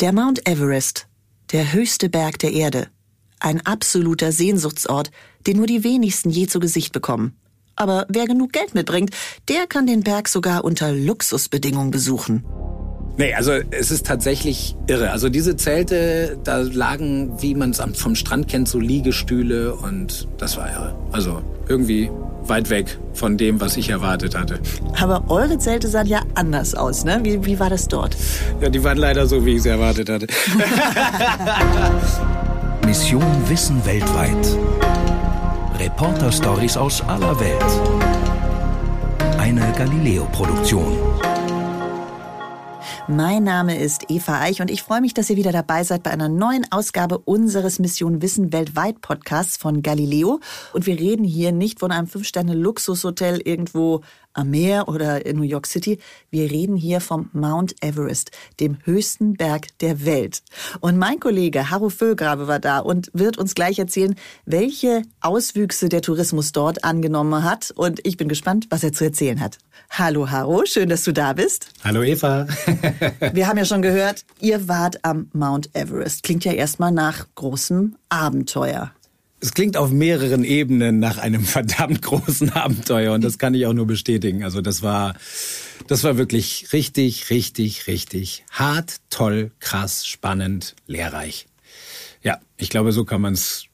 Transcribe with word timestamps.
Der 0.00 0.12
Mount 0.12 0.48
Everest, 0.48 1.06
der 1.52 1.72
höchste 1.72 2.08
Berg 2.08 2.40
der 2.40 2.50
Erde. 2.50 2.88
Ein 3.38 3.64
absoluter 3.64 4.32
Sehnsuchtsort, 4.32 5.12
den 5.46 5.56
nur 5.56 5.68
die 5.68 5.84
wenigsten 5.84 6.30
je 6.30 6.48
zu 6.48 6.58
Gesicht 6.58 6.92
bekommen. 6.92 7.36
Aber 7.76 8.04
wer 8.08 8.26
genug 8.26 8.52
Geld 8.52 8.74
mitbringt, 8.74 9.14
der 9.48 9.68
kann 9.68 9.86
den 9.86 10.02
Berg 10.02 10.26
sogar 10.28 10.64
unter 10.64 10.90
Luxusbedingungen 10.90 11.92
besuchen. 11.92 12.44
Nee, 13.16 13.32
also 13.34 13.52
es 13.70 13.90
ist 13.90 14.06
tatsächlich 14.06 14.76
irre. 14.88 15.10
Also 15.10 15.28
diese 15.28 15.56
Zelte, 15.56 16.36
da 16.42 16.58
lagen, 16.58 17.40
wie 17.40 17.54
man 17.54 17.70
es 17.70 17.80
vom 17.94 18.16
Strand 18.16 18.48
kennt, 18.48 18.68
so 18.68 18.80
Liegestühle 18.80 19.74
und 19.74 20.26
das 20.38 20.56
war 20.56 20.68
irre. 20.68 20.96
Also 21.12 21.42
irgendwie 21.68 22.10
weit 22.48 22.70
weg 22.70 22.98
von 23.12 23.36
dem, 23.36 23.60
was 23.60 23.76
ich 23.76 23.90
erwartet 23.90 24.36
hatte. 24.36 24.58
Aber 25.00 25.24
eure 25.28 25.58
Zelte 25.58 25.86
sahen 25.88 26.08
ja 26.08 26.22
anders 26.34 26.74
aus, 26.74 27.04
ne? 27.04 27.20
Wie, 27.22 27.44
wie 27.44 27.60
war 27.60 27.70
das 27.70 27.86
dort? 27.88 28.16
Ja, 28.60 28.68
die 28.68 28.82
waren 28.82 28.98
leider 28.98 29.26
so, 29.26 29.46
wie 29.46 29.52
ich 29.52 29.58
es 29.58 29.66
erwartet 29.66 30.10
hatte. 30.10 30.26
Mission 32.86 33.22
Wissen 33.48 33.84
weltweit. 33.86 34.58
Reporter-Stories 35.78 36.76
aus 36.76 37.00
aller 37.02 37.38
Welt. 37.40 37.64
Eine 39.38 39.72
Galileo-Produktion. 39.76 40.92
Mein 43.06 43.44
Name 43.44 43.78
ist 43.78 44.10
Eva 44.10 44.40
Eich 44.40 44.62
und 44.62 44.70
ich 44.70 44.82
freue 44.82 45.02
mich, 45.02 45.12
dass 45.12 45.28
ihr 45.28 45.36
wieder 45.36 45.52
dabei 45.52 45.84
seid 45.84 46.02
bei 46.02 46.10
einer 46.10 46.30
neuen 46.30 46.64
Ausgabe 46.72 47.18
unseres 47.18 47.78
Mission 47.78 48.22
Wissen 48.22 48.50
weltweit 48.50 49.02
Podcasts 49.02 49.58
von 49.58 49.82
Galileo. 49.82 50.40
Und 50.72 50.86
wir 50.86 50.98
reden 50.98 51.22
hier 51.22 51.52
nicht 51.52 51.80
von 51.80 51.92
einem 51.92 52.06
Fünf-Sterne-Luxushotel 52.06 53.42
irgendwo 53.44 54.00
am 54.34 54.50
Meer 54.50 54.88
oder 54.88 55.24
in 55.24 55.36
New 55.36 55.44
York 55.44 55.66
City. 55.66 55.98
Wir 56.30 56.50
reden 56.50 56.76
hier 56.76 57.00
vom 57.00 57.30
Mount 57.32 57.74
Everest, 57.82 58.30
dem 58.60 58.78
höchsten 58.84 59.34
Berg 59.34 59.78
der 59.78 60.04
Welt. 60.04 60.42
Und 60.80 60.98
mein 60.98 61.20
Kollege 61.20 61.70
Harro 61.70 61.88
Vögrabe 61.88 62.46
war 62.46 62.60
da 62.60 62.80
und 62.80 63.10
wird 63.14 63.38
uns 63.38 63.54
gleich 63.54 63.78
erzählen, 63.78 64.14
welche 64.44 65.02
Auswüchse 65.20 65.88
der 65.88 66.02
Tourismus 66.02 66.52
dort 66.52 66.84
angenommen 66.84 67.44
hat. 67.44 67.72
Und 67.74 68.06
ich 68.06 68.16
bin 68.16 68.28
gespannt, 68.28 68.66
was 68.70 68.84
er 68.84 68.92
zu 68.92 69.04
erzählen 69.04 69.40
hat. 69.40 69.58
Hallo 69.90 70.30
Harro, 70.30 70.64
schön, 70.66 70.88
dass 70.88 71.04
du 71.04 71.12
da 71.12 71.32
bist. 71.32 71.68
Hallo 71.82 72.02
Eva. 72.02 72.46
Wir 73.32 73.46
haben 73.46 73.58
ja 73.58 73.64
schon 73.64 73.82
gehört, 73.82 74.24
ihr 74.40 74.68
wart 74.68 75.04
am 75.04 75.28
Mount 75.32 75.70
Everest. 75.74 76.22
Klingt 76.22 76.44
ja 76.44 76.52
erstmal 76.52 76.92
nach 76.92 77.26
großem 77.34 77.96
Abenteuer. 78.08 78.92
Es 79.44 79.52
klingt 79.52 79.76
auf 79.76 79.90
mehreren 79.90 80.42
Ebenen 80.42 81.00
nach 81.00 81.18
einem 81.18 81.44
verdammt 81.44 82.00
großen 82.00 82.54
Abenteuer 82.54 83.12
und 83.12 83.22
das 83.22 83.36
kann 83.36 83.52
ich 83.52 83.66
auch 83.66 83.74
nur 83.74 83.86
bestätigen. 83.86 84.42
Also 84.42 84.62
das 84.62 84.80
war, 84.80 85.12
das 85.86 86.02
war 86.02 86.16
wirklich 86.16 86.72
richtig, 86.72 87.28
richtig, 87.28 87.86
richtig 87.86 88.46
hart, 88.50 89.02
toll, 89.10 89.50
krass, 89.60 90.06
spannend, 90.06 90.74
lehrreich. 90.86 91.46
Ja, 92.22 92.38
ich 92.56 92.70
glaube, 92.70 92.92
so 92.92 93.04
kann 93.04 93.20
man 93.20 93.34
es 93.34 93.66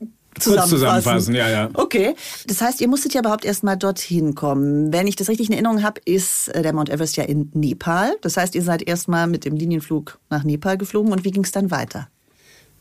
Kurz 0.43 0.69
zusammenfassen, 0.69 1.37
ja, 1.37 1.49
ja. 1.49 1.71
Okay. 1.75 2.17
Das 2.49 2.61
heißt, 2.61 2.81
ihr 2.81 2.89
musstet 2.89 3.15
ja 3.15 3.21
überhaupt 3.21 3.45
erst 3.45 3.63
mal 3.63 3.77
dorthin 3.77 4.35
kommen. 4.35 4.93
Wenn 4.93 5.07
ich 5.07 5.15
das 5.15 5.29
richtig 5.29 5.49
in 5.49 5.53
Erinnerung 5.53 5.85
habe, 5.85 6.01
ist 6.05 6.49
äh, 6.49 6.63
der 6.63 6.73
Mount 6.73 6.89
Everest 6.89 7.17
ja 7.17 7.23
in 7.23 7.49
Nepal. 7.55 8.17
Das 8.23 8.37
heißt, 8.37 8.57
ihr 8.57 8.63
seid 8.63 8.83
erst 8.83 9.07
mal 9.07 9.29
mit 9.29 9.45
dem 9.45 9.55
Linienflug 9.55 10.19
nach 10.31 10.43
Nepal 10.43 10.79
geflogen. 10.79 11.13
Und 11.13 11.25
wie 11.25 11.31
ging 11.31 11.45
es 11.45 11.53
dann 11.53 11.71
weiter? 11.71 12.09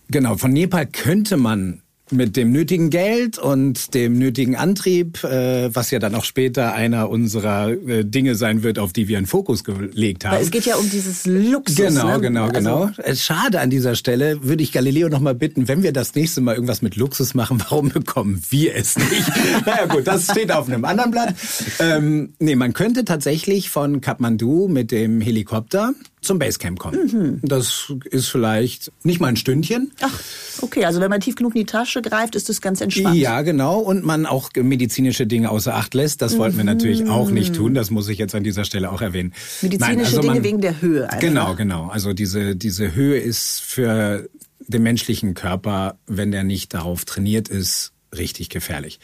Genau, 0.09 0.37
von 0.37 0.53
Nepal 0.53 0.87
könnte 0.87 1.37
man 1.37 1.83
mit 2.11 2.35
dem 2.35 2.51
nötigen 2.51 2.89
Geld 2.89 3.37
und 3.37 3.93
dem 3.93 4.17
nötigen 4.17 4.55
Antrieb, 4.55 5.23
äh, 5.23 5.73
was 5.73 5.91
ja 5.91 5.99
dann 5.99 6.15
auch 6.15 6.23
später 6.23 6.73
einer 6.73 7.09
unserer 7.09 7.71
äh, 7.71 8.03
Dinge 8.03 8.35
sein 8.35 8.63
wird, 8.63 8.79
auf 8.79 8.93
die 8.93 9.07
wir 9.07 9.17
einen 9.17 9.27
Fokus 9.27 9.63
gelegt 9.63 10.25
haben. 10.25 10.35
Weil 10.35 10.43
es 10.43 10.51
geht 10.51 10.65
ja 10.65 10.75
um 10.75 10.89
dieses 10.89 11.25
Luxus. 11.25 11.75
Genau, 11.75 12.07
ne? 12.07 12.21
genau, 12.21 12.45
also 12.45 12.59
genau. 12.59 13.15
Schade 13.15 13.59
an 13.59 13.69
dieser 13.69 13.95
Stelle, 13.95 14.43
würde 14.43 14.63
ich 14.63 14.71
Galileo 14.71 15.09
noch 15.09 15.19
mal 15.19 15.35
bitten, 15.35 15.67
wenn 15.67 15.83
wir 15.83 15.93
das 15.93 16.15
nächste 16.15 16.41
Mal 16.41 16.55
irgendwas 16.55 16.81
mit 16.81 16.95
Luxus 16.95 17.33
machen, 17.33 17.61
warum 17.69 17.89
bekommen 17.89 18.41
wir 18.49 18.75
es 18.75 18.97
nicht? 18.97 19.31
naja 19.65 19.85
gut, 19.85 20.07
das 20.07 20.25
steht 20.25 20.51
auf 20.51 20.67
einem 20.67 20.85
anderen 20.85 21.11
Blatt. 21.11 21.35
Ähm, 21.79 22.33
nee, 22.39 22.55
man 22.55 22.73
könnte 22.73 23.05
tatsächlich 23.05 23.69
von 23.69 24.01
Kathmandu 24.01 24.67
mit 24.67 24.91
dem 24.91 25.21
Helikopter 25.21 25.93
zum 26.21 26.39
Basecamp 26.39 26.79
kommen. 26.79 27.39
Mhm. 27.41 27.47
Das 27.47 27.93
ist 28.09 28.27
vielleicht 28.27 28.91
nicht 29.03 29.19
mal 29.19 29.27
ein 29.27 29.35
Stündchen. 29.35 29.91
Ach, 30.01 30.19
okay. 30.61 30.85
Also 30.85 30.99
wenn 30.99 31.09
man 31.09 31.21
tief 31.21 31.35
genug 31.35 31.55
in 31.55 31.61
die 31.61 31.65
Tasche 31.65 32.01
greift, 32.01 32.35
ist 32.35 32.49
das 32.49 32.61
ganz 32.61 32.81
entspannt. 32.81 33.15
Ja, 33.15 33.41
genau. 33.41 33.79
Und 33.79 34.03
man 34.03 34.25
auch 34.25 34.49
medizinische 34.55 35.27
Dinge 35.27 35.49
außer 35.49 35.75
Acht 35.75 35.93
lässt. 35.93 36.21
Das 36.21 36.37
wollten 36.37 36.57
wir 36.57 36.63
natürlich 36.63 37.07
auch 37.07 37.31
nicht 37.31 37.55
tun. 37.55 37.73
Das 37.73 37.89
muss 37.89 38.07
ich 38.09 38.17
jetzt 38.17 38.35
an 38.35 38.43
dieser 38.43 38.65
Stelle 38.65 38.91
auch 38.91 39.01
erwähnen. 39.01 39.33
Medizinische 39.61 39.95
Nein, 39.95 40.05
also 40.05 40.21
Dinge 40.21 40.33
man, 40.35 40.43
wegen 40.43 40.61
der 40.61 40.81
Höhe. 40.81 41.05
Einfach. 41.05 41.19
Genau, 41.19 41.55
genau. 41.55 41.87
Also 41.87 42.13
diese, 42.13 42.55
diese 42.55 42.93
Höhe 42.95 43.19
ist 43.19 43.61
für 43.61 44.27
den 44.67 44.83
menschlichen 44.83 45.33
Körper, 45.33 45.97
wenn 46.05 46.31
der 46.31 46.43
nicht 46.43 46.73
darauf 46.73 47.05
trainiert 47.05 47.47
ist, 47.47 47.93
richtig 48.15 48.49
gefährlich. 48.49 48.99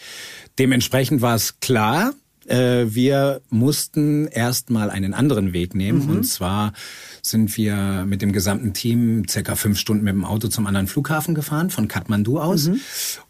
Dementsprechend 0.60 1.22
war 1.22 1.36
es 1.36 1.60
klar, 1.60 2.14
wir 2.48 3.42
mussten 3.50 4.28
erstmal 4.28 4.90
einen 4.90 5.14
anderen 5.14 5.54
Weg 5.54 5.74
nehmen. 5.76 6.06
Mhm. 6.06 6.10
Und 6.10 6.24
zwar 6.26 6.74
sind 7.22 7.56
wir 7.58 8.06
mit 8.08 8.22
dem 8.22 8.32
gesamten 8.32 8.74
Team 8.74 9.28
circa 9.28 9.56
fünf 9.56 9.80
Stunden 9.80 10.04
mit 10.04 10.14
dem 10.14 10.26
Auto 10.26 10.48
zum 10.48 10.68
anderen 10.68 10.88
Flughafen 10.88 11.34
gefahren, 11.34 11.70
von 11.70 11.88
Kathmandu 11.88 12.40
aus. 12.40 12.68
Mhm. 12.68 12.80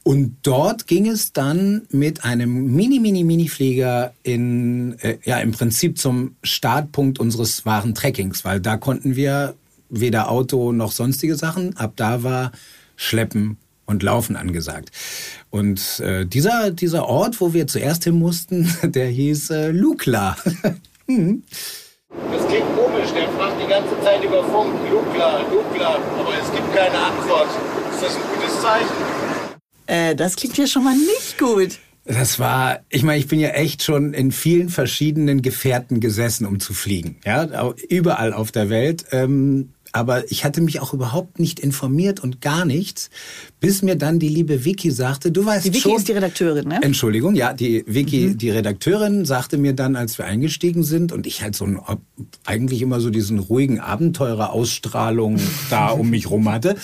Und 0.03 0.37
dort 0.43 0.87
ging 0.87 1.07
es 1.07 1.33
dann 1.33 1.83
mit 1.89 2.25
einem 2.25 2.75
mini, 2.75 2.99
mini, 2.99 3.23
mini 3.23 3.47
Flieger 3.47 4.13
in, 4.23 4.99
äh, 4.99 5.17
ja, 5.23 5.37
im 5.39 5.51
Prinzip 5.51 5.97
zum 5.97 6.35
Startpunkt 6.43 7.19
unseres 7.19 7.65
wahren 7.65 7.95
Trekkings, 7.95 8.43
weil 8.43 8.59
da 8.59 8.77
konnten 8.77 9.15
wir 9.15 9.55
weder 9.89 10.29
Auto 10.29 10.71
noch 10.71 10.91
sonstige 10.91 11.35
Sachen. 11.35 11.77
Ab 11.77 11.93
da 11.95 12.23
war 12.23 12.51
Schleppen 12.95 13.57
und 13.85 14.03
Laufen 14.03 14.35
angesagt. 14.35 14.91
Und 15.49 15.99
äh, 15.99 16.25
dieser, 16.25 16.71
dieser 16.71 17.07
Ort, 17.07 17.39
wo 17.41 17.53
wir 17.53 17.67
zuerst 17.67 18.03
hin 18.03 18.15
mussten, 18.15 18.73
der 18.83 19.07
hieß 19.07 19.49
äh, 19.51 19.71
Lukla. 19.71 20.37
hm. 21.07 21.43
Das 22.31 22.47
klingt 22.47 22.75
komisch, 22.75 23.11
der 23.13 23.29
fragt 23.29 23.61
die 23.61 23.69
ganze 23.69 23.99
Zeit 24.01 24.23
über 24.23 24.43
Funk, 24.43 24.73
Lukla, 24.89 25.41
Lukla, 25.51 25.95
aber 26.19 26.33
es 26.41 26.51
gibt 26.51 26.73
keine 26.73 26.97
Antwort. 26.97 27.49
Ist 27.93 28.03
das 28.03 28.15
ein 28.15 28.21
gutes 28.33 28.61
Zeichen? 28.61 29.15
Äh, 29.87 30.15
das 30.15 30.35
klingt 30.35 30.57
ja 30.57 30.67
schon 30.67 30.83
mal 30.83 30.95
nicht 30.95 31.37
gut. 31.37 31.79
Das 32.05 32.39
war, 32.39 32.81
ich 32.89 33.01
meine, 33.01 33.17
ich 33.17 33.27
bin 33.27 33.39
ja 33.39 33.49
echt 33.49 33.81
schon 33.81 34.13
in 34.13 34.31
vielen 34.31 34.69
verschiedenen 34.69 35.41
Gefährten 35.41 35.99
gesessen, 35.99 36.45
um 36.45 36.59
zu 36.59 36.73
fliegen. 36.73 37.17
Ja, 37.25 37.73
überall 37.89 38.31
auf 38.31 38.51
der 38.51 38.69
Welt. 38.69 39.05
Ähm, 39.11 39.73
aber 39.95 40.29
ich 40.29 40.43
hatte 40.43 40.59
mich 40.59 40.81
auch 40.81 40.93
überhaupt 40.93 41.39
nicht 41.39 41.57
informiert 41.57 42.19
und 42.19 42.41
gar 42.41 42.65
nichts, 42.65 43.09
bis 43.61 43.81
mir 43.81 43.95
dann 43.95 44.19
die 44.19 44.27
liebe 44.27 44.65
Vicky 44.65 44.91
sagte, 44.91 45.31
du 45.31 45.45
weißt 45.45 45.65
Die 45.65 45.69
Vicky 45.69 45.79
schon, 45.79 45.95
ist 45.95 46.09
die 46.09 46.11
Redakteurin, 46.11 46.67
ne? 46.67 46.79
Entschuldigung, 46.81 47.33
ja, 47.33 47.53
die 47.53 47.85
Vicky, 47.87 48.35
die 48.35 48.49
Redakteurin, 48.49 49.23
sagte 49.23 49.57
mir 49.57 49.71
dann, 49.71 49.95
als 49.95 50.17
wir 50.17 50.25
eingestiegen 50.25 50.83
sind 50.83 51.13
und 51.13 51.25
ich 51.25 51.41
halt 51.41 51.55
so 51.55 51.63
ein, 51.63 51.79
eigentlich 52.45 52.81
immer 52.81 52.99
so 52.99 53.09
diesen 53.09 53.39
ruhigen 53.39 53.79
Abenteurer-Ausstrahlung 53.79 55.39
da 55.69 55.87
um 55.87 56.09
mich 56.09 56.29
rum 56.29 56.51
hatte, 56.51 56.75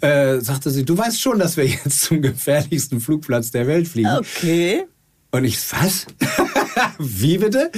äh, 0.00 0.40
sagte 0.40 0.70
sie, 0.70 0.84
du 0.84 0.98
weißt 0.98 1.20
schon, 1.20 1.38
dass 1.38 1.56
wir 1.56 1.64
jetzt 1.64 2.00
zum 2.00 2.22
gefährlichsten 2.22 3.00
Flugplatz 3.00 3.52
der 3.52 3.68
Welt 3.68 3.86
fliegen. 3.86 4.16
Okay. 4.18 4.84
Und 5.30 5.44
ich, 5.44 5.58
was? 5.72 6.06
Wie 6.98 7.38
bitte? 7.38 7.70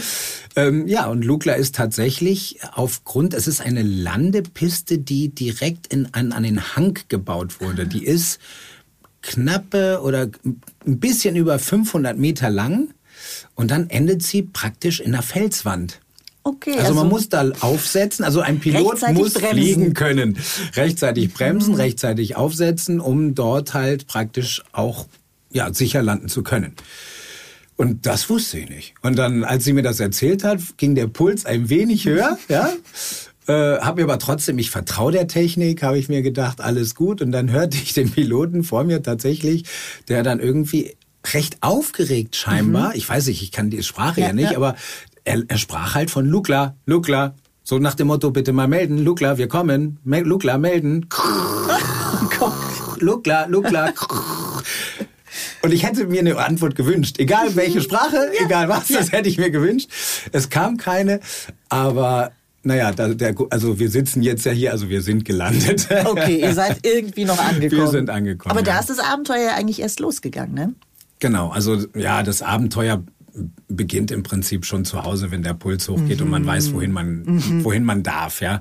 Ähm, 0.56 0.86
ja, 0.86 1.06
und 1.06 1.24
Lukla 1.24 1.54
ist 1.54 1.74
tatsächlich 1.74 2.60
aufgrund, 2.74 3.34
es 3.34 3.48
ist 3.48 3.60
eine 3.60 3.82
Landepiste, 3.82 4.98
die 4.98 5.30
direkt 5.30 5.88
in, 5.88 6.08
an, 6.12 6.32
an 6.32 6.42
den 6.42 6.76
Hang 6.76 6.98
gebaut 7.08 7.60
wurde. 7.60 7.86
Die 7.86 8.04
ist 8.04 8.38
knappe 9.22 10.00
oder 10.02 10.28
ein 10.86 11.00
bisschen 11.00 11.36
über 11.36 11.58
500 11.58 12.16
Meter 12.16 12.50
lang 12.50 12.94
und 13.54 13.70
dann 13.70 13.90
endet 13.90 14.22
sie 14.22 14.42
praktisch 14.42 15.00
in 15.00 15.14
einer 15.14 15.22
Felswand. 15.22 16.00
Okay. 16.42 16.78
Also, 16.78 16.94
man 16.94 17.08
muss 17.08 17.28
da 17.28 17.50
aufsetzen, 17.60 18.24
also 18.24 18.40
ein 18.40 18.60
Pilot 18.60 19.02
muss 19.12 19.34
bremsen. 19.34 19.50
fliegen 19.50 19.94
können. 19.94 20.38
Rechtzeitig 20.74 21.34
bremsen, 21.34 21.74
rechtzeitig 21.74 22.36
aufsetzen, 22.36 22.98
um 22.98 23.34
dort 23.34 23.74
halt 23.74 24.06
praktisch 24.06 24.62
auch 24.72 25.06
ja, 25.52 25.72
sicher 25.74 26.02
landen 26.02 26.28
zu 26.28 26.42
können. 26.42 26.76
Und 27.80 28.04
das 28.04 28.28
wusste 28.28 28.58
ich 28.58 28.68
nicht. 28.68 28.94
Und 29.00 29.16
dann, 29.16 29.42
als 29.42 29.64
sie 29.64 29.72
mir 29.72 29.80
das 29.80 30.00
erzählt 30.00 30.44
hat, 30.44 30.60
ging 30.76 30.94
der 30.94 31.06
Puls 31.06 31.46
ein 31.46 31.70
wenig 31.70 32.04
höher, 32.04 32.36
ja. 32.48 32.74
Äh, 33.46 33.80
habe 33.80 34.02
mir 34.02 34.04
aber 34.04 34.18
trotzdem, 34.18 34.58
ich 34.58 34.70
vertraue 34.70 35.12
der 35.12 35.28
Technik, 35.28 35.82
habe 35.82 35.96
ich 35.96 36.10
mir 36.10 36.20
gedacht, 36.20 36.60
alles 36.60 36.94
gut. 36.94 37.22
Und 37.22 37.32
dann 37.32 37.50
hörte 37.50 37.78
ich 37.78 37.94
den 37.94 38.10
Piloten 38.10 38.64
vor 38.64 38.84
mir 38.84 39.02
tatsächlich, 39.02 39.64
der 40.08 40.22
dann 40.22 40.40
irgendwie 40.40 40.94
recht 41.32 41.56
aufgeregt 41.62 42.36
scheinbar, 42.36 42.94
ich 42.96 43.08
weiß 43.08 43.28
nicht, 43.28 43.42
ich 43.42 43.50
kann 43.50 43.70
die 43.70 43.82
Sprache 43.82 44.20
ja, 44.20 44.26
Ja, 44.26 44.32
nicht, 44.34 44.50
ja. 44.50 44.58
aber 44.58 44.76
er, 45.24 45.42
er 45.48 45.56
sprach 45.56 45.94
halt 45.94 46.10
von 46.10 46.26
Lukla, 46.26 46.76
Lukla. 46.84 47.34
So 47.62 47.78
nach 47.78 47.94
dem 47.94 48.08
Motto, 48.08 48.30
bitte 48.30 48.52
mal 48.52 48.68
melden, 48.68 48.98
Lukla, 48.98 49.38
wir 49.38 49.48
kommen, 49.48 50.00
Lukla, 50.04 50.58
melden. 50.58 51.08
Lukla, 52.98 53.46
Lukla. 53.46 53.94
Und 55.62 55.72
ich 55.72 55.84
hätte 55.84 56.06
mir 56.06 56.20
eine 56.20 56.36
Antwort 56.36 56.74
gewünscht. 56.74 57.18
Egal 57.18 57.54
welche 57.54 57.80
Sprache, 57.80 58.30
egal 58.44 58.68
was, 58.68 58.88
das 58.88 59.12
hätte 59.12 59.28
ich 59.28 59.38
mir 59.38 59.50
gewünscht. 59.50 59.90
Es 60.32 60.48
kam 60.48 60.76
keine, 60.76 61.20
aber 61.68 62.32
naja, 62.62 62.92
da, 62.92 63.08
der, 63.08 63.34
also 63.50 63.78
wir 63.78 63.90
sitzen 63.90 64.22
jetzt 64.22 64.44
ja 64.44 64.52
hier, 64.52 64.72
also 64.72 64.88
wir 64.88 65.02
sind 65.02 65.24
gelandet. 65.24 65.88
Okay, 66.04 66.40
ihr 66.40 66.54
seid 66.54 66.78
irgendwie 66.86 67.24
noch 67.24 67.38
angekommen. 67.38 67.82
Wir 67.82 67.88
sind 67.88 68.10
angekommen. 68.10 68.50
Aber 68.50 68.62
da 68.62 68.74
ja. 68.74 68.80
ist 68.80 68.90
das 68.90 68.98
Abenteuer 68.98 69.44
ja 69.44 69.54
eigentlich 69.54 69.80
erst 69.80 70.00
losgegangen, 70.00 70.54
ne? 70.54 70.74
Genau, 71.20 71.50
also 71.50 71.84
ja, 71.94 72.22
das 72.22 72.42
Abenteuer 72.42 73.02
beginnt 73.68 74.10
im 74.10 74.22
Prinzip 74.22 74.64
schon 74.64 74.84
zu 74.84 75.02
Hause, 75.02 75.30
wenn 75.30 75.42
der 75.42 75.54
Puls 75.54 75.88
hochgeht 75.88 76.18
mhm. 76.18 76.26
und 76.26 76.30
man 76.30 76.46
weiß, 76.46 76.72
wohin 76.72 76.92
man, 76.92 77.22
mhm. 77.22 77.64
wohin 77.64 77.84
man 77.84 78.02
darf, 78.02 78.40
ja. 78.40 78.60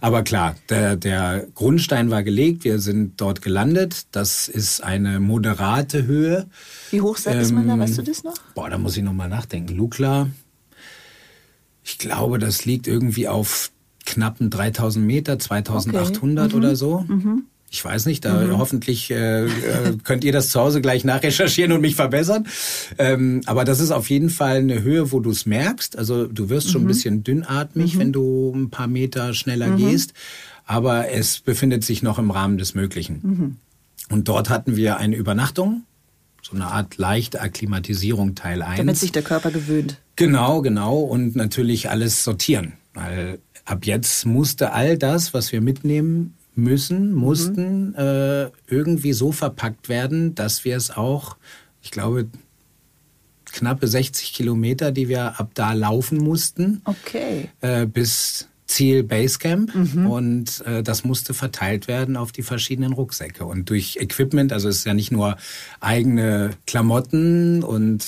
Aber 0.00 0.22
klar, 0.22 0.56
der, 0.68 0.96
der 0.96 1.46
Grundstein 1.54 2.10
war 2.10 2.22
gelegt, 2.22 2.64
wir 2.64 2.78
sind 2.78 3.20
dort 3.20 3.42
gelandet. 3.42 4.06
Das 4.12 4.48
ist 4.48 4.82
eine 4.82 5.20
moderate 5.20 6.06
Höhe. 6.06 6.48
Wie 6.90 7.00
hoch 7.00 7.18
ähm, 7.26 7.40
ist 7.40 7.52
man 7.52 7.68
da, 7.68 7.78
weißt 7.78 7.98
du 7.98 8.02
das 8.02 8.24
noch? 8.24 8.34
Boah, 8.54 8.70
da 8.70 8.78
muss 8.78 8.96
ich 8.96 9.02
nochmal 9.02 9.28
nachdenken. 9.28 9.74
Lukla, 9.74 10.28
ich 11.82 11.98
glaube, 11.98 12.38
das 12.38 12.64
liegt 12.64 12.86
irgendwie 12.86 13.28
auf 13.28 13.70
knappen 14.06 14.50
3000 14.50 15.04
Meter, 15.04 15.38
2800 15.38 16.46
okay. 16.46 16.54
mhm. 16.54 16.58
oder 16.58 16.76
so. 16.76 17.00
Mhm. 17.00 17.44
Ich 17.74 17.84
weiß 17.84 18.06
nicht, 18.06 18.24
da 18.24 18.34
mhm. 18.34 18.56
hoffentlich 18.56 19.10
äh, 19.10 19.46
äh, 19.46 19.48
könnt 20.04 20.22
ihr 20.22 20.30
das 20.30 20.48
zu 20.48 20.60
Hause 20.60 20.80
gleich 20.80 21.04
nachrecherchieren 21.04 21.72
und 21.72 21.80
mich 21.80 21.96
verbessern. 21.96 22.46
Ähm, 22.98 23.40
aber 23.46 23.64
das 23.64 23.80
ist 23.80 23.90
auf 23.90 24.10
jeden 24.10 24.30
Fall 24.30 24.58
eine 24.58 24.84
Höhe, 24.84 25.10
wo 25.10 25.18
du 25.18 25.30
es 25.30 25.44
merkst. 25.44 25.98
Also 25.98 26.28
du 26.28 26.50
wirst 26.50 26.70
schon 26.70 26.82
ein 26.82 26.84
mhm. 26.84 26.88
bisschen 26.88 27.24
dünnatmig, 27.24 27.96
mhm. 27.96 27.98
wenn 27.98 28.12
du 28.12 28.52
ein 28.54 28.70
paar 28.70 28.86
Meter 28.86 29.34
schneller 29.34 29.66
mhm. 29.70 29.78
gehst. 29.78 30.14
Aber 30.64 31.10
es 31.10 31.40
befindet 31.40 31.82
sich 31.82 32.00
noch 32.00 32.20
im 32.20 32.30
Rahmen 32.30 32.58
des 32.58 32.76
Möglichen. 32.76 33.20
Mhm. 33.22 33.56
Und 34.08 34.28
dort 34.28 34.50
hatten 34.50 34.76
wir 34.76 34.98
eine 34.98 35.16
Übernachtung, 35.16 35.82
so 36.42 36.54
eine 36.54 36.66
Art 36.66 36.96
leichte 36.96 37.40
Akklimatisierung 37.40 38.36
Teil 38.36 38.62
1. 38.62 38.78
Damit 38.78 38.98
sich 38.98 39.10
der 39.10 39.22
Körper 39.22 39.50
gewöhnt. 39.50 40.00
Genau, 40.14 40.62
genau. 40.62 41.00
Und 41.00 41.34
natürlich 41.34 41.90
alles 41.90 42.22
sortieren. 42.22 42.74
Weil 42.92 43.40
ab 43.64 43.84
jetzt 43.84 44.26
musste 44.26 44.72
all 44.72 44.96
das, 44.96 45.34
was 45.34 45.50
wir 45.50 45.60
mitnehmen, 45.60 46.34
müssen, 46.54 47.12
mussten 47.12 47.88
mhm. 47.88 47.94
äh, 47.96 48.50
irgendwie 48.68 49.12
so 49.12 49.32
verpackt 49.32 49.88
werden, 49.88 50.34
dass 50.34 50.64
wir 50.64 50.76
es 50.76 50.90
auch, 50.90 51.36
ich 51.82 51.90
glaube, 51.90 52.26
knappe 53.46 53.86
60 53.86 54.32
Kilometer, 54.32 54.90
die 54.92 55.08
wir 55.08 55.38
ab 55.40 55.50
da 55.54 55.72
laufen 55.72 56.18
mussten, 56.18 56.82
okay. 56.84 57.50
äh, 57.60 57.86
bis 57.86 58.48
Ziel 58.66 59.02
Basecamp 59.02 59.74
mhm. 59.74 60.06
und 60.06 60.62
äh, 60.66 60.82
das 60.82 61.04
musste 61.04 61.34
verteilt 61.34 61.86
werden 61.86 62.16
auf 62.16 62.32
die 62.32 62.42
verschiedenen 62.42 62.92
Rucksäcke 62.92 63.44
und 63.44 63.68
durch 63.68 63.96
Equipment, 64.00 64.52
also 64.52 64.68
es 64.68 64.78
ist 64.78 64.86
ja 64.86 64.94
nicht 64.94 65.12
nur 65.12 65.36
eigene 65.80 66.50
Klamotten 66.66 67.62
und 67.62 68.04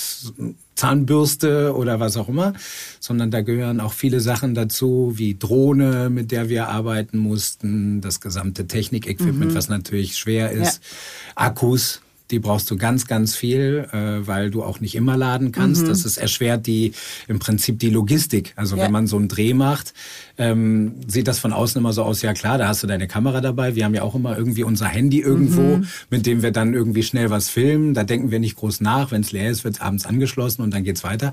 Zahnbürste 0.76 1.74
oder 1.74 2.00
was 2.00 2.16
auch 2.16 2.28
immer, 2.28 2.54
sondern 3.00 3.30
da 3.30 3.40
gehören 3.40 3.80
auch 3.80 3.92
viele 3.92 4.20
Sachen 4.20 4.54
dazu, 4.54 5.14
wie 5.16 5.36
Drohne, 5.36 6.10
mit 6.10 6.30
der 6.32 6.48
wir 6.48 6.68
arbeiten 6.68 7.18
mussten, 7.18 8.00
das 8.00 8.20
gesamte 8.20 8.66
Technik-Equipment, 8.66 9.52
mhm. 9.52 9.54
was 9.54 9.68
natürlich 9.68 10.16
schwer 10.16 10.52
ist, 10.52 10.80
ja. 10.82 10.90
Akkus, 11.34 12.02
die 12.31 12.38
brauchst 12.38 12.70
du 12.70 12.76
ganz, 12.76 13.06
ganz 13.06 13.37
viel, 13.37 13.87
äh, 13.93 14.26
weil 14.26 14.50
du 14.50 14.62
auch 14.62 14.81
nicht 14.81 14.94
immer 14.94 15.17
laden 15.17 15.52
kannst. 15.52 15.82
Mhm. 15.82 15.88
Das 15.88 16.05
ist 16.05 16.17
erschwert 16.17 16.67
die 16.67 16.93
im 17.28 17.38
Prinzip 17.38 17.78
die 17.78 17.90
Logistik. 17.90 18.52
Also 18.56 18.76
ja. 18.76 18.84
wenn 18.84 18.93
man 18.93 19.06
so 19.06 19.17
einen 19.17 19.28
Dreh 19.28 19.55
macht, 19.55 19.94
ähm, 20.38 20.96
sieht 21.06 21.28
das 21.28 21.38
von 21.38 21.52
außen 21.52 21.78
immer 21.78 21.93
so 21.93 22.02
aus, 22.02 22.23
ja 22.23 22.34
klar, 22.34 22.58
da 22.58 22.69
hast 22.69 22.82
du 22.82 22.87
deine 22.87 23.06
Kamera 23.06 23.40
dabei. 23.40 23.75
Wir 23.75 23.84
haben 23.84 23.94
ja 23.94 24.02
auch 24.02 24.14
immer 24.14 24.37
irgendwie 24.37 24.64
unser 24.64 24.87
Handy 24.87 25.20
irgendwo, 25.20 25.78
mhm. 25.78 25.87
mit 26.11 26.26
dem 26.26 26.43
wir 26.43 26.50
dann 26.50 26.75
irgendwie 26.75 27.02
schnell 27.02 27.31
was 27.31 27.49
filmen. 27.49 27.94
Da 27.94 28.05
denken 28.05 28.31
wir 28.31 28.38
nicht 28.38 28.56
groß 28.56 28.81
nach. 28.81 29.12
Wenn 29.12 29.23
es 29.23 29.32
leer 29.32 29.50
ist, 29.50 29.64
wird 29.64 29.76
es 29.76 29.81
abends 29.81 30.05
angeschlossen 30.05 30.62
und 30.62 30.75
dann 30.75 30.84
geht's 30.84 31.05
weiter. 31.05 31.32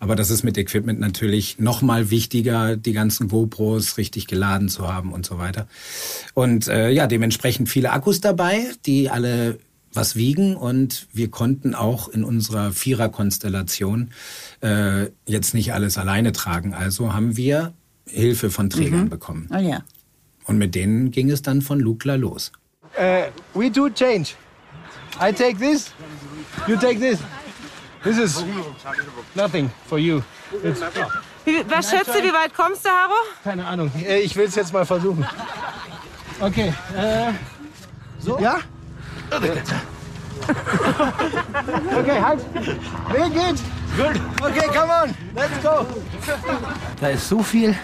Aber 0.00 0.16
das 0.16 0.30
ist 0.30 0.44
mit 0.44 0.56
Equipment 0.56 1.00
natürlich 1.00 1.58
noch 1.58 1.82
mal 1.82 2.10
wichtiger, 2.10 2.76
die 2.76 2.92
ganzen 2.92 3.28
GoPros 3.28 3.98
richtig 3.98 4.26
geladen 4.26 4.68
zu 4.68 4.92
haben 4.92 5.12
und 5.12 5.26
so 5.26 5.38
weiter. 5.38 5.66
Und 6.34 6.68
äh, 6.68 6.90
ja, 6.90 7.06
dementsprechend 7.06 7.68
viele 7.68 7.92
Akkus 7.92 8.20
dabei, 8.20 8.66
die 8.86 9.10
alle 9.10 9.58
was 9.92 10.16
wiegen 10.16 10.56
und 10.56 11.06
wir 11.12 11.30
konnten 11.30 11.74
auch 11.74 12.08
in 12.08 12.24
unserer 12.24 12.72
Viererkonstellation 12.72 14.10
äh, 14.62 15.06
jetzt 15.26 15.54
nicht 15.54 15.72
alles 15.72 15.98
alleine 15.98 16.32
tragen. 16.32 16.74
Also 16.74 17.12
haben 17.14 17.36
wir 17.36 17.72
Hilfe 18.06 18.50
von 18.50 18.70
Trägern 18.70 19.04
mhm. 19.04 19.08
bekommen. 19.08 19.48
Oh 19.52 19.58
ja. 19.58 19.82
Und 20.44 20.58
mit 20.58 20.74
denen 20.74 21.10
ging 21.10 21.30
es 21.30 21.42
dann 21.42 21.62
von 21.62 21.80
Lukla 21.80 22.14
los. 22.14 22.52
Uh, 22.98 23.30
we 23.58 23.70
do 23.70 23.88
change. 23.90 24.34
I 25.20 25.32
take 25.32 25.58
this, 25.58 25.92
you 26.66 26.76
take 26.76 26.98
this. 26.98 27.18
This 28.02 28.18
is 28.18 28.44
nothing 29.34 29.70
for 29.86 29.98
you. 29.98 30.22
It's 30.62 30.80
was 31.68 31.90
schätzt 31.90 32.08
du, 32.08 32.22
wie 32.22 32.32
weit 32.32 32.54
kommst 32.54 32.84
du, 32.84 32.88
Haro? 32.88 33.14
Keine 33.42 33.66
Ahnung. 33.66 33.90
Äh, 34.06 34.20
ich 34.20 34.36
will 34.36 34.46
es 34.46 34.54
jetzt 34.54 34.72
mal 34.72 34.86
versuchen. 34.86 35.26
Okay. 36.40 36.72
Äh, 36.96 37.32
so? 38.18 38.38
Ja? 38.38 38.58
Okay, 41.98 42.20
halt. 42.22 42.40
Wer 43.10 43.30
geht? 43.30 43.60
Gut. 43.96 44.20
Okay, 44.40 44.66
come 44.68 44.92
on. 44.92 45.14
Let's 45.34 45.62
go. 45.62 45.86
Da 47.00 47.08
ist 47.08 47.28
so 47.28 47.42
viel 47.42 47.74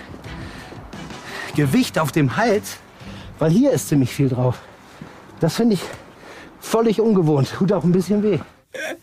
Gewicht 1.57 1.99
auf 1.99 2.13
dem 2.13 2.37
Hals, 2.37 2.77
weil 3.39 3.51
hier 3.51 3.73
ist 3.73 3.89
ziemlich 3.89 4.11
viel 4.11 4.29
drauf. 4.29 4.59
Das 5.41 5.57
finde 5.57 5.75
ich 5.75 5.83
völlig 6.61 7.01
ungewohnt. 7.01 7.53
Tut 7.57 7.73
auch 7.73 7.85
ein 7.85 7.93
bisschen 7.93 8.23
weh. 8.23 8.39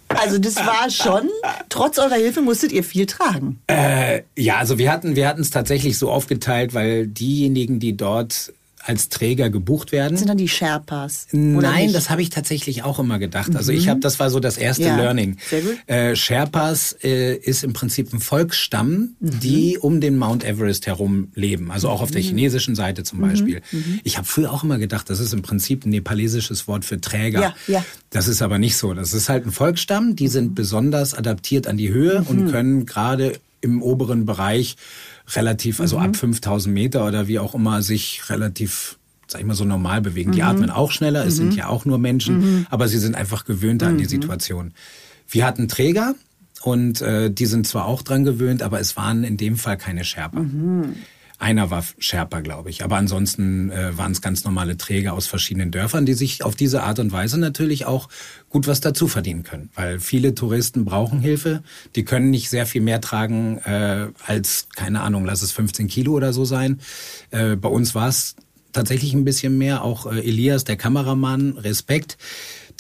Also 0.09 0.37
das 0.37 0.57
war 0.57 0.89
schon, 0.89 1.29
trotz 1.69 1.97
eurer 1.97 2.15
Hilfe 2.15 2.41
musstet 2.41 2.71
ihr 2.71 2.83
viel 2.83 3.05
tragen. 3.05 3.61
Äh, 3.67 4.23
ja, 4.37 4.57
also 4.57 4.77
wir 4.77 4.91
hatten 4.91 5.15
wir 5.15 5.27
hatten 5.27 5.41
es 5.41 5.49
tatsächlich 5.49 5.97
so 5.97 6.11
aufgeteilt, 6.11 6.73
weil 6.73 7.07
diejenigen, 7.07 7.79
die 7.79 7.95
dort 7.95 8.53
als 8.83 9.09
Träger 9.09 9.49
gebucht 9.49 9.91
werden. 9.91 10.17
sind 10.17 10.29
dann 10.29 10.37
die 10.37 10.47
Sherpas? 10.47 11.27
Nein, 11.31 11.93
das 11.93 12.09
habe 12.09 12.21
ich 12.21 12.29
tatsächlich 12.29 12.83
auch 12.83 12.99
immer 12.99 13.19
gedacht. 13.19 13.55
Also 13.55 13.71
ich 13.71 13.85
mhm. 13.85 13.91
habe, 13.91 13.99
das 13.99 14.19
war 14.19 14.29
so 14.29 14.39
das 14.39 14.57
erste 14.57 14.83
ja, 14.83 14.95
Learning. 14.95 15.37
Sehr 15.49 15.61
gut. 15.61 15.77
Äh, 15.87 16.15
Sherpas 16.15 16.95
äh, 17.03 17.35
ist 17.35 17.63
im 17.63 17.73
Prinzip 17.73 18.13
ein 18.13 18.19
Volksstamm, 18.19 19.15
mhm. 19.19 19.39
die 19.39 19.77
um 19.77 20.01
den 20.01 20.17
Mount 20.17 20.43
Everest 20.43 20.87
herum 20.87 21.29
leben. 21.35 21.71
Also 21.71 21.89
auch 21.89 22.01
auf 22.01 22.11
der 22.11 22.21
mhm. 22.21 22.27
chinesischen 22.27 22.75
Seite 22.75 23.03
zum 23.03 23.19
Beispiel. 23.21 23.61
Mhm. 23.71 23.79
Mhm. 23.79 23.99
Ich 24.03 24.17
habe 24.17 24.27
früher 24.27 24.51
auch 24.51 24.63
immer 24.63 24.77
gedacht, 24.77 25.09
das 25.09 25.19
ist 25.19 25.33
im 25.33 25.41
Prinzip 25.41 25.85
ein 25.85 25.89
nepalesisches 25.89 26.67
Wort 26.67 26.85
für 26.85 26.99
Träger. 26.99 27.41
Ja, 27.41 27.55
ja. 27.67 27.85
Das 28.09 28.27
ist 28.27 28.41
aber 28.41 28.57
nicht 28.57 28.77
so. 28.77 28.93
Das 28.93 29.13
ist 29.13 29.29
halt 29.29 29.45
ein 29.45 29.51
Volksstamm, 29.51 30.15
die 30.15 30.27
sind 30.27 30.55
besonders 30.55 31.13
adaptiert 31.13 31.67
an 31.67 31.77
die 31.77 31.89
Höhe 31.89 32.23
und 32.27 32.51
können 32.51 32.85
gerade 32.85 33.39
im 33.61 33.81
oberen 33.81 34.25
Bereich 34.25 34.75
relativ, 35.35 35.79
also 35.79 35.97
mhm. 35.97 36.05
ab 36.05 36.15
5000 36.15 36.73
Meter 36.73 37.05
oder 37.05 37.27
wie 37.27 37.39
auch 37.39 37.55
immer, 37.55 37.81
sich 37.81 38.29
relativ 38.29 38.97
sag 39.31 39.39
ich 39.39 39.47
mal 39.47 39.55
so 39.55 39.63
normal 39.63 40.01
bewegen. 40.01 40.31
Mhm. 40.31 40.35
Die 40.35 40.43
atmen 40.43 40.69
auch 40.69 40.91
schneller, 40.91 41.25
es 41.25 41.37
sind 41.37 41.51
mhm. 41.51 41.57
ja 41.57 41.67
auch 41.67 41.85
nur 41.85 41.97
Menschen, 41.97 42.39
mhm. 42.39 42.67
aber 42.69 42.87
sie 42.87 42.99
sind 42.99 43.15
einfach 43.15 43.45
gewöhnter 43.45 43.87
an 43.87 43.97
die 43.97 44.03
mhm. 44.03 44.09
Situation. 44.09 44.73
Wir 45.27 45.45
hatten 45.45 45.69
Träger 45.69 46.15
und 46.61 47.01
äh, 47.01 47.31
die 47.31 47.45
sind 47.45 47.65
zwar 47.65 47.85
auch 47.85 48.01
dran 48.01 48.25
gewöhnt, 48.25 48.61
aber 48.61 48.79
es 48.79 48.97
waren 48.97 49.23
in 49.23 49.37
dem 49.37 49.55
Fall 49.55 49.77
keine 49.77 50.03
Sherpa. 50.03 50.41
Einer 51.41 51.71
war 51.71 51.83
Sherpa, 51.97 52.41
glaube 52.41 52.69
ich. 52.69 52.83
Aber 52.83 52.97
ansonsten 52.97 53.71
äh, 53.71 53.97
waren 53.97 54.11
es 54.11 54.21
ganz 54.21 54.43
normale 54.43 54.77
Träger 54.77 55.13
aus 55.13 55.25
verschiedenen 55.25 55.71
Dörfern, 55.71 56.05
die 56.05 56.13
sich 56.13 56.43
auf 56.43 56.55
diese 56.55 56.83
Art 56.83 56.99
und 56.99 57.11
Weise 57.11 57.39
natürlich 57.39 57.85
auch 57.85 58.09
gut 58.49 58.67
was 58.67 58.79
dazu 58.79 59.07
verdienen 59.07 59.41
können. 59.41 59.71
Weil 59.73 59.99
viele 59.99 60.35
Touristen 60.35 60.85
brauchen 60.85 61.19
Hilfe. 61.19 61.63
Die 61.95 62.05
können 62.05 62.29
nicht 62.29 62.51
sehr 62.51 62.67
viel 62.67 62.81
mehr 62.81 63.01
tragen 63.01 63.57
äh, 63.65 64.09
als, 64.23 64.67
keine 64.75 65.01
Ahnung, 65.01 65.25
lass 65.25 65.41
es 65.41 65.51
15 65.51 65.87
Kilo 65.87 66.11
oder 66.11 66.31
so 66.31 66.45
sein. 66.45 66.79
Äh, 67.31 67.55
bei 67.55 67.69
uns 67.69 67.95
war 67.95 68.07
es 68.07 68.35
tatsächlich 68.71 69.15
ein 69.15 69.23
bisschen 69.23 69.57
mehr. 69.57 69.83
Auch 69.83 70.05
äh, 70.05 70.19
Elias, 70.19 70.63
der 70.63 70.77
Kameramann, 70.77 71.57
Respekt 71.57 72.19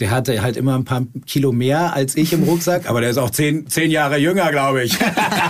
der 0.01 0.09
hatte 0.09 0.41
halt 0.41 0.57
immer 0.57 0.75
ein 0.75 0.83
paar 0.83 1.05
Kilo 1.27 1.51
mehr 1.51 1.93
als 1.93 2.17
ich 2.17 2.33
im 2.33 2.43
Rucksack, 2.43 2.89
aber 2.89 3.01
der 3.01 3.11
ist 3.11 3.19
auch 3.19 3.29
zehn, 3.29 3.67
zehn 3.67 3.91
Jahre 3.91 4.17
jünger, 4.17 4.49
glaube 4.49 4.83
ich. 4.83 4.97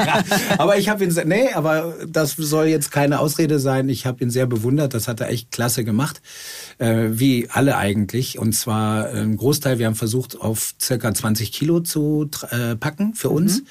aber 0.58 0.78
ich 0.78 0.90
habe 0.90 1.06
ihn, 1.06 1.16
nee, 1.26 1.54
aber 1.54 1.96
das 2.06 2.34
soll 2.34 2.68
jetzt 2.68 2.92
keine 2.92 3.20
Ausrede 3.20 3.60
sein. 3.60 3.88
Ich 3.88 4.06
habe 4.06 4.22
ihn 4.22 4.30
sehr 4.30 4.48
bewundert. 4.48 4.94
Das 4.94 5.08
hat 5.08 5.22
er 5.22 5.30
echt 5.30 5.52
klasse 5.52 5.86
gemacht, 5.86 6.22
äh, 6.80 7.08
wie 7.12 7.48
alle 7.50 7.78
eigentlich. 7.78 8.40
Und 8.40 8.52
zwar 8.52 9.08
ein 9.10 9.38
Großteil. 9.38 9.80
Wir 9.80 9.86
haben 9.86 9.96
versucht, 9.96 10.40
auf 10.42 10.74
circa 10.82 11.14
20 11.14 11.54
Kilo 11.54 11.80
zu 11.80 12.30
äh, 12.50 12.76
packen 12.76 13.14
für 13.14 13.30
uns. 13.30 13.62
Mhm. 13.62 13.68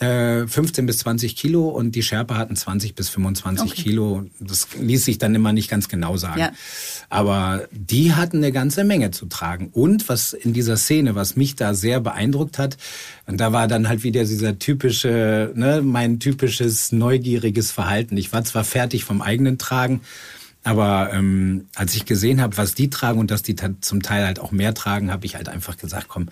15 0.00 0.84
äh, 0.84 0.86
bis 0.86 0.98
20 0.98 1.36
Kilo 1.36 1.68
und 1.68 1.94
die 1.94 2.02
Sherpa 2.02 2.38
hatten 2.38 2.56
20 2.56 2.94
bis 2.94 3.10
25 3.10 3.70
okay. 3.70 3.82
Kilo. 3.82 4.24
Das 4.40 4.68
ließ 4.80 5.04
sich 5.04 5.18
dann 5.18 5.34
immer 5.34 5.52
nicht 5.52 5.68
ganz 5.68 5.88
genau 5.90 6.16
sagen. 6.16 6.40
Ja. 6.40 6.52
Aber 7.10 7.68
die 7.70 8.14
hatten 8.14 8.38
eine 8.38 8.50
ganze 8.50 8.84
Menge 8.84 9.10
zu 9.10 9.26
tragen. 9.26 9.68
Und 9.72 10.08
was 10.08 10.32
in 10.32 10.54
dieser 10.54 10.78
Szene, 10.78 11.14
was 11.14 11.36
mich 11.36 11.54
da 11.54 11.74
sehr 11.74 12.00
beeindruckt 12.00 12.58
hat, 12.58 12.78
und 13.26 13.38
da 13.38 13.52
war 13.52 13.68
dann 13.68 13.88
halt 13.88 14.02
wieder 14.02 14.24
dieser 14.24 14.58
typische, 14.58 15.52
ne, 15.54 15.82
mein 15.82 16.18
typisches 16.18 16.92
neugieriges 16.92 17.70
Verhalten. 17.70 18.16
Ich 18.16 18.32
war 18.32 18.42
zwar 18.44 18.64
fertig 18.64 19.04
vom 19.04 19.20
eigenen 19.20 19.58
Tragen, 19.58 20.00
aber 20.64 21.10
ähm, 21.12 21.66
als 21.74 21.94
ich 21.94 22.06
gesehen 22.06 22.40
habe, 22.40 22.56
was 22.56 22.74
die 22.74 22.88
tragen 22.88 23.18
und 23.20 23.30
dass 23.30 23.42
die 23.42 23.54
zum 23.80 24.02
Teil 24.02 24.24
halt 24.24 24.38
auch 24.38 24.50
mehr 24.50 24.72
tragen, 24.72 25.10
habe 25.10 25.26
ich 25.26 25.36
halt 25.36 25.48
einfach 25.48 25.76
gesagt, 25.76 26.08
komm, 26.08 26.28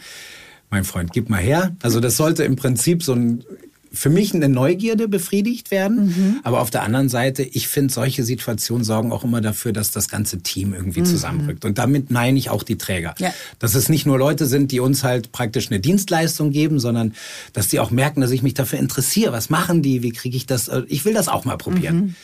mein 0.71 0.85
Freund, 0.85 1.13
gib 1.13 1.31
mal 1.31 1.41
her. 1.41 1.75
Also 1.83 2.01
das 2.01 2.17
sollte 2.17 2.45
im 2.45 2.57
Prinzip 2.57 3.03
so 3.03 3.15
ein 3.15 3.45
für 3.93 4.11
mich 4.11 4.35
eine 4.35 4.49
Neugierde 4.49 5.09
befriedigt 5.09 5.71
werden. 5.71 6.41
Aber 6.45 6.61
auf 6.61 6.71
der 6.71 6.83
anderen 6.83 7.09
Seite, 7.09 7.43
ich 7.43 7.69
finde, 7.69 7.93
solche 7.93 8.23
Situationen 8.23 8.85
sorgen 8.85 9.13
auch 9.13 9.25
immer 9.25 9.41
dafür, 9.41 9.73
dass 9.73 9.91
das 9.91 10.09
ganze 10.09 10.41
Team 10.41 10.75
irgendwie 10.75 11.03
zusammenrückt. 11.03 11.65
Und 11.65 11.79
damit 11.79 12.11
meine 12.11 12.39
ich 12.39 12.51
auch 12.51 12.63
die 12.63 12.77
Träger. 12.77 13.15
Ja. 13.19 13.33
Dass 13.59 13.75
es 13.75 13.89
nicht 13.89 14.05
nur 14.07 14.19
Leute 14.19 14.47
sind, 14.47 14.73
die 14.73 14.81
uns 14.81 15.05
halt 15.05 15.33
praktisch 15.33 15.71
eine 15.71 15.81
Dienstleistung 15.81 16.51
geben, 16.51 16.81
sondern 16.81 17.15
dass 17.55 17.69
die 17.69 17.81
auch 17.81 17.91
merken, 17.91 18.21
dass 18.21 18.31
ich 18.31 18.43
mich 18.43 18.55
dafür 18.55 18.79
interessiere. 18.79 19.33
Was 19.33 19.49
machen 19.49 19.83
die? 19.83 20.03
Wie 20.03 20.13
kriege 20.13 20.37
ich 20.37 20.47
das? 20.47 20.69
Äh, 20.69 20.83
Ich 20.89 21.05
will 21.05 21.15
das 21.15 21.29
auch 21.29 21.45
mal 21.45 21.57
probieren. 21.57 22.15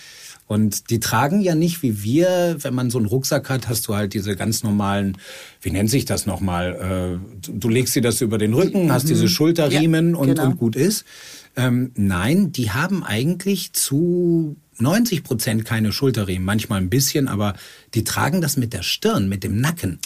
Und 0.46 0.90
die 0.90 1.00
tragen 1.00 1.40
ja 1.40 1.54
nicht 1.54 1.82
wie 1.82 2.02
wir, 2.02 2.56
wenn 2.60 2.74
man 2.74 2.90
so 2.90 2.98
einen 2.98 3.06
Rucksack 3.06 3.48
hat, 3.48 3.68
hast 3.68 3.88
du 3.88 3.94
halt 3.94 4.12
diese 4.12 4.36
ganz 4.36 4.62
normalen, 4.62 5.16
wie 5.62 5.70
nennt 5.70 5.88
sich 5.90 6.04
das 6.04 6.26
nochmal? 6.26 7.18
Äh, 7.18 7.50
du, 7.50 7.68
legst 7.68 7.94
dir 7.94 8.02
das 8.02 8.20
über 8.20 8.36
den 8.36 8.52
Rücken, 8.52 8.92
hast 8.92 9.08
diese 9.08 9.28
Schulterriemen 9.28 10.12
Ja, 10.12 10.16
und, 10.18 10.28
genau. 10.28 10.44
und 10.44 10.58
gut 10.58 10.76
ist. 10.76 11.04
Ähm, 11.56 11.92
nein, 11.94 12.52
die 12.52 12.72
haben 12.72 13.04
eigentlich 13.04 13.72
zu 13.72 14.56
90 14.78 15.22
Prozent 15.22 15.64
keine 15.64 15.92
Schulterriemen, 15.92 16.44
manchmal 16.44 16.80
ein 16.80 16.90
bisschen, 16.90 17.28
aber 17.28 17.54
die 17.94 18.04
tragen 18.04 18.40
das 18.40 18.56
mit 18.56 18.72
der 18.72 18.82
Stirn, 18.82 19.28
mit 19.28 19.44
dem 19.44 19.60
Nacken. 19.60 19.98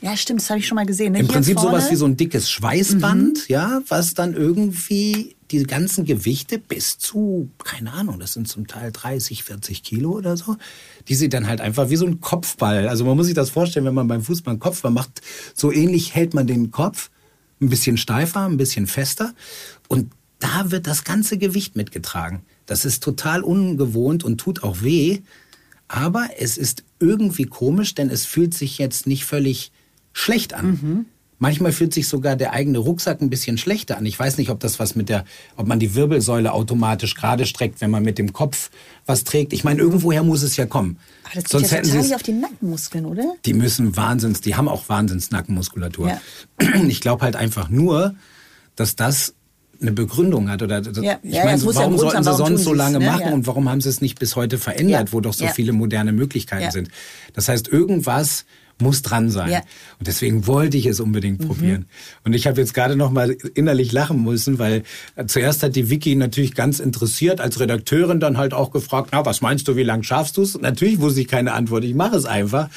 Ja, 0.00 0.16
stimmt, 0.16 0.40
das 0.40 0.50
habe 0.50 0.60
ich 0.60 0.66
schon 0.66 0.76
mal 0.76 0.86
gesehen. 0.86 1.12
Ne? 1.12 1.18
Im 1.20 1.26
Hier 1.26 1.34
Prinzip 1.34 1.54
vorne. 1.58 1.76
Mhm. 1.76 1.80
sowas 1.80 1.90
wie 1.92 1.96
so 1.96 2.06
ein 2.06 2.16
dickes 2.16 2.50
Schweißband, 2.50 3.48
ja, 3.48 3.82
was 3.88 4.14
dann 4.14 4.34
irgendwie 4.34 5.36
die 5.52 5.62
ganzen 5.64 6.04
Gewichte 6.04 6.58
bis 6.58 6.98
zu, 6.98 7.50
keine 7.62 7.92
Ahnung, 7.92 8.18
das 8.18 8.32
sind 8.32 8.48
zum 8.48 8.66
Teil 8.66 8.90
30, 8.90 9.44
40 9.44 9.82
Kilo 9.82 10.12
oder 10.12 10.36
so, 10.36 10.56
die 11.08 11.14
sie 11.14 11.28
dann 11.28 11.46
halt 11.46 11.60
einfach 11.60 11.90
wie 11.90 11.96
so 11.96 12.06
ein 12.06 12.20
Kopfball, 12.20 12.88
also 12.88 13.04
man 13.04 13.16
muss 13.16 13.26
sich 13.26 13.34
das 13.34 13.50
vorstellen, 13.50 13.84
wenn 13.86 13.94
man 13.94 14.08
beim 14.08 14.22
Fußball 14.22 14.52
einen 14.52 14.60
Kopfball 14.60 14.90
macht, 14.90 15.20
so 15.54 15.70
ähnlich 15.70 16.14
hält 16.14 16.34
man 16.34 16.46
den 16.46 16.70
Kopf, 16.70 17.10
ein 17.60 17.68
bisschen 17.68 17.96
steifer, 17.96 18.46
ein 18.46 18.56
bisschen 18.56 18.86
fester 18.86 19.34
und 19.88 20.10
da 20.38 20.70
wird 20.72 20.88
das 20.88 21.04
ganze 21.04 21.38
Gewicht 21.38 21.76
mitgetragen. 21.76 22.42
Das 22.66 22.84
ist 22.84 23.02
total 23.02 23.42
ungewohnt 23.42 24.24
und 24.24 24.38
tut 24.38 24.64
auch 24.64 24.82
weh, 24.82 25.20
aber 25.86 26.28
es 26.38 26.56
ist 26.56 26.82
irgendwie 26.98 27.44
komisch, 27.44 27.94
denn 27.94 28.10
es 28.10 28.24
fühlt 28.24 28.54
sich 28.54 28.78
jetzt 28.78 29.06
nicht 29.06 29.24
völlig 29.24 29.70
schlecht 30.12 30.54
an. 30.54 31.06
Manchmal 31.42 31.72
fühlt 31.72 31.92
sich 31.92 32.06
sogar 32.06 32.36
der 32.36 32.52
eigene 32.52 32.78
Rucksack 32.78 33.20
ein 33.20 33.28
bisschen 33.28 33.58
schlechter 33.58 33.98
an. 33.98 34.06
Ich 34.06 34.16
weiß 34.16 34.38
nicht, 34.38 34.48
ob 34.48 34.60
das 34.60 34.78
was 34.78 34.94
mit 34.94 35.08
der, 35.08 35.24
ob 35.56 35.66
man 35.66 35.80
die 35.80 35.96
Wirbelsäule 35.96 36.52
automatisch 36.52 37.16
gerade 37.16 37.46
streckt, 37.46 37.80
wenn 37.80 37.90
man 37.90 38.04
mit 38.04 38.16
dem 38.16 38.32
Kopf 38.32 38.70
was 39.06 39.24
trägt. 39.24 39.52
Ich 39.52 39.64
meine, 39.64 39.80
irgendwoher 39.80 40.22
muss 40.22 40.44
es 40.44 40.56
ja 40.56 40.66
kommen. 40.66 40.98
Aber 41.24 41.34
das 41.34 41.42
geht 41.42 41.50
Sonst 41.50 41.70
ja 41.72 41.76
hätten 41.78 41.86
sie 41.90 41.98
total 41.98 42.14
auf 42.14 42.22
die 42.22 42.32
Nackenmuskeln, 42.32 43.06
oder? 43.06 43.34
Die 43.44 43.54
müssen 43.54 43.96
Wahnsinns, 43.96 44.40
die 44.40 44.54
haben 44.54 44.68
auch 44.68 44.88
Wahnsinns-Nackenmuskulatur. 44.88 46.10
Ja. 46.10 46.20
Ich 46.86 47.00
glaube 47.00 47.24
halt 47.24 47.34
einfach 47.34 47.68
nur, 47.68 48.14
dass 48.76 48.94
das 48.94 49.34
eine 49.80 49.90
Begründung 49.90 50.48
hat 50.48 50.62
oder 50.62 50.80
Ja, 50.80 51.18
ich 51.24 51.32
ja, 51.34 51.40
ja, 51.40 51.44
meine, 51.44 51.60
ja 51.60 51.74
warum 51.74 51.96
Grund 51.96 51.98
sollten 52.02 52.16
haben, 52.18 52.22
sie 52.22 52.30
warum 52.30 52.46
sonst 52.46 52.62
so 52.62 52.72
lange 52.72 53.00
ne? 53.00 53.06
machen 53.06 53.26
Ja. 53.26 53.32
und 53.34 53.48
warum 53.48 53.68
haben 53.68 53.80
sie 53.80 53.88
es 53.88 54.00
nicht 54.00 54.20
bis 54.20 54.36
heute 54.36 54.58
verändert, 54.58 55.08
Ja, 55.08 55.12
wo 55.12 55.20
doch 55.20 55.32
so 55.32 55.44
ja. 55.46 55.50
viele 55.50 55.72
moderne 55.72 56.12
Möglichkeiten 56.12 56.62
Ja. 56.62 56.70
sind. 56.70 56.88
Das 57.32 57.48
heißt, 57.48 57.66
irgendwas 57.66 58.44
muss 58.82 59.02
dran 59.02 59.30
sein. 59.30 59.50
Ja. 59.50 59.58
Mhm. 59.58 59.64
Und 60.00 60.08
deswegen 60.08 60.46
wollte 60.46 60.76
ich 60.76 60.86
es 60.86 61.00
unbedingt 61.00 61.46
probieren. 61.46 61.86
Und 62.24 62.34
ich 62.34 62.46
habe 62.46 62.60
jetzt 62.60 62.74
gerade 62.74 62.96
noch 62.96 63.10
mal 63.10 63.30
innerlich 63.54 63.92
lachen 63.92 64.22
müssen, 64.22 64.58
weil 64.58 64.82
äh, 65.16 65.26
zuerst 65.26 65.62
hat 65.62 65.76
die 65.76 65.88
Vicky 65.90 66.14
natürlich 66.14 66.54
ganz 66.54 66.80
interessiert 66.80 67.40
als 67.40 67.60
Redakteurin 67.60 68.20
dann 68.20 68.36
halt 68.36 68.52
auch 68.54 68.70
gefragt, 68.70 69.10
na, 69.12 69.24
was 69.24 69.40
meinst 69.40 69.68
du, 69.68 69.76
wie 69.76 69.82
lange 69.82 70.04
schaffst 70.04 70.36
du 70.36 70.42
es? 70.42 70.60
Natürlich 70.60 71.00
wusste 71.00 71.20
ich 71.20 71.28
keine 71.28 71.52
Antwort, 71.52 71.84
ich 71.84 71.94
mache 71.94 72.16
es 72.16 72.24
einfach. 72.24 72.68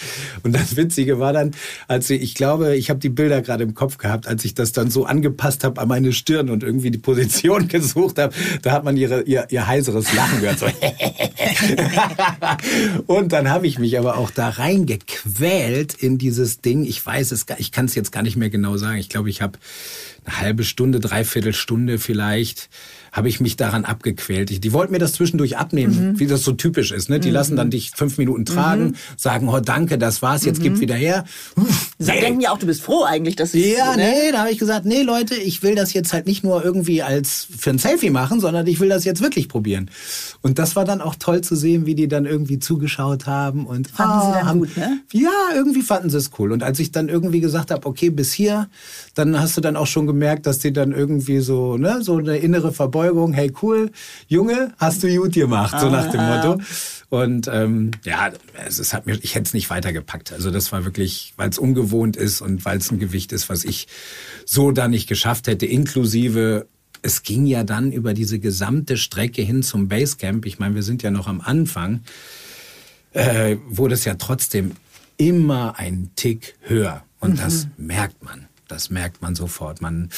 Und 0.44 0.54
das 0.54 0.76
Witzige 0.76 1.20
war 1.20 1.34
dann, 1.34 1.52
als 1.88 2.08
sie, 2.08 2.16
ich 2.16 2.36
glaube, 2.36 2.76
ich 2.76 2.90
habe 2.90 3.00
die 3.00 3.10
Bilder 3.10 3.42
gerade 3.42 3.64
im 3.64 3.74
Kopf 3.74 3.98
gehabt, 3.98 4.28
als 4.28 4.46
ich 4.46 4.54
das 4.54 4.72
dann 4.72 4.90
so 4.90 5.06
angepasst 5.06 5.64
habe 5.64 5.82
an 5.82 5.88
meine 5.88 6.14
Stirn 6.14 6.50
und 6.50 6.64
irgendwie 6.64 6.92
die 6.92 6.98
Position 6.98 7.68
gesucht 7.68 8.20
habe, 8.20 8.34
da 8.62 8.72
hat 8.72 8.84
man 8.84 8.98
ihre, 8.98 9.24
ihr, 9.24 9.48
ihr 9.50 9.68
heiseres 9.68 10.14
Lachen 10.14 10.42
gehört. 10.42 10.60
So. 10.60 10.68
und 13.08 13.32
dann 13.32 13.50
habe 13.50 13.68
ich 13.68 13.80
mich 13.80 13.98
aber 13.98 14.18
auch 14.18 14.32
da 14.32 14.50
reingequält 14.50 15.95
in 15.96 16.18
dieses 16.18 16.62
Ding. 16.62 16.84
Ich 16.86 17.04
weiß 17.06 17.32
es, 17.32 17.46
gar- 17.46 17.60
ich 17.60 17.72
kann 17.72 17.86
es 17.86 17.96
jetzt 17.96 18.12
gar 18.12 18.24
nicht 18.24 18.36
mehr 18.36 18.50
genau 18.50 18.78
sagen. 18.78 18.98
Ich 18.98 19.10
glaube, 19.10 19.30
ich 19.30 19.42
habe 19.42 19.60
eine 20.25 20.40
halbe 20.40 20.64
Stunde, 20.64 21.00
dreiviertel 21.00 21.54
Stunde 21.54 22.00
vielleicht, 22.00 22.70
habe 23.15 23.29
ich 23.29 23.39
mich 23.39 23.55
daran 23.55 23.86
abgequält. 23.86 24.51
Ich, 24.51 24.60
die 24.60 24.74
wollten 24.74 24.91
mir 24.91 25.00
das 25.00 25.13
zwischendurch 25.13 25.55
abnehmen, 25.55 26.19
wie 26.19 26.27
das 26.27 26.43
so 26.43 26.51
typisch 26.51 26.91
ist. 26.91 27.10
Ne? 27.10 27.22
Die 27.22 27.29
lassen 27.29 27.55
dann 27.55 27.69
dich 27.69 27.91
fünf 27.95 28.17
Minuten 28.17 28.43
tragen, 28.43 28.98
sagen, 29.15 29.48
oh 29.48 29.62
danke, 29.62 29.98
das 29.98 30.22
war's, 30.22 30.43
jetzt 30.43 30.62
gib 30.62 30.81
wieder 30.81 30.95
her. 30.95 31.24
Sie 31.98 32.12
denken 32.12 32.41
ja 32.41 32.51
auch, 32.51 32.57
du 32.57 32.65
bist 32.65 32.81
froh 32.81 33.05
eigentlich, 33.05 33.38
dass 33.38 33.53
es 33.53 33.65
Ja, 33.77 33.95
ne? 33.95 34.03
nee, 34.03 34.31
da 34.34 34.39
habe 34.39 34.51
ich 34.51 34.57
gesagt, 34.57 34.86
nee, 34.86 35.01
Leute, 35.01 35.36
ich 35.36 35.63
will 35.63 35.75
das 35.75 35.93
jetzt 35.93 36.12
halt 36.12 36.25
nicht 36.25 36.43
nur 36.43 36.65
irgendwie 36.65 37.03
als 37.03 37.48
für 37.57 37.69
ein 37.69 37.77
Selfie 37.77 38.10
machen, 38.10 38.41
sondern 38.41 38.67
ich 38.67 38.81
will 38.81 38.89
das 38.89 39.05
jetzt 39.05 39.22
wirklich 39.22 39.48
probieren. 39.48 39.89
Und 40.41 40.60
das 40.60 40.75
war 40.75 40.84
dann 40.84 41.00
auch 41.00 41.15
toll 41.15 41.39
zu 41.39 41.55
sehen, 41.55 41.86
wie 41.86 41.95
die 41.95 42.10
dann 42.10 42.25
irgendwie 42.25 42.60
zugeschaut 42.60 43.27
haben 43.27 43.65
und 43.65 43.88
Fanden 43.88 44.25
sie 44.25 44.34
dann 44.34 44.45
haben, 44.45 44.60
gut, 44.60 44.75
ne? 44.75 45.00
Ja, 45.13 45.31
irgendwie 45.55 45.84
fanden 45.84 46.10
sie 46.10 46.17
es 46.17 46.31
cool. 46.38 46.51
Und 46.51 46.63
als 46.63 46.79
ich 46.79 46.91
dann 46.91 47.07
irgendwie 47.07 47.39
gesagt 47.39 47.72
habe, 47.72 47.88
okay, 47.88 48.10
bis 48.10 48.34
hier, 48.34 48.67
dann 49.13 49.39
hast 49.39 49.55
du 49.55 49.62
dann 49.62 49.77
auch 49.77 49.88
schon 49.88 50.05
gemerkt, 50.05 50.48
dass 50.48 50.60
die 50.60 50.74
dann 50.74 50.91
irgendwie 50.91 51.39
so, 51.39 51.77
ne, 51.77 52.00
so 52.01 52.17
eine 52.17 52.38
innere 52.38 52.74
Verbeugung, 52.74 53.05
hey 53.34 53.52
cool, 53.62 53.92
Junge, 54.28 54.74
hast 54.78 55.04
du 55.04 55.16
gut 55.16 55.34
gemacht, 55.34 55.80
so 55.80 55.90
nach 55.90 56.10
dem 56.12 56.22
Motto. 56.22 56.62
Und 57.10 57.48
ähm, 57.52 57.92
ja, 58.04 58.32
es, 58.68 58.80
es 58.80 58.94
hat 58.94 59.06
mir, 59.06 59.18
ich 59.22 59.36
hätte 59.36 59.46
es 59.46 59.54
nicht 59.54 59.70
weitergepackt. 59.70 60.34
Also 60.34 60.52
das 60.52 60.72
war 60.72 60.86
wirklich, 60.86 61.34
weil 61.38 61.50
es 61.50 61.58
ungewohnt 61.58 62.18
ist 62.18 62.42
und 62.42 62.66
weil 62.66 62.78
es 62.78 62.92
ein 62.92 63.00
Gewicht 63.00 63.32
ist, 63.32 63.50
was 63.50 63.64
ich 63.64 63.88
so 64.46 64.72
da 64.72 64.88
nicht 64.88 65.08
geschafft 65.08 65.48
hätte, 65.48 65.66
inklusive 65.66 66.68
es 67.06 67.22
ging 67.22 67.46
ja 67.46 67.64
dann 67.64 67.92
über 67.92 68.16
diese 68.16 68.40
gesamte 68.40 68.98
Strecke 68.98 69.44
hin 69.44 69.62
zum 69.62 69.88
Basecamp. 69.88 70.46
Ich 70.48 70.58
meine, 70.58 70.74
wir 70.74 70.82
sind 70.82 71.04
ja 71.04 71.12
noch 71.12 71.28
am 71.28 71.40
Anfang. 71.40 72.02
Äh, 73.14 73.58
wurde 73.68 73.94
es 73.94 74.06
ja 74.06 74.16
trotzdem 74.16 74.72
immer 75.18 75.78
ein 75.78 76.10
Tick 76.16 76.56
höher. 76.62 77.04
Und 77.20 77.40
das 77.40 77.68
merkt 77.78 78.24
man. 78.24 78.48
Das 78.67 78.89
merkt 78.89 79.22
man 79.22 79.36
sofort. 79.36 79.81
Man 79.81 80.10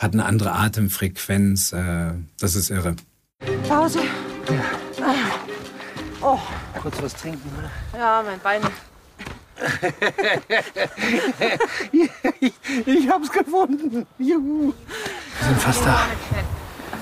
hat 0.00 0.12
eine 0.12 0.24
andere 0.24 0.52
Atemfrequenz. 0.52 1.72
Äh, 1.72 2.12
das 2.38 2.54
ist 2.54 2.70
irre. 2.70 2.96
Pause. 3.68 4.00
Kurz 6.80 7.02
was 7.02 7.14
trinken, 7.14 7.50
oder? 7.58 7.98
Ja, 7.98 8.22
mein 8.24 8.38
Bein. 8.40 8.62
Ich 12.86 13.08
hab's 13.08 13.30
gefunden. 13.30 14.06
Juhu. 14.18 14.72
Wir 15.40 15.48
sind 15.48 15.60
fast 15.60 15.84
da. 15.84 16.06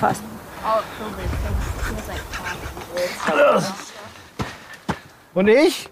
Fast. 0.00 0.22
Und 5.34 5.48
ich? 5.48 5.90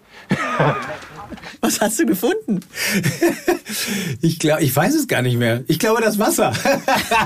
Was 1.61 1.81
hast 1.81 1.99
du 2.01 2.07
gefunden? 2.07 2.61
Ich 4.21 4.39
glaube, 4.39 4.63
ich 4.63 4.75
weiß 4.75 4.95
es 4.95 5.07
gar 5.07 5.23
nicht 5.23 5.37
mehr. 5.37 5.63
Ich 5.69 5.79
glaube, 5.79 6.03
das 6.03 6.19
Wasser. 6.19 6.53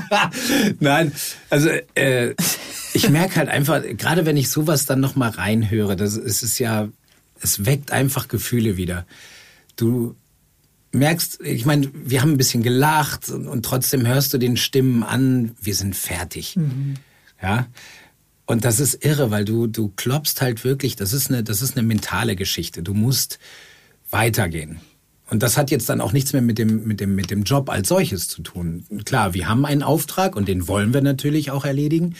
Nein, 0.80 1.12
also 1.48 1.70
äh, 1.94 2.34
ich 2.92 3.08
merke 3.08 3.36
halt 3.36 3.48
einfach, 3.48 3.82
gerade 3.96 4.26
wenn 4.26 4.36
ich 4.36 4.50
sowas 4.50 4.84
dann 4.86 5.00
noch 5.00 5.16
mal 5.16 5.30
reinhöre, 5.30 5.96
das 5.96 6.16
es 6.16 6.42
ist 6.42 6.58
ja, 6.58 6.88
es 7.40 7.64
weckt 7.64 7.92
einfach 7.92 8.28
Gefühle 8.28 8.76
wieder. 8.76 9.06
Du 9.76 10.14
merkst, 10.92 11.40
ich 11.42 11.64
meine, 11.64 11.90
wir 11.94 12.22
haben 12.22 12.32
ein 12.32 12.38
bisschen 12.38 12.62
gelacht 12.62 13.30
und, 13.30 13.46
und 13.46 13.64
trotzdem 13.64 14.06
hörst 14.06 14.34
du 14.34 14.38
den 14.38 14.56
Stimmen 14.56 15.02
an, 15.02 15.54
wir 15.60 15.74
sind 15.74 15.96
fertig. 15.96 16.58
Ja. 17.42 17.66
Und 18.46 18.64
das 18.64 18.78
ist 18.78 19.04
irre, 19.04 19.30
weil 19.30 19.44
du, 19.44 19.66
du 19.66 19.92
klopfst 19.96 20.40
halt 20.40 20.64
wirklich, 20.64 20.96
das 20.96 21.12
ist 21.12 21.28
eine, 21.28 21.42
das 21.42 21.62
ist 21.62 21.76
eine 21.76 21.86
mentale 21.86 22.36
Geschichte. 22.36 22.82
Du 22.82 22.94
musst 22.94 23.38
weitergehen. 24.10 24.80
Und 25.28 25.42
das 25.42 25.56
hat 25.56 25.72
jetzt 25.72 25.88
dann 25.88 26.00
auch 26.00 26.12
nichts 26.12 26.32
mehr 26.32 26.42
mit 26.42 26.56
dem, 26.56 26.86
mit 26.86 27.00
dem, 27.00 27.16
mit 27.16 27.30
dem 27.32 27.42
Job 27.42 27.68
als 27.68 27.88
solches 27.88 28.28
zu 28.28 28.42
tun. 28.42 28.84
Klar, 29.04 29.34
wir 29.34 29.48
haben 29.48 29.66
einen 29.66 29.82
Auftrag 29.82 30.36
und 30.36 30.46
den 30.46 30.68
wollen 30.68 30.94
wir 30.94 31.02
natürlich 31.02 31.50
auch 31.50 31.64
erledigen. 31.64 32.14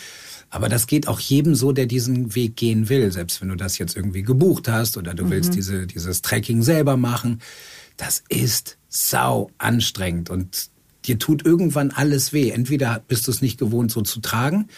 Aber 0.50 0.68
das 0.68 0.88
geht 0.88 1.06
auch 1.06 1.20
jedem 1.20 1.54
so, 1.54 1.70
der 1.70 1.86
diesen 1.86 2.34
Weg 2.34 2.56
gehen 2.56 2.88
will. 2.88 3.12
Selbst 3.12 3.40
wenn 3.40 3.48
du 3.48 3.54
das 3.54 3.78
jetzt 3.78 3.96
irgendwie 3.96 4.22
gebucht 4.22 4.68
hast 4.68 4.96
oder 4.96 5.14
du 5.14 5.30
willst 5.30 5.54
diese, 5.54 5.86
dieses 5.86 6.22
Tracking 6.22 6.62
selber 6.62 6.96
machen. 6.96 7.40
Das 7.96 8.24
ist 8.28 8.76
sau 8.88 9.50
anstrengend 9.58 10.30
und 10.30 10.70
dir 11.04 11.18
tut 11.18 11.44
irgendwann 11.44 11.92
alles 11.92 12.32
weh. 12.32 12.50
Entweder 12.50 13.02
bist 13.06 13.26
du 13.26 13.30
es 13.30 13.42
nicht 13.42 13.58
gewohnt, 13.58 13.90
so 13.90 14.02
zu 14.02 14.20
tragen. 14.20 14.68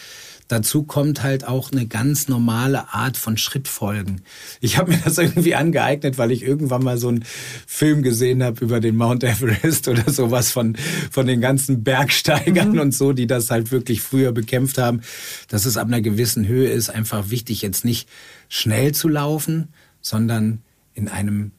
Dazu 0.49 0.83
kommt 0.83 1.23
halt 1.23 1.47
auch 1.47 1.73
eine 1.73 1.87
ganz 1.87 2.27
normale 2.27 2.95
Art 2.95 3.19
von 3.19 3.37
Schrittfolgen. 3.37 4.23
Ich 4.63 4.79
habe 4.79 4.93
mir 4.93 4.99
das 5.05 5.19
irgendwie 5.19 5.55
angeeignet, 5.55 6.17
weil 6.17 6.33
ich 6.33 6.43
irgendwann 6.43 6.83
mal 6.83 6.97
so 6.97 7.09
einen 7.09 7.25
Film 7.67 8.03
gesehen 8.03 8.43
habe 8.43 8.65
über 8.65 8.81
den 8.81 8.97
Mount 8.97 9.25
Everest 9.25 9.89
oder 9.89 10.11
sowas 10.11 10.51
von, 10.51 10.77
von 11.11 11.27
den 11.27 11.43
ganzen 11.43 11.85
Bergsteigern 11.85 12.79
und 12.79 12.95
so, 12.95 13.13
die 13.13 13.27
das 13.27 13.51
halt 13.51 13.71
wirklich 13.71 14.01
früher 14.01 14.33
bekämpft 14.33 14.79
haben. 14.79 15.03
Dass 15.49 15.67
es 15.67 15.77
ab 15.77 15.87
einer 15.87 16.01
gewissen 16.01 16.49
Höhe 16.49 16.71
ist 16.71 16.89
einfach 16.89 17.29
wichtig, 17.29 17.61
jetzt 17.61 17.85
nicht 17.85 18.09
schnell 18.49 18.93
zu 18.93 19.09
laufen, 19.09 19.69
sondern 20.01 20.63
in 20.95 21.09
einem 21.09 21.53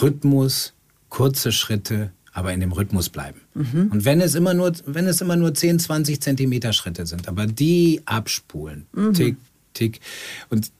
Rhythmus, 0.00 0.74
kurze 1.08 1.50
Schritte, 1.50 2.12
aber 2.32 2.52
in 2.52 2.60
dem 2.60 2.72
Rhythmus 2.72 3.08
bleiben. 3.08 3.40
Mhm. 3.54 3.90
Und 3.92 4.04
wenn 4.04 4.20
es 4.20 4.34
immer 4.34 4.54
nur, 4.54 4.72
wenn 4.86 5.06
es 5.06 5.20
immer 5.20 5.36
nur 5.36 5.54
10, 5.54 5.78
20 5.78 6.20
Zentimeter 6.20 6.72
Schritte 6.72 7.06
sind, 7.06 7.28
aber 7.28 7.46
die 7.46 8.02
abspulen, 8.04 8.86
mhm. 8.92 9.14
tick, 9.14 9.36
tick. 9.74 10.00
Und 10.48 10.70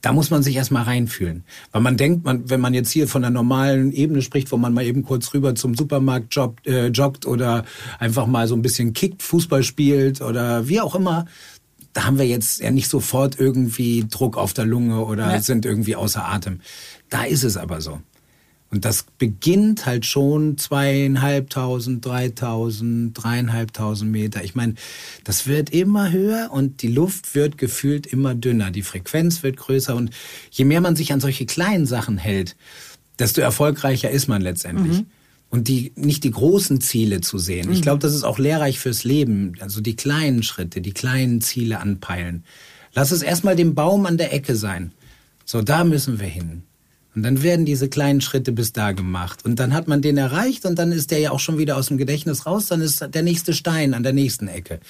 da 0.00 0.12
muss 0.12 0.30
man 0.30 0.42
sich 0.42 0.56
erstmal 0.56 0.82
reinfühlen. 0.82 1.44
Weil 1.72 1.80
man 1.80 1.96
denkt, 1.96 2.24
man, 2.24 2.50
wenn 2.50 2.60
man 2.60 2.74
jetzt 2.74 2.90
hier 2.90 3.08
von 3.08 3.24
einer 3.24 3.32
normalen 3.32 3.90
Ebene 3.90 4.20
spricht, 4.20 4.52
wo 4.52 4.58
man 4.58 4.74
mal 4.74 4.84
eben 4.84 5.02
kurz 5.02 5.32
rüber 5.32 5.54
zum 5.54 5.74
Supermarkt 5.74 6.34
joggt, 6.34 6.66
äh, 6.66 6.88
joggt 6.88 7.26
oder 7.26 7.64
einfach 7.98 8.26
mal 8.26 8.46
so 8.46 8.54
ein 8.54 8.60
bisschen 8.60 8.92
kickt, 8.92 9.22
Fußball 9.22 9.62
spielt 9.62 10.20
oder 10.20 10.68
wie 10.68 10.80
auch 10.80 10.94
immer, 10.94 11.24
da 11.94 12.04
haben 12.04 12.18
wir 12.18 12.26
jetzt 12.26 12.60
ja 12.60 12.70
nicht 12.70 12.90
sofort 12.90 13.40
irgendwie 13.40 14.04
Druck 14.06 14.36
auf 14.36 14.52
der 14.52 14.66
Lunge 14.66 15.02
oder 15.04 15.32
ja. 15.32 15.40
sind 15.40 15.64
irgendwie 15.64 15.96
außer 15.96 16.28
Atem. 16.28 16.60
Da 17.08 17.24
ist 17.24 17.44
es 17.44 17.56
aber 17.56 17.80
so. 17.80 18.00
Und 18.74 18.84
das 18.84 19.04
beginnt 19.18 19.86
halt 19.86 20.04
schon 20.04 20.58
zweieinhalbtausend, 20.58 22.04
dreitausend, 22.04 23.12
dreieinhalbtausend 23.14 24.10
Meter. 24.10 24.42
Ich 24.42 24.56
meine, 24.56 24.74
das 25.22 25.46
wird 25.46 25.70
immer 25.70 26.10
höher 26.10 26.50
und 26.50 26.82
die 26.82 26.88
Luft 26.88 27.36
wird 27.36 27.56
gefühlt 27.56 28.04
immer 28.04 28.34
dünner. 28.34 28.72
Die 28.72 28.82
Frequenz 28.82 29.44
wird 29.44 29.58
größer 29.58 29.94
und 29.94 30.10
je 30.50 30.64
mehr 30.64 30.80
man 30.80 30.96
sich 30.96 31.12
an 31.12 31.20
solche 31.20 31.46
kleinen 31.46 31.86
Sachen 31.86 32.18
hält, 32.18 32.56
desto 33.20 33.40
erfolgreicher 33.40 34.10
ist 34.10 34.26
man 34.26 34.42
letztendlich. 34.42 35.02
Mhm. 35.02 35.06
Und 35.50 35.68
die, 35.68 35.92
nicht 35.94 36.24
die 36.24 36.32
großen 36.32 36.80
Ziele 36.80 37.20
zu 37.20 37.38
sehen. 37.38 37.68
Mhm. 37.68 37.74
Ich 37.74 37.82
glaube, 37.82 38.00
das 38.00 38.12
ist 38.12 38.24
auch 38.24 38.40
lehrreich 38.40 38.80
fürs 38.80 39.04
Leben. 39.04 39.52
Also 39.60 39.82
die 39.82 39.94
kleinen 39.94 40.42
Schritte, 40.42 40.80
die 40.80 40.90
kleinen 40.90 41.40
Ziele 41.40 41.78
anpeilen. 41.78 42.42
Lass 42.92 43.12
es 43.12 43.22
erstmal 43.22 43.54
dem 43.54 43.76
Baum 43.76 44.04
an 44.04 44.18
der 44.18 44.32
Ecke 44.32 44.56
sein. 44.56 44.90
So, 45.44 45.62
da 45.62 45.84
müssen 45.84 46.18
wir 46.18 46.26
hin. 46.26 46.64
Und 47.14 47.22
dann 47.22 47.42
werden 47.42 47.64
diese 47.64 47.88
kleinen 47.88 48.20
Schritte 48.20 48.50
bis 48.50 48.72
da 48.72 48.92
gemacht. 48.92 49.44
Und 49.44 49.60
dann 49.60 49.72
hat 49.72 49.86
man 49.86 50.02
den 50.02 50.16
erreicht 50.16 50.66
und 50.66 50.78
dann 50.78 50.90
ist 50.90 51.10
der 51.12 51.20
ja 51.20 51.30
auch 51.30 51.38
schon 51.38 51.58
wieder 51.58 51.76
aus 51.76 51.86
dem 51.86 51.96
Gedächtnis 51.96 52.44
raus. 52.44 52.66
Dann 52.66 52.80
ist 52.80 53.06
der 53.14 53.22
nächste 53.22 53.54
Stein 53.54 53.94
an 53.94 54.02
der 54.02 54.12
nächsten 54.12 54.48
Ecke. 54.48 54.80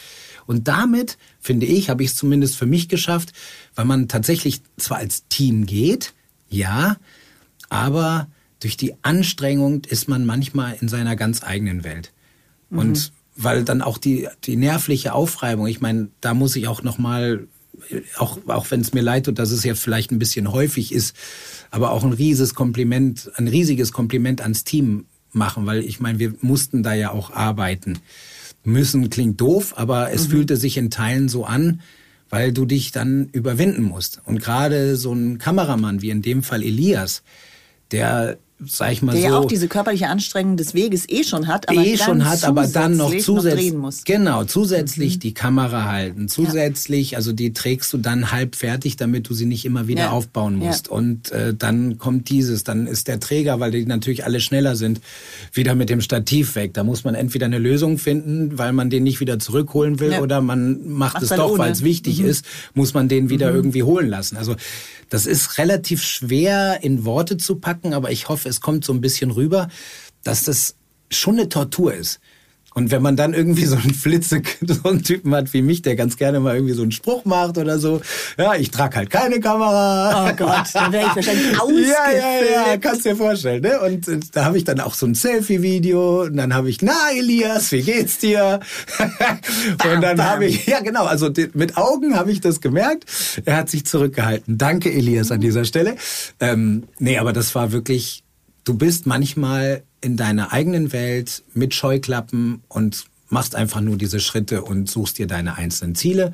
Und 0.47 0.69
damit, 0.69 1.19
finde 1.41 1.67
ich, 1.67 1.91
habe 1.91 2.03
ich 2.03 2.11
es 2.11 2.17
zumindest 2.17 2.57
für 2.57 2.67
mich 2.67 2.89
geschafft, 2.89 3.33
weil 3.75 3.85
man 3.85 4.09
tatsächlich 4.09 4.63
zwar 4.79 4.99
als 4.99 5.27
Team 5.29 5.67
geht, 5.67 6.15
ja, 6.49 6.97
aber 7.69 8.29
durch 8.61 8.77
die 8.77 8.95
Anstrengung 9.03 9.83
ist 9.85 10.09
man 10.09 10.25
manchmal 10.25 10.77
in 10.81 10.89
seiner 10.89 11.17
ganz 11.17 11.43
eigenen 11.43 11.85
Welt. 11.85 12.13
Mhm. 12.71 12.79
Und 12.79 13.13
weil 13.37 13.65
dann 13.65 13.83
auch 13.83 13.99
die, 13.99 14.29
die 14.45 14.57
nervliche 14.57 15.13
Aufreibung, 15.13 15.67
ich 15.67 15.81
meine, 15.81 16.09
da 16.21 16.35
muss 16.35 16.57
ich 16.57 16.69
auch 16.69 16.83
nochmal 16.83 17.49
auch, 18.17 18.39
auch 18.47 18.71
wenn 18.71 18.81
es 18.81 18.93
mir 18.93 19.03
leid 19.03 19.27
tut, 19.27 19.39
dass 19.39 19.51
es 19.51 19.65
jetzt 19.65 19.81
vielleicht 19.81 20.11
ein 20.11 20.19
bisschen 20.19 20.53
häufig 20.53 20.93
ist, 20.93 21.17
aber 21.71 21.91
auch 21.91 22.05
ein 22.05 22.13
riesiges 22.13 22.55
Kompliment, 22.55 23.31
ein 23.37 23.49
riesiges 23.49 23.93
Kompliment 23.93 24.41
ans 24.41 24.65
Team 24.65 25.07
machen, 25.33 25.67
weil 25.67 25.85
ich 25.85 26.01
meine, 26.01 26.19
wir 26.19 26.35
mussten 26.41 26.83
da 26.83 26.95
ja 26.95 27.11
auch 27.11 27.31
arbeiten. 27.31 27.99
Müssen 28.63 29.11
klingt 29.11 29.41
doof, 29.41 29.75
aber 29.77 30.13
es 30.13 30.29
mhm. 30.29 30.31
fühlte 30.31 30.57
sich 30.57 30.77
in 30.77 30.91
Teilen 30.91 31.29
so 31.29 31.45
an, 31.45 31.81
weil 32.31 32.53
du 32.53 32.65
dich 32.65 32.93
dann 32.93 33.29
überwinden 33.33 33.83
musst. 33.83 34.23
Und 34.25 34.41
gerade 34.41 34.97
so 34.97 35.13
ein 35.13 35.39
Kameramann 35.39 36.03
wie 36.03 36.11
in 36.11 36.23
dem 36.23 36.43
Fall 36.43 36.63
Elias, 36.63 37.23
der 37.91 38.39
sag 38.67 38.93
ich 38.93 39.03
mal 39.03 39.13
der 39.13 39.21
so. 39.21 39.27
Der 39.27 39.37
ja 39.37 39.41
auch 39.41 39.47
diese 39.47 39.69
körperliche 39.69 40.09
Anstrengung 40.09 40.57
des 40.57 40.75
Weges 40.75 41.09
eh 41.09 41.25
schon 41.25 41.47
hat, 41.49 41.69
aber 41.69 41.85
eh 41.85 41.97
schon 41.97 42.25
hat, 42.25 42.45
aber 42.45 42.67
dann 42.67 42.97
noch 42.97 43.17
zusätzlich 43.17 43.73
noch 43.73 43.93
genau 44.05 44.45
zusätzlich 44.45 45.17
mhm. 45.17 45.21
die 45.21 45.35
Kamera 45.35 45.85
halten, 45.85 46.29
zusätzlich, 46.29 47.13
ja. 47.13 47.19
also 47.19 47.33
die 47.33 47.53
trägst 47.53 47.93
du 47.93 47.99
dann 47.99 48.31
halb 48.33 48.57
fertig, 48.57 48.97
damit 48.97 49.29
du 49.29 49.35
sie 49.35 49.47
nicht 49.47 49.65
immer 49.65 49.89
wieder 49.89 50.05
ja. 50.05 50.11
aufbauen 50.11 50.57
musst. 50.57 50.89
Und 50.89 51.33
äh, 51.33 51.55
dann 51.55 51.99
kommt 51.99 52.29
dieses, 52.29 52.65
dann 52.65 52.87
ist 52.87 53.09
der 53.09 53.21
Träger, 53.21 53.61
weil 53.61 53.71
die 53.71 53.87
natürlich 53.87 54.25
alle 54.25 54.41
schneller 54.41 54.77
sind, 54.77 55.01
wieder 55.53 55.75
mit 55.75 55.91
dem 55.91 56.01
Stativ 56.01 56.55
weg. 56.55 56.75
Da 56.75 56.85
muss 56.85 57.05
man 57.05 57.15
entweder 57.15 57.47
eine 57.47 57.59
Lösung 57.59 57.99
finden, 57.99 58.59
weil 58.59 58.73
man 58.73 58.91
den 58.91 59.03
nicht 59.03 59.21
wieder 59.21 59.39
zurückholen 59.39 60.01
will, 60.01 60.15
oder 60.21 60.41
man 60.41 60.89
macht 60.89 61.15
Macht 61.15 61.23
es 61.23 61.29
doch, 61.31 61.59
weil 61.59 61.73
es 61.73 61.83
wichtig 61.83 62.21
mhm. 62.21 62.27
ist, 62.27 62.45
muss 62.75 62.95
man 62.95 63.09
den 63.09 63.29
wieder 63.29 63.51
mhm. 63.51 63.57
irgendwie 63.57 63.83
holen 63.83 64.09
lassen. 64.09 64.37
Also 64.37 64.57
das 65.11 65.27
ist 65.27 65.59
relativ 65.59 66.03
schwer 66.03 66.83
in 66.83 67.05
Worte 67.05 67.37
zu 67.37 67.57
packen, 67.57 67.95
aber 67.95 68.11
ich 68.11 68.29
hoffe, 68.29 68.44
es 68.47 68.61
kommt 68.61 68.85
so 68.85 68.93
ein 68.93 69.01
bisschen 69.01 69.31
rüber, 69.31 69.69
dass 70.23 70.45
das 70.45 70.77
schon 71.11 71.39
eine 71.39 71.49
Tortur 71.49 71.95
ist. 71.95 72.21
Und 72.75 72.91
wenn 72.91 73.03
man 73.03 73.17
dann 73.17 73.35
irgendwie 73.35 73.67
so 73.67 73.77
einen 73.77 73.95
Flitze, 73.95 74.43
so 74.61 74.89
einen 74.89 75.05
Typen 75.05 75.33
hat 75.35 75.53
wie 75.53 75.63
mich, 75.63 75.83
der 75.83 75.95
ganz 75.95 76.17
gerne 76.17 76.41
mal 76.41 76.57
irgendwie 76.57 76.75
so 76.75 76.83
einen 76.83 76.91
Spruch 76.91 77.25
macht 77.25 77.57
oder 77.57 77.79
so, 77.79 78.01
ja, 78.37 78.55
ich 78.57 78.71
trage 78.73 78.97
halt 78.97 79.11
keine 79.11 79.39
Kamera. 79.39 80.29
Oh 80.29 80.37
Gott, 80.37 80.67
dann 80.75 80.93
wäre 80.93 81.07
ich 81.07 81.17
wahrscheinlich 81.17 81.61
ausgeflippt. 81.61 81.85
Ja, 81.95 82.11
ja, 82.11 82.71
ja, 82.71 82.77
kannst 82.79 83.05
dir 83.05 83.15
vorstellen, 83.15 83.63
ne? 83.63 83.81
Und 83.81 84.09
äh, 84.09 84.19
da 84.33 84.47
habe 84.47 84.57
ich 84.57 84.65
dann 84.65 84.81
auch 84.81 84.95
so 84.95 85.07
ein 85.07 85.15
Selfie-Video 85.15 86.23
und 86.23 86.37
dann 86.37 86.55
habe 86.55 86.69
ich, 86.69 86.83
na 86.83 87.11
Elias, 87.17 87.71
wie 87.73 87.83
geht's 87.83 88.19
dir? 88.19 88.61
und 88.99 90.01
dann 90.01 90.25
habe 90.25 90.47
ich, 90.47 90.67
ja 90.67 90.81
genau, 90.81 91.05
also 91.05 91.31
mit 91.53 91.77
Augen 91.77 92.17
habe 92.17 92.33
ich 92.33 92.41
das 92.41 92.61
gemerkt. 92.61 93.05
Er 93.45 93.57
hat 93.57 93.71
sich 93.71 93.87
zurückgehalten. 93.87 94.59
Danke 94.59 94.93
Elias 94.93 95.31
an 95.31 95.41
dieser 95.41 95.65
Stelle. 95.65 95.97
Ähm, 96.41 96.85
nee, 96.99 97.19
aber 97.19 97.33
das 97.33 97.55
war 97.55 97.71
wirklich, 97.71 98.24
du 98.65 98.75
bist 98.75 99.07
manchmal 99.07 99.83
in 100.01 100.17
deiner 100.17 100.53
eigenen 100.53 100.93
Welt 100.93 101.43
mit 101.55 101.75
Scheuklappen 101.75 102.63
und 102.69 103.07
machst 103.29 103.55
einfach 103.55 103.81
nur 103.81 103.97
diese 103.97 104.21
Schritte 104.21 104.63
und 104.63 104.91
suchst 104.91 105.19
dir 105.19 105.27
deine 105.27 105.57
einzelnen 105.57 105.95
Ziele, 105.95 106.33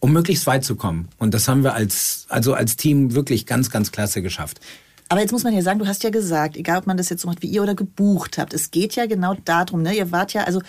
um 0.00 0.12
möglichst 0.12 0.46
weit 0.46 0.64
zu 0.64 0.76
kommen. 0.76 1.08
Und 1.18 1.34
das 1.34 1.48
haben 1.48 1.62
wir 1.62 1.74
als, 1.74 2.26
also 2.28 2.54
als 2.54 2.76
Team 2.76 3.14
wirklich 3.14 3.46
ganz, 3.46 3.70
ganz 3.70 3.92
klasse 3.92 4.22
geschafft. 4.22 4.60
Aber 5.08 5.20
jetzt 5.20 5.32
muss 5.32 5.44
man 5.44 5.54
ja 5.54 5.62
sagen, 5.62 5.78
du 5.78 5.86
hast 5.86 6.04
ja 6.04 6.10
gesagt, 6.10 6.56
egal 6.56 6.78
ob 6.78 6.86
man 6.86 6.96
das 6.96 7.08
jetzt 7.08 7.22
so 7.22 7.28
macht 7.28 7.42
wie 7.42 7.46
ihr 7.46 7.62
oder 7.62 7.74
gebucht 7.74 8.36
habt, 8.36 8.52
es 8.52 8.70
geht 8.70 8.94
ja 8.94 9.06
genau 9.06 9.34
darum, 9.44 9.82
ne? 9.82 9.94
Ihr 9.94 10.12
wart 10.12 10.34
ja 10.34 10.44
also 10.44 10.60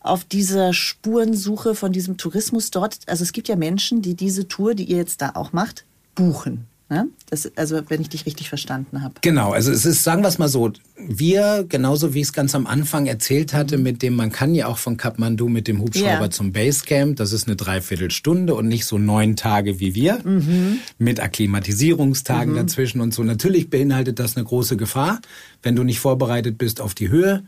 auf 0.00 0.24
dieser 0.24 0.72
Spurensuche 0.72 1.74
von 1.74 1.92
diesem 1.92 2.16
Tourismus 2.16 2.70
dort. 2.70 2.98
Also 3.06 3.22
es 3.22 3.32
gibt 3.32 3.48
ja 3.48 3.56
Menschen, 3.56 4.02
die 4.02 4.14
diese 4.14 4.48
Tour, 4.48 4.74
die 4.74 4.84
ihr 4.84 4.96
jetzt 4.96 5.22
da 5.22 5.32
auch 5.34 5.52
macht, 5.52 5.84
buchen. 6.14 6.66
Ne? 6.90 7.08
Das, 7.30 7.50
also 7.56 7.80
wenn 7.88 8.02
ich 8.02 8.10
dich 8.10 8.26
richtig 8.26 8.50
verstanden 8.50 9.02
habe. 9.02 9.14
Genau, 9.22 9.52
also 9.52 9.72
es 9.72 9.86
ist, 9.86 10.04
sagen 10.04 10.22
wir 10.22 10.28
es 10.28 10.38
mal 10.38 10.48
so, 10.48 10.70
wir, 10.98 11.64
genauso 11.66 12.12
wie 12.12 12.20
ich 12.20 12.26
es 12.26 12.32
ganz 12.34 12.54
am 12.54 12.66
Anfang 12.66 13.06
erzählt 13.06 13.54
hatte, 13.54 13.78
mit 13.78 14.02
dem, 14.02 14.14
man 14.14 14.30
kann 14.30 14.54
ja 14.54 14.66
auch 14.66 14.76
von 14.76 14.98
Kathmandu 14.98 15.48
mit 15.48 15.66
dem 15.66 15.80
Hubschrauber 15.80 16.24
ja. 16.24 16.30
zum 16.30 16.52
Basecamp, 16.52 17.16
das 17.16 17.32
ist 17.32 17.46
eine 17.46 17.56
Dreiviertelstunde 17.56 18.54
und 18.54 18.68
nicht 18.68 18.84
so 18.84 18.98
neun 18.98 19.34
Tage 19.34 19.80
wie 19.80 19.94
wir, 19.94 20.20
mhm. 20.24 20.80
mit 20.98 21.20
Akklimatisierungstagen 21.20 22.52
mhm. 22.52 22.58
dazwischen 22.58 23.00
und 23.00 23.14
so. 23.14 23.24
Natürlich 23.24 23.70
beinhaltet 23.70 24.18
das 24.18 24.36
eine 24.36 24.44
große 24.44 24.76
Gefahr, 24.76 25.20
wenn 25.62 25.76
du 25.76 25.84
nicht 25.84 26.00
vorbereitet 26.00 26.58
bist 26.58 26.82
auf 26.82 26.94
die 26.94 27.08
Höhe 27.08 27.44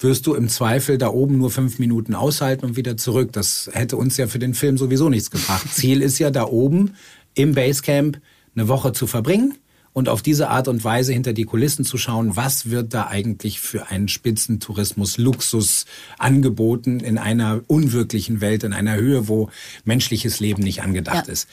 wirst 0.00 0.26
du 0.26 0.34
im 0.34 0.48
Zweifel 0.48 0.98
da 0.98 1.08
oben 1.08 1.38
nur 1.38 1.50
fünf 1.50 1.78
Minuten 1.78 2.14
aushalten 2.14 2.66
und 2.66 2.76
wieder 2.76 2.96
zurück. 2.96 3.32
Das 3.32 3.70
hätte 3.72 3.96
uns 3.96 4.16
ja 4.16 4.26
für 4.26 4.40
den 4.40 4.52
Film 4.52 4.76
sowieso 4.76 5.08
nichts 5.08 5.30
gebracht. 5.30 5.72
Ziel 5.72 6.02
ist 6.02 6.18
ja 6.18 6.30
da 6.30 6.44
oben 6.44 6.94
im 7.34 7.54
Basecamp 7.54 8.20
eine 8.54 8.68
Woche 8.68 8.92
zu 8.92 9.06
verbringen 9.06 9.54
und 9.94 10.08
auf 10.08 10.22
diese 10.22 10.50
Art 10.50 10.68
und 10.68 10.84
Weise 10.84 11.12
hinter 11.12 11.32
die 11.32 11.44
Kulissen 11.44 11.84
zu 11.84 11.96
schauen, 11.96 12.36
was 12.36 12.68
wird 12.68 12.92
da 12.92 13.06
eigentlich 13.06 13.60
für 13.60 13.88
einen 13.88 14.08
Spitzentourismus, 14.08 15.18
Luxus 15.18 15.86
angeboten 16.18 17.00
in 17.00 17.16
einer 17.16 17.62
unwirklichen 17.68 18.40
Welt, 18.40 18.64
in 18.64 18.72
einer 18.72 18.96
Höhe, 18.96 19.28
wo 19.28 19.50
menschliches 19.84 20.40
Leben 20.40 20.62
nicht 20.62 20.82
angedacht 20.82 21.28
ja. 21.28 21.32
ist. 21.32 21.48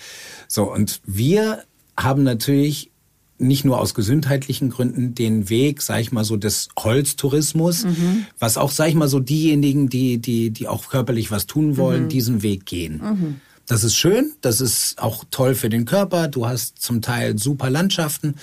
So, 0.47 0.71
und 0.71 1.01
wir 1.05 1.63
haben 1.95 2.23
natürlich 2.23 2.89
nicht 3.37 3.65
nur 3.65 3.79
aus 3.79 3.93
gesundheitlichen 3.93 4.69
Gründen 4.69 5.15
den 5.15 5.49
Weg, 5.49 5.81
sag 5.81 5.99
ich 5.99 6.11
mal 6.11 6.23
so, 6.23 6.37
des 6.37 6.69
Holztourismus, 6.77 7.85
mhm. 7.85 8.25
was 8.39 8.57
auch, 8.57 8.71
sag 8.71 8.89
ich 8.89 8.95
mal 8.95 9.07
so, 9.07 9.19
diejenigen, 9.19 9.89
die, 9.89 10.19
die, 10.19 10.51
die 10.51 10.67
auch 10.67 10.89
körperlich 10.89 11.31
was 11.31 11.47
tun 11.47 11.77
wollen, 11.77 12.03
mhm. 12.03 12.09
diesen 12.09 12.43
Weg 12.43 12.65
gehen. 12.65 13.01
Mhm. 13.03 13.41
Das 13.71 13.85
ist 13.85 13.95
schön, 13.95 14.33
das 14.41 14.59
ist 14.59 15.01
auch 15.01 15.23
toll 15.31 15.55
für 15.55 15.69
den 15.69 15.85
Körper. 15.85 16.27
Du 16.27 16.45
hast 16.45 16.81
zum 16.81 17.01
Teil 17.01 17.39
super 17.39 17.69
Landschaften. 17.69 18.35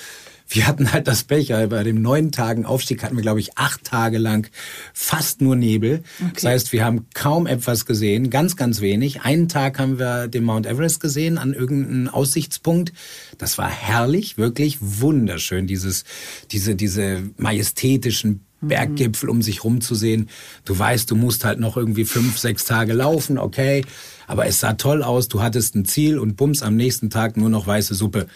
Wir 0.48 0.66
hatten 0.66 0.90
halt 0.90 1.06
das 1.06 1.24
Pech, 1.24 1.48
bei 1.48 1.82
dem 1.82 2.00
neun 2.00 2.32
Tagen 2.32 2.64
Aufstieg 2.64 3.02
hatten 3.02 3.14
wir, 3.14 3.22
glaube 3.22 3.40
ich, 3.40 3.58
acht 3.58 3.84
Tage 3.84 4.16
lang 4.16 4.48
fast 4.94 5.42
nur 5.42 5.54
Nebel. 5.54 6.02
Okay. 6.18 6.30
Das 6.32 6.44
heißt, 6.44 6.72
wir 6.72 6.82
haben 6.82 7.08
kaum 7.12 7.46
etwas 7.46 7.84
gesehen, 7.84 8.30
ganz, 8.30 8.56
ganz 8.56 8.80
wenig. 8.80 9.20
Einen 9.20 9.50
Tag 9.50 9.78
haben 9.78 9.98
wir 9.98 10.28
den 10.28 10.44
Mount 10.44 10.64
Everest 10.64 10.98
gesehen 10.98 11.36
an 11.36 11.52
irgendeinem 11.52 12.08
Aussichtspunkt. 12.08 12.94
Das 13.36 13.58
war 13.58 13.68
herrlich, 13.68 14.38
wirklich 14.38 14.78
wunderschön, 14.80 15.66
dieses, 15.66 16.04
diese, 16.52 16.74
diese 16.74 17.22
majestätischen 17.36 18.46
Berggipfel 18.62 19.28
um 19.28 19.42
sich 19.42 19.62
rumzusehen. 19.62 20.30
Du 20.64 20.76
weißt, 20.76 21.10
du 21.10 21.16
musst 21.16 21.44
halt 21.44 21.60
noch 21.60 21.76
irgendwie 21.76 22.06
fünf, 22.06 22.38
sechs 22.38 22.64
Tage 22.64 22.94
laufen, 22.94 23.36
okay. 23.36 23.84
Aber 24.28 24.46
es 24.46 24.60
sah 24.60 24.74
toll 24.74 25.02
aus, 25.02 25.26
du 25.26 25.42
hattest 25.42 25.74
ein 25.74 25.86
Ziel 25.86 26.18
und 26.18 26.36
bums 26.36 26.62
am 26.62 26.76
nächsten 26.76 27.10
Tag 27.10 27.36
nur 27.36 27.48
noch 27.48 27.66
weiße 27.66 27.94
Suppe. 27.94 28.28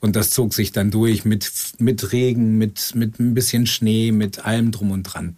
Und 0.00 0.16
das 0.16 0.30
zog 0.30 0.52
sich 0.52 0.72
dann 0.72 0.90
durch 0.90 1.24
mit, 1.24 1.48
mit 1.78 2.12
Regen, 2.12 2.58
mit, 2.58 2.96
mit 2.96 3.20
ein 3.20 3.34
bisschen 3.34 3.66
Schnee, 3.66 4.10
mit 4.10 4.44
allem 4.44 4.72
drum 4.72 4.90
und 4.90 5.04
dran. 5.04 5.36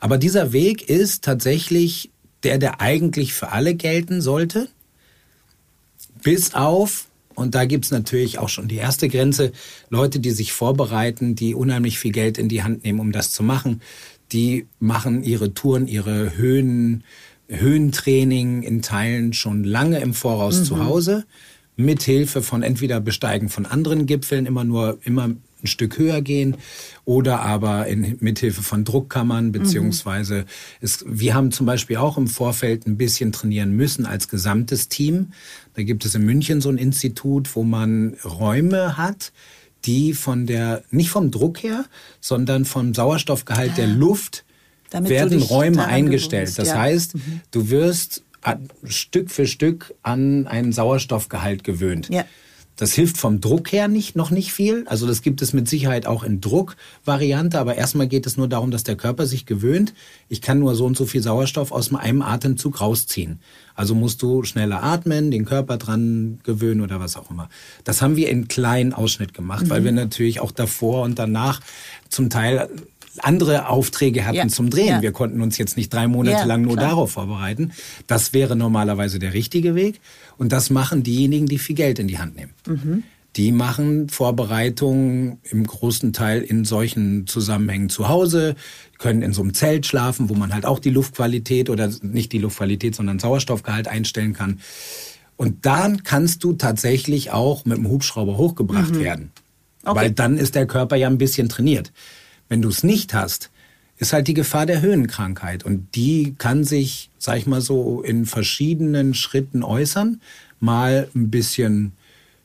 Aber 0.00 0.16
dieser 0.16 0.52
Weg 0.52 0.88
ist 0.88 1.22
tatsächlich 1.22 2.10
der, 2.42 2.56
der 2.56 2.80
eigentlich 2.80 3.34
für 3.34 3.52
alle 3.52 3.74
gelten 3.74 4.22
sollte. 4.22 4.68
Bis 6.22 6.54
auf 6.54 7.08
Und 7.34 7.54
da 7.54 7.66
gibt's 7.66 7.90
natürlich 7.90 8.38
auch 8.38 8.48
schon 8.48 8.68
die 8.68 8.76
erste 8.76 9.08
Grenze. 9.10 9.52
Leute, 9.90 10.18
die 10.18 10.30
sich 10.30 10.52
vorbereiten, 10.52 11.34
die 11.34 11.54
unheimlich 11.54 11.98
viel 11.98 12.12
Geld 12.12 12.38
in 12.38 12.48
die 12.48 12.62
Hand 12.62 12.84
nehmen, 12.84 13.00
um 13.00 13.12
das 13.12 13.32
zu 13.32 13.42
machen, 13.42 13.82
die 14.32 14.66
machen 14.80 15.22
ihre 15.22 15.52
Touren, 15.52 15.86
ihre 15.86 16.36
Höhen, 16.36 17.04
Höhentraining 17.48 18.62
in 18.62 18.82
Teilen 18.82 19.32
schon 19.32 19.64
lange 19.64 20.00
im 20.00 20.14
Voraus 20.14 20.60
mhm. 20.60 20.64
zu 20.64 20.84
Hause. 20.84 21.24
Mit 21.76 22.02
Hilfe 22.02 22.40
von 22.40 22.62
entweder 22.62 23.00
Besteigen 23.00 23.50
von 23.50 23.66
anderen 23.66 24.06
Gipfeln, 24.06 24.46
immer 24.46 24.64
nur, 24.64 24.98
immer 25.04 25.28
ein 25.62 25.66
Stück 25.66 25.98
höher 25.98 26.22
gehen 26.22 26.56
oder 27.04 27.40
aber 27.40 27.86
in, 27.86 28.16
mithilfe 28.20 28.62
von 28.62 28.84
Druckkammern 28.84 29.52
beziehungsweise 29.52 30.40
mhm. 30.40 30.44
es, 30.80 31.04
wir 31.06 31.34
haben 31.34 31.52
zum 31.52 31.66
Beispiel 31.66 31.96
auch 31.96 32.16
im 32.16 32.28
Vorfeld 32.28 32.86
ein 32.86 32.96
bisschen 32.96 33.32
trainieren 33.32 33.72
müssen 33.72 34.06
als 34.06 34.28
gesamtes 34.28 34.88
Team. 34.88 35.32
Da 35.74 35.82
gibt 35.82 36.04
es 36.04 36.14
in 36.14 36.24
München 36.24 36.60
so 36.60 36.68
ein 36.68 36.78
Institut, 36.78 37.54
wo 37.56 37.62
man 37.62 38.16
Räume 38.24 38.96
hat, 38.96 39.32
die 39.84 40.14
von 40.14 40.46
der 40.46 40.82
nicht 40.90 41.10
vom 41.10 41.30
Druck 41.30 41.62
her, 41.62 41.84
sondern 42.20 42.64
vom 42.64 42.94
Sauerstoffgehalt 42.94 43.72
ah. 43.72 43.76
der 43.76 43.86
Luft 43.86 44.44
Damit 44.90 45.10
werden 45.10 45.42
Räume 45.42 45.86
eingestellt. 45.86 46.46
Gewusst, 46.46 46.58
das 46.58 46.68
ja. 46.68 46.78
heißt, 46.78 47.14
mhm. 47.16 47.40
du 47.50 47.70
wirst 47.70 48.22
Stück 48.84 49.30
für 49.30 49.46
Stück 49.46 49.94
an 50.02 50.46
einen 50.46 50.72
Sauerstoffgehalt 50.72 51.64
gewöhnt. 51.64 52.08
Ja. 52.10 52.24
Das 52.76 52.92
hilft 52.92 53.16
vom 53.16 53.40
Druck 53.40 53.72
her 53.72 53.88
nicht, 53.88 54.16
noch 54.16 54.30
nicht 54.30 54.52
viel. 54.52 54.84
Also 54.86 55.06
das 55.06 55.22
gibt 55.22 55.40
es 55.40 55.54
mit 55.54 55.66
Sicherheit 55.66 56.06
auch 56.06 56.22
in 56.22 56.42
Druckvariante, 56.42 57.58
aber 57.58 57.76
erstmal 57.76 58.06
geht 58.06 58.26
es 58.26 58.36
nur 58.36 58.48
darum, 58.48 58.70
dass 58.70 58.84
der 58.84 58.96
Körper 58.96 59.26
sich 59.26 59.46
gewöhnt. 59.46 59.94
Ich 60.28 60.42
kann 60.42 60.58
nur 60.58 60.74
so 60.74 60.84
und 60.84 60.94
so 60.94 61.06
viel 61.06 61.22
Sauerstoff 61.22 61.72
aus 61.72 61.92
einem 61.94 62.20
Atemzug 62.20 62.82
rausziehen. 62.82 63.40
Also 63.74 63.94
musst 63.94 64.20
du 64.20 64.42
schneller 64.42 64.82
atmen, 64.82 65.30
den 65.30 65.46
Körper 65.46 65.78
dran 65.78 66.38
gewöhnen 66.42 66.82
oder 66.82 67.00
was 67.00 67.16
auch 67.16 67.30
immer. 67.30 67.48
Das 67.84 68.02
haben 68.02 68.16
wir 68.16 68.28
in 68.28 68.46
kleinen 68.46 68.92
Ausschnitt 68.92 69.32
gemacht, 69.32 69.64
mhm. 69.64 69.70
weil 69.70 69.84
wir 69.84 69.92
natürlich 69.92 70.40
auch 70.40 70.50
davor 70.50 71.02
und 71.02 71.18
danach 71.18 71.60
zum 72.10 72.28
Teil 72.28 72.68
andere 73.20 73.68
Aufträge 73.68 74.24
hatten 74.24 74.36
ja. 74.36 74.48
zum 74.48 74.70
Drehen. 74.70 74.86
Ja. 74.88 75.02
Wir 75.02 75.12
konnten 75.12 75.40
uns 75.40 75.58
jetzt 75.58 75.76
nicht 75.76 75.92
drei 75.92 76.08
Monate 76.08 76.38
ja, 76.38 76.44
lang 76.44 76.62
nur 76.62 76.76
klar. 76.76 76.90
darauf 76.90 77.12
vorbereiten. 77.12 77.72
Das 78.06 78.32
wäre 78.32 78.56
normalerweise 78.56 79.18
der 79.18 79.34
richtige 79.34 79.74
Weg. 79.74 80.00
Und 80.38 80.52
das 80.52 80.70
machen 80.70 81.02
diejenigen, 81.02 81.46
die 81.46 81.58
viel 81.58 81.76
Geld 81.76 81.98
in 81.98 82.08
die 82.08 82.18
Hand 82.18 82.36
nehmen. 82.36 82.52
Mhm. 82.66 83.02
Die 83.36 83.52
machen 83.52 84.08
Vorbereitungen 84.08 85.38
im 85.50 85.66
großen 85.66 86.14
Teil 86.14 86.40
in 86.40 86.64
solchen 86.64 87.26
Zusammenhängen 87.26 87.90
zu 87.90 88.08
Hause, 88.08 88.54
können 88.96 89.20
in 89.20 89.34
so 89.34 89.42
einem 89.42 89.52
Zelt 89.52 89.84
schlafen, 89.84 90.30
wo 90.30 90.34
man 90.34 90.54
halt 90.54 90.64
auch 90.64 90.78
die 90.78 90.88
Luftqualität 90.88 91.68
oder 91.68 91.90
nicht 92.00 92.32
die 92.32 92.38
Luftqualität, 92.38 92.94
sondern 92.94 93.18
Sauerstoffgehalt 93.18 93.88
einstellen 93.88 94.32
kann. 94.32 94.60
Und 95.36 95.66
dann 95.66 96.02
kannst 96.02 96.44
du 96.44 96.54
tatsächlich 96.54 97.30
auch 97.30 97.66
mit 97.66 97.76
dem 97.76 97.88
Hubschrauber 97.88 98.38
hochgebracht 98.38 98.94
mhm. 98.94 99.00
werden. 99.00 99.32
Okay. 99.84 99.96
Weil 99.96 100.10
dann 100.12 100.38
ist 100.38 100.54
der 100.54 100.66
Körper 100.66 100.96
ja 100.96 101.06
ein 101.06 101.18
bisschen 101.18 101.48
trainiert. 101.50 101.92
Wenn 102.48 102.62
du 102.62 102.68
es 102.68 102.82
nicht 102.82 103.14
hast, 103.14 103.50
ist 103.98 104.12
halt 104.12 104.28
die 104.28 104.34
Gefahr 104.34 104.66
der 104.66 104.82
Höhenkrankheit. 104.82 105.64
Und 105.64 105.94
die 105.94 106.34
kann 106.36 106.64
sich, 106.64 107.10
sag 107.18 107.38
ich 107.38 107.46
mal 107.46 107.60
so, 107.60 108.02
in 108.02 108.26
verschiedenen 108.26 109.14
Schritten 109.14 109.62
äußern. 109.62 110.20
Mal 110.60 111.08
ein 111.14 111.30
bisschen 111.30 111.92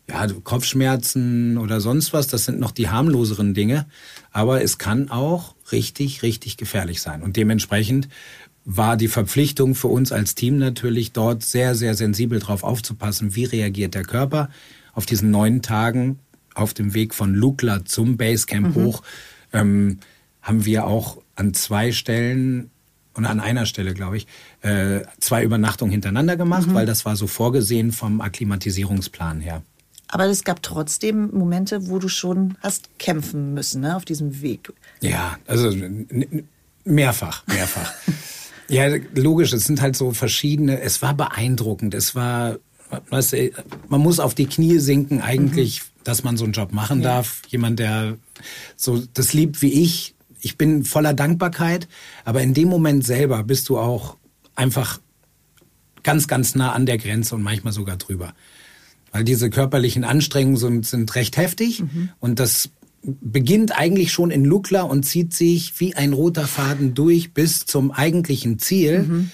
ja, 0.09 0.27
Kopfschmerzen 0.43 1.57
oder 1.57 1.81
sonst 1.81 2.13
was, 2.13 2.27
das 2.27 2.45
sind 2.45 2.59
noch 2.59 2.71
die 2.71 2.89
harmloseren 2.89 3.53
Dinge. 3.53 3.85
Aber 4.31 4.63
es 4.63 4.77
kann 4.77 5.09
auch 5.09 5.55
richtig, 5.71 6.23
richtig 6.23 6.57
gefährlich 6.57 7.01
sein. 7.01 7.21
Und 7.21 7.35
dementsprechend 7.35 8.07
war 8.63 8.95
die 8.95 9.07
Verpflichtung 9.07 9.75
für 9.75 9.87
uns 9.87 10.11
als 10.11 10.35
Team 10.35 10.57
natürlich 10.57 11.11
dort 11.11 11.43
sehr, 11.43 11.75
sehr 11.75 11.95
sensibel 11.95 12.39
drauf 12.39 12.63
aufzupassen, 12.63 13.35
wie 13.35 13.45
reagiert 13.45 13.95
der 13.95 14.03
Körper 14.03 14.49
auf 14.93 15.05
diesen 15.05 15.31
neun 15.31 15.61
Tagen 15.61 16.19
auf 16.53 16.73
dem 16.73 16.93
Weg 16.93 17.13
von 17.15 17.33
Lukla 17.33 17.85
zum 17.85 18.17
Basecamp 18.17 18.75
mhm. 18.75 18.83
hoch 18.83 19.01
ähm, 19.53 19.99
haben 20.41 20.65
wir 20.65 20.85
auch 20.85 21.21
an 21.35 21.53
zwei 21.53 21.91
Stellen 21.91 22.71
und 23.13 23.25
an 23.25 23.39
einer 23.39 23.65
Stelle, 23.65 23.93
glaube 23.93 24.17
ich, 24.17 24.27
äh, 24.61 25.01
zwei 25.19 25.43
Übernachtungen 25.43 25.91
hintereinander 25.91 26.37
gemacht, 26.37 26.67
mhm. 26.67 26.73
weil 26.73 26.85
das 26.85 27.05
war 27.05 27.15
so 27.15 27.27
vorgesehen 27.27 27.91
vom 27.91 28.21
Akklimatisierungsplan 28.21 29.41
her. 29.41 29.63
Aber 30.07 30.25
es 30.25 30.43
gab 30.43 30.61
trotzdem 30.61 31.29
Momente, 31.31 31.87
wo 31.89 31.97
du 31.97 32.09
schon 32.09 32.57
hast 32.61 32.89
kämpfen 32.99 33.53
müssen, 33.53 33.81
ne, 33.81 33.95
auf 33.95 34.05
diesem 34.05 34.41
Weg. 34.41 34.71
Ja, 34.99 35.37
also 35.47 35.73
mehrfach, 36.83 37.47
mehrfach. 37.47 37.93
ja, 38.67 38.87
logisch, 39.15 39.53
es 39.53 39.63
sind 39.63 39.81
halt 39.81 39.95
so 39.95 40.11
verschiedene, 40.11 40.81
es 40.81 41.01
war 41.01 41.13
beeindruckend, 41.13 41.93
es 41.93 42.13
war, 42.13 42.57
weißt 43.09 43.33
du, 43.33 43.51
man 43.89 44.01
muss 44.01 44.19
auf 44.19 44.35
die 44.35 44.45
Knie 44.45 44.79
sinken 44.79 45.21
eigentlich, 45.21 45.81
mhm. 45.81 45.85
dass 46.03 46.23
man 46.23 46.37
so 46.37 46.43
einen 46.43 46.53
Job 46.53 46.71
machen 46.73 47.01
ja. 47.01 47.15
darf. 47.15 47.41
Jemand, 47.47 47.79
der 47.79 48.17
so 48.75 49.01
das 49.13 49.33
liebt 49.33 49.61
wie 49.61 49.81
ich. 49.81 50.15
Ich 50.39 50.57
bin 50.57 50.83
voller 50.83 51.13
Dankbarkeit, 51.13 51.87
aber 52.25 52.41
in 52.41 52.53
dem 52.53 52.67
Moment 52.67 53.05
selber 53.05 53.43
bist 53.43 53.69
du 53.69 53.77
auch 53.77 54.17
einfach 54.55 54.99
ganz, 56.03 56.27
ganz 56.27 56.55
nah 56.55 56.71
an 56.71 56.85
der 56.85 56.97
Grenze 56.97 57.35
und 57.35 57.43
manchmal 57.43 57.73
sogar 57.73 57.97
drüber. 57.97 58.33
Weil 59.11 59.23
diese 59.23 59.49
körperlichen 59.49 60.03
Anstrengungen 60.03 60.57
sind, 60.57 60.85
sind 60.87 61.13
recht 61.15 61.37
heftig 61.37 61.81
mhm. 61.81 62.09
und 62.19 62.39
das 62.39 62.69
beginnt 63.03 63.77
eigentlich 63.77 64.11
schon 64.11 64.31
in 64.31 64.45
Lukla 64.45 64.83
und 64.83 65.03
zieht 65.03 65.33
sich 65.33 65.79
wie 65.79 65.95
ein 65.95 66.13
roter 66.13 66.47
Faden 66.47 66.93
durch 66.93 67.33
bis 67.33 67.65
zum 67.65 67.91
eigentlichen 67.91 68.59
Ziel, 68.59 69.03
mhm. 69.03 69.31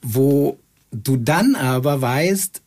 wo 0.00 0.58
du 0.92 1.16
dann 1.16 1.56
aber 1.56 2.00
weißt, 2.00 2.62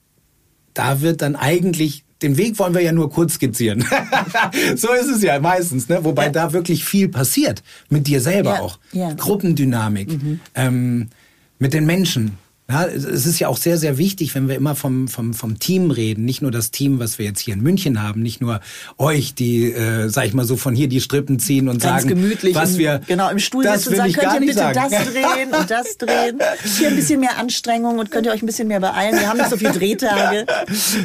da 0.78 1.02
wird 1.02 1.22
dann 1.22 1.36
eigentlich 1.36 2.04
den 2.22 2.38
Weg 2.38 2.58
wollen 2.58 2.74
wir 2.74 2.82
ja 2.82 2.92
nur 2.92 3.12
kurz 3.12 3.34
skizzieren. 3.36 3.86
so 4.76 4.92
ist 4.94 5.08
es 5.08 5.22
ja 5.22 5.40
meistens, 5.40 5.88
ne? 5.88 6.04
Wobei 6.04 6.26
ja. 6.26 6.30
da 6.30 6.54
wirklich 6.54 6.84
viel 6.84 7.10
passiert. 7.10 7.62
Mit 7.90 8.08
dir 8.08 8.22
selber 8.22 8.56
ja. 8.56 8.62
auch. 8.62 8.80
Ja. 8.92 9.14
Gruppendynamik. 9.14 10.10
Mhm. 10.12 10.40
Ähm, 10.56 11.10
mit 11.60 11.74
den 11.74 11.86
Menschen. 11.86 12.38
Ja, 12.70 12.86
es 12.86 13.26
ist 13.26 13.40
ja 13.40 13.48
auch 13.48 13.56
sehr, 13.56 13.78
sehr 13.78 13.98
wichtig, 13.98 14.36
wenn 14.36 14.50
wir 14.50 14.56
immer 14.56 14.76
vom, 14.76 15.08
vom, 15.08 15.34
vom 15.34 15.58
Team 15.58 15.90
reden. 15.90 16.26
Nicht 16.26 16.42
nur 16.42 16.52
das 16.52 16.70
Team, 16.70 17.00
was 17.00 17.18
wir 17.18 17.26
jetzt 17.26 17.40
hier 17.40 17.54
in 17.54 17.62
München 17.62 18.04
haben, 18.04 18.22
nicht 18.22 18.42
nur 18.42 18.60
euch, 18.98 19.34
die, 19.34 19.72
äh, 19.72 20.10
sag 20.10 20.26
ich 20.26 20.34
mal 20.34 20.44
so, 20.44 20.58
von 20.58 20.76
hier 20.76 20.90
die 20.90 21.00
Strippen 21.00 21.40
ziehen 21.40 21.70
und 21.70 21.82
Ganz 21.82 22.04
sagen, 22.04 22.16
gemütlich 22.16 22.56
was 22.56 22.78
wir. 22.78 23.00
Genau, 23.08 23.30
im 23.30 23.40
Stuhl 23.40 23.64
sitzen 23.64 23.90
und 23.90 23.96
sagen, 23.96 24.12
könnt 24.12 24.34
ihr 24.34 24.40
bitte 24.42 24.54
sagen. 24.54 24.74
das 24.76 24.92
drehen 25.14 25.54
und 25.58 25.72
das 25.72 25.98
drehen. 25.98 26.40
Hier 26.78 26.90
ein 26.90 26.96
bisschen 26.98 27.22
mehr 27.22 27.38
Anstrengung 27.38 28.00
und 28.00 28.12
könnt 28.12 28.26
ihr 28.26 28.34
euch 28.34 28.44
ein 28.44 28.46
bisschen 28.46 28.68
mehr 28.68 28.82
beeilen. 28.82 29.18
Wir 29.18 29.30
haben 29.30 29.38
nicht 29.38 29.50
so 29.50 29.58
viele 29.58 29.72
Drehtage. 29.72 30.46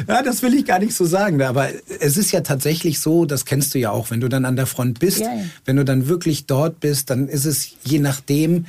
Ja, 0.07 0.21
das 0.21 0.41
will 0.41 0.53
ich 0.53 0.65
gar 0.65 0.79
nicht 0.79 0.93
so 0.93 1.05
sagen. 1.05 1.41
Aber 1.41 1.69
es 1.99 2.17
ist 2.17 2.31
ja 2.31 2.41
tatsächlich 2.41 2.99
so, 2.99 3.25
das 3.25 3.45
kennst 3.45 3.73
du 3.73 3.79
ja 3.79 3.91
auch, 3.91 4.11
wenn 4.11 4.19
du 4.19 4.27
dann 4.27 4.45
an 4.45 4.55
der 4.55 4.65
Front 4.65 4.99
bist, 4.99 5.19
ja. 5.19 5.31
wenn 5.65 5.75
du 5.75 5.85
dann 5.85 6.07
wirklich 6.07 6.45
dort 6.45 6.79
bist, 6.79 7.09
dann 7.09 7.27
ist 7.27 7.45
es 7.45 7.69
je 7.83 7.99
nachdem 7.99 8.65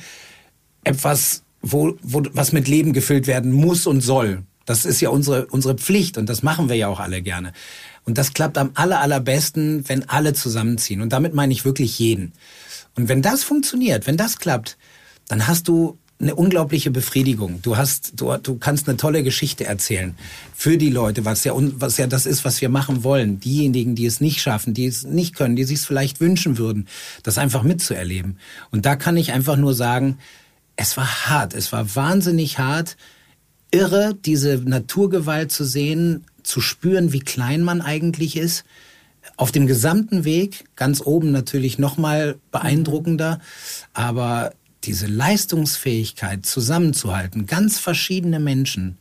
etwas 0.83 1.41
wo, 1.65 1.97
wo 2.01 2.23
was 2.33 2.51
mit 2.51 2.67
Leben 2.67 2.93
gefüllt 2.93 3.27
werden 3.27 3.51
muss 3.51 3.87
und 3.87 4.01
soll. 4.01 4.43
Das 4.65 4.85
ist 4.85 5.01
ja 5.01 5.09
unsere, 5.09 5.47
unsere 5.47 5.75
Pflicht 5.75 6.17
und 6.17 6.29
das 6.29 6.43
machen 6.43 6.69
wir 6.69 6.75
ja 6.75 6.87
auch 6.87 6.99
alle 6.99 7.21
gerne. 7.21 7.53
Und 8.03 8.17
das 8.17 8.33
klappt 8.33 8.57
am 8.57 8.71
aller, 8.75 9.01
allerbesten, 9.01 9.87
wenn 9.87 10.07
alle 10.07 10.33
zusammenziehen. 10.33 11.01
Und 11.01 11.11
damit 11.11 11.33
meine 11.33 11.53
ich 11.53 11.65
wirklich 11.65 11.97
jeden. 11.99 12.33
Und 12.95 13.09
wenn 13.09 13.21
das 13.21 13.43
funktioniert, 13.43 14.07
wenn 14.07 14.17
das 14.17 14.37
klappt, 14.37 14.77
dann 15.27 15.47
hast 15.47 15.67
du 15.67 15.97
eine 16.19 16.35
unglaubliche 16.35 16.91
Befriedigung. 16.91 17.61
Du 17.61 17.75
hast, 17.77 18.13
du, 18.15 18.37
du 18.37 18.55
kannst 18.55 18.87
eine 18.87 18.95
tolle 18.95 19.21
Geschichte 19.21 19.65
erzählen 19.65 20.15
für 20.55 20.77
die 20.77 20.89
Leute, 20.89 21.25
was 21.25 21.43
ja, 21.43 21.53
was 21.55 21.97
ja 21.97 22.07
das 22.07 22.25
ist, 22.25 22.45
was 22.45 22.61
wir 22.61 22.69
machen 22.69 23.03
wollen. 23.03 23.39
Diejenigen, 23.39 23.95
die 23.95 24.05
es 24.05 24.21
nicht 24.21 24.39
schaffen, 24.39 24.73
die 24.73 24.85
es 24.85 25.03
nicht 25.03 25.35
können, 25.35 25.55
die 25.55 25.65
sich 25.65 25.79
es 25.79 25.85
vielleicht 25.85 26.21
wünschen 26.21 26.57
würden, 26.57 26.87
das 27.23 27.37
einfach 27.37 27.63
mitzuerleben. 27.63 28.37
Und 28.71 28.85
da 28.85 28.95
kann 28.95 29.17
ich 29.17 29.33
einfach 29.33 29.57
nur 29.57 29.73
sagen, 29.73 30.19
es 30.75 30.97
war 30.97 31.27
hart, 31.29 31.53
es 31.53 31.71
war 31.71 31.95
wahnsinnig 31.95 32.59
hart, 32.59 32.97
irre, 33.71 34.13
diese 34.13 34.57
Naturgewalt 34.57 35.51
zu 35.51 35.63
sehen, 35.63 36.25
zu 36.43 36.61
spüren, 36.61 37.11
wie 37.11 37.19
klein 37.19 37.61
man 37.61 37.81
eigentlich 37.81 38.37
ist. 38.37 38.65
Auf 39.37 39.51
dem 39.51 39.67
gesamten 39.67 40.23
Weg, 40.23 40.65
ganz 40.75 41.01
oben 41.01 41.31
natürlich 41.31 41.79
nochmal 41.79 42.37
beeindruckender, 42.51 43.39
aber 43.93 44.53
diese 44.83 45.07
Leistungsfähigkeit 45.07 46.45
zusammenzuhalten, 46.45 47.47
ganz 47.47 47.79
verschiedene 47.79 48.39
Menschen, 48.39 48.97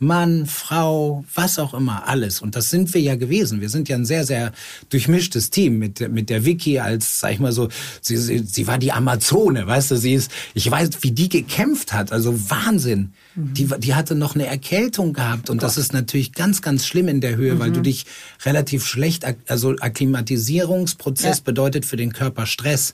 Mann, 0.00 0.46
Frau, 0.46 1.24
was 1.34 1.58
auch 1.58 1.74
immer, 1.74 2.06
alles. 2.06 2.40
Und 2.40 2.54
das 2.54 2.70
sind 2.70 2.94
wir 2.94 3.00
ja 3.00 3.16
gewesen. 3.16 3.60
Wir 3.60 3.68
sind 3.68 3.88
ja 3.88 3.96
ein 3.96 4.04
sehr, 4.04 4.24
sehr 4.24 4.52
durchmischtes 4.90 5.50
Team 5.50 5.78
mit, 5.78 6.08
mit 6.12 6.30
der 6.30 6.44
Vicky 6.44 6.78
als, 6.78 7.18
sag 7.18 7.32
ich 7.32 7.40
mal 7.40 7.50
so, 7.50 7.68
sie, 8.00 8.16
sie, 8.16 8.38
sie 8.38 8.68
war 8.68 8.78
die 8.78 8.92
Amazone, 8.92 9.66
weißt 9.66 9.90
du, 9.90 9.96
sie 9.96 10.14
ist, 10.14 10.30
ich 10.54 10.70
weiß, 10.70 10.90
wie 11.00 11.10
die 11.10 11.28
gekämpft 11.28 11.92
hat, 11.92 12.12
also 12.12 12.48
Wahnsinn. 12.48 13.12
Mhm. 13.34 13.54
Die, 13.54 13.66
die 13.78 13.94
hatte 13.96 14.14
noch 14.14 14.36
eine 14.36 14.46
Erkältung 14.46 15.14
gehabt 15.14 15.50
und 15.50 15.58
oh 15.58 15.60
das 15.60 15.76
ist 15.76 15.92
natürlich 15.92 16.32
ganz, 16.32 16.62
ganz 16.62 16.86
schlimm 16.86 17.08
in 17.08 17.20
der 17.20 17.34
Höhe, 17.34 17.54
mhm. 17.54 17.58
weil 17.58 17.72
du 17.72 17.80
mhm. 17.80 17.84
dich 17.84 18.06
relativ 18.44 18.86
schlecht, 18.86 19.24
also 19.48 19.74
Akklimatisierungsprozess 19.80 21.38
ja. 21.38 21.44
bedeutet 21.44 21.84
für 21.84 21.96
den 21.96 22.12
Körper 22.12 22.46
Stress. 22.46 22.92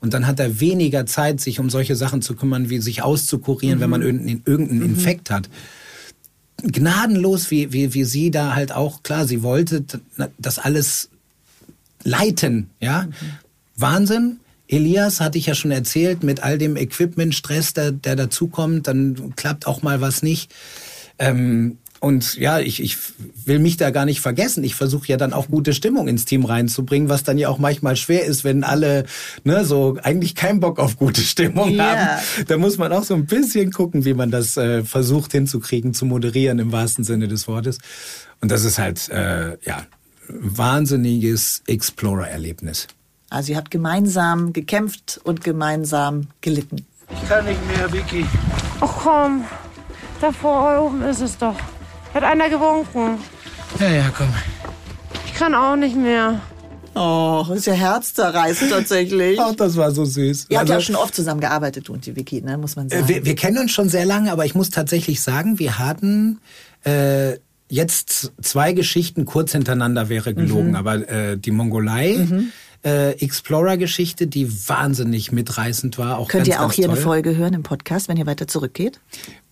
Und 0.00 0.14
dann 0.14 0.26
hat 0.26 0.40
er 0.40 0.60
weniger 0.60 1.04
Zeit, 1.04 1.40
sich 1.40 1.60
um 1.60 1.68
solche 1.70 1.94
Sachen 1.94 2.22
zu 2.22 2.34
kümmern, 2.34 2.70
wie 2.70 2.80
sich 2.80 3.02
auszukurieren, 3.02 3.78
mhm. 3.78 3.82
wenn 3.82 3.90
man 3.90 4.02
irgendeinen, 4.02 4.42
irgendeinen 4.46 4.80
mhm. 4.80 4.94
Infekt 4.96 5.30
hat 5.30 5.48
gnadenlos, 6.62 7.50
wie, 7.50 7.72
wie, 7.72 7.94
wie 7.94 8.04
sie 8.04 8.30
da 8.30 8.54
halt 8.54 8.72
auch, 8.72 9.02
klar, 9.02 9.26
sie 9.26 9.42
wollte 9.42 9.84
das 10.38 10.58
alles 10.58 11.10
leiten, 12.02 12.70
ja. 12.80 13.02
Mhm. 13.02 13.12
Wahnsinn. 13.76 14.40
Elias 14.68 15.20
hatte 15.20 15.38
ich 15.38 15.46
ja 15.46 15.54
schon 15.54 15.72
erzählt, 15.72 16.22
mit 16.22 16.42
all 16.42 16.56
dem 16.56 16.76
Equipment-Stress, 16.76 17.74
der, 17.74 17.92
der 17.92 18.14
dazukommt, 18.14 18.86
dann 18.86 19.34
klappt 19.34 19.66
auch 19.66 19.82
mal 19.82 20.00
was 20.00 20.22
nicht. 20.22 20.54
Ähm, 21.18 21.78
und 22.00 22.36
ja, 22.36 22.58
ich, 22.58 22.82
ich 22.82 22.96
will 23.44 23.58
mich 23.58 23.76
da 23.76 23.90
gar 23.90 24.06
nicht 24.06 24.20
vergessen. 24.22 24.64
Ich 24.64 24.74
versuche 24.74 25.06
ja 25.08 25.18
dann 25.18 25.34
auch 25.34 25.48
gute 25.48 25.74
Stimmung 25.74 26.08
ins 26.08 26.24
Team 26.24 26.46
reinzubringen, 26.46 27.10
was 27.10 27.24
dann 27.24 27.36
ja 27.36 27.50
auch 27.50 27.58
manchmal 27.58 27.94
schwer 27.94 28.24
ist, 28.24 28.42
wenn 28.42 28.64
alle 28.64 29.04
ne, 29.44 29.66
so 29.66 29.98
eigentlich 30.02 30.34
keinen 30.34 30.60
Bock 30.60 30.78
auf 30.78 30.96
gute 30.96 31.20
Stimmung 31.20 31.74
yeah. 31.74 31.84
haben. 31.84 32.46
Da 32.48 32.56
muss 32.56 32.78
man 32.78 32.90
auch 32.94 33.04
so 33.04 33.12
ein 33.14 33.26
bisschen 33.26 33.70
gucken, 33.70 34.06
wie 34.06 34.14
man 34.14 34.30
das 34.30 34.56
äh, 34.56 34.82
versucht 34.82 35.32
hinzukriegen, 35.32 35.92
zu 35.92 36.06
moderieren 36.06 36.58
im 36.58 36.72
wahrsten 36.72 37.04
Sinne 37.04 37.28
des 37.28 37.46
Wortes. 37.46 37.78
Und 38.40 38.50
das 38.50 38.64
ist 38.64 38.78
halt 38.78 39.10
äh, 39.10 39.58
ja 39.62 39.86
wahnsinniges 40.26 41.62
Explorer-Erlebnis. 41.66 42.86
Also 43.28 43.52
ihr 43.52 43.58
habt 43.58 43.70
gemeinsam 43.70 44.54
gekämpft 44.54 45.20
und 45.22 45.44
gemeinsam 45.44 46.28
gelitten. 46.40 46.86
Ich 47.12 47.28
kann 47.28 47.44
nicht 47.44 47.60
mehr, 47.76 47.92
Vicky. 47.92 48.24
Ach 48.80 48.94
komm, 49.02 49.44
da 50.22 50.32
vor 50.32 50.86
oben 50.86 51.02
ist 51.02 51.20
es 51.20 51.36
doch. 51.36 51.56
Hat 52.14 52.24
einer 52.24 52.48
gewunken. 52.48 53.18
Ja, 53.78 53.88
ja, 53.88 54.12
komm. 54.16 54.28
Ich 55.26 55.34
kann 55.34 55.54
auch 55.54 55.76
nicht 55.76 55.96
mehr. 55.96 56.40
Oh, 56.94 57.46
ist 57.54 57.66
ja 57.66 57.72
herzzerreißend 57.72 58.70
tatsächlich. 58.70 59.38
Ach, 59.40 59.54
das 59.54 59.76
war 59.76 59.92
so 59.92 60.04
süß. 60.04 60.46
Ihr 60.48 60.58
habt 60.58 60.68
ja 60.68 60.74
also 60.74 60.86
schon 60.86 60.96
oft 60.96 61.14
zusammen 61.14 61.40
gearbeitet, 61.40 61.88
du 61.88 61.92
und 61.92 62.04
die 62.04 62.16
Vicky, 62.16 62.42
ne, 62.42 62.58
muss 62.58 62.74
man 62.74 62.88
sagen. 62.88 63.06
Wir, 63.06 63.24
wir 63.24 63.36
kennen 63.36 63.58
uns 63.58 63.70
schon 63.70 63.88
sehr 63.88 64.04
lange, 64.04 64.32
aber 64.32 64.44
ich 64.44 64.54
muss 64.54 64.70
tatsächlich 64.70 65.20
sagen, 65.20 65.58
wir 65.60 65.78
hatten 65.78 66.40
äh, 66.84 67.34
jetzt 67.68 68.32
zwei 68.42 68.72
Geschichten 68.72 69.24
kurz 69.24 69.52
hintereinander 69.52 70.08
wäre 70.08 70.34
gelogen, 70.34 70.70
mhm. 70.70 70.76
aber 70.76 71.08
äh, 71.08 71.38
die 71.38 71.52
Mongolei. 71.52 72.16
Mhm 72.18 72.52
äh, 72.82 73.10
Explorer-Geschichte, 73.12 74.26
die 74.26 74.68
wahnsinnig 74.68 75.32
mitreißend 75.32 75.98
war. 75.98 76.18
Auch 76.18 76.28
Könnt 76.28 76.46
ganz, 76.46 76.56
ihr 76.56 76.64
auch 76.64 76.72
hier 76.72 76.86
toll. 76.86 76.94
eine 76.94 77.02
Folge 77.02 77.36
hören 77.36 77.52
im 77.52 77.62
Podcast, 77.62 78.08
wenn 78.08 78.16
ihr 78.16 78.26
weiter 78.26 78.46
zurückgeht? 78.46 79.00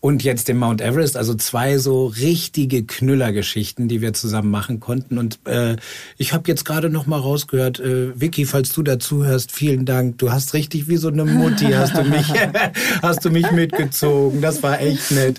Und 0.01 0.23
jetzt 0.23 0.49
den 0.49 0.57
Mount 0.57 0.81
Everest, 0.81 1.17
also 1.17 1.35
zwei 1.35 1.77
so 1.79 2.07
richtige 2.07 2.85
Knüllergeschichten, 2.85 3.89
die 3.89 4.01
wir 4.01 4.13
zusammen 4.13 4.51
machen 4.51 4.81
konnten. 4.81 5.19
Und 5.19 5.41
äh, 5.47 5.77
ich 6.17 6.33
habe 6.33 6.45
jetzt 6.47 6.65
gerade 6.65 6.89
noch 6.89 7.07
mal 7.07 7.19
rausgehört, 7.19 7.81
äh, 7.81 8.19
Vicky, 8.19 8.47
falls 8.47 8.73
du 8.73 8.83
dazu 8.83 9.25
hörst, 9.25 9.53
vielen 9.53 9.85
Dank. 9.85 10.19
Du 10.19 10.33
hast 10.33 10.55
richtig 10.55 10.89
wie 10.89 10.97
so 10.97 11.09
eine 11.09 11.25
Mutti, 11.25 11.67
hast 11.73 11.97
du 11.97 12.05
mich, 12.05 12.29
hast 13.03 13.25
du 13.25 13.31
mich 13.31 13.51
mitgezogen. 13.51 14.41
Das 14.41 14.63
war 14.63 14.81
echt 14.81 15.11
nett. 15.11 15.39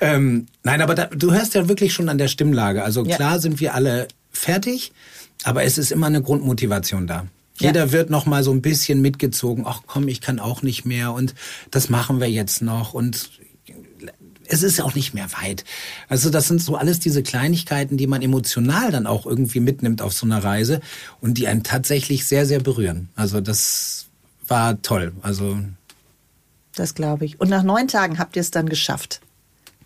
Ähm, 0.00 0.46
nein, 0.62 0.82
aber 0.82 0.94
da, 0.94 1.06
du 1.06 1.32
hörst 1.32 1.54
ja 1.54 1.68
wirklich 1.68 1.94
schon 1.94 2.08
an 2.08 2.18
der 2.18 2.28
Stimmlage. 2.28 2.82
Also 2.82 3.04
ja. 3.04 3.16
klar 3.16 3.38
sind 3.38 3.60
wir 3.60 3.74
alle 3.74 4.08
fertig. 4.32 4.92
Aber 5.44 5.62
es 5.62 5.78
ist 5.78 5.92
immer 5.92 6.06
eine 6.06 6.22
Grundmotivation 6.22 7.06
da. 7.06 7.26
Ja. 7.58 7.68
Jeder 7.68 7.92
wird 7.92 8.10
noch 8.10 8.26
mal 8.26 8.42
so 8.42 8.50
ein 8.50 8.62
bisschen 8.62 9.00
mitgezogen. 9.00 9.64
Ach 9.66 9.82
komm, 9.86 10.08
ich 10.08 10.20
kann 10.20 10.40
auch 10.40 10.62
nicht 10.62 10.84
mehr 10.84 11.12
und 11.12 11.34
das 11.70 11.88
machen 11.88 12.20
wir 12.20 12.28
jetzt 12.28 12.62
noch 12.62 12.94
und 12.94 13.30
es 14.46 14.62
ist 14.62 14.80
auch 14.80 14.94
nicht 14.94 15.14
mehr 15.14 15.28
weit. 15.40 15.64
Also 16.08 16.30
das 16.30 16.48
sind 16.48 16.60
so 16.60 16.76
alles 16.76 16.98
diese 16.98 17.22
Kleinigkeiten, 17.22 17.96
die 17.96 18.06
man 18.06 18.22
emotional 18.22 18.90
dann 18.90 19.06
auch 19.06 19.24
irgendwie 19.26 19.60
mitnimmt 19.60 20.02
auf 20.02 20.12
so 20.12 20.26
einer 20.26 20.42
Reise 20.42 20.80
und 21.20 21.38
die 21.38 21.46
einen 21.46 21.62
tatsächlich 21.62 22.26
sehr, 22.26 22.44
sehr 22.44 22.60
berühren. 22.60 23.08
Also 23.14 23.40
das 23.40 24.06
war 24.46 24.82
toll. 24.82 25.12
Also 25.22 25.58
das 26.74 26.94
glaube 26.94 27.24
ich. 27.24 27.40
Und 27.40 27.48
nach 27.48 27.62
neun 27.62 27.88
Tagen 27.88 28.18
habt 28.18 28.36
ihr 28.36 28.40
es 28.40 28.50
dann 28.50 28.68
geschafft. 28.68 29.20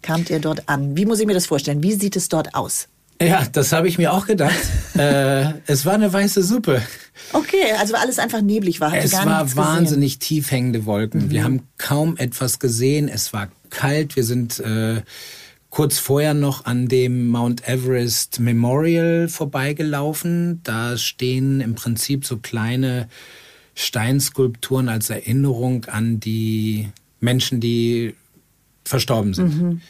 Kamt 0.03 0.31
ihr 0.31 0.41
dort 0.41 0.69
an? 0.69 0.97
Wie 0.97 1.07
muss 1.07 1.21
ich 1.21 1.27
mir 1.27 1.35
das 1.35 1.47
vorstellen? 1.47 1.83
Wie 1.83 1.93
sieht 1.93 2.17
es 2.17 2.29
dort 2.29 2.55
aus? 2.55 2.89
Ja, 3.21 3.45
das 3.51 3.73
habe 3.73 3.89
ich 3.89 3.99
mir 3.99 4.13
auch 4.13 4.27
gedacht. 4.27 4.55
äh, 4.97 5.53
es 5.67 5.85
war 5.85 5.95
eine 5.95 6.13
weiße 6.13 6.43
Suppe. 6.43 6.83
Okay, 7.33 7.73
also 7.79 7.95
alles 7.97 8.19
einfach 8.19 8.41
neblig 8.41 8.81
war. 8.81 8.95
es 8.95 9.13
war 9.13 9.57
wahnsinnig 9.57 10.19
tief 10.19 10.51
hängende 10.51 10.87
Wolken. 10.87 11.27
Mhm. 11.27 11.31
Wir 11.31 11.45
haben 11.45 11.63
kaum 11.79 12.17
etwas 12.17 12.59
gesehen. 12.59 13.09
Es 13.09 13.33
war 13.33 13.49
kalt. 13.71 14.15
Wir 14.15 14.25
sind 14.25 14.61
äh, 14.61 15.03
kurz 15.71 15.99
vorher 15.99 16.35
noch 16.35 16.65
an 16.65 16.87
dem 16.89 17.29
Mount 17.29 17.69
Everest 17.69 18.41
Memorial 18.41 19.29
vorbeigelaufen. 19.29 20.61
Da 20.63 20.97
stehen 20.97 21.61
im 21.61 21.75
Prinzip 21.75 22.25
so 22.25 22.37
kleine 22.37 23.09
Steinskulpturen 23.75 24.89
als 24.89 25.11
Erinnerung 25.11 25.85
an 25.87 26.21
die 26.21 26.89
Menschen, 27.21 27.61
die 27.61 28.15
verstorben 28.85 29.35
sind. 29.35 29.63
Mhm. 29.63 29.81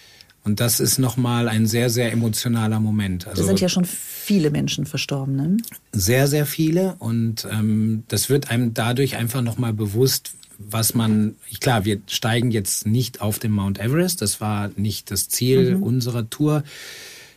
Und 0.48 0.61
das 0.61 0.80
ist 0.80 0.98
nochmal 0.98 1.46
ein 1.46 1.66
sehr, 1.66 1.90
sehr 1.90 2.11
emotionaler 2.11 2.80
Moment. 2.80 3.26
Also, 3.26 3.42
da 3.42 3.48
sind 3.48 3.61
ja 3.61 3.68
schon 3.68 3.84
viele 3.84 4.50
Menschen 4.50 4.87
verstorben, 4.87 5.37
ne? 5.37 5.58
Sehr, 5.92 6.26
sehr 6.26 6.46
viele. 6.46 6.96
Und 7.00 7.46
ähm, 7.52 8.04
das 8.08 8.30
wird 8.30 8.50
einem 8.50 8.72
dadurch 8.72 9.16
einfach 9.16 9.42
nochmal 9.42 9.74
bewusst, 9.74 10.32
was 10.56 10.94
man, 10.94 11.34
klar, 11.61 11.84
wir 11.84 12.00
steigen 12.06 12.50
jetzt 12.50 12.87
nicht 12.87 13.20
auf 13.20 13.38
den 13.38 13.52
Mount 13.52 13.78
Everest. 13.78 14.22
Das 14.22 14.40
war 14.40 14.70
nicht 14.76 15.11
das 15.11 15.28
Ziel 15.28 15.76
mhm. 15.76 15.82
unserer 15.82 16.30
Tour. 16.30 16.64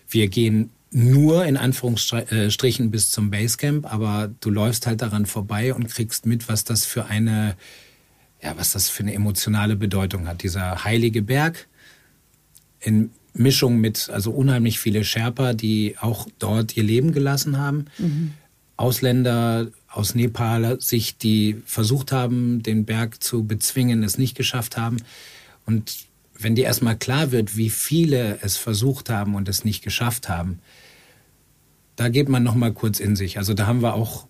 Wir 0.09 0.29
gehen 0.29 0.69
nur 0.89 1.43
in 1.45 1.57
Anführungsstrichen 1.57 2.91
bis 2.91 3.11
zum 3.11 3.29
Basecamp, 3.29 3.91
aber 3.91 4.31
du 4.39 4.49
läufst 4.49 4.87
halt 4.87 5.01
daran 5.01 5.25
vorbei 5.25 5.73
und 5.73 5.89
kriegst 5.89 6.25
mit, 6.25 6.47
was 6.47 6.63
das 6.63 6.85
für 6.85 7.07
eine, 7.07 7.57
ja, 8.41 8.53
was 8.55 8.71
das 8.71 8.87
für 8.87 9.03
eine 9.03 9.13
emotionale 9.13 9.75
Bedeutung 9.75 10.29
hat. 10.29 10.43
Dieser 10.43 10.85
heilige 10.85 11.21
Berg, 11.21 11.67
in 12.81 13.11
Mischung 13.33 13.79
mit 13.79 14.09
also 14.09 14.31
unheimlich 14.31 14.79
viele 14.79 15.03
Sherpa, 15.03 15.53
die 15.53 15.95
auch 15.99 16.27
dort 16.39 16.75
ihr 16.75 16.83
Leben 16.83 17.13
gelassen 17.13 17.57
haben. 17.57 17.85
Mhm. 17.97 18.33
Ausländer 18.75 19.67
aus 19.87 20.15
Nepal 20.15 20.81
sich, 20.81 21.17
die 21.17 21.61
versucht 21.65 22.11
haben, 22.11 22.63
den 22.63 22.85
Berg 22.85 23.23
zu 23.23 23.43
bezwingen, 23.43 24.03
es 24.03 24.17
nicht 24.17 24.35
geschafft 24.35 24.77
haben. 24.77 24.97
Und 25.65 26.07
wenn 26.37 26.55
dir 26.55 26.65
erstmal 26.65 26.97
klar 26.97 27.31
wird, 27.31 27.55
wie 27.55 27.69
viele 27.69 28.39
es 28.41 28.57
versucht 28.57 29.09
haben 29.09 29.35
und 29.35 29.47
es 29.47 29.63
nicht 29.63 29.83
geschafft 29.83 30.27
haben, 30.27 30.59
da 31.95 32.09
geht 32.09 32.29
man 32.29 32.43
noch 32.43 32.55
mal 32.55 32.73
kurz 32.73 32.99
in 32.99 33.15
sich. 33.15 33.37
Also 33.37 33.53
da 33.53 33.67
haben 33.67 33.81
wir 33.81 33.93
auch 33.93 34.27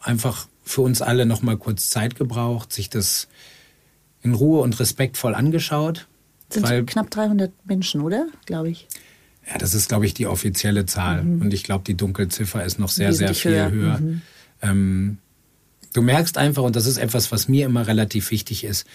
einfach 0.00 0.46
für 0.62 0.82
uns 0.82 1.02
alle 1.02 1.26
noch 1.26 1.42
mal 1.42 1.56
kurz 1.56 1.90
Zeit 1.90 2.14
gebraucht, 2.14 2.72
sich 2.72 2.88
das 2.88 3.28
in 4.22 4.34
Ruhe 4.34 4.60
und 4.60 4.78
respektvoll 4.78 5.34
angeschaut 5.34 6.06
sind 6.50 6.68
Weil, 6.68 6.84
knapp 6.84 7.10
300 7.10 7.52
Menschen, 7.66 8.00
oder? 8.00 8.26
Glaube 8.46 8.70
ich. 8.70 8.88
Ja, 9.50 9.58
das 9.58 9.74
ist, 9.74 9.88
glaube 9.88 10.06
ich, 10.06 10.14
die 10.14 10.26
offizielle 10.26 10.86
Zahl. 10.86 11.22
Mhm. 11.22 11.42
Und 11.42 11.54
ich 11.54 11.64
glaube, 11.64 11.84
die 11.84 11.96
Dunkelziffer 11.96 12.64
ist 12.64 12.78
noch 12.78 12.88
sehr, 12.88 13.12
sehr 13.12 13.34
viel 13.34 13.52
höher. 13.52 13.70
höher. 13.70 13.98
Mhm. 13.98 14.22
Ähm, 14.62 15.18
du 15.92 16.02
merkst 16.02 16.38
einfach, 16.38 16.62
und 16.62 16.76
das 16.76 16.86
ist 16.86 16.96
etwas, 16.96 17.30
was 17.32 17.48
mir 17.48 17.66
immer 17.66 17.86
relativ 17.86 18.30
wichtig 18.30 18.64
ist, 18.64 18.86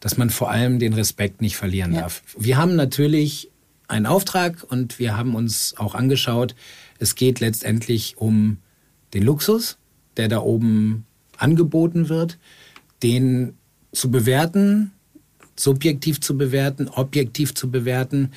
dass 0.00 0.16
man 0.16 0.30
vor 0.30 0.50
allem 0.50 0.78
den 0.78 0.92
Respekt 0.92 1.40
nicht 1.40 1.56
verlieren 1.56 1.94
ja. 1.94 2.02
darf. 2.02 2.22
Wir 2.36 2.58
haben 2.58 2.76
natürlich 2.76 3.50
einen 3.88 4.06
Auftrag 4.06 4.64
und 4.68 4.98
wir 4.98 5.16
haben 5.16 5.34
uns 5.34 5.74
auch 5.78 5.94
angeschaut, 5.94 6.54
es 6.98 7.14
geht 7.14 7.40
letztendlich 7.40 8.16
um 8.18 8.58
den 9.14 9.22
Luxus, 9.22 9.78
der 10.16 10.28
da 10.28 10.40
oben 10.40 11.06
angeboten 11.36 12.08
wird, 12.08 12.38
den 13.02 13.54
zu 13.92 14.10
bewerten, 14.10 14.92
subjektiv 15.58 16.20
zu 16.20 16.36
bewerten, 16.36 16.88
objektiv 16.88 17.54
zu 17.54 17.70
bewerten. 17.70 18.32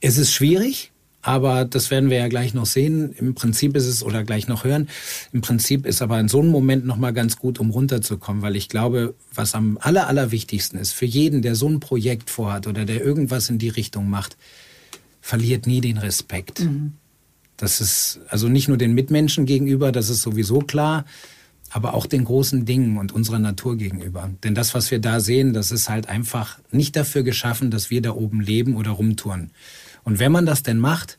Es 0.00 0.18
ist 0.18 0.32
schwierig, 0.32 0.92
aber 1.22 1.64
das 1.64 1.90
werden 1.90 2.10
wir 2.10 2.18
ja 2.18 2.28
gleich 2.28 2.54
noch 2.54 2.66
sehen. 2.66 3.12
Im 3.18 3.34
Prinzip 3.34 3.76
ist 3.76 3.86
es, 3.86 4.02
oder 4.02 4.24
gleich 4.24 4.48
noch 4.48 4.64
hören, 4.64 4.88
im 5.32 5.40
Prinzip 5.40 5.84
ist 5.84 6.00
aber 6.00 6.18
in 6.20 6.28
so 6.28 6.40
einem 6.40 6.50
Moment 6.50 6.86
nochmal 6.86 7.12
ganz 7.12 7.36
gut, 7.36 7.58
um 7.58 7.70
runterzukommen, 7.70 8.42
weil 8.42 8.56
ich 8.56 8.68
glaube, 8.68 9.14
was 9.34 9.54
am 9.54 9.78
aller, 9.80 10.06
allerwichtigsten 10.06 10.78
ist, 10.78 10.92
für 10.92 11.06
jeden, 11.06 11.42
der 11.42 11.54
so 11.54 11.68
ein 11.68 11.80
Projekt 11.80 12.30
vorhat 12.30 12.66
oder 12.66 12.84
der 12.84 13.04
irgendwas 13.04 13.50
in 13.50 13.58
die 13.58 13.68
Richtung 13.68 14.08
macht, 14.08 14.36
verliert 15.20 15.66
nie 15.66 15.80
den 15.80 15.98
Respekt. 15.98 16.60
Mhm. 16.60 16.94
Das 17.56 17.80
ist 17.80 18.20
also 18.28 18.48
nicht 18.48 18.68
nur 18.68 18.78
den 18.78 18.94
Mitmenschen 18.94 19.44
gegenüber, 19.44 19.90
das 19.90 20.08
ist 20.08 20.22
sowieso 20.22 20.60
klar, 20.60 21.04
aber 21.70 21.94
auch 21.94 22.06
den 22.06 22.24
großen 22.24 22.64
Dingen 22.64 22.96
und 22.96 23.12
unserer 23.12 23.38
Natur 23.38 23.76
gegenüber. 23.76 24.30
Denn 24.42 24.54
das, 24.54 24.74
was 24.74 24.90
wir 24.90 25.00
da 25.00 25.20
sehen, 25.20 25.52
das 25.52 25.70
ist 25.70 25.88
halt 25.88 26.08
einfach 26.08 26.58
nicht 26.70 26.96
dafür 26.96 27.22
geschaffen, 27.22 27.70
dass 27.70 27.90
wir 27.90 28.00
da 28.00 28.12
oben 28.12 28.40
leben 28.40 28.76
oder 28.76 28.92
rumtouren. 28.92 29.50
Und 30.04 30.18
wenn 30.18 30.32
man 30.32 30.46
das 30.46 30.62
denn 30.62 30.78
macht, 30.78 31.18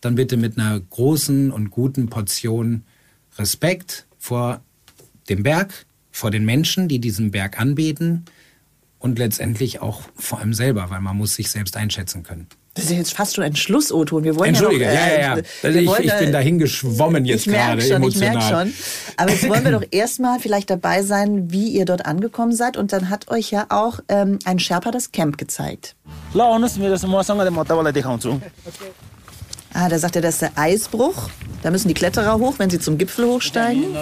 dann 0.00 0.14
bitte 0.14 0.36
mit 0.36 0.58
einer 0.58 0.78
großen 0.78 1.50
und 1.50 1.70
guten 1.70 2.08
Portion 2.08 2.84
Respekt 3.38 4.06
vor 4.18 4.62
dem 5.28 5.42
Berg, 5.42 5.86
vor 6.10 6.30
den 6.30 6.44
Menschen, 6.44 6.88
die 6.88 6.98
diesen 6.98 7.30
Berg 7.30 7.60
anbeten 7.60 8.24
und 8.98 9.18
letztendlich 9.18 9.80
auch 9.80 10.02
vor 10.14 10.40
einem 10.40 10.54
selber, 10.54 10.90
weil 10.90 11.00
man 11.00 11.16
muss 11.16 11.34
sich 11.34 11.50
selbst 11.50 11.76
einschätzen 11.76 12.22
können. 12.22 12.46
Das 12.80 12.90
ist 12.90 12.96
jetzt 12.96 13.12
fast 13.14 13.34
schon 13.34 13.44
ein 13.44 13.56
schluss 13.56 13.92
o 13.92 14.02
-Ton. 14.02 14.24
Wir 14.24 14.36
wollen 14.36 14.48
Entschuldige, 14.48 14.84
ja, 14.84 14.90
noch, 14.90 14.98
äh, 14.98 15.20
ja, 15.20 15.36
ja. 15.36 15.42
Also 15.62 15.78
ich, 15.78 15.98
ich, 16.06 16.18
bin 16.18 16.32
dahin 16.32 16.58
geschwommen 16.58 17.24
jetzt 17.24 17.46
ich 17.46 17.52
gerade 17.52 17.82
schon, 17.82 17.96
emotional. 17.96 18.38
Ich 18.38 18.50
merke 18.50 18.70
schon. 18.70 18.74
Aber 19.16 19.30
jetzt 19.30 19.48
wollen 19.48 19.64
wir 19.64 19.72
doch 19.72 19.84
erstmal 19.90 20.40
vielleicht 20.40 20.70
dabei 20.70 21.02
sein, 21.02 21.50
wie 21.52 21.68
ihr 21.68 21.84
dort 21.84 22.06
angekommen 22.06 22.52
seid. 22.52 22.76
Und 22.76 22.92
dann 22.92 23.10
hat 23.10 23.30
euch 23.30 23.50
ja 23.50 23.66
auch 23.68 24.00
ähm, 24.08 24.38
ein 24.44 24.58
Sherpa 24.58 24.90
das 24.90 25.12
Camp 25.12 25.36
gezeigt. 25.36 25.94
Ah, 29.72 29.88
da 29.88 29.98
sagt 29.98 30.16
er, 30.16 30.22
das 30.22 30.34
ist 30.34 30.42
der 30.42 30.52
Eisbruch. 30.56 31.28
Da 31.62 31.70
müssen 31.70 31.88
die 31.88 31.94
Kletterer 31.94 32.38
hoch, 32.38 32.54
wenn 32.58 32.70
sie 32.70 32.80
zum 32.80 32.98
Gipfel 32.98 33.26
hochsteigen. 33.26 33.94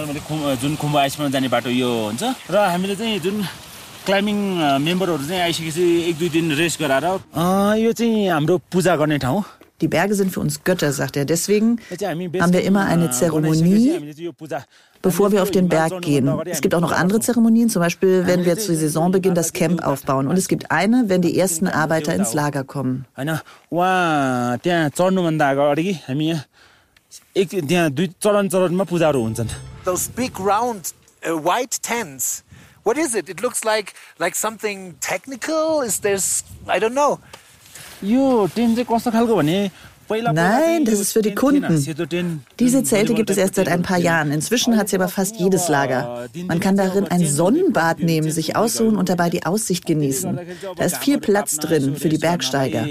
नर्मली 4.08 4.32
खुम- 4.32 4.44
जुन 4.44 4.52
खुम्बु 4.54 4.54
आइसमा 4.54 4.78
जाने 4.78 4.94
बाटो 4.94 5.12
यो 5.12 5.18
हुन्छ 5.18 5.28
र 5.28 5.28
हामीले 5.28 5.28
चाहिँ 5.28 5.28
जुन 5.28 5.28
क्लाइम्बिङ 5.28 5.28
मेम्बरहरू 5.28 5.28
चाहिँ 5.28 5.42
आइसकेपछि 5.42 5.84
एक 6.08 6.16
दुई 6.18 6.28
दिन 6.28 6.52
रेस्ट 6.52 6.80
गराएर 6.80 7.04
अँ, 7.04 7.76
यो 7.78 7.92
चाहिँ 7.92 8.28
हाम्रो 8.28 8.58
पूजा 8.72 8.96
गर्ने 8.96 9.18
ठाउँ 9.18 9.44
Die 9.80 9.88
Berge 9.88 10.14
sind 10.14 10.30
für 10.30 10.40
uns 10.40 10.60
Götter, 10.64 10.92
sagt 10.92 11.16
er. 11.16 11.24
Deswegen 11.26 11.78
यो 11.90 11.96
चाहिँ 11.96 12.14
हामी 12.14 12.40
haben 12.40 12.52
wir 12.52 12.62
immer 12.62 12.86
eine 12.86 13.08
बनाइसकेपछि 13.08 13.18
Zeremonie, 13.18 13.92
हामीले 13.92 14.12
चाहिँ 14.14 14.26
यो 14.26 14.32
पूजा 14.32 14.62
bevor 15.02 15.32
wir 15.32 15.42
auf 15.42 15.50
den 15.50 15.68
Berg 15.68 16.00
gehen. 16.00 16.28
Es 16.46 16.60
gibt 16.62 16.74
auch 16.74 16.80
noch 16.80 16.92
andere 16.92 17.18
Zeremonien, 17.20 17.68
zum 17.68 17.82
Beispiel, 17.82 18.26
wenn 18.26 18.44
wir 18.46 18.56
zu 18.56 18.74
Saisonbeginn 18.74 19.34
das 19.34 19.52
Camp 19.52 19.82
aufbauen. 19.84 20.28
Und 20.28 20.38
es 20.38 20.46
gibt 20.48 20.70
eine, 20.70 21.08
wenn 21.08 21.22
die 21.22 21.36
ersten 21.38 21.66
Arbeiter 21.66 22.14
ins 22.14 22.32
Lager 22.34 22.62
kommen. 22.64 23.04
होइन 23.18 23.38
उहाँ 23.70 24.58
त्यहाँ 24.62 24.88
चढ्नुभन्दा 24.94 25.50
अगाडि 25.50 25.82
कि 25.84 25.92
हामी 26.08 26.26
यहाँ 26.28 26.44
एक 27.36 27.48
त्यहाँ 27.68 27.90
दुई 27.90 28.06
चरण 28.22 28.48
चरणमा 28.48 28.84
पूजाहरू 28.84 29.20
हुन्छन् 29.22 29.48
Those 29.84 30.08
big 30.08 30.38
round 30.38 30.94
uh, 31.26 31.36
white 31.36 31.82
tents. 31.82 32.42
What 32.89 32.97
is 32.97 33.13
it? 33.13 33.29
It 33.29 33.39
looks 33.43 33.63
like 33.63 33.93
like 34.17 34.35
something 34.35 34.95
technical. 34.99 35.83
Is 35.85 35.99
there's 35.99 36.43
I 36.67 36.79
don't 36.79 36.93
know. 36.93 37.19
Nein, 40.33 40.85
das 40.85 40.99
ist 40.99 41.13
für 41.13 41.21
die 41.21 41.35
Kunden. 41.35 41.85
Diese 42.59 42.83
Zelte 42.83 43.13
gibt 43.13 43.29
es 43.29 43.37
erst 43.37 43.53
seit 43.53 43.67
ein 43.67 43.83
paar 43.83 43.99
Jahren. 43.99 44.31
Inzwischen 44.31 44.75
hat 44.75 44.89
sie 44.89 44.95
aber 44.95 45.07
fast 45.07 45.35
jedes 45.35 45.67
Lager. 45.67 46.27
Man 46.47 46.59
kann 46.59 46.77
darin 46.77 47.05
ein 47.05 47.27
Sonnenbad 47.27 47.99
nehmen, 47.99 48.31
sich 48.31 48.55
ausruhen 48.55 48.97
und 48.97 49.09
dabei 49.09 49.29
die 49.29 49.45
Aussicht 49.45 49.85
genießen. 49.85 50.39
Da 50.75 50.83
ist 50.83 50.97
viel 50.97 51.19
Platz 51.19 51.57
drin 51.57 51.95
für 51.95 52.09
die 52.09 52.17
Bergsteiger. 52.17 52.87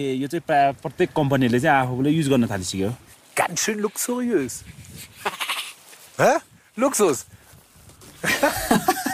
Ganz 3.35 3.61
schön 3.61 3.81
luxuriös. 3.81 4.63
Hä? 6.19 6.37
Luxus. 6.77 7.27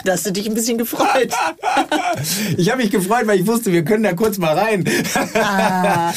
Da 0.05 0.11
hast 0.13 0.25
du 0.25 0.31
dich 0.31 0.47
ein 0.47 0.53
bisschen 0.53 0.77
gefreut. 0.77 1.31
Ich 2.57 2.69
habe 2.71 2.81
mich 2.81 2.91
gefreut, 2.91 3.27
weil 3.27 3.39
ich 3.41 3.47
wusste, 3.47 3.71
wir 3.73 3.83
können 3.83 4.03
da 4.03 4.13
kurz 4.13 4.37
mal 4.37 4.57
rein. 4.57 4.83
Na, 5.33 6.13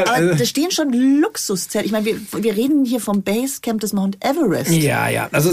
Aber 0.00 0.12
also- 0.12 0.34
da 0.34 0.44
stehen 0.44 0.70
schon 0.70 0.92
Luxuszelte. 0.92 1.84
Ich 1.86 1.92
meine, 1.92 2.06
wir, 2.06 2.16
wir 2.42 2.56
reden 2.56 2.84
hier 2.84 3.00
vom 3.00 3.22
Basecamp 3.22 3.80
des 3.80 3.92
Mount 3.92 4.16
Everest. 4.24 4.70
Ja, 4.70 5.08
ja. 5.08 5.28
Also 5.32 5.50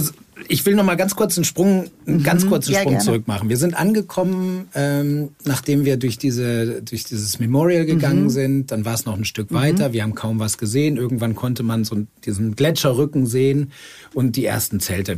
ich 0.47 0.65
will 0.65 0.75
noch 0.75 0.83
mal 0.85 0.95
ganz 0.95 1.15
kurz 1.15 1.37
einen 1.37 1.43
Sprung, 1.43 1.89
einen 2.07 2.23
ganz 2.23 2.47
kurzen 2.47 2.69
Mhm. 2.71 2.73
Ja, 2.75 2.79
Sprung 2.81 2.93
gerne. 2.93 3.05
zurück 3.05 3.27
machen. 3.27 3.49
Wir 3.49 3.57
sind 3.57 3.73
angekommen, 3.75 4.69
ähm, 4.73 5.29
nachdem 5.43 5.85
wir 5.85 5.97
durch 5.97 6.17
diese 6.17 6.81
durch 6.81 7.03
dieses 7.03 7.39
Memorial 7.39 7.85
gegangen 7.85 8.23
Mhm. 8.25 8.29
sind. 8.29 8.71
Dann 8.71 8.85
war 8.85 8.93
es 8.93 9.05
noch 9.05 9.17
ein 9.17 9.25
Stück 9.25 9.51
weiter. 9.53 9.91
Wir 9.93 10.03
haben 10.03 10.15
kaum 10.15 10.39
was 10.39 10.57
gesehen. 10.57 10.97
Irgendwann 10.97 11.35
konnte 11.35 11.63
man 11.63 11.83
so 11.83 11.97
diesen 12.25 12.55
Gletscherrücken 12.55 13.25
sehen 13.27 13.71
und 14.13 14.35
die 14.37 14.45
ersten 14.45 14.79
Zelte. 14.79 15.17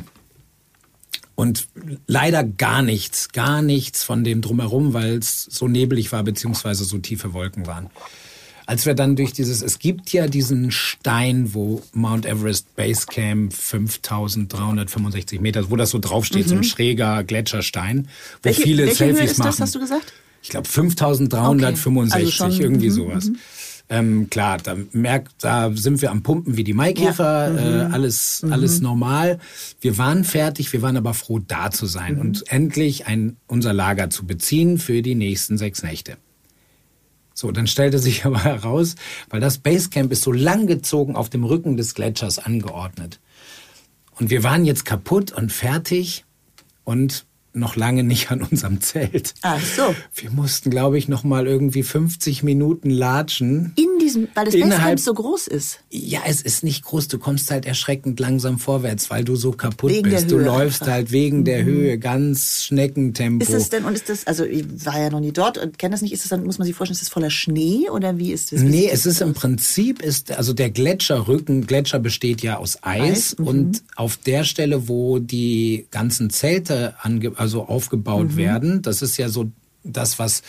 Und 1.35 1.67
leider 2.07 2.43
gar 2.43 2.81
nichts, 2.81 3.29
gar 3.29 3.61
nichts 3.61 4.03
von 4.03 4.23
dem 4.23 4.41
drumherum, 4.41 4.93
weil 4.93 5.17
es 5.17 5.43
so 5.43 5.67
nebelig 5.67 6.11
war, 6.13 6.23
beziehungsweise 6.23 6.85
so 6.85 6.97
tiefe 6.97 7.33
Wolken 7.33 7.67
waren. 7.67 7.89
Als 8.67 8.85
wir 8.87 8.95
dann 8.95 9.15
durch 9.15 9.31
dieses, 9.31 9.61
es 9.61 9.77
gibt 9.77 10.11
ja 10.11 10.27
diesen 10.27 10.71
Stein, 10.71 11.53
wo 11.53 11.83
Mount 11.93 12.25
Everest 12.25 12.75
Base 12.75 13.05
Camp 13.05 13.53
5365 13.53 15.39
Meter, 15.39 15.69
wo 15.69 15.75
das 15.75 15.91
so 15.91 15.99
draufsteht, 15.99 16.47
so 16.47 16.55
ein 16.55 16.63
schräger 16.63 17.23
Gletscherstein, 17.23 17.97
wo 17.97 18.01
Mhm. 18.01 18.07
Welche, 18.41 18.61
viele 18.63 18.83
welche 18.85 18.95
Selfies 18.95 19.19
Höhe 19.19 19.25
ist 19.25 19.37
machen. 19.37 19.47
das, 19.49 19.59
hast 19.59 19.75
du 19.75 19.79
gesagt? 19.79 20.13
Ich 20.41 20.49
glaube 20.49 20.67
5365, 20.67 22.35
Okay. 22.35 22.43
Also 22.43 22.61
irgendwie 22.61 22.89
mhm, 22.89 22.93
sowas. 22.93 23.31
Ähm, 23.87 24.29
klar, 24.31 24.57
da 24.57 24.75
merkt, 24.93 25.43
da 25.43 25.71
sind 25.75 26.01
wir 26.01 26.09
am 26.09 26.23
Pumpen 26.23 26.57
wie 26.57 26.63
die 26.63 26.73
Maikäfer, 26.73 27.53
Ja. 27.53 27.87
äh, 27.89 27.91
alles, 27.91 28.43
alles 28.49 28.81
normal. 28.81 29.39
Wir 29.79 29.97
waren 29.99 30.23
fertig, 30.23 30.73
wir 30.73 30.81
waren 30.81 30.97
aber 30.97 31.13
froh, 31.13 31.37
da 31.39 31.69
zu 31.69 31.85
sein 31.85 32.19
und 32.19 32.49
endlich 32.51 33.05
ein, 33.05 33.37
unser 33.45 33.73
Lager 33.73 34.09
zu 34.09 34.25
beziehen 34.25 34.79
für 34.79 35.03
die 35.03 35.13
nächsten 35.13 35.59
sechs 35.59 35.83
Nächte. 35.83 36.17
So, 37.35 37.51
dann 37.51 37.67
stellte 37.67 37.99
sich 37.99 38.25
aber 38.25 38.43
heraus, 38.43 38.95
weil 39.29 39.39
das 39.39 39.59
Basecamp 39.59 40.11
ist 40.11 40.23
so 40.23 40.31
langgezogen 40.31 41.15
auf 41.15 41.29
dem 41.29 41.43
Rücken 41.43 41.77
des 41.77 41.93
Gletschers 41.93 42.39
angeordnet. 42.39 43.19
Und 44.17 44.31
wir 44.31 44.43
waren 44.43 44.65
jetzt 44.65 44.85
kaputt 44.85 45.31
und 45.31 45.51
fertig 45.51 46.25
und 46.85 47.25
noch 47.55 47.75
lange 47.75 48.03
nicht 48.03 48.31
an 48.31 48.41
unserem 48.41 48.81
Zelt. 48.81 49.33
Ach 49.41 49.59
so. 49.59 49.95
Wir 50.13 50.31
mussten, 50.31 50.69
glaube 50.69 50.97
ich, 50.97 51.07
noch 51.07 51.23
mal 51.23 51.47
irgendwie 51.47 51.83
50 51.83 52.43
Minuten 52.43 52.89
latschen. 52.89 53.73
In 53.75 53.94
diesem, 54.05 54.27
weil 54.35 54.45
das 54.45 54.53
Innerhalb- 54.53 54.99
so 54.99 55.13
groß 55.13 55.47
ist. 55.47 55.79
Ja, 55.91 56.21
es 56.27 56.41
ist 56.41 56.63
nicht 56.63 56.83
groß. 56.83 57.07
Du 57.07 57.17
kommst 57.19 57.51
halt 57.51 57.65
erschreckend 57.65 58.19
langsam 58.19 58.59
vorwärts, 58.59 59.09
weil 59.09 59.23
du 59.23 59.35
so 59.35 59.51
kaputt 59.51 59.91
Wegen 59.91 60.09
bist. 60.09 60.31
Du 60.31 60.37
läufst 60.37 60.81
einfach. 60.83 60.87
Mhm. 60.87 60.91
halt 60.91 61.11
wegen 61.11 61.43
der 61.45 61.63
Höhe 61.63 61.97
ganz 61.97 62.63
Schneckentempo. 62.63 63.43
Ist 63.43 63.53
es 63.53 63.69
denn, 63.69 63.85
und 63.85 63.93
ist 63.95 64.09
das, 64.09 64.27
also 64.27 64.45
ich 64.45 64.65
war 64.85 64.99
ja 64.99 65.09
noch 65.09 65.19
nie 65.19 65.31
dort 65.31 65.57
und 65.57 65.77
kenne 65.77 65.93
das 65.93 66.01
nicht, 66.01 66.13
ist 66.13 66.23
es 66.23 66.29
dann, 66.29 66.43
muss 66.45 66.57
man 66.57 66.65
sich 66.65 66.75
vorstellen, 66.75 66.95
ist 66.95 67.01
das 67.01 67.09
voller 67.09 67.29
Schnee 67.29 67.89
oder 67.89 68.17
wie 68.17 68.31
ist 68.31 68.51
das? 68.51 68.61
Nee, 68.61 68.89
es 68.91 69.05
ist 69.05 69.21
im? 69.21 69.33
Prinzip 69.33 70.01
ist 70.01 70.31
also 70.31 70.53
der 70.53 70.69
Gletscherrücken. 70.69 71.65
Gletscher 71.67 71.99
besteht 71.99 72.41
ja 72.41 72.57
aus 72.57 72.79
Eis, 72.83 73.11
Eis, 73.11 73.35
mhm. 73.37 73.47
und 73.47 73.83
auf 73.95 74.17
der 74.17 74.43
Stelle, 74.43 74.87
wo 74.87 75.19
die 75.19 75.87
ganzen 75.91 76.29
Zelte 76.29 76.95
ange, 77.01 77.33
also 77.35 77.63
aufgebaut 77.65 78.31
Mhm. 78.31 78.37
werden, 78.37 78.81
das 78.81 79.01
ist 79.01 79.17
ja 79.17 79.29
so 79.29 79.51
das, 79.83 80.19
was 80.19 80.41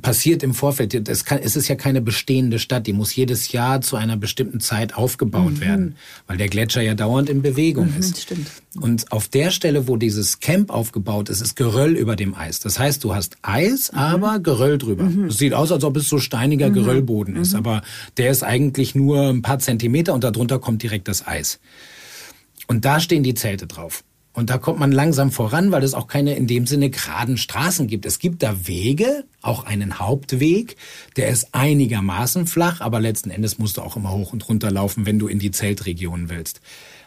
passiert 0.00 0.42
im 0.42 0.54
Vorfeld. 0.54 1.06
Das 1.08 1.24
kann, 1.24 1.38
es 1.42 1.54
ist 1.54 1.68
ja 1.68 1.74
keine 1.74 2.00
bestehende 2.00 2.58
Stadt, 2.58 2.86
die 2.86 2.92
muss 2.94 3.14
jedes 3.14 3.52
Jahr 3.52 3.80
zu 3.82 3.96
einer 3.96 4.16
bestimmten 4.16 4.60
Zeit 4.60 4.94
aufgebaut 4.94 5.60
werden, 5.60 5.96
weil 6.26 6.38
der 6.38 6.48
Gletscher 6.48 6.80
ja 6.80 6.94
dauernd 6.94 7.28
in 7.28 7.42
Bewegung 7.42 7.92
ist. 7.98 8.16
Mhm. 8.16 8.20
stimmt. 8.20 8.46
Und 8.80 9.12
auf 9.12 9.28
der 9.28 9.50
Stelle, 9.50 9.88
wo 9.88 9.96
dieses 9.96 10.40
Camp 10.40 10.70
aufgebaut 10.70 11.28
ist, 11.28 11.42
ist 11.42 11.56
Geröll 11.56 11.92
über 11.96 12.16
dem 12.16 12.34
Eis. 12.34 12.60
Das 12.60 12.78
heißt, 12.78 13.04
du 13.04 13.14
hast 13.14 13.36
Eis, 13.42 13.92
Mhm. 13.92 13.98
aber 13.98 14.38
Geröll 14.38 14.78
drüber. 14.78 15.10
Es 15.28 15.36
sieht 15.36 15.52
aus, 15.52 15.70
als 15.70 15.84
ob 15.84 15.96
es 15.98 16.08
so 16.08 16.18
steiniger 16.18 16.70
Geröllboden 16.70 17.34
Mhm. 17.34 17.40
ist, 17.42 17.54
aber 17.54 17.82
der 18.16 18.30
ist 18.30 18.42
eigentlich 18.42 18.94
nur 18.94 19.28
ein 19.28 19.42
paar 19.42 19.58
Zentimeter 19.58 20.14
und 20.14 20.24
darunter 20.24 20.58
kommt 20.58 20.82
direkt 20.82 21.06
das 21.08 21.26
Eis. 21.26 21.60
Und 22.66 22.84
da 22.84 23.00
stehen 23.00 23.22
die 23.22 23.34
Zelte 23.34 23.66
drauf. 23.66 24.04
Und 24.34 24.48
da 24.48 24.56
kommt 24.56 24.78
man 24.78 24.92
langsam 24.92 25.30
voran, 25.30 25.72
weil 25.72 25.82
es 25.84 25.92
auch 25.92 26.06
keine 26.06 26.34
in 26.36 26.46
dem 26.46 26.66
Sinne 26.66 26.88
geraden 26.88 27.36
Straßen 27.36 27.86
gibt. 27.86 28.06
Es 28.06 28.18
gibt 28.18 28.42
da 28.42 28.66
Wege, 28.66 29.24
auch 29.42 29.64
einen 29.64 29.98
Hauptweg, 29.98 30.76
der 31.16 31.28
ist 31.28 31.48
einigermaßen 31.52 32.46
flach, 32.46 32.80
aber 32.80 32.98
letzten 32.98 33.30
Endes 33.30 33.58
musst 33.58 33.76
du 33.76 33.82
auch 33.82 33.96
immer 33.96 34.12
hoch 34.12 34.32
und 34.32 34.48
runter 34.48 34.70
laufen, 34.70 35.04
wenn 35.04 35.18
du 35.18 35.28
in 35.28 35.38
die 35.38 35.50
Zeltregion 35.50 36.30
willst. 36.30 36.60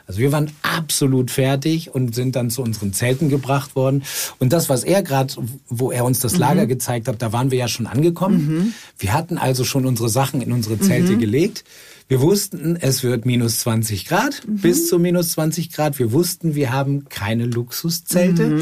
Also 0.08 0.20
wir 0.20 0.32
waren 0.32 0.52
absolut 0.62 1.32
fertig 1.32 1.94
und 1.94 2.14
sind 2.14 2.36
dann 2.36 2.52
zu 2.52 2.62
unseren 2.62 2.94
Zelten 2.94 3.30
gebracht 3.30 3.76
worden. 3.76 4.04
Und 4.38 4.54
das, 4.54 4.70
was 4.70 4.84
er 4.84 5.02
gerade, 5.02 5.34
wo 5.68 5.92
er 5.92 6.06
uns 6.06 6.20
das 6.20 6.38
Lager 6.38 6.68
gezeigt 6.68 7.08
hat, 7.08 7.22
da 7.24 7.34
waren 7.34 7.50
wir 7.50 7.58
ja 7.58 7.68
schon 7.68 7.88
angekommen. 7.88 8.76
Wir 9.00 9.14
hatten 9.14 9.40
also 9.40 9.64
schon 9.64 9.86
unsere 9.86 10.10
Sachen 10.10 10.42
in 10.42 10.52
unsere 10.52 10.80
Zelte 10.80 11.18
gelegt. 11.18 11.64
Wir 12.08 12.22
wussten, 12.22 12.76
es 12.76 13.04
wird 13.04 13.26
minus 13.26 13.62
20 13.62 14.06
Grad, 14.06 14.44
bis 14.48 14.88
zu 14.88 15.00
minus 15.00 15.30
20 15.30 15.72
Grad. 15.72 15.98
Wir 15.98 16.12
wussten, 16.12 16.54
wir 16.54 16.72
haben 16.72 17.10
keine 17.10 17.46
Luxuszelte. 17.46 18.62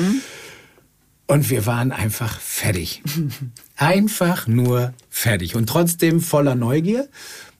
Und 1.27 1.49
wir 1.49 1.65
waren 1.65 1.91
einfach 1.91 2.39
fertig. 2.39 3.01
Einfach 3.75 4.45
nur 4.45 4.93
fertig. 5.10 5.56
Und 5.56 5.67
trotzdem 5.67 6.21
voller 6.21 6.53
Neugier. 6.53 7.10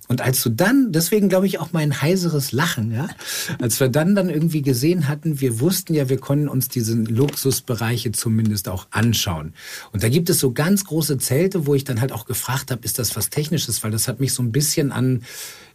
Und 0.10 0.22
als 0.22 0.44
du 0.44 0.50
dann, 0.50 0.92
deswegen 0.92 1.30
glaube 1.30 1.48
ich 1.48 1.60
auch 1.60 1.72
mein 1.72 2.02
heiseres 2.02 2.52
Lachen, 2.52 2.92
ja, 2.92 3.08
als 3.60 3.80
wir 3.80 3.88
dann 3.88 4.16
dann 4.16 4.30
irgendwie 4.30 4.62
gesehen 4.62 5.08
hatten, 5.08 5.40
wir 5.40 5.60
wussten 5.60 5.94
ja, 5.94 6.10
wir 6.10 6.18
konnten 6.18 6.50
uns 6.50 6.68
diese 6.68 6.94
Luxusbereiche 6.94 8.12
zumindest 8.12 8.68
auch 8.68 8.86
anschauen. 8.92 9.54
Und 9.92 10.04
da 10.04 10.10
gibt 10.10 10.30
es 10.30 10.40
so 10.40 10.52
ganz 10.52 10.84
große 10.84 11.18
Zelte, 11.20 11.66
wo 11.66 11.74
ich 11.74 11.86
dann 11.86 12.02
halt 12.02 12.12
auch 12.12 12.26
gefragt 12.26 12.70
habe, 12.70 12.84
ist 12.84 13.00
das 13.00 13.16
was 13.16 13.30
Technisches, 13.30 13.84
weil 13.84 13.92
das 13.92 14.08
hat 14.08 14.20
mich 14.20 14.34
so 14.34 14.44
ein 14.44 14.52
bisschen 14.52 14.92
an, 14.92 15.24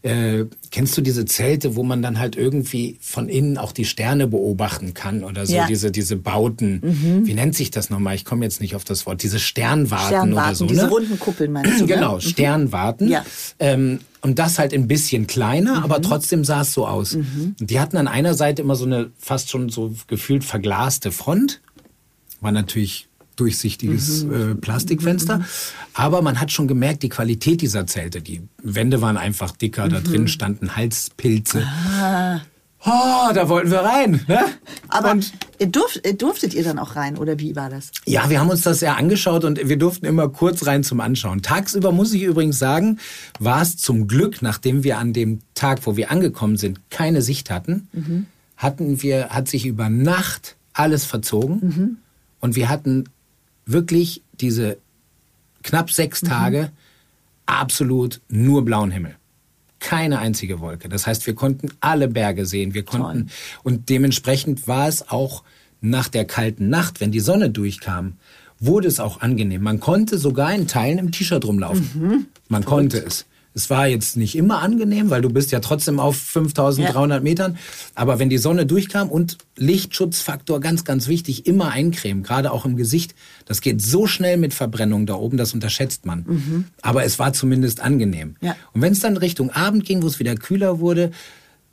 äh, 0.02 0.44
kennst 0.70 0.96
du 0.96 1.00
diese 1.00 1.24
Zelte, 1.24 1.74
wo 1.74 1.82
man 1.82 2.02
dann 2.02 2.18
halt 2.18 2.36
irgendwie 2.36 2.98
von 3.00 3.28
innen 3.28 3.58
auch 3.58 3.72
die 3.72 3.84
Sterne 3.84 4.26
beobachten 4.28 4.94
kann 4.94 5.24
oder 5.24 5.44
so, 5.46 5.54
Ja. 5.54 5.66
diese, 5.66 5.90
diese 5.90 6.16
Bauten. 6.16 7.24
Wie 7.26 7.34
nennt 7.34 7.54
sich 7.56 7.70
das 7.70 7.90
nochmal? 7.90 8.14
Ich 8.14 8.24
komme 8.24 8.44
jetzt 8.44 8.60
nicht 8.60 8.76
auf 8.76 8.84
das 8.84 9.06
Wort. 9.06 9.22
Diese 9.22 9.38
Sternwarten, 9.40 10.06
Sternwarten, 10.06 10.32
oder 10.48 10.54
so. 10.54 10.66
diese 10.66 10.82
ne? 10.82 10.88
runden 10.88 11.18
Kuppeln 11.18 11.52
meinst 11.52 11.80
du? 11.80 11.84
ne? 11.86 11.94
Genau, 11.94 12.20
Sternwarten. 12.20 13.08
Ja. 13.08 13.24
Ähm, 13.58 13.98
und 14.20 14.38
das 14.38 14.58
halt 14.58 14.72
ein 14.72 14.86
bisschen 14.88 15.26
kleiner, 15.26 15.78
Mhm. 15.78 15.82
aber 15.84 16.00
trotzdem 16.02 16.44
sah 16.44 16.62
es 16.62 16.72
so 16.72 16.86
aus. 16.86 17.14
Und 17.14 17.56
die 17.58 17.78
hatten 17.80 17.96
an 17.96 18.08
einer 18.08 18.34
Seite 18.34 18.62
immer 18.62 18.76
so 18.76 18.84
eine 18.84 19.10
fast 19.18 19.50
schon 19.50 19.68
so 19.68 19.94
gefühlt 20.06 20.44
verglaste 20.44 21.10
Front. 21.12 21.60
War 22.40 22.52
natürlich 22.52 23.07
durchsichtiges 23.40 24.24
äh, 24.24 24.54
Plastikfenster. 24.54 25.44
Aber 25.94 26.22
man 26.22 26.40
hat 26.40 26.52
schon 26.52 26.68
gemerkt, 26.68 27.02
die 27.02 27.08
Qualität 27.08 27.60
dieser 27.60 27.86
Zelte, 27.86 28.20
die 28.20 28.42
Wände 28.62 29.00
waren 29.00 29.16
einfach 29.16 29.52
dicker, 29.52 29.88
da 29.88 30.00
drin 30.00 30.28
standen 30.28 30.76
Halspilze. 30.76 31.66
Oh, 32.84 33.32
da 33.34 33.48
wollten 33.48 33.70
wir 33.72 33.80
rein. 33.80 34.20
Ne? 34.28 34.38
Aber 34.86 35.10
Und 35.10 35.32
ihr 35.58 35.66
durftet 35.66 36.54
ihr 36.54 36.62
dann 36.62 36.78
auch 36.78 36.94
rein 36.94 37.18
oder 37.18 37.38
wie 37.40 37.56
war 37.56 37.70
das? 37.70 37.90
ja, 38.06 38.30
wir 38.30 38.38
haben 38.38 38.50
uns 38.50 38.62
das 38.62 38.80
ja 38.80 38.94
angeschaut 38.94 39.44
und 39.44 39.68
wir 39.68 39.76
durften 39.76 40.06
immer 40.06 40.28
kurz 40.28 40.64
rein 40.66 40.84
zum 40.84 41.00
Anschauen. 41.00 41.42
Tagsüber 41.42 41.90
muss 41.90 42.12
ich 42.12 42.22
übrigens 42.22 42.58
sagen, 42.58 42.98
war 43.40 43.62
es 43.62 43.76
zum 43.76 44.06
Glück, 44.06 44.42
nachdem 44.42 44.84
wir 44.84 44.98
an 44.98 45.12
dem 45.12 45.40
Tag, 45.54 45.80
wo 45.86 45.96
wir 45.96 46.12
angekommen 46.12 46.56
sind, 46.56 46.80
keine 46.90 47.20
Sicht 47.20 47.50
hatten, 47.50 47.88
hatten 48.56 49.02
wir, 49.02 49.30
hat 49.30 49.48
sich 49.48 49.66
über 49.66 49.88
Nacht 49.88 50.56
alles 50.72 51.04
verzogen 51.04 51.98
und 52.40 52.54
wir 52.54 52.68
hatten 52.68 53.04
wirklich 53.68 54.22
diese 54.40 54.78
knapp 55.62 55.90
sechs 55.90 56.20
Tage 56.20 56.72
absolut 57.46 58.20
nur 58.28 58.64
blauen 58.64 58.90
Himmel. 58.90 59.14
Keine 59.78 60.18
einzige 60.18 60.60
Wolke. 60.60 60.88
Das 60.88 61.06
heißt, 61.06 61.26
wir 61.26 61.34
konnten 61.34 61.68
alle 61.80 62.08
Berge 62.08 62.46
sehen. 62.46 62.74
Wir 62.74 62.82
konnten, 62.82 63.30
und 63.62 63.88
dementsprechend 63.88 64.66
war 64.66 64.88
es 64.88 65.08
auch 65.08 65.44
nach 65.80 66.08
der 66.08 66.24
kalten 66.24 66.68
Nacht, 66.68 67.00
wenn 67.00 67.12
die 67.12 67.20
Sonne 67.20 67.50
durchkam, 67.50 68.14
wurde 68.58 68.88
es 68.88 68.98
auch 68.98 69.20
angenehm. 69.20 69.62
Man 69.62 69.78
konnte 69.78 70.18
sogar 70.18 70.52
in 70.52 70.66
Teilen 70.66 70.98
im 70.98 71.12
T-Shirt 71.12 71.44
rumlaufen. 71.44 72.26
Man 72.48 72.64
konnte 72.64 72.98
es. 72.98 73.26
Es 73.54 73.70
war 73.70 73.88
jetzt 73.88 74.16
nicht 74.16 74.36
immer 74.36 74.60
angenehm, 74.60 75.10
weil 75.10 75.22
du 75.22 75.30
bist 75.30 75.50
ja 75.50 75.60
trotzdem 75.60 75.98
auf 75.98 76.16
5300 76.16 77.22
Metern. 77.22 77.58
Aber 77.94 78.18
wenn 78.18 78.28
die 78.28 78.38
Sonne 78.38 78.66
durchkam 78.66 79.08
und 79.08 79.38
Lichtschutzfaktor 79.56 80.60
ganz, 80.60 80.84
ganz 80.84 81.08
wichtig, 81.08 81.46
immer 81.46 81.70
eincremen, 81.70 82.22
gerade 82.22 82.52
auch 82.52 82.64
im 82.64 82.76
Gesicht. 82.76 83.14
Das 83.46 83.60
geht 83.60 83.82
so 83.82 84.06
schnell 84.06 84.36
mit 84.36 84.54
Verbrennung 84.54 85.06
da 85.06 85.14
oben, 85.14 85.36
das 85.36 85.54
unterschätzt 85.54 86.06
man. 86.06 86.66
Aber 86.82 87.04
es 87.04 87.18
war 87.18 87.32
zumindest 87.32 87.80
angenehm. 87.80 88.36
Ja. 88.40 88.56
Und 88.72 88.82
wenn 88.82 88.92
es 88.92 89.00
dann 89.00 89.16
Richtung 89.16 89.50
Abend 89.50 89.84
ging, 89.84 90.02
wo 90.02 90.06
es 90.06 90.18
wieder 90.18 90.34
kühler 90.36 90.78
wurde, 90.80 91.10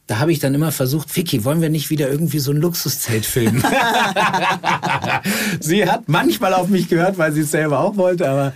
da 0.07 0.19
habe 0.19 0.32
ich 0.32 0.39
dann 0.39 0.53
immer 0.53 0.71
versucht, 0.71 1.15
Vicky, 1.15 1.43
wollen 1.43 1.61
wir 1.61 1.69
nicht 1.69 1.89
wieder 1.89 2.09
irgendwie 2.09 2.39
so 2.39 2.51
ein 2.51 2.57
Luxuszelt 2.57 3.26
filmen? 3.26 3.63
sie 5.59 5.86
hat 5.89 6.07
manchmal 6.07 6.53
auf 6.53 6.67
mich 6.67 6.88
gehört, 6.89 7.17
weil 7.17 7.34
sie 7.34 7.41
es 7.41 7.51
selber 7.51 7.80
auch 7.80 7.97
wollte, 7.97 8.30
aber 8.30 8.53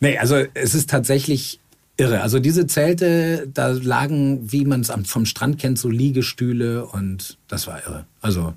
nee, 0.00 0.16
also 0.16 0.36
es 0.54 0.74
ist 0.74 0.88
tatsächlich 0.88 1.60
irre. 1.98 2.22
Also 2.22 2.38
diese 2.38 2.66
Zelte, 2.66 3.48
da 3.52 3.68
lagen, 3.68 4.50
wie 4.50 4.64
man 4.64 4.80
es 4.80 4.90
vom 5.04 5.26
Strand 5.26 5.58
kennt, 5.58 5.78
so 5.78 5.90
Liegestühle 5.90 6.86
und 6.86 7.36
das 7.48 7.66
war 7.66 7.82
irre. 7.86 8.06
Also 8.22 8.54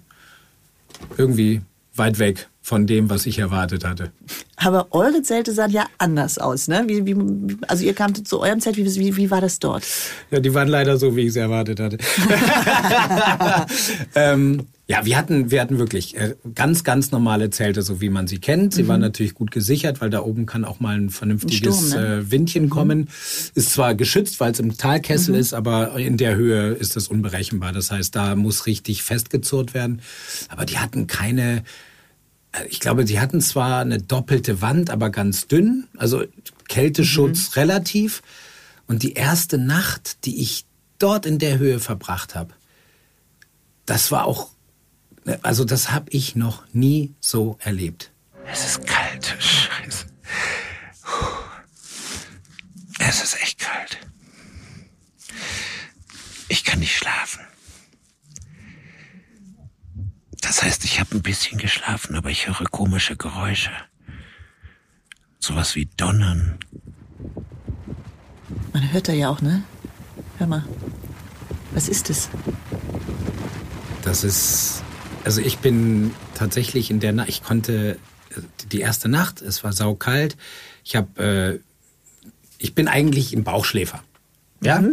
irgendwie 1.18 1.62
weit 1.96 2.20
weg 2.20 2.48
von 2.62 2.86
dem, 2.86 3.10
was 3.10 3.26
ich 3.26 3.40
erwartet 3.40 3.84
hatte. 3.84 4.12
Aber 4.56 4.88
eure 4.92 5.24
Zelte 5.24 5.52
sahen 5.52 5.72
ja 5.72 5.88
anders 5.98 6.38
aus, 6.38 6.68
ne? 6.68 6.84
Wie, 6.86 7.06
wie, 7.06 7.58
also 7.68 7.84
ihr 7.84 7.96
kamt 7.96 8.28
zu 8.28 8.40
eurem 8.40 8.62
Zelt, 8.62 8.78
wie, 8.78 9.18
wie, 9.18 9.32
war 9.32 9.42
das 9.42 9.58
dort? 9.58 9.84
Ja, 10.30 10.40
die 10.40 10.54
waren 10.54 10.68
leider 10.68 10.98
so, 10.98 11.16
wie 11.16 11.22
ich 11.22 11.30
es 11.30 11.36
erwartet 11.36 11.80
hatte. 11.80 11.98
ähm, 14.16 14.68
ja, 14.92 15.06
wir 15.06 15.16
hatten, 15.16 15.52
wir 15.52 15.62
hatten 15.62 15.80
wirklich 15.80 16.18
äh, 16.18 16.36
ganz, 16.54 16.84
ganz 16.84 17.12
normale 17.12 17.50
Zelte, 17.50 17.82
so 17.82 18.02
wie 18.02 18.10
man 18.10 18.28
sie 18.28 18.40
kennt. 18.40 18.74
Sie 18.74 18.90
waren 18.90 19.00
natürlich 19.00 19.36
gut 19.36 19.50
gesichert, 19.50 20.02
weil 20.02 20.10
da 20.10 20.22
oben 20.22 20.46
kann 20.46 20.66
auch 20.66 20.82
mal 20.82 20.98
ein 20.98 21.10
vernünftiges 21.10 21.84
Ein 21.84 21.88
Sturm, 21.88 22.02
ne? 22.02 22.18
äh, 22.18 22.32
Windchen 22.32 22.70
kommen. 22.70 23.08
Ist 23.56 23.70
zwar 23.70 23.96
geschützt, 23.96 24.42
weil 24.42 24.52
es 24.52 24.60
im 24.60 24.78
Talkessel 24.78 25.36
ist, 25.36 25.54
aber 25.54 25.98
in 25.98 26.18
der 26.18 26.36
Höhe 26.36 26.72
ist 26.72 26.98
das 26.98 27.08
unberechenbar. 27.08 27.72
Das 27.72 27.90
heißt, 27.90 28.14
da 28.14 28.36
muss 28.36 28.66
richtig 28.66 29.04
festgezurrt 29.04 29.74
werden. 29.74 30.02
Aber 30.50 30.66
die 30.66 30.78
hatten 30.78 31.08
keine, 31.08 31.64
äh, 32.52 32.68
ich 32.68 32.82
glaube, 32.82 33.06
die 33.06 33.22
hatten 33.22 33.40
zwar 33.40 33.80
eine 33.80 34.02
doppelte 34.02 34.62
Wand, 34.62 34.90
aber 34.90 35.10
ganz 35.10 35.48
dünn. 35.48 35.88
Also 35.96 36.26
Kälteschutz 36.68 37.56
relativ. 37.56 38.22
Und 38.88 39.04
die 39.04 39.14
erste 39.14 39.58
Nacht, 39.58 40.26
die 40.26 40.42
ich 40.42 40.66
dort 41.00 41.26
in 41.26 41.40
der 41.40 41.60
Höhe 41.60 41.80
verbracht 41.80 42.36
habe, 42.36 42.54
das 43.86 44.12
war 44.12 44.26
auch, 44.26 44.50
also 45.42 45.66
das 45.66 45.92
habe 45.92 46.10
ich 46.10 46.36
noch 46.36 46.64
nie 46.74 47.14
so 47.20 47.58
erlebt. 47.60 48.12
Es 48.46 48.66
ist 48.66 48.88
kalt. 48.88 49.36
Scheiße. 49.40 50.06
Es 53.00 53.24
ist 53.24 53.42
echt 53.42 53.60
kalt. 53.60 53.98
Ich 56.48 56.64
kann 56.64 56.80
nicht 56.80 56.96
schlafen. 56.96 57.42
Das 60.42 60.64
heißt, 60.64 60.84
ich 60.86 61.00
habe 61.00 61.16
ein 61.16 61.22
bisschen 61.22 61.58
geschlafen, 61.58 62.16
aber 62.16 62.30
ich 62.30 62.48
höre 62.48 62.66
komische 62.70 63.16
Geräusche. 63.16 63.72
Sowas 65.40 65.76
wie 65.76 65.86
Donnern. 65.98 66.60
Man 68.74 68.92
hört 68.92 69.08
da 69.08 69.14
ja 69.14 69.30
auch, 69.30 69.42
ne? 69.42 69.64
Hör 70.38 70.48
mal. 70.48 70.66
Was 71.74 71.88
ist 71.88 72.10
es? 72.10 72.30
Das 74.04 74.24
ist, 74.24 74.84
also 75.26 75.42
ich 75.42 75.60
bin 75.60 76.14
tatsächlich 76.36 76.92
in 76.92 77.00
der 77.00 77.14
Nacht, 77.14 77.30
ich 77.30 77.44
konnte 77.44 77.98
äh, 78.30 78.42
die 78.72 78.82
erste 78.82 79.10
Nacht, 79.10 79.42
es 79.42 79.64
war 79.64 79.74
saukalt. 79.74 80.38
Ich 80.84 80.96
habe, 80.96 81.24
äh, 81.24 81.60
ich 82.58 82.76
bin 82.76 82.88
eigentlich 82.88 83.34
ein 83.34 83.44
Bauchschläfer. 83.44 84.04
Ja? 84.62 84.84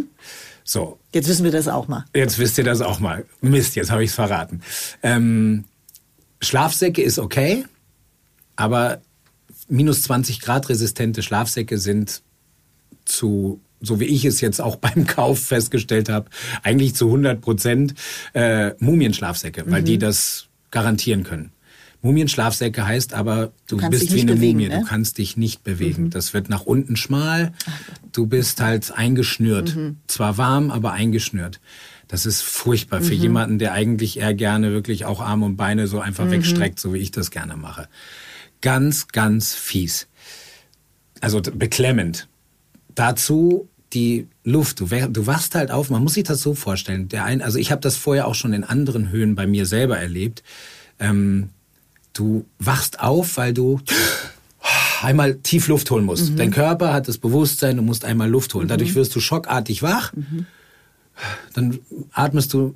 So, 0.63 0.99
Jetzt 1.13 1.27
wissen 1.27 1.43
wir 1.43 1.51
das 1.51 1.67
auch 1.67 1.87
mal. 1.87 2.05
Jetzt 2.13 2.37
wisst 2.37 2.57
ihr 2.57 2.63
das 2.63 2.81
auch 2.81 2.99
mal. 2.99 3.25
Mist, 3.41 3.75
jetzt 3.75 3.89
habe 3.89 4.03
ich 4.03 4.11
es 4.11 4.15
verraten. 4.15 4.61
Ähm, 5.01 5.65
Schlafsäcke 6.41 7.01
ist 7.01 7.17
okay, 7.17 7.65
aber 8.55 9.01
minus 9.67 10.03
20 10.03 10.39
Grad 10.41 10.69
resistente 10.69 11.23
Schlafsäcke 11.23 11.79
sind 11.79 12.21
zu, 13.05 13.59
so 13.81 13.99
wie 13.99 14.05
ich 14.05 14.25
es 14.25 14.41
jetzt 14.41 14.61
auch 14.61 14.75
beim 14.77 15.07
Kauf 15.07 15.39
festgestellt 15.39 16.09
habe, 16.09 16.29
eigentlich 16.63 16.95
zu 16.95 17.05
100 17.05 17.41
Prozent 17.41 17.93
äh, 18.33 18.71
Mumienschlafsäcke, 18.79 19.63
weil 19.67 19.83
die 19.83 19.97
das 19.97 20.47
garantieren 20.71 21.23
können. 21.23 21.51
Mumienschlafsäcke 22.01 22.85
heißt 22.85 23.13
aber, 23.13 23.51
du, 23.67 23.77
kannst 23.77 23.99
bist 23.99 24.13
wie 24.13 24.21
eine 24.21 24.35
bewegen, 24.35 24.59
Mumie, 24.59 24.69
ne? 24.69 24.79
du 24.79 24.85
kannst 24.85 25.17
dich 25.17 25.35
nicht 25.35 25.63
bewegen. 25.63 26.09
Das 26.09 26.33
wird 26.33 26.49
nach 26.49 26.61
unten 26.61 26.95
schmal, 26.95 27.51
du 28.13 28.25
bist 28.25 28.61
halt 28.61 28.91
eingeschnürt. 28.91 29.75
Zwar 30.07 30.37
warm, 30.37 30.71
aber 30.71 30.93
eingeschnürt. 30.93 31.59
Das 32.07 32.25
ist 32.25 32.41
furchtbar 32.41 33.01
für 33.01 33.13
jemanden, 33.13 33.59
der 33.59 33.73
eigentlich 33.73 34.17
eher 34.17 34.33
gerne 34.33 34.71
wirklich 34.71 35.05
auch 35.05 35.19
Arme 35.19 35.45
und 35.45 35.57
Beine 35.57 35.87
so 35.87 35.99
einfach 35.99 36.31
wegstreckt, 36.31 36.79
so 36.79 36.93
wie 36.93 36.99
ich 36.99 37.11
das 37.11 37.31
gerne 37.31 37.57
mache. 37.57 37.87
Ganz, 38.61 39.09
ganz 39.09 39.53
fies. 39.53 40.07
Also 41.21 41.41
beklemmend. 41.41 42.28
Dazu 42.99 43.69
die 43.93 44.27
Luft. 44.43 44.81
Du, 44.81 44.85
du 44.85 45.25
wachst 45.25 45.55
halt 45.55 45.71
auf. 45.71 45.89
Man 45.89 46.03
muss 46.03 46.15
sich 46.15 46.25
das 46.25 46.41
so 46.41 46.53
vorstellen. 46.53 47.07
Der 47.07 47.23
ein, 47.23 47.41
also 47.41 47.57
ich 47.57 47.71
habe 47.71 47.79
das 47.79 47.95
vorher 47.95 48.27
auch 48.27 48.35
schon 48.35 48.51
in 48.51 48.65
anderen 48.65 49.09
Höhen 49.09 49.35
bei 49.35 49.47
mir 49.47 49.65
selber 49.65 49.97
erlebt. 49.97 50.43
Ähm, 50.99 51.47
du 52.11 52.45
wachst 52.59 52.99
auf, 52.99 53.37
weil 53.37 53.53
du 53.53 53.79
einmal 55.01 55.35
tief 55.35 55.69
Luft 55.69 55.89
holen 55.91 56.03
musst. 56.03 56.37
Dein 56.37 56.51
Körper 56.51 56.91
hat 56.91 57.07
das 57.07 57.17
Bewusstsein, 57.17 57.77
du 57.77 57.83
musst 57.83 58.03
einmal 58.03 58.29
Luft 58.29 58.53
holen. 58.53 58.67
Dadurch 58.67 58.95
wirst 58.95 59.15
du 59.15 59.21
schockartig 59.21 59.81
wach. 59.81 60.11
Dann 61.53 61.79
atmest 62.11 62.53
du 62.53 62.75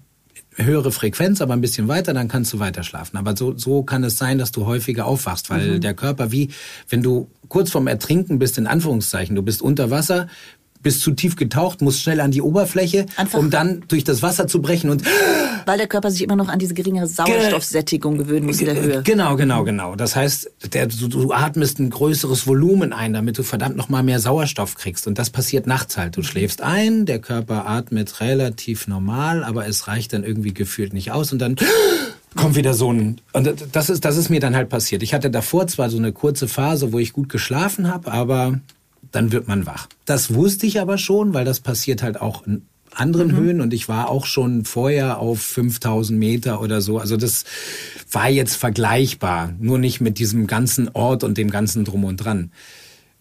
höhere 0.55 0.91
Frequenz, 0.91 1.41
aber 1.41 1.53
ein 1.53 1.61
bisschen 1.61 1.87
weiter, 1.87 2.13
dann 2.13 2.27
kannst 2.27 2.53
du 2.53 2.59
weiter 2.59 2.83
schlafen. 2.83 3.17
Aber 3.17 3.35
so, 3.35 3.57
so 3.57 3.83
kann 3.83 4.03
es 4.03 4.17
sein, 4.17 4.37
dass 4.37 4.51
du 4.51 4.65
häufiger 4.65 5.05
aufwachst, 5.05 5.49
weil 5.49 5.79
der 5.79 5.93
Körper 5.93 6.31
wie, 6.31 6.49
wenn 6.89 7.01
du 7.01 7.29
kurz 7.47 7.71
vorm 7.71 7.87
Ertrinken 7.87 8.39
bist, 8.39 8.57
in 8.57 8.67
Anführungszeichen, 8.67 9.35
du 9.35 9.41
bist 9.41 9.61
unter 9.61 9.89
Wasser, 9.89 10.27
bist 10.83 11.01
zu 11.01 11.11
tief 11.11 11.35
getaucht, 11.35 11.81
musst 11.81 12.01
schnell 12.01 12.19
an 12.19 12.31
die 12.31 12.41
Oberfläche, 12.41 13.05
Einfach- 13.15 13.39
um 13.39 13.49
dann 13.49 13.83
durch 13.87 14.03
das 14.03 14.21
Wasser 14.21 14.47
zu 14.47 14.61
brechen 14.61 14.89
und 14.89 15.03
Weil 15.65 15.77
der 15.77 15.87
Körper 15.87 16.11
sich 16.11 16.21
immer 16.21 16.35
noch 16.35 16.49
an 16.49 16.59
diese 16.59 16.73
geringere 16.73 17.07
Sauerstoffsättigung 17.07 18.17
gewöhnen 18.17 18.45
muss 18.45 18.59
in 18.59 18.65
der 18.65 18.75
Höhe. 18.81 19.01
Genau, 19.03 19.35
genau, 19.37 19.63
genau. 19.63 19.95
Das 19.95 20.15
heißt, 20.15 20.51
der, 20.73 20.87
du, 20.87 21.07
du 21.07 21.31
atmest 21.31 21.79
ein 21.79 21.89
größeres 21.89 22.45
Volumen 22.47 22.91
ein, 22.93 23.13
damit 23.13 23.37
du 23.37 23.43
verdammt 23.43 23.77
noch 23.77 23.87
mal 23.89 24.03
mehr 24.03 24.19
Sauerstoff 24.19 24.75
kriegst. 24.75 25.07
Und 25.07 25.17
das 25.17 25.29
passiert 25.29 25.65
nachts 25.65 25.97
halt. 25.97 26.17
Du 26.17 26.21
schläfst 26.23 26.61
ein, 26.61 27.05
der 27.05 27.19
Körper 27.19 27.65
atmet 27.67 28.19
relativ 28.19 28.87
normal, 28.87 29.43
aber 29.43 29.65
es 29.67 29.87
reicht 29.87 30.11
dann 30.13 30.23
irgendwie 30.25 30.53
gefühlt 30.53 30.93
nicht 30.93 31.11
aus 31.11 31.31
und 31.31 31.39
dann 31.39 31.55
kommt 32.35 32.55
wieder 32.55 32.73
so 32.73 32.91
ein 32.91 33.21
und 33.31 33.53
das 33.71 33.89
ist 33.89 34.03
das 34.05 34.17
ist 34.17 34.29
mir 34.29 34.39
dann 34.39 34.55
halt 34.55 34.67
passiert. 34.69 35.03
Ich 35.03 35.13
hatte 35.13 35.29
davor 35.29 35.67
zwar 35.67 35.89
so 35.89 35.97
eine 35.97 36.11
kurze 36.11 36.47
Phase, 36.47 36.91
wo 36.91 36.99
ich 36.99 37.13
gut 37.13 37.29
geschlafen 37.29 37.87
habe, 37.93 38.11
aber 38.11 38.59
dann 39.13 39.31
wird 39.31 39.47
man 39.47 39.65
wach. 39.65 39.87
Das 40.05 40.33
wusste 40.33 40.65
ich 40.67 40.81
aber 40.81 40.97
schon, 40.97 41.33
weil 41.33 41.45
das 41.45 41.61
passiert 41.61 42.03
halt 42.03 42.19
auch 42.19 42.45
in 42.45 42.63
anderen 42.95 43.35
Höhen 43.35 43.59
und 43.61 43.73
ich 43.73 43.89
war 43.89 44.09
auch 44.09 44.25
schon 44.27 44.65
vorher 44.65 45.17
auf 45.19 45.41
5000 45.41 46.19
Meter 46.19 46.61
oder 46.61 46.79
so. 46.81 46.99
Also 46.99 47.17
das 47.17 47.43
war 48.11 48.29
jetzt 48.29 48.55
vergleichbar, 48.55 49.53
nur 49.59 49.79
nicht 49.79 49.99
mit 50.01 50.19
diesem 50.19 50.45
ganzen 50.45 50.89
Ort 50.93 51.23
und 51.23 51.37
dem 51.39 51.49
ganzen 51.49 51.85
Drum 51.85 52.03
und 52.03 52.17
Dran. 52.17 52.51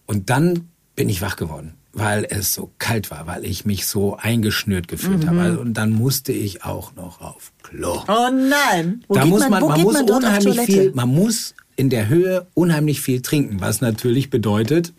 Und 0.07 0.29
dann 0.29 0.69
bin 0.97 1.09
ich 1.09 1.23
wach 1.23 1.37
geworden. 1.37 1.75
weil 1.95 2.27
es 2.31 2.55
so 2.55 2.71
kalt 2.79 3.11
war, 3.11 3.27
weil 3.27 3.45
ich 3.45 3.67
mich 3.67 3.87
so 3.87 4.17
eingeschnürt 4.17 4.89
gefühlt 4.89 5.25
Mhm. 5.25 5.29
habe. 5.29 5.59
Und 5.61 5.75
dann 5.75 5.93
musste 5.93 6.33
ich 6.33 6.65
auch 6.65 6.95
noch 6.95 7.21
auf 7.21 7.53
Klo. 7.63 8.01
Oh 8.09 8.31
nein. 8.33 9.05
Wo 9.09 9.15
da 9.15 9.27
muss 9.27 9.41
man, 9.41 9.51
man, 9.51 9.63
man 9.69 9.81
muss 9.83 9.93
man 9.93 10.09
unheimlich 10.09 10.59
viel, 10.63 10.93
man 10.95 11.11
muss 11.11 11.55
in 11.77 11.91
der 11.91 12.09
Höhe 12.09 12.47
unheimlich 12.55 13.03
viel 13.03 13.21
trinken, 13.21 13.61
was 13.61 13.83
natürlich 13.83 14.31
bedeutet, 14.31 14.95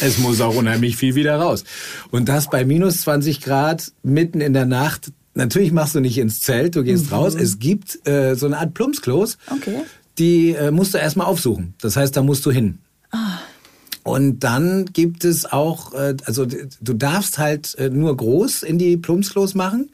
es 0.00 0.18
muss 0.18 0.40
auch 0.40 0.54
unheimlich 0.54 0.96
viel 0.96 1.14
wieder 1.14 1.36
raus. 1.36 1.64
Und 2.10 2.28
das 2.28 2.50
bei 2.50 2.64
minus 2.64 3.02
20 3.02 3.40
Grad 3.40 3.92
mitten 4.02 4.40
in 4.40 4.52
der 4.52 4.66
Nacht. 4.66 5.12
Natürlich 5.34 5.72
machst 5.72 5.94
du 5.94 6.00
nicht 6.00 6.18
ins 6.18 6.40
Zelt, 6.40 6.76
du 6.76 6.84
gehst 6.84 7.10
raus. 7.10 7.34
Es 7.34 7.58
gibt 7.58 8.06
äh, 8.06 8.34
so 8.34 8.46
eine 8.46 8.58
Art 8.58 8.74
Plumpsklos. 8.74 9.36
Okay. 9.50 9.82
Die 10.18 10.50
äh, 10.50 10.70
musst 10.70 10.94
du 10.94 10.98
erstmal 10.98 11.26
aufsuchen. 11.26 11.74
Das 11.80 11.96
heißt, 11.96 12.16
da 12.16 12.22
musst 12.22 12.46
du 12.46 12.52
hin. 12.52 12.78
Und 14.04 14.40
dann 14.40 14.84
gibt 14.92 15.24
es 15.24 15.44
auch, 15.50 15.92
äh, 15.94 16.14
also 16.24 16.46
du 16.46 16.92
darfst 16.92 17.38
halt 17.38 17.74
äh, 17.78 17.90
nur 17.90 18.16
groß 18.16 18.62
in 18.62 18.78
die 18.78 18.96
Plumpsklos 18.96 19.54
machen 19.54 19.90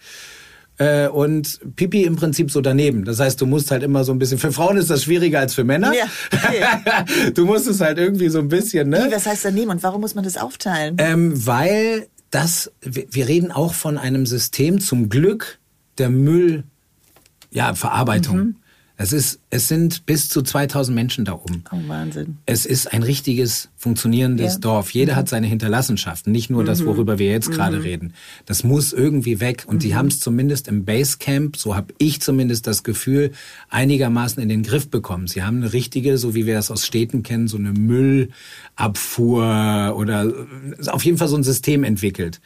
äh, 0.81 1.09
und 1.09 1.61
Pipi 1.77 2.05
im 2.05 2.17
Prinzip 2.17 2.51
so 2.51 2.63
daneben. 2.63 3.05
Das 3.05 3.21
heißt, 3.21 3.39
du 3.41 3.47
musst 3.47 3.71
halt 3.71 3.83
immer 3.83 4.03
so 4.03 4.13
ein 4.13 4.19
bisschen, 4.19 4.39
für 4.39 4.51
Frauen 4.51 4.79
ist 4.79 4.89
das 4.89 5.05
schwieriger 5.05 5.39
als 5.39 5.55
für 5.55 5.63
Männer. 5.63 5.93
Ja, 5.95 6.07
okay. 6.33 7.31
du 7.35 7.45
musst 7.45 7.69
es 7.69 7.83
halt 7.83 7.99
irgendwie 7.99 8.31
so 8.31 8.39
ein 8.39 8.49
bisschen, 8.49 8.87
Wie, 8.91 8.99
ne? 8.99 9.09
was 9.11 9.27
heißt 9.27 9.45
daneben 9.45 9.71
und 9.71 9.83
warum 9.83 10.01
muss 10.01 10.15
man 10.15 10.25
das 10.25 10.39
aufteilen? 10.39 10.97
Ähm, 10.99 11.47
weil 11.47 12.07
das, 12.31 12.73
wir 12.81 13.05
wir 13.11 13.29
reden 13.29 13.53
auch 13.53 13.75
von 13.75 13.99
einem 13.99 14.25
System 14.25 14.81
zum 14.81 15.11
Glück 15.11 15.59
der 15.99 16.09
Müll, 16.09 16.65
ja, 17.51 17.75
Verarbeitung. 17.75 18.37
Mhm. 18.37 18.57
Es 19.03 19.15
ist, 19.15 19.41
es 19.49 19.67
sind 19.67 20.05
bis 20.05 20.29
zu 20.29 20.43
2000 20.43 20.95
Menschen 20.95 21.25
da 21.25 21.33
oben. 21.33 21.65
Oh, 21.73 21.79
Wahnsinn. 21.87 22.37
Es 22.45 22.67
ist 22.67 22.93
ein 22.93 23.03
richtiges 23.03 23.71
funktionierendes 23.79 24.53
Ja. 24.53 24.59
Mhm. 24.59 24.61
Dorf. 24.61 24.91
Jeder 24.91 25.17
hat 25.17 25.27
seine 25.27 25.47
Hinterlassenschaften, 25.47 26.31
nicht 26.31 26.51
nur 26.51 26.65
das, 26.65 26.85
worüber 26.85 27.19
wir 27.19 27.31
jetzt 27.31 27.51
gerade 27.51 27.83
reden. 27.83 28.13
Das 28.45 28.63
muss 28.63 28.93
irgendwie 28.93 29.41
weg. 29.41 29.65
Und 29.67 29.77
Mhm. 29.77 29.81
die 29.81 29.95
haben 29.95 30.09
es 30.09 30.21
zumindest 30.21 30.69
im 30.69 30.85
Basecamp, 30.85 31.57
so 31.57 31.75
habe 31.75 31.95
ich 31.97 32.21
zumindest 32.21 32.67
das 32.67 32.83
Gefühl, 32.83 33.31
einigermaßen 33.71 34.43
in 34.43 34.51
den 34.51 34.63
Griff 34.63 34.91
bekommen. 34.91 35.29
Sie 35.29 35.43
haben 35.43 35.63
eine 35.63 35.73
richtige, 35.73 36.19
so 36.19 36.35
wie 36.35 36.45
wir 36.45 36.53
das 36.53 36.71
aus 36.71 36.85
Städten 36.85 37.23
kennen, 37.23 37.49
so 37.49 37.57
eine 37.57 37.73
Müllabfuhr 37.73 38.29
oder 39.97 40.25
äh, 40.27 40.89
auf 40.91 41.05
jeden 41.05 41.17
Fall 41.17 41.29
so 41.29 41.37
ein 41.37 41.43
System 41.43 41.85
entwickelt. 41.85 42.41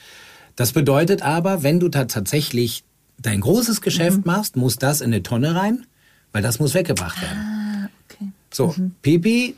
Das 0.56 0.72
bedeutet 0.72 1.22
aber, 1.22 1.62
wenn 1.64 1.80
du 1.80 1.88
da 1.88 2.04
tatsächlich 2.04 2.84
dein 3.20 3.40
großes 3.40 3.80
Geschäft 3.80 4.18
Mhm. 4.18 4.22
machst, 4.26 4.56
muss 4.56 4.76
das 4.76 5.00
in 5.00 5.12
eine 5.12 5.22
Tonne 5.22 5.54
rein, 5.56 5.86
weil 6.34 6.42
das 6.42 6.58
muss 6.58 6.74
weggebracht 6.74 7.22
werden. 7.22 7.38
Ah, 7.38 7.88
okay. 8.10 8.28
So, 8.52 8.74
Pipi 9.00 9.54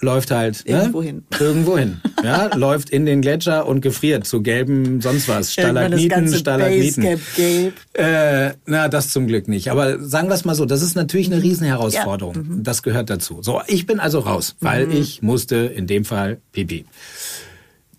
läuft 0.00 0.30
halt 0.30 0.64
ne? 0.66 0.72
Irgendwo 0.78 1.02
hin. 1.02 1.24
Irgendwo 1.40 1.76
hin. 1.78 2.00
Ja, 2.22 2.54
läuft 2.56 2.90
in 2.90 3.04
den 3.06 3.20
Gletscher 3.20 3.66
und 3.66 3.80
gefriert 3.80 4.26
zu 4.26 4.42
gelben 4.42 5.00
sonst 5.00 5.26
was. 5.28 5.52
Stalagniten, 5.54 6.32
Stalagniten. 6.32 7.20
Äh, 7.94 8.52
na, 8.66 8.88
das 8.88 9.10
zum 9.10 9.26
Glück 9.26 9.48
nicht. 9.48 9.70
Aber 9.70 9.98
sagen 10.04 10.28
wir 10.28 10.34
es 10.34 10.44
mal 10.44 10.54
so, 10.54 10.66
das 10.66 10.82
ist 10.82 10.94
natürlich 10.94 11.28
Mhm. 11.28 11.34
eine 11.34 11.42
Riesenherausforderung. 11.42 12.62
Das 12.62 12.82
gehört 12.82 13.10
dazu. 13.10 13.38
So, 13.42 13.60
ich 13.66 13.86
bin 13.86 13.98
also 13.98 14.20
raus, 14.20 14.54
weil 14.60 14.86
Mhm. 14.86 14.92
ich 14.92 15.22
musste 15.22 15.56
in 15.56 15.86
dem 15.88 16.04
Fall 16.04 16.38
Pipi. 16.52 16.84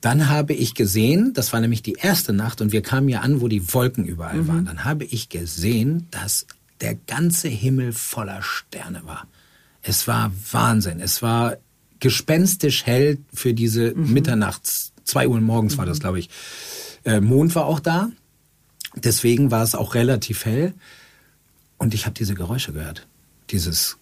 Dann 0.02 0.30
habe 0.30 0.54
ich 0.54 0.76
gesehen, 0.76 1.34
das 1.34 1.52
war 1.52 1.60
nämlich 1.60 1.84
die 1.84 1.98
erste 2.00 2.32
Nacht 2.32 2.62
und 2.62 2.72
wir 2.72 2.82
kamen 2.82 3.10
ja 3.10 3.20
an, 3.20 3.42
wo 3.42 3.50
die 3.50 3.74
Wolken 3.74 4.06
überall 4.06 4.48
waren. 4.48 4.64
Dann 4.66 4.86
habe 4.86 5.04
ich 5.04 5.28
gesehen, 5.28 6.08
dass 6.12 6.46
der 6.82 6.96
ganze 6.96 7.48
Himmel 7.48 7.94
voller 7.94 8.42
Sterne 8.42 9.02
war. 9.06 9.28
Es 9.82 10.08
war 10.08 10.32
Wahnsinn. 10.52 11.00
Es 11.00 11.22
war 11.22 11.58
gespenstisch 12.00 12.86
hell 12.86 13.18
für 13.34 13.54
diese 13.54 13.94
Mitternachts, 13.96 14.94
zwei 15.04 15.28
Uhr 15.28 15.40
morgens 15.42 15.78
war 15.78 15.86
das, 15.86 16.00
glaube 16.00 16.20
ich. 16.20 16.30
Äh, 17.04 17.20
Mond 17.22 17.56
war 17.56 17.66
auch 17.66 17.80
da. 17.80 18.10
Deswegen 18.96 19.52
war 19.52 19.64
es 19.64 19.76
auch 19.76 19.96
relativ 19.96 20.46
hell. 20.46 20.74
Und 21.78 21.94
ich 21.94 22.06
habe 22.06 22.14
diese 22.14 22.36
Geräusche 22.36 22.74
gehört. 22.74 23.08
Dieses 23.50 23.98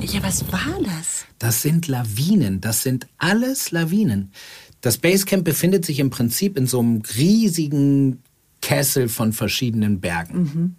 Ja, 0.00 0.22
was 0.22 0.50
war 0.52 0.78
das? 0.84 1.24
das 1.38 1.62
sind 1.62 1.88
Lawinen. 1.88 2.60
Das 2.60 2.82
sind 2.82 3.06
alles 3.18 3.70
Lawinen. 3.70 4.32
Das 4.80 4.98
Basecamp 4.98 5.44
befindet 5.44 5.84
sich 5.84 5.98
im 5.98 6.10
Prinzip 6.10 6.56
in 6.56 6.66
so 6.66 6.80
einem 6.80 7.02
riesigen 7.16 8.22
Kessel 8.60 9.08
von 9.08 9.32
verschiedenen 9.32 10.00
Bergen. 10.00 10.76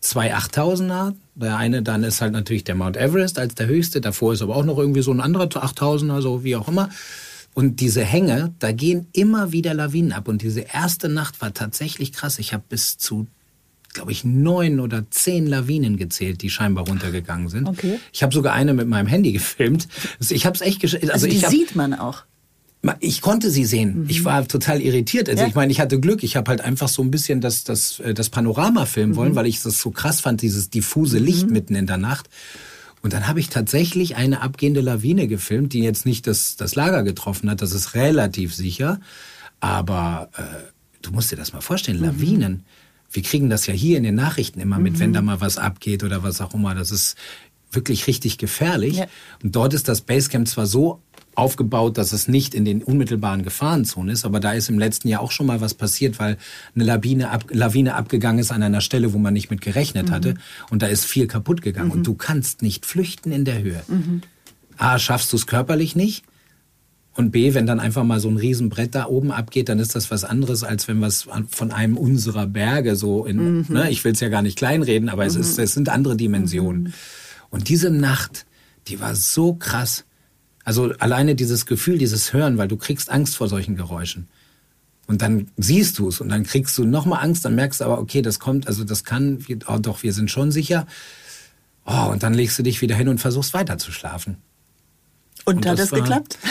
Zwei 0.00 0.34
8000er. 0.34 1.14
Der 1.34 1.56
eine 1.56 1.82
dann 1.82 2.04
ist 2.04 2.20
halt 2.20 2.32
natürlich 2.32 2.64
der 2.64 2.74
Mount 2.74 2.96
Everest 2.96 3.38
als 3.38 3.54
der 3.54 3.66
höchste. 3.66 4.00
Davor 4.00 4.32
ist 4.32 4.42
aber 4.42 4.56
auch 4.56 4.64
noch 4.64 4.78
irgendwie 4.78 5.02
so 5.02 5.12
ein 5.12 5.20
anderer 5.20 5.46
8000er, 5.46 6.20
so 6.20 6.44
wie 6.44 6.56
auch 6.56 6.68
immer. 6.68 6.90
Und 7.54 7.80
diese 7.80 8.04
Hänge, 8.04 8.54
da 8.60 8.70
gehen 8.70 9.08
immer 9.12 9.50
wieder 9.50 9.74
Lawinen 9.74 10.12
ab. 10.12 10.28
Und 10.28 10.42
diese 10.42 10.60
erste 10.60 11.08
Nacht 11.08 11.40
war 11.40 11.52
tatsächlich 11.52 12.12
krass. 12.12 12.38
Ich 12.38 12.52
habe 12.52 12.62
bis 12.68 12.98
zu, 12.98 13.26
glaube 13.92 14.12
ich, 14.12 14.22
neun 14.22 14.78
oder 14.78 15.10
zehn 15.10 15.46
Lawinen 15.46 15.96
gezählt, 15.96 16.42
die 16.42 16.50
scheinbar 16.50 16.86
runtergegangen 16.86 17.48
sind. 17.48 17.66
Okay. 17.66 17.98
Ich 18.12 18.22
habe 18.22 18.32
sogar 18.32 18.52
eine 18.52 18.74
mit 18.74 18.86
meinem 18.86 19.08
Handy 19.08 19.32
gefilmt. 19.32 19.88
Also 20.20 20.34
ich 20.34 20.46
habe 20.46 20.54
es 20.54 20.60
echt 20.60 20.80
geschafft. 20.80 21.10
Also, 21.10 21.26
die 21.26 21.36
ich 21.36 21.44
hab, 21.44 21.50
sieht 21.50 21.74
man 21.74 21.94
auch. 21.94 22.22
Ich 23.00 23.20
konnte 23.22 23.50
sie 23.50 23.64
sehen. 23.64 24.06
Ich 24.08 24.24
war 24.24 24.46
total 24.46 24.80
irritiert. 24.80 25.28
Also 25.28 25.42
Ja. 25.42 25.48
ich 25.48 25.54
meine, 25.54 25.72
ich 25.72 25.80
hatte 25.80 25.98
Glück. 25.98 26.22
Ich 26.22 26.36
habe 26.36 26.48
halt 26.50 26.60
einfach 26.60 26.88
so 26.88 27.02
ein 27.02 27.10
bisschen 27.10 27.40
das, 27.40 27.64
das, 27.64 27.98
äh, 28.00 28.14
das 28.14 28.30
Panorama 28.30 28.86
filmen 28.86 29.16
wollen, 29.16 29.34
weil 29.34 29.46
ich 29.46 29.60
das 29.62 29.80
so 29.80 29.90
krass 29.90 30.20
fand, 30.20 30.42
dieses 30.42 30.70
diffuse 30.70 31.18
Licht 31.18 31.50
mitten 31.50 31.74
in 31.74 31.86
der 31.86 31.96
Nacht. 31.96 32.28
Und 33.02 33.12
dann 33.12 33.26
habe 33.26 33.40
ich 33.40 33.48
tatsächlich 33.48 34.16
eine 34.16 34.42
abgehende 34.42 34.80
Lawine 34.80 35.26
gefilmt, 35.28 35.72
die 35.72 35.80
jetzt 35.80 36.06
nicht 36.06 36.26
das, 36.26 36.56
das 36.56 36.74
Lager 36.76 37.02
getroffen 37.02 37.50
hat. 37.50 37.62
Das 37.62 37.72
ist 37.72 37.94
relativ 37.94 38.54
sicher. 38.54 39.00
Aber 39.60 40.30
äh, 40.36 40.42
du 41.02 41.10
musst 41.10 41.32
dir 41.32 41.36
das 41.36 41.52
mal 41.52 41.60
vorstellen, 41.60 41.98
Lawinen. 42.00 42.64
Wir 43.10 43.22
kriegen 43.22 43.50
das 43.50 43.66
ja 43.66 43.74
hier 43.74 43.96
in 43.96 44.04
den 44.04 44.14
Nachrichten 44.14 44.60
immer 44.60 44.78
mit, 44.78 44.98
wenn 45.00 45.12
da 45.12 45.22
mal 45.22 45.40
was 45.40 45.56
abgeht 45.58 46.04
oder 46.04 46.22
was 46.22 46.40
auch 46.40 46.54
immer. 46.54 46.74
Das 46.74 46.90
ist 46.90 47.16
wirklich 47.72 48.06
richtig 48.06 48.38
gefährlich. 48.38 48.96
Ja. 48.98 49.06
Und 49.42 49.56
dort 49.56 49.74
ist 49.74 49.88
das 49.88 50.02
Basecamp 50.02 50.46
zwar 50.46 50.66
so 50.66 51.00
aufgebaut, 51.38 51.96
dass 51.98 52.12
es 52.12 52.28
nicht 52.28 52.54
in 52.54 52.64
den 52.64 52.82
unmittelbaren 52.82 53.42
Gefahrenzonen 53.42 54.12
ist, 54.12 54.24
aber 54.24 54.40
da 54.40 54.52
ist 54.52 54.68
im 54.68 54.78
letzten 54.78 55.08
Jahr 55.08 55.20
auch 55.20 55.30
schon 55.30 55.46
mal 55.46 55.60
was 55.60 55.74
passiert, 55.74 56.18
weil 56.18 56.36
eine 56.74 56.84
Lawine, 56.84 57.30
ab, 57.30 57.44
Lawine 57.50 57.94
abgegangen 57.94 58.40
ist 58.40 58.50
an 58.50 58.62
einer 58.62 58.80
Stelle, 58.80 59.12
wo 59.12 59.18
man 59.18 59.32
nicht 59.32 59.50
mit 59.50 59.60
gerechnet 59.60 60.10
hatte. 60.10 60.34
Und 60.70 60.82
da 60.82 60.86
ist 60.86 61.04
viel 61.04 61.26
kaputt 61.26 61.62
gegangen. 61.62 61.90
Und 61.90 62.06
du 62.06 62.14
kannst 62.14 62.62
nicht 62.62 62.84
flüchten 62.84 63.32
in 63.32 63.44
der 63.44 63.62
Höhe. 63.62 63.82
A, 64.76 64.98
schaffst 64.98 65.32
du 65.32 65.36
es 65.36 65.46
körperlich 65.46 65.96
nicht. 65.96 66.24
Und 67.14 67.32
B, 67.32 67.52
wenn 67.54 67.66
dann 67.66 67.80
einfach 67.80 68.04
mal 68.04 68.20
so 68.20 68.28
ein 68.28 68.36
Riesenbrett 68.36 68.94
da 68.94 69.06
oben 69.06 69.32
abgeht, 69.32 69.68
dann 69.68 69.80
ist 69.80 69.96
das 69.96 70.10
was 70.12 70.22
anderes, 70.22 70.62
als 70.62 70.86
wenn 70.86 71.00
was 71.00 71.26
von 71.50 71.72
einem 71.72 71.96
unserer 71.96 72.46
Berge 72.46 72.94
so 72.94 73.26
in, 73.26 73.66
ne, 73.68 73.90
ich 73.90 74.04
will 74.04 74.12
es 74.12 74.20
ja 74.20 74.28
gar 74.28 74.42
nicht 74.42 74.56
kleinreden, 74.56 75.08
aber 75.08 75.26
es, 75.26 75.34
ist, 75.34 75.58
es 75.58 75.72
sind 75.72 75.88
andere 75.88 76.16
Dimensionen. 76.16 76.94
Und 77.50 77.68
diese 77.68 77.90
Nacht, 77.90 78.46
die 78.86 79.00
war 79.00 79.16
so 79.16 79.54
krass. 79.54 80.04
Also 80.68 80.92
alleine 80.98 81.34
dieses 81.34 81.64
Gefühl, 81.64 81.96
dieses 81.96 82.34
Hören, 82.34 82.58
weil 82.58 82.68
du 82.68 82.76
kriegst 82.76 83.10
Angst 83.10 83.38
vor 83.38 83.48
solchen 83.48 83.74
Geräuschen. 83.74 84.28
Und 85.06 85.22
dann 85.22 85.48
siehst 85.56 85.98
du 85.98 86.08
es 86.08 86.20
und 86.20 86.28
dann 86.28 86.42
kriegst 86.42 86.76
du 86.76 86.84
nochmal 86.84 87.24
Angst, 87.24 87.46
dann 87.46 87.54
merkst 87.54 87.80
du 87.80 87.86
aber, 87.86 87.98
okay, 87.98 88.20
das 88.20 88.38
kommt, 88.38 88.66
also 88.68 88.84
das 88.84 89.02
kann, 89.02 89.42
oh, 89.66 89.78
doch, 89.78 90.02
wir 90.02 90.12
sind 90.12 90.30
schon 90.30 90.52
sicher. 90.52 90.86
Oh, 91.86 92.10
und 92.10 92.22
dann 92.22 92.34
legst 92.34 92.58
du 92.58 92.62
dich 92.62 92.82
wieder 92.82 92.96
hin 92.96 93.08
und 93.08 93.18
versuchst 93.18 93.54
weiter 93.54 93.78
zu 93.78 93.92
schlafen. 93.92 94.36
Und, 95.46 95.56
Und 95.56 95.66
hat 95.66 95.78
das 95.78 95.88
das 95.88 95.98
geklappt? 96.00 96.38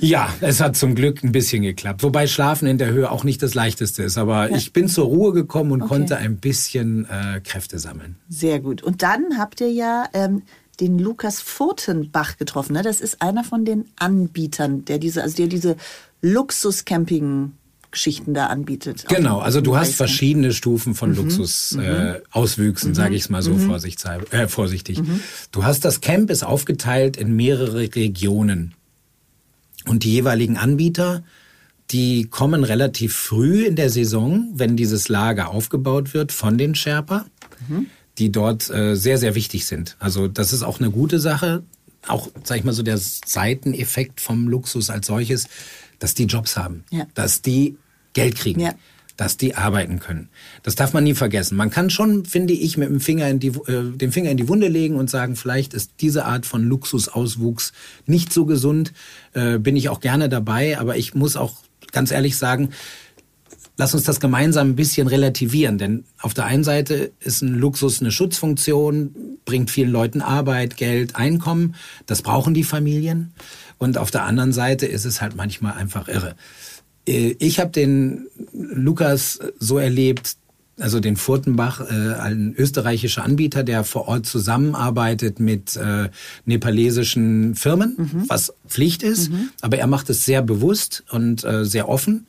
Ja, 0.00 0.28
es 0.40 0.60
hat 0.60 0.76
zum 0.76 0.94
Glück 0.94 1.22
ein 1.24 1.32
bisschen 1.32 1.62
geklappt. 1.62 2.02
Wobei 2.02 2.26
Schlafen 2.26 2.66
in 2.66 2.78
der 2.78 2.88
Höhe 2.90 3.10
auch 3.10 3.24
nicht 3.24 3.42
das 3.42 3.54
Leichteste 3.54 4.02
ist. 4.02 4.18
Aber 4.18 4.50
ich 4.50 4.72
bin 4.72 4.88
zur 4.88 5.06
Ruhe 5.06 5.32
gekommen 5.32 5.72
und 5.72 5.82
Okay. 5.82 5.88
konnte 5.88 6.16
ein 6.18 6.36
bisschen 6.36 7.06
äh, 7.08 7.40
Kräfte 7.40 7.78
sammeln. 7.78 8.16
Sehr 8.28 8.60
gut. 8.60 8.82
Und 8.82 9.02
dann 9.02 9.38
habt 9.38 9.60
ihr 9.60 9.70
ja 9.70 10.04
ähm, 10.12 10.42
den 10.80 10.98
Lukas 10.98 11.40
Furtenbach 11.40 12.36
getroffen. 12.36 12.74
Ne? 12.74 12.82
Das 12.82 13.00
ist 13.00 13.22
einer 13.22 13.44
von 13.44 13.64
den 13.64 13.86
Anbietern, 13.96 14.84
der 14.84 14.98
diese, 14.98 15.22
also 15.22 15.36
der 15.36 15.46
diese 15.46 15.76
Luxus-Camping-Geschichten 16.22 18.34
da 18.34 18.46
anbietet. 18.46 19.06
Genau, 19.08 19.38
also 19.38 19.60
du 19.60 19.76
hast 19.76 19.88
Basecamp. 19.88 19.96
verschiedene 19.96 20.52
Stufen 20.52 20.94
von 20.94 21.14
Luxus 21.14 21.76
äh, 21.76 22.20
Auswüchsen, 22.30 22.94
sage 22.94 23.14
ich 23.14 23.22
es 23.22 23.30
mal 23.30 23.42
so 23.42 23.52
vorsichtshalber- 23.52 24.32
äh, 24.32 24.48
vorsichtig. 24.48 25.00
Du 25.52 25.64
hast 25.64 25.84
das 25.84 26.00
Camp 26.00 26.30
ist 26.30 26.42
aufgeteilt 26.42 27.16
in 27.16 27.36
mehrere 27.36 27.94
Regionen 27.94 28.74
und 29.86 30.04
die 30.04 30.12
jeweiligen 30.12 30.56
Anbieter, 30.56 31.22
die 31.90 32.26
kommen 32.26 32.64
relativ 32.64 33.14
früh 33.14 33.64
in 33.64 33.76
der 33.76 33.90
Saison, 33.90 34.48
wenn 34.54 34.76
dieses 34.76 35.08
Lager 35.08 35.50
aufgebaut 35.50 36.14
wird 36.14 36.32
von 36.32 36.58
den 36.58 36.74
Sherpa, 36.74 37.26
die 38.18 38.30
dort 38.32 38.70
äh, 38.70 38.94
sehr 38.96 39.18
sehr 39.18 39.34
wichtig 39.34 39.66
sind. 39.66 39.96
Also 39.98 40.28
das 40.28 40.52
ist 40.52 40.62
auch 40.62 40.80
eine 40.80 40.90
gute 40.90 41.18
Sache. 41.20 41.62
Auch 42.08 42.30
sag 42.44 42.58
ich 42.58 42.64
mal 42.64 42.72
so 42.72 42.82
der 42.82 42.98
Seiteneffekt 42.98 44.20
vom 44.20 44.48
Luxus 44.48 44.90
als 44.90 45.06
solches, 45.08 45.48
dass 45.98 46.14
die 46.14 46.24
Jobs 46.24 46.56
haben, 46.56 46.84
Ja. 46.90 47.06
dass 47.14 47.42
die 47.42 47.76
Geld 48.12 48.36
kriegen. 48.36 48.60
Ja. 48.60 48.74
dass 49.18 49.38
die 49.38 49.54
arbeiten 49.54 49.98
können. 49.98 50.28
Das 50.62 50.74
darf 50.74 50.92
man 50.92 51.02
nie 51.04 51.14
vergessen. 51.14 51.56
Man 51.56 51.70
kann 51.70 51.88
schon, 51.88 52.26
finde 52.26 52.52
ich, 52.52 52.76
mit 52.76 52.90
dem 52.90 53.00
Finger 53.00 53.26
in 53.30 53.38
die, 53.40 53.46
äh, 53.48 53.90
den 53.96 54.12
Finger 54.12 54.30
in 54.30 54.36
die 54.36 54.46
Wunde 54.46 54.68
legen 54.68 54.96
und 54.96 55.08
sagen, 55.08 55.36
vielleicht 55.36 55.72
ist 55.72 55.92
diese 56.00 56.26
Art 56.26 56.44
von 56.44 56.62
Luxusauswuchs 56.64 57.72
nicht 58.04 58.30
so 58.30 58.44
gesund. 58.44 58.92
Äh, 59.32 59.58
bin 59.58 59.74
ich 59.74 59.88
auch 59.88 60.00
gerne 60.00 60.28
dabei, 60.28 60.78
aber 60.78 60.98
ich 60.98 61.14
muss 61.14 61.36
auch 61.36 61.54
ganz 61.92 62.10
ehrlich 62.10 62.36
sagen, 62.36 62.72
lass 63.76 63.94
uns 63.94 64.04
das 64.04 64.20
gemeinsam 64.20 64.70
ein 64.70 64.76
bisschen 64.76 65.06
relativieren. 65.06 65.78
Denn 65.78 66.04
auf 66.20 66.34
der 66.34 66.46
einen 66.46 66.64
Seite 66.64 67.12
ist 67.20 67.42
ein 67.42 67.54
Luxus 67.54 68.00
eine 68.00 68.10
Schutzfunktion, 68.10 69.14
bringt 69.44 69.70
vielen 69.70 69.90
Leuten 69.90 70.20
Arbeit, 70.20 70.76
Geld, 70.76 71.16
Einkommen. 71.16 71.74
Das 72.06 72.22
brauchen 72.22 72.54
die 72.54 72.64
Familien. 72.64 73.32
Und 73.78 73.98
auf 73.98 74.10
der 74.10 74.24
anderen 74.24 74.52
Seite 74.52 74.86
ist 74.86 75.04
es 75.04 75.20
halt 75.20 75.36
manchmal 75.36 75.74
einfach 75.74 76.08
irre. 76.08 76.34
Äh, 77.06 77.36
ich 77.38 77.60
habe 77.60 77.70
den 77.70 78.26
Lukas 78.52 79.38
so 79.58 79.78
erlebt, 79.78 80.36
also 80.78 81.00
den 81.00 81.16
Furtenbach, 81.16 81.80
äh, 81.80 82.14
ein 82.14 82.54
österreichischer 82.56 83.24
Anbieter, 83.24 83.62
der 83.62 83.84
vor 83.84 84.08
Ort 84.08 84.26
zusammenarbeitet 84.26 85.40
mit 85.40 85.76
äh, 85.76 86.08
nepalesischen 86.44 87.54
Firmen, 87.54 87.94
mhm. 87.96 88.24
was 88.28 88.52
Pflicht 88.66 89.02
ist, 89.02 89.30
mhm. 89.30 89.50
aber 89.60 89.78
er 89.78 89.86
macht 89.86 90.10
es 90.10 90.24
sehr 90.24 90.42
bewusst 90.42 91.04
und 91.10 91.46
sehr 91.62 91.88
offen 91.88 92.26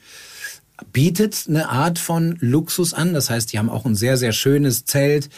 bietet 0.94 1.46
eine 1.48 1.70
Art 1.70 2.00
von 2.00 2.38
Luxus 2.40 2.94
an. 2.94 3.14
Das 3.14 3.30
heißt, 3.30 3.52
die 3.52 3.60
haben 3.60 3.70
auch 3.70 3.86
ein 3.86 3.96
sehr, 3.96 4.18
sehr 4.18 4.32
schönes 4.32 4.86
Zelt, 4.86 5.30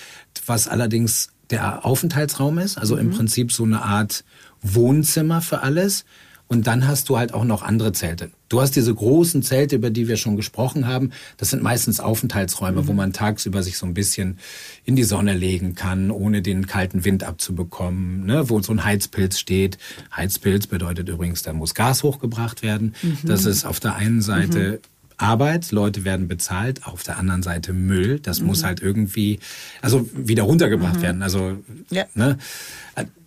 was 0.46 0.68
allerdings 0.68 1.30
der 1.50 1.86
Aufenthaltsraum 1.86 2.58
ist. 2.60 2.78
Also 2.78 2.96
mhm. 2.96 3.02
im 3.02 3.10
Prinzip 3.12 3.52
so 3.52 3.64
eine 3.64 3.82
Art 3.82 4.24
Wohnzimmer 4.62 5.42
für 5.42 5.62
alles. 5.62 6.06
Und 6.52 6.66
dann 6.66 6.88
hast 6.88 7.10
du 7.10 7.18
halt 7.18 7.32
auch 7.36 7.44
noch 7.44 7.62
andere 7.62 7.92
Zelte. 7.92 8.32
Du 8.50 8.60
hast 8.60 8.76
diese 8.76 8.94
großen 8.94 9.44
Zelte, 9.44 9.76
über 9.76 9.92
die 9.92 10.08
wir 10.08 10.18
schon 10.18 10.36
gesprochen 10.36 10.88
haben. 10.88 11.12
Das 11.38 11.52
sind 11.52 11.62
meistens 11.62 12.00
Aufenthaltsräume, 12.00 12.82
mhm. 12.82 12.88
wo 12.88 12.94
man 12.94 13.14
tagsüber 13.14 13.62
sich 13.62 13.78
so 13.78 13.86
ein 13.86 13.94
bisschen 13.94 14.40
in 14.84 14.96
die 14.96 15.04
Sonne 15.04 15.36
legen 15.36 15.76
kann, 15.76 16.10
ohne 16.10 16.42
den 16.42 16.66
kalten 16.66 17.06
Wind 17.06 17.24
abzubekommen. 17.24 18.26
Ne? 18.26 18.50
Wo 18.50 18.60
so 18.64 18.72
ein 18.72 18.84
Heizpilz 18.84 19.38
steht. 19.38 19.78
Heizpilz 20.16 20.66
bedeutet 20.66 21.08
übrigens, 21.08 21.44
da 21.44 21.54
muss 21.54 21.76
Gas 21.76 22.02
hochgebracht 22.02 22.64
werden. 22.64 22.96
Mhm. 23.04 23.18
Das 23.26 23.46
ist 23.46 23.66
auf 23.66 23.80
der 23.80 23.96
einen 23.96 24.24
Seite 24.24 24.80
mhm 24.82 24.99
Arbeit, 25.22 25.72
Leute 25.72 26.05
werden 26.05 26.28
bezahlt, 26.28 26.86
auf 26.86 27.03
der 27.03 27.17
anderen 27.17 27.43
Seite 27.43 27.74
Müll, 27.74 28.20
das 28.20 28.39
mhm. 28.39 28.47
muss 28.47 28.63
halt 28.63 28.82
irgendwie, 28.82 29.39
also 29.82 30.09
wieder 30.13 30.43
runtergebracht 30.43 30.97
mhm. 30.97 31.01
werden. 31.01 31.22
Also, 31.22 31.57
ja. 31.89 32.05
ne, 32.15 32.38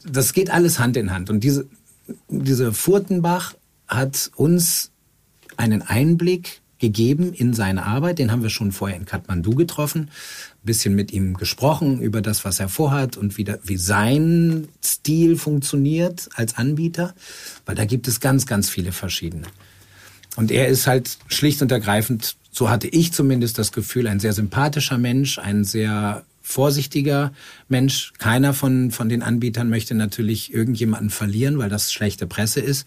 das 0.04 0.32
geht 0.32 0.50
alles 0.50 0.78
Hand 0.78 0.96
in 0.96 1.12
Hand. 1.12 1.30
Und 1.30 1.44
diese, 1.44 1.66
diese 2.28 2.72
Furtenbach 2.72 3.54
hat 3.86 4.30
uns 4.36 4.90
einen 5.56 5.82
Einblick 5.82 6.62
gegeben 6.78 7.32
in 7.32 7.54
seine 7.54 7.86
Arbeit. 7.86 8.18
Den 8.18 8.32
haben 8.32 8.42
wir 8.42 8.50
schon 8.50 8.72
vorher 8.72 8.96
in 8.96 9.06
Kathmandu 9.06 9.54
getroffen, 9.54 10.02
ein 10.02 10.64
bisschen 10.64 10.94
mit 10.94 11.12
ihm 11.12 11.34
gesprochen 11.34 12.00
über 12.00 12.20
das, 12.20 12.44
was 12.44 12.58
er 12.58 12.68
vorhat 12.68 13.16
und 13.16 13.38
wie, 13.38 13.44
da, 13.44 13.58
wie 13.62 13.76
sein 13.76 14.68
Stil 14.84 15.36
funktioniert 15.36 16.28
als 16.34 16.56
Anbieter, 16.56 17.14
weil 17.66 17.76
da 17.76 17.84
gibt 17.84 18.08
es 18.08 18.18
ganz, 18.18 18.46
ganz 18.46 18.68
viele 18.68 18.90
verschiedene. 18.92 19.46
Und 20.36 20.50
er 20.50 20.68
ist 20.68 20.86
halt 20.86 21.18
schlicht 21.28 21.60
und 21.62 21.70
ergreifend, 21.72 22.36
so 22.50 22.70
hatte 22.70 22.88
ich 22.88 23.12
zumindest 23.12 23.58
das 23.58 23.72
Gefühl, 23.72 24.06
ein 24.06 24.20
sehr 24.20 24.32
sympathischer 24.32 24.98
Mensch, 24.98 25.38
ein 25.38 25.64
sehr 25.64 26.24
vorsichtiger 26.42 27.32
Mensch. 27.68 28.12
Keiner 28.18 28.52
von, 28.52 28.90
von 28.90 29.08
den 29.08 29.22
Anbietern 29.22 29.68
möchte 29.68 29.94
natürlich 29.94 30.52
irgendjemanden 30.52 31.10
verlieren, 31.10 31.58
weil 31.58 31.70
das 31.70 31.92
schlechte 31.92 32.26
Presse 32.26 32.60
ist. 32.60 32.86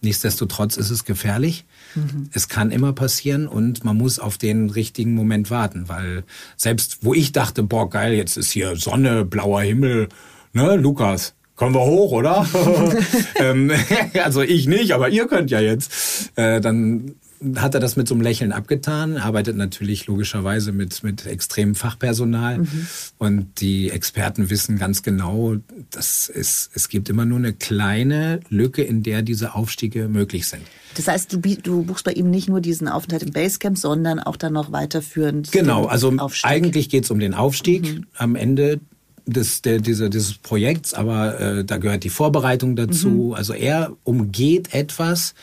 Nichtsdestotrotz 0.00 0.76
ist 0.76 0.90
es 0.90 1.04
gefährlich. 1.04 1.64
Mhm. 1.94 2.28
Es 2.32 2.48
kann 2.48 2.70
immer 2.70 2.92
passieren 2.92 3.46
und 3.46 3.84
man 3.84 3.96
muss 3.96 4.18
auf 4.18 4.38
den 4.38 4.70
richtigen 4.70 5.14
Moment 5.14 5.50
warten, 5.50 5.88
weil 5.88 6.24
selbst 6.56 6.98
wo 7.02 7.14
ich 7.14 7.32
dachte, 7.32 7.62
boah, 7.62 7.88
geil, 7.88 8.14
jetzt 8.14 8.36
ist 8.36 8.50
hier 8.50 8.76
Sonne, 8.76 9.24
blauer 9.24 9.62
Himmel, 9.62 10.08
ne, 10.52 10.76
Lukas, 10.76 11.34
kommen 11.56 11.74
wir 11.74 11.84
hoch, 11.84 12.12
oder? 12.12 12.46
ähm, 13.36 13.70
also 14.24 14.42
ich 14.42 14.66
nicht, 14.66 14.92
aber 14.92 15.08
ihr 15.08 15.26
könnt 15.26 15.50
ja 15.50 15.60
jetzt. 15.60 16.32
Äh, 16.36 16.60
dann 16.60 17.14
hat 17.56 17.74
er 17.74 17.80
das 17.80 17.96
mit 17.96 18.08
so 18.08 18.14
einem 18.14 18.22
Lächeln 18.22 18.52
abgetan, 18.52 19.16
arbeitet 19.16 19.56
natürlich 19.56 20.06
logischerweise 20.06 20.72
mit, 20.72 21.02
mit 21.02 21.26
extremem 21.26 21.74
Fachpersonal. 21.74 22.58
Mhm. 22.58 22.86
Und 23.18 23.60
die 23.60 23.90
Experten 23.90 24.50
wissen 24.50 24.78
ganz 24.78 25.02
genau, 25.02 25.56
dass 25.90 26.30
es, 26.34 26.70
es 26.74 26.88
gibt 26.88 27.08
immer 27.08 27.24
nur 27.24 27.38
eine 27.38 27.52
kleine 27.52 28.40
Lücke, 28.48 28.82
in 28.82 29.02
der 29.02 29.22
diese 29.22 29.54
Aufstiege 29.54 30.08
möglich 30.08 30.46
sind. 30.46 30.62
Das 30.96 31.08
heißt, 31.08 31.32
du, 31.32 31.38
du 31.38 31.82
buchst 31.82 32.04
bei 32.04 32.12
ihm 32.12 32.30
nicht 32.30 32.48
nur 32.48 32.60
diesen 32.60 32.88
Aufenthalt 32.88 33.24
im 33.24 33.32
Basecamp, 33.32 33.76
sondern 33.76 34.20
auch 34.20 34.36
dann 34.36 34.52
noch 34.52 34.72
weiterführend. 34.72 35.52
Genau, 35.52 35.86
also 35.86 36.12
Aufstieg. 36.16 36.50
eigentlich 36.50 36.88
geht 36.88 37.04
es 37.04 37.10
um 37.10 37.18
den 37.18 37.34
Aufstieg. 37.34 37.82
Mhm. 37.82 38.06
Am 38.16 38.36
Ende 38.36 38.80
des, 39.26 39.62
der, 39.62 39.80
dieser, 39.80 40.08
dieses 40.08 40.34
Projekts, 40.34 40.94
aber 40.94 41.40
äh, 41.40 41.64
da 41.64 41.78
gehört 41.78 42.04
die 42.04 42.10
Vorbereitung 42.10 42.76
dazu. 42.76 43.08
Mhm. 43.08 43.34
Also 43.34 43.52
er 43.52 43.96
umgeht 44.04 44.74
etwas, 44.74 45.34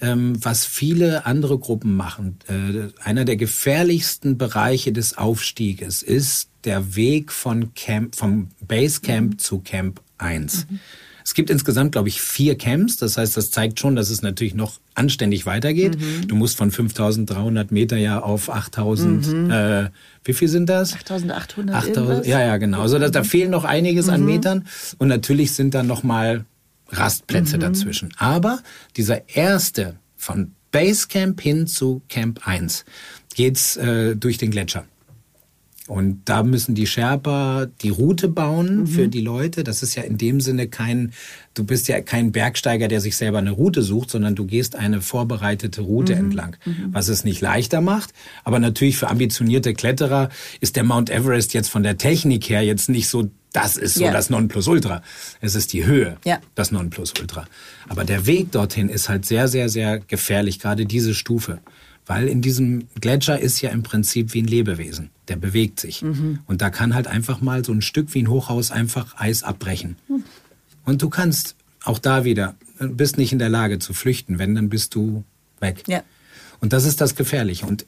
ähm, 0.00 0.34
was 0.42 0.64
viele 0.64 1.26
andere 1.26 1.58
Gruppen 1.58 1.96
machen. 1.96 2.38
Äh, 2.48 3.02
einer 3.02 3.24
der 3.24 3.36
gefährlichsten 3.36 4.36
Bereiche 4.36 4.92
des 4.92 5.16
Aufstieges 5.16 6.02
ist 6.02 6.48
der 6.64 6.96
Weg 6.96 7.32
von 7.32 7.74
Camp, 7.74 8.16
vom 8.16 8.48
Basecamp 8.66 9.32
mhm. 9.32 9.38
zu 9.38 9.60
Camp 9.60 10.00
1. 10.18 10.66
Mhm. 10.68 10.80
Es 11.24 11.32
gibt 11.32 11.48
insgesamt, 11.48 11.92
glaube 11.92 12.08
ich, 12.08 12.20
vier 12.20 12.56
Camps. 12.56 12.98
Das 12.98 13.16
heißt, 13.16 13.36
das 13.36 13.50
zeigt 13.50 13.80
schon, 13.80 13.96
dass 13.96 14.10
es 14.10 14.20
natürlich 14.20 14.54
noch 14.54 14.78
anständig 14.94 15.46
weitergeht. 15.46 15.98
Mhm. 15.98 16.28
Du 16.28 16.36
musst 16.36 16.58
von 16.58 16.70
5300 16.70 17.72
Meter 17.72 17.96
ja 17.96 18.20
auf 18.20 18.50
8000, 18.50 19.26
mhm. 19.26 19.50
äh, 19.50 19.88
wie 20.24 20.34
viel 20.34 20.48
sind 20.48 20.68
das? 20.68 20.92
8800. 20.94 21.76
8000, 21.76 22.26
ja, 22.26 22.40
ja, 22.40 22.58
genau. 22.58 22.82
Also 22.82 22.98
da, 22.98 23.08
da 23.08 23.24
fehlen 23.24 23.50
noch 23.50 23.64
einiges 23.64 24.10
an 24.10 24.20
mhm. 24.20 24.26
Metern. 24.26 24.66
Und 24.98 25.08
natürlich 25.08 25.54
sind 25.54 25.74
dann 25.74 25.86
noch 25.86 26.02
mal 26.02 26.44
Rastplätze 26.90 27.56
mhm. 27.56 27.60
dazwischen. 27.62 28.12
Aber 28.18 28.60
dieser 28.96 29.26
erste 29.30 29.96
von 30.16 30.52
Basecamp 30.72 31.40
hin 31.40 31.66
zu 31.66 32.02
Camp 32.10 32.46
1 32.46 32.84
geht's 33.34 33.76
äh, 33.76 34.14
durch 34.14 34.36
den 34.36 34.50
Gletscher. 34.50 34.84
Und 35.86 36.22
da 36.24 36.42
müssen 36.42 36.74
die 36.74 36.86
Sherpa 36.86 37.66
die 37.82 37.90
Route 37.90 38.28
bauen 38.28 38.80
mhm. 38.80 38.86
für 38.86 39.08
die 39.08 39.20
Leute. 39.20 39.64
Das 39.64 39.82
ist 39.82 39.94
ja 39.94 40.02
in 40.02 40.16
dem 40.16 40.40
Sinne 40.40 40.66
kein, 40.66 41.12
du 41.52 41.62
bist 41.62 41.88
ja 41.88 42.00
kein 42.00 42.32
Bergsteiger, 42.32 42.88
der 42.88 43.02
sich 43.02 43.16
selber 43.16 43.36
eine 43.36 43.50
Route 43.50 43.82
sucht, 43.82 44.10
sondern 44.10 44.34
du 44.34 44.46
gehst 44.46 44.76
eine 44.76 45.02
vorbereitete 45.02 45.82
Route 45.82 46.14
mhm. 46.14 46.20
entlang, 46.20 46.56
mhm. 46.64 46.88
was 46.92 47.08
es 47.08 47.24
nicht 47.24 47.42
leichter 47.42 47.82
macht. 47.82 48.14
Aber 48.44 48.58
natürlich 48.60 48.96
für 48.96 49.08
ambitionierte 49.08 49.74
Kletterer 49.74 50.30
ist 50.60 50.76
der 50.76 50.84
Mount 50.84 51.10
Everest 51.10 51.52
jetzt 51.52 51.68
von 51.68 51.82
der 51.82 51.98
Technik 51.98 52.48
her 52.48 52.62
jetzt 52.62 52.88
nicht 52.88 53.08
so 53.08 53.28
das 53.52 53.76
ist 53.76 53.94
so 53.94 54.02
yeah. 54.02 54.12
das 54.12 54.30
Nonplusultra. 54.30 55.00
Es 55.40 55.54
ist 55.54 55.72
die 55.72 55.86
Höhe, 55.86 56.16
ja. 56.24 56.40
das 56.56 56.72
Nonplusultra. 56.72 57.46
Aber 57.88 58.04
der 58.04 58.26
Weg 58.26 58.50
dorthin 58.50 58.88
ist 58.88 59.08
halt 59.08 59.24
sehr, 59.26 59.46
sehr, 59.46 59.68
sehr 59.68 60.00
gefährlich, 60.00 60.58
gerade 60.58 60.86
diese 60.86 61.14
Stufe. 61.14 61.60
Weil 62.06 62.28
in 62.28 62.42
diesem 62.42 62.88
Gletscher 63.00 63.38
ist 63.38 63.60
ja 63.60 63.70
im 63.70 63.82
Prinzip 63.82 64.34
wie 64.34 64.42
ein 64.42 64.46
Lebewesen. 64.46 65.10
Der 65.28 65.36
bewegt 65.36 65.80
sich. 65.80 66.02
Mhm. 66.02 66.40
Und 66.46 66.60
da 66.60 66.70
kann 66.70 66.94
halt 66.94 67.06
einfach 67.06 67.40
mal 67.40 67.64
so 67.64 67.72
ein 67.72 67.80
Stück 67.80 68.12
wie 68.14 68.22
ein 68.22 68.28
Hochhaus 68.28 68.70
einfach 68.70 69.18
Eis 69.18 69.42
abbrechen. 69.42 69.96
Mhm. 70.08 70.24
Und 70.84 71.02
du 71.02 71.08
kannst 71.08 71.56
auch 71.82 71.98
da 71.98 72.24
wieder, 72.24 72.56
bist 72.78 73.16
nicht 73.16 73.32
in 73.32 73.38
der 73.38 73.48
Lage 73.48 73.78
zu 73.78 73.94
flüchten. 73.94 74.38
Wenn, 74.38 74.54
dann 74.54 74.68
bist 74.68 74.94
du 74.94 75.24
weg. 75.60 75.84
Ja. 75.86 76.02
Und 76.60 76.72
das 76.72 76.84
ist 76.84 77.00
das 77.00 77.14
Gefährliche. 77.14 77.66
Und 77.66 77.86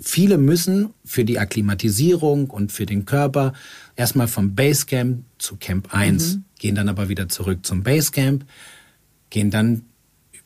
viele 0.00 0.38
müssen 0.38 0.90
für 1.04 1.24
die 1.24 1.38
Akklimatisierung 1.38 2.50
und 2.50 2.72
für 2.72 2.86
den 2.86 3.04
Körper 3.04 3.52
erstmal 3.94 4.28
vom 4.28 4.54
Basecamp 4.54 5.24
zu 5.38 5.56
Camp 5.56 5.94
1, 5.94 6.36
mhm. 6.36 6.44
gehen 6.58 6.74
dann 6.74 6.88
aber 6.88 7.08
wieder 7.08 7.28
zurück 7.28 7.64
zum 7.64 7.82
Basecamp, 7.82 8.44
gehen 9.30 9.50
dann 9.50 9.82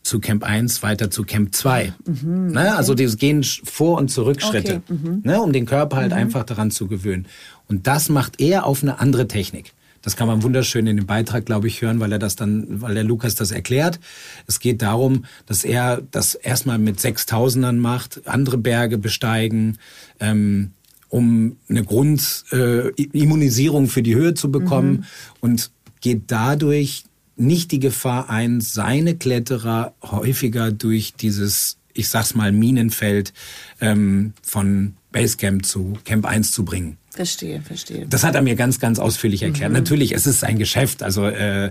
zu 0.06 0.20
Camp 0.20 0.44
1 0.44 0.82
weiter 0.82 1.10
zu 1.10 1.24
Camp 1.24 1.54
2. 1.54 1.92
Mhm, 2.06 2.52
ne? 2.52 2.74
Also 2.76 2.94
die 2.94 3.04
gehen 3.16 3.42
Vor- 3.42 3.98
und 3.98 4.08
Zurückschritte, 4.08 4.80
okay, 4.86 4.94
mhm. 4.94 5.22
ne? 5.24 5.42
um 5.42 5.52
den 5.52 5.66
Körper 5.66 5.96
halt 5.96 6.12
mhm. 6.12 6.18
einfach 6.18 6.44
daran 6.44 6.70
zu 6.70 6.86
gewöhnen. 6.86 7.26
Und 7.68 7.88
das 7.88 8.08
macht 8.08 8.40
er 8.40 8.66
auf 8.66 8.82
eine 8.82 9.00
andere 9.00 9.26
Technik. 9.26 9.72
Das 10.02 10.14
kann 10.14 10.28
man 10.28 10.44
wunderschön 10.44 10.86
in 10.86 10.96
dem 10.96 11.06
Beitrag, 11.06 11.46
glaube 11.46 11.66
ich, 11.66 11.82
hören, 11.82 11.98
weil 11.98 12.12
er 12.12 12.20
das 12.20 12.36
dann, 12.36 12.80
weil 12.80 12.94
der 12.94 13.02
Lukas 13.02 13.34
das 13.34 13.50
erklärt. 13.50 13.98
Es 14.46 14.60
geht 14.60 14.80
darum, 14.80 15.24
dass 15.46 15.64
er 15.64 16.00
das 16.12 16.36
erstmal 16.36 16.78
mit 16.78 17.00
Sechstausendern 17.00 17.80
macht, 17.80 18.28
andere 18.28 18.58
Berge 18.58 18.98
besteigen, 18.98 19.78
ähm, 20.20 20.70
um 21.08 21.56
eine 21.68 21.82
Grundimmunisierung 21.82 23.86
äh, 23.86 23.88
für 23.88 24.02
die 24.02 24.14
Höhe 24.14 24.34
zu 24.34 24.52
bekommen 24.52 24.90
mhm. 24.90 25.04
und 25.40 25.72
geht 26.00 26.22
dadurch 26.28 27.02
nicht 27.36 27.70
die 27.72 27.80
Gefahr 27.80 28.30
ein, 28.30 28.60
seine 28.60 29.16
Kletterer 29.16 29.94
häufiger 30.02 30.72
durch 30.72 31.14
dieses, 31.14 31.78
ich 31.92 32.08
sag's 32.08 32.34
mal, 32.34 32.52
Minenfeld 32.52 33.32
ähm, 33.80 34.32
von 34.42 34.94
Basecamp 35.12 35.64
zu 35.64 35.94
Camp 36.04 36.26
1 36.26 36.52
zu 36.52 36.64
bringen. 36.64 36.98
Verstehe, 37.16 37.62
verstehe. 37.62 38.06
Das 38.06 38.24
hat 38.24 38.34
er 38.34 38.42
mir 38.42 38.56
ganz, 38.56 38.78
ganz 38.78 38.98
ausführlich 38.98 39.42
erklärt. 39.42 39.70
Mhm. 39.70 39.78
Natürlich, 39.78 40.12
es 40.12 40.26
ist 40.26 40.40
sein 40.40 40.58
Geschäft. 40.58 41.02
Also 41.02 41.24
äh, 41.24 41.70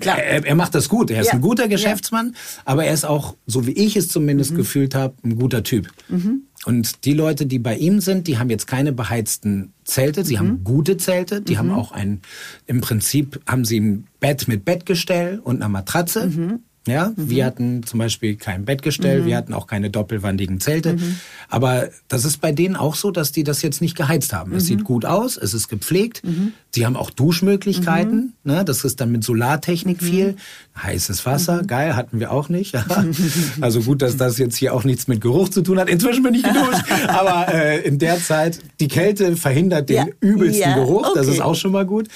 Klar. 0.00 0.18
Er, 0.18 0.46
er 0.46 0.54
macht 0.54 0.74
das 0.74 0.88
gut. 0.88 1.10
Er 1.10 1.20
ist 1.20 1.26
ja. 1.26 1.34
ein 1.34 1.42
guter 1.42 1.68
Geschäftsmann, 1.68 2.28
ja. 2.28 2.62
aber 2.64 2.86
er 2.86 2.94
ist 2.94 3.04
auch, 3.04 3.36
so 3.46 3.66
wie 3.66 3.72
ich 3.72 3.96
es 3.96 4.08
zumindest 4.08 4.52
mhm. 4.52 4.56
gefühlt 4.56 4.94
habe, 4.94 5.14
ein 5.22 5.36
guter 5.36 5.62
Typ. 5.62 5.90
Mhm. 6.08 6.44
Und 6.66 7.06
die 7.06 7.14
Leute, 7.14 7.46
die 7.46 7.58
bei 7.58 7.76
ihm 7.76 8.00
sind, 8.00 8.26
die 8.26 8.38
haben 8.38 8.50
jetzt 8.50 8.66
keine 8.66 8.92
beheizten 8.92 9.72
Zelte, 9.84 10.24
sie 10.24 10.34
mhm. 10.34 10.38
haben 10.38 10.64
gute 10.64 10.98
Zelte, 10.98 11.40
die 11.40 11.54
mhm. 11.54 11.58
haben 11.58 11.70
auch 11.72 11.92
ein, 11.92 12.20
im 12.66 12.80
Prinzip 12.80 13.40
haben 13.46 13.64
sie 13.64 13.80
ein 13.80 14.06
Bett 14.20 14.46
mit 14.46 14.64
Bettgestell 14.64 15.38
und 15.38 15.56
einer 15.56 15.70
Matratze. 15.70 16.26
Mhm. 16.26 16.60
Ja, 16.86 17.12
mhm. 17.14 17.28
wir 17.28 17.44
hatten 17.44 17.82
zum 17.82 17.98
Beispiel 17.98 18.36
kein 18.36 18.64
Bettgestell, 18.64 19.20
mhm. 19.20 19.26
wir 19.26 19.36
hatten 19.36 19.52
auch 19.52 19.66
keine 19.66 19.90
doppelwandigen 19.90 20.60
Zelte. 20.60 20.94
Mhm. 20.94 21.16
Aber 21.50 21.88
das 22.08 22.24
ist 22.24 22.40
bei 22.40 22.52
denen 22.52 22.74
auch 22.74 22.94
so, 22.94 23.10
dass 23.10 23.32
die 23.32 23.44
das 23.44 23.60
jetzt 23.60 23.82
nicht 23.82 23.96
geheizt 23.96 24.32
haben. 24.32 24.54
Es 24.54 24.64
mhm. 24.64 24.68
sieht 24.68 24.84
gut 24.84 25.04
aus, 25.04 25.36
es 25.36 25.52
ist 25.52 25.68
gepflegt. 25.68 26.24
Mhm. 26.24 26.54
Sie 26.74 26.86
haben 26.86 26.96
auch 26.96 27.10
Duschmöglichkeiten. 27.10 28.34
Mhm. 28.42 28.52
Ne, 28.52 28.64
das 28.64 28.84
ist 28.84 29.00
dann 29.00 29.12
mit 29.12 29.24
Solartechnik 29.24 30.02
viel. 30.02 30.36
Heißes 30.82 31.26
Wasser, 31.26 31.64
geil, 31.64 31.96
hatten 31.96 32.18
wir 32.18 32.32
auch 32.32 32.48
nicht. 32.48 32.74
also 33.60 33.82
gut, 33.82 34.00
dass 34.00 34.16
das 34.16 34.38
jetzt 34.38 34.56
hier 34.56 34.72
auch 34.72 34.84
nichts 34.84 35.06
mit 35.06 35.20
Geruch 35.20 35.50
zu 35.50 35.60
tun 35.60 35.78
hat. 35.78 35.90
Inzwischen 35.90 36.22
bin 36.22 36.34
ich 36.34 36.42
geduscht. 36.42 36.84
Aber 37.08 37.52
äh, 37.52 37.80
in 37.86 37.98
der 37.98 38.18
Zeit, 38.20 38.58
die 38.80 38.88
Kälte 38.88 39.36
verhindert 39.36 39.90
den 39.90 39.96
ja. 39.96 40.06
übelsten 40.20 40.62
ja. 40.62 40.74
Geruch. 40.76 41.10
Okay. 41.10 41.12
Das 41.18 41.26
ist 41.26 41.42
auch 41.42 41.56
schon 41.56 41.72
mal 41.72 41.84
gut. 41.84 42.08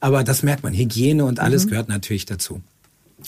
Aber 0.00 0.24
das 0.24 0.42
merkt 0.42 0.64
man. 0.64 0.72
Hygiene 0.72 1.24
und 1.24 1.38
alles 1.38 1.68
gehört 1.68 1.88
natürlich 1.88 2.26
dazu. 2.26 2.60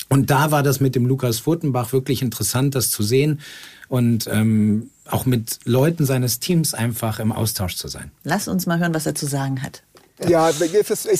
Und 0.09 0.31
da 0.31 0.51
war 0.51 0.63
das 0.63 0.81
mit 0.81 0.95
dem 0.95 1.07
Lukas 1.07 1.41
Furtenbach 1.41 1.93
wirklich 1.93 2.23
interessant, 2.23 2.75
das 2.75 2.91
zu 2.91 3.03
sehen 3.03 3.41
und 3.89 4.29
ähm, 4.31 4.91
auch 5.07 5.27
mit 5.27 5.59
Leuten 5.65 6.07
seines 6.07 6.39
Teams 6.39 6.75
einfach 6.75 7.19
im 7.19 7.33
Austausch 7.33 7.77
zu 7.77 7.89
sein. 7.89 8.13
Lass 8.23 8.47
uns 8.47 8.67
mal 8.67 8.79
hören, 8.79 8.95
was 8.95 9.07
er 9.07 9.15
zu 9.15 9.27
sagen 9.27 9.63
hat. 9.63 9.83
Ja, 10.29 10.51
es 10.51 10.61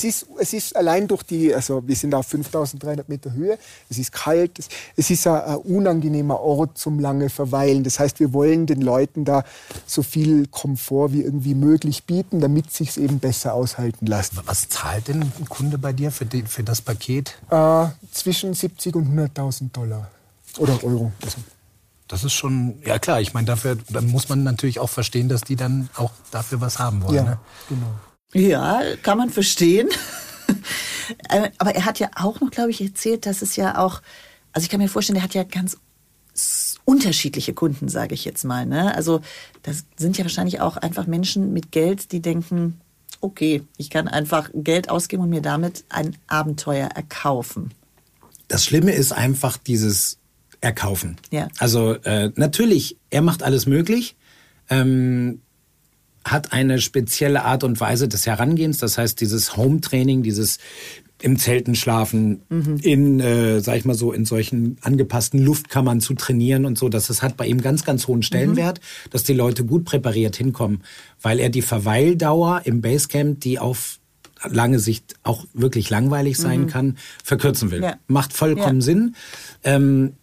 ist, 0.05 0.27
es 0.39 0.53
ist 0.53 0.77
allein 0.77 1.09
durch 1.09 1.23
die, 1.23 1.55
also 1.55 1.87
wir 1.87 1.97
sind 1.97 2.15
auf 2.15 2.27
5300 2.27 3.09
Meter 3.09 3.33
Höhe, 3.33 3.59
es 3.89 3.99
ist 3.99 4.13
kalt, 4.13 4.59
es 4.97 5.11
ist 5.11 5.27
ein, 5.27 5.41
ein, 5.41 5.57
unangenehmer 5.57 6.41
Ort 6.41 6.77
zum 6.77 6.99
lange 6.99 7.31
Verweilen. 7.31 7.83
Das 7.83 7.99
heißt, 7.99 8.21
wir 8.21 8.33
wollen 8.33 8.67
den 8.67 8.83
Leuten 8.83 9.25
da 9.25 9.45
so 9.87 10.03
viel 10.03 10.47
Komfort 10.49 11.13
wie 11.13 11.23
irgendwie 11.23 11.55
möglich 11.55 12.05
bieten, 12.05 12.41
damit 12.41 12.73
sich 12.73 12.99
eben 12.99 13.21
besser 13.21 13.55
aushalten 13.55 14.07
lässt. 14.07 14.33
Was 14.47 14.69
zahlt 14.69 15.09
denn 15.09 15.23
ein 15.23 15.49
Kunde 15.49 15.79
bei 15.79 15.93
dir 15.93 16.11
für, 16.11 16.27
die, 16.27 16.43
für 16.43 16.63
das 16.63 16.83
Paket? 16.83 17.39
Äh, 17.51 17.87
zwischen 18.13 18.55
70 18.55 18.97
und 18.97 19.19
100.000 19.19 19.73
Dollar 19.73 20.11
oder 20.59 20.83
Euro. 20.85 21.13
Also. 21.23 21.39
Das 22.09 22.25
ist 22.25 22.33
schon, 22.33 22.83
ja 22.85 22.99
klar, 22.99 23.21
ich 23.21 23.35
meine, 23.35 23.47
dafür 23.47 23.79
muss 24.03 24.29
man 24.29 24.43
natürlich 24.43 24.81
auch 24.81 24.91
verstehen, 24.91 25.29
dass 25.29 25.43
die 25.43 25.55
dann 25.55 25.89
auch 25.95 26.11
dafür 26.33 26.61
was 26.61 26.81
haben 26.81 27.03
wollen. 27.05 27.15
Ja, 27.15 27.23
ne? 27.23 27.39
genau. 27.69 27.95
Ja, 28.33 28.83
kann 29.03 29.19
man 29.19 29.31
verstehen. 29.31 29.89
Äh, 31.29 31.51
aber 31.59 31.75
er 31.75 31.87
hat 31.87 31.99
ja 31.99 32.09
auch 32.15 32.41
noch, 32.41 32.53
glaube 32.53 32.71
ich, 32.71 32.81
erzählt, 32.81 33.27
dass 33.27 33.43
es 33.43 33.57
ja 33.57 33.79
auch, 33.79 34.01
also 34.53 34.65
ich 34.65 34.71
kann 34.71 34.79
mir 34.79 34.89
vorstellen, 34.89 35.17
er 35.17 35.25
hat 35.25 35.35
ja 35.35 35.43
ganz 35.43 35.77
unterschiedliche 36.85 37.53
Kunden, 37.53 37.89
sage 37.89 38.15
ich 38.15 38.25
jetzt 38.25 38.45
mal. 38.45 38.67
Ne? 38.67 38.95
Also 38.95 39.21
das 39.63 39.85
sind 39.97 40.19
ja 40.19 40.25
wahrscheinlich 40.25 40.61
auch 40.61 40.77
einfach 40.77 41.07
Menschen 41.07 41.53
mit 41.53 41.73
Geld, 41.73 42.13
die 42.13 42.21
denken, 42.21 42.81
okay, 43.21 43.63
ich 43.77 43.91
kann 43.91 44.09
einfach 44.09 44.51
Geld 44.55 44.89
ausgeben 44.89 45.25
und 45.25 45.31
mir 45.31 45.43
damit 45.43 45.85
ein 45.89 46.17
Abenteuer 46.27 46.89
erkaufen. 46.89 47.73
Das 48.49 48.65
Schlimme 48.65 48.93
ist 48.93 49.13
einfach 49.13 49.57
dieses 49.57 50.19
Erkaufen. 50.61 51.17
Ja. 51.31 51.49
Also 51.59 51.95
äh, 51.95 52.31
natürlich, 52.37 52.97
er 53.11 53.23
macht 53.23 53.43
alles 53.43 53.67
möglich. 53.67 54.17
Ähm, 54.69 55.43
hat 56.25 56.53
eine 56.53 56.81
spezielle 56.81 57.45
Art 57.45 57.65
und 57.65 57.81
Weise 57.81 58.09
des 58.09 58.27
Herangehens. 58.27 58.79
Das 58.79 58.99
heißt, 58.99 59.21
dieses 59.21 59.57
Home-Training, 59.57 60.23
dieses 60.23 60.59
im 61.23 61.39
Zelten 61.39 61.75
schlafen, 61.75 62.43
mhm. 62.49 62.79
in, 62.83 63.21
äh, 63.21 63.61
sag 63.61 63.77
ich 63.77 63.85
mal 63.85 63.95
so, 63.95 64.13
in 64.13 64.25
solchen 64.25 64.79
angepassten 64.81 65.45
Luftkammern 65.45 66.01
zu 66.01 66.15
trainieren 66.15 66.65
und 66.65 66.79
so, 66.79 66.89
dass 66.89 67.09
das 67.09 67.23
hat 67.23 67.37
bei 67.37 67.47
ihm 67.47 67.61
ganz, 67.61 67.85
ganz 67.85 68.07
hohen 68.07 68.23
Stellenwert, 68.23 68.79
mhm. 68.81 69.11
dass 69.11 69.25
die 69.25 69.35
Leute 69.35 69.65
gut 69.65 69.85
präpariert 69.85 70.37
hinkommen, 70.37 70.83
weil 71.21 71.39
er 71.39 71.51
die 71.51 71.63
Verweildauer 71.63 72.63
im 72.65 72.81
Basecamp, 72.81 73.41
die 73.41 73.59
auf 73.59 73.99
lange 74.49 74.79
Sicht 74.79 75.17
auch 75.23 75.45
wirklich 75.53 75.91
langweilig 75.91 76.39
sein 76.39 76.63
mhm. 76.63 76.67
kann, 76.69 76.99
verkürzen 77.23 77.71
will. 77.71 77.83
Ja. 77.83 77.97
Macht 78.07 78.33
vollkommen 78.33 78.81
ja. 78.81 78.85
Sinn. 78.85 79.15
Ähm, 79.63 80.15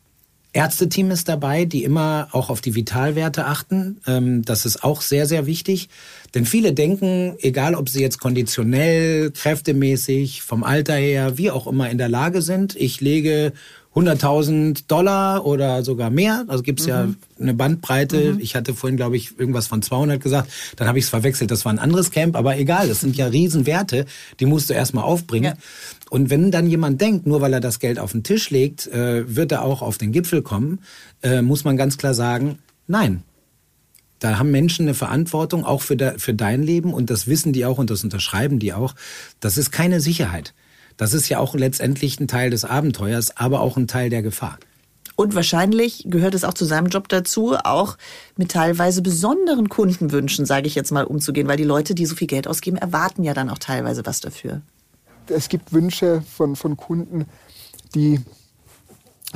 Ärzteteam 0.58 1.12
ist 1.12 1.30
dabei, 1.30 1.66
die 1.66 1.84
immer 1.84 2.30
auch 2.32 2.49
auf 2.49 2.62
die 2.62 2.74
Vitalwerte 2.74 3.45
achten. 3.45 4.01
Ähm, 4.08 4.43
das 4.43 4.66
ist 4.66 4.84
auch 4.84 5.01
sehr, 5.01 5.28
sehr 5.28 5.45
wichtig. 5.45 5.88
Denn 6.34 6.47
viele 6.47 6.74
denken, 6.74 7.36
egal 7.41 7.76
ob 7.76 7.89
sie 7.89 8.01
jetzt 8.01 8.20
konditionell, 8.20 9.30
kräftemäßig, 9.30 10.41
vom 10.41 10.64
Alter 10.64 10.95
her, 10.95 11.38
wie 11.38 11.51
auch 11.51 11.68
immer 11.68 11.91
in 11.91 11.99
der 11.99 12.10
Lage 12.10 12.41
sind, 12.41 12.76
ich 12.76 13.01
lege 13.01 13.53
100.000 13.97 14.84
Dollar 14.88 15.45
oder 15.45 15.84
sogar 15.84 16.10
mehr. 16.10 16.45
Also 16.47 16.64
gibt's 16.64 16.84
mhm. 16.84 16.89
ja 16.89 17.08
eine 17.39 17.53
Bandbreite. 17.53 18.34
Mhm. 18.34 18.39
Ich 18.39 18.55
hatte 18.55 18.74
vorhin, 18.74 18.97
glaube 18.97 19.18
ich, 19.18 19.39
irgendwas 19.39 19.68
von 19.68 19.82
200 19.82 20.22
gesagt. 20.22 20.51
Dann 20.76 20.88
habe 20.88 20.99
ich 20.99 21.05
es 21.05 21.10
verwechselt. 21.10 21.49
Das 21.49 21.66
war 21.66 21.72
ein 21.72 21.80
anderes 21.80 22.12
Camp. 22.12 22.36
Aber 22.36 22.58
egal, 22.58 22.88
das 22.88 23.01
sind 23.01 23.16
ja 23.16 23.28
Riesenwerte. 23.28 24.05
Die 24.39 24.45
musst 24.45 24.70
du 24.70 24.74
erstmal 24.74 25.03
aufbringen. 25.03 25.55
Ja. 25.55 25.62
Und 26.10 26.30
wenn 26.30 26.51
dann 26.51 26.68
jemand 26.68 27.01
denkt, 27.01 27.28
nur 27.28 27.41
weil 27.41 27.53
er 27.53 27.60
das 27.60 27.80
Geld 27.80 27.99
auf 27.99 28.12
den 28.12 28.24
Tisch 28.24 28.49
legt, 28.49 28.88
äh, 28.88 29.36
wird 29.36 29.51
er 29.51 29.64
auch 29.64 29.82
auf 29.82 29.97
den 29.97 30.12
Gipfel 30.12 30.41
kommen, 30.41 30.80
äh, 31.22 31.41
muss 31.41 31.64
man 31.64 31.78
ganz 31.78 31.97
klar 31.97 32.14
sagen, 32.14 32.60
nein. 32.88 33.24
Da 34.20 34.39
haben 34.39 34.49
Menschen 34.49 34.86
eine 34.86 34.95
Verantwortung, 34.95 35.64
auch 35.64 35.84
für, 35.84 35.95
de, 35.95 36.18
für 36.18 36.34
dein 36.34 36.64
Leben. 36.64 36.91
Und 36.93 37.10
das 37.10 37.28
wissen 37.28 37.53
die 37.53 37.66
auch 37.66 37.78
und 37.78 37.89
das 37.89 38.03
unterschreiben 38.03 38.58
die 38.58 38.74
auch. 38.74 38.95
Das 39.39 39.58
ist 39.58 39.72
keine 39.72 39.99
Sicherheit. 39.99 40.53
Das 40.95 41.14
ist 41.14 41.30
ja 41.30 41.38
auch 41.38 41.53
letztendlich 41.53 42.20
ein 42.20 42.28
Teil 42.28 42.49
des 42.49 42.66
Abenteuers, 42.66 43.38
aber 43.38 43.62
auch 43.62 43.78
ein 43.78 43.88
Teil 43.88 44.10
der 44.10 44.24
Gefahr. 44.24 44.58
Und 45.16 45.36
wahrscheinlich 45.36 46.05
gehört 46.08 46.36
es 46.36 46.43
auch 46.43 46.53
zu 46.53 46.66
seinem 46.66 46.88
Job 46.88 47.10
dazu, 47.10 47.55
auch 47.55 47.97
mit 48.38 48.51
teilweise 48.51 49.01
besonderen 49.01 49.68
Kundenwünschen, 49.68 50.45
sage 50.45 50.68
ich 50.68 50.76
jetzt 50.76 50.91
mal, 50.91 51.05
umzugehen, 51.05 51.47
weil 51.47 51.58
die 51.58 51.64
Leute, 51.64 51.95
die 51.95 52.05
so 52.05 52.16
viel 52.16 52.28
Geld 52.28 52.47
ausgeben, 52.47 52.78
erwarten 52.78 53.24
ja 53.24 53.34
dann 53.34 53.49
auch 53.49 53.58
teilweise 53.58 54.05
was 54.05 54.20
dafür. 54.20 54.62
Es 55.32 55.49
gibt 55.49 55.73
Wünsche 55.73 56.21
von, 56.21 56.55
von 56.55 56.78
Kunden, 56.78 57.25
die, 57.95 58.21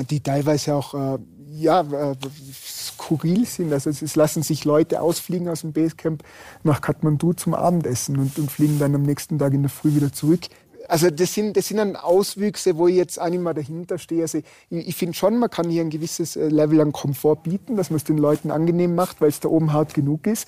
die 0.10 0.20
teilweise 0.22 0.76
auch 0.76 0.94
äh, 0.94 1.20
ja, 1.54 1.82
äh, 1.82 2.16
skurril 2.54 3.46
sind. 3.46 3.74
Also 3.74 3.89
es 3.89 4.16
lassen 4.16 4.44
sich 4.44 4.66
Leute 4.66 5.02
ausfliegen 5.02 5.50
aus 5.50 5.62
dem 5.62 5.74
Basecamp 5.74 6.24
nach 6.64 6.82
Kathmandu 6.82 7.34
zum 7.34 7.54
Abendessen 7.54 8.18
und, 8.18 8.38
und 8.39 8.52
fliegen 8.52 8.80
dann 8.80 8.96
am 8.96 9.04
nächsten 9.04 9.38
Tag 9.38 9.54
in 9.54 9.64
der 9.64 9.70
Früh 9.70 9.96
wieder 9.96 10.14
zurück. 10.14 10.42
Also 10.88 11.10
das 11.10 11.34
sind, 11.34 11.56
das 11.56 11.68
sind 11.68 11.78
dann 11.78 11.96
Auswüchse, 11.96 12.78
wo 12.78 12.88
ich 12.88 12.96
jetzt 12.96 13.20
auch 13.20 13.30
nicht 13.30 13.42
mehr 13.42 13.54
dahinter 13.54 13.98
stehe. 13.98 14.24
Also 14.24 14.39
ich, 14.39 14.46
ich 14.70 14.96
finde 14.96 15.16
schon, 15.16 15.38
man 15.38 15.50
kann 15.50 15.70
hier 15.70 15.82
ein 15.82 15.89
gewisses 15.89 16.36
äh, 16.36 16.48
Level 16.48 16.82
an 16.82 16.92
Komfort 16.92 17.44
bieten, 17.44 17.76
dass 17.76 17.89
man 17.89 17.98
es 17.98 18.04
den 18.04 18.18
Leuten 18.18 18.52
angenehm 18.52 18.96
macht, 18.96 19.22
weil 19.22 19.30
es 19.30 19.39
da 19.39 19.50
oben 19.50 19.74
hart 19.74 19.94
genug 19.94 20.28
ist. 20.28 20.48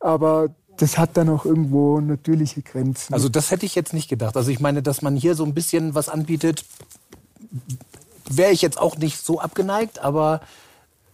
Aber 0.00 0.54
das 0.80 0.96
hat 0.96 1.16
dann 1.18 1.28
auch 1.28 1.44
irgendwo 1.44 2.00
natürliche 2.00 2.62
Grenzen. 2.62 3.12
Also 3.12 3.28
das 3.28 3.50
hätte 3.50 3.66
ich 3.66 3.74
jetzt 3.74 3.92
nicht 3.92 4.08
gedacht. 4.08 4.34
Also 4.36 4.50
ich 4.50 4.60
meine, 4.60 4.82
dass 4.82 5.02
man 5.02 5.14
hier 5.14 5.34
so 5.34 5.44
ein 5.44 5.52
bisschen 5.52 5.94
was 5.94 6.08
anbietet, 6.08 6.64
wäre 8.30 8.50
ich 8.52 8.62
jetzt 8.62 8.78
auch 8.78 8.96
nicht 8.96 9.22
so 9.22 9.40
abgeneigt, 9.40 9.98
aber 9.98 10.40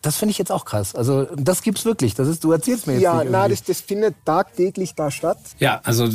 das 0.02 0.18
finde 0.18 0.30
ich 0.30 0.38
jetzt 0.38 0.52
auch 0.52 0.64
krass. 0.64 0.94
Also 0.94 1.24
das 1.34 1.62
gibt's 1.62 1.84
wirklich. 1.84 2.14
Das 2.14 2.28
ist, 2.28 2.44
du 2.44 2.52
erzählst 2.52 2.86
mir 2.86 2.92
jetzt 2.92 3.02
ja, 3.02 3.24
nicht. 3.24 3.32
Ja, 3.32 3.48
das, 3.48 3.64
das 3.64 3.80
findet 3.80 4.14
tagtäglich 4.24 4.94
da 4.94 5.10
statt. 5.10 5.38
Ja, 5.58 5.80
also 5.82 6.10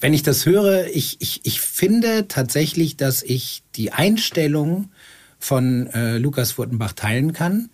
wenn 0.00 0.12
ich 0.12 0.24
das 0.24 0.44
höre, 0.44 0.88
ich, 0.88 1.20
ich, 1.20 1.42
ich 1.44 1.60
finde 1.60 2.26
tatsächlich, 2.26 2.96
dass 2.96 3.22
ich 3.22 3.62
die 3.76 3.92
Einstellung 3.92 4.90
von 5.38 5.86
äh, 5.88 6.18
Lukas 6.18 6.52
Furtenbach 6.52 6.94
teilen 6.94 7.32
kann. 7.32 7.70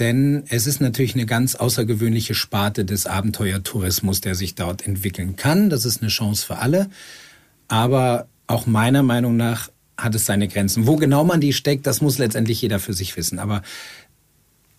Denn 0.00 0.44
es 0.48 0.66
ist 0.66 0.80
natürlich 0.80 1.14
eine 1.14 1.26
ganz 1.26 1.54
außergewöhnliche 1.54 2.34
Sparte 2.34 2.86
des 2.86 3.06
Abenteuertourismus, 3.06 4.22
der 4.22 4.34
sich 4.34 4.54
dort 4.54 4.86
entwickeln 4.86 5.36
kann. 5.36 5.68
Das 5.68 5.84
ist 5.84 6.00
eine 6.00 6.08
Chance 6.08 6.46
für 6.46 6.56
alle. 6.56 6.88
Aber 7.68 8.26
auch 8.46 8.66
meiner 8.66 9.02
Meinung 9.02 9.36
nach 9.36 9.70
hat 9.98 10.14
es 10.14 10.24
seine 10.24 10.48
Grenzen. 10.48 10.86
Wo 10.86 10.96
genau 10.96 11.24
man 11.24 11.42
die 11.42 11.52
steckt, 11.52 11.86
das 11.86 12.00
muss 12.00 12.16
letztendlich 12.16 12.62
jeder 12.62 12.80
für 12.80 12.94
sich 12.94 13.16
wissen. 13.18 13.38
Aber 13.38 13.62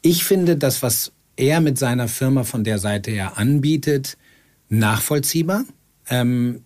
ich 0.01 0.23
finde 0.23 0.57
das, 0.57 0.81
was 0.81 1.11
er 1.37 1.61
mit 1.61 1.77
seiner 1.77 2.07
Firma 2.07 2.43
von 2.43 2.63
der 2.63 2.79
Seite 2.79 3.11
her 3.11 3.37
anbietet, 3.37 4.17
nachvollziehbar. 4.69 5.65
Ähm, 6.09 6.63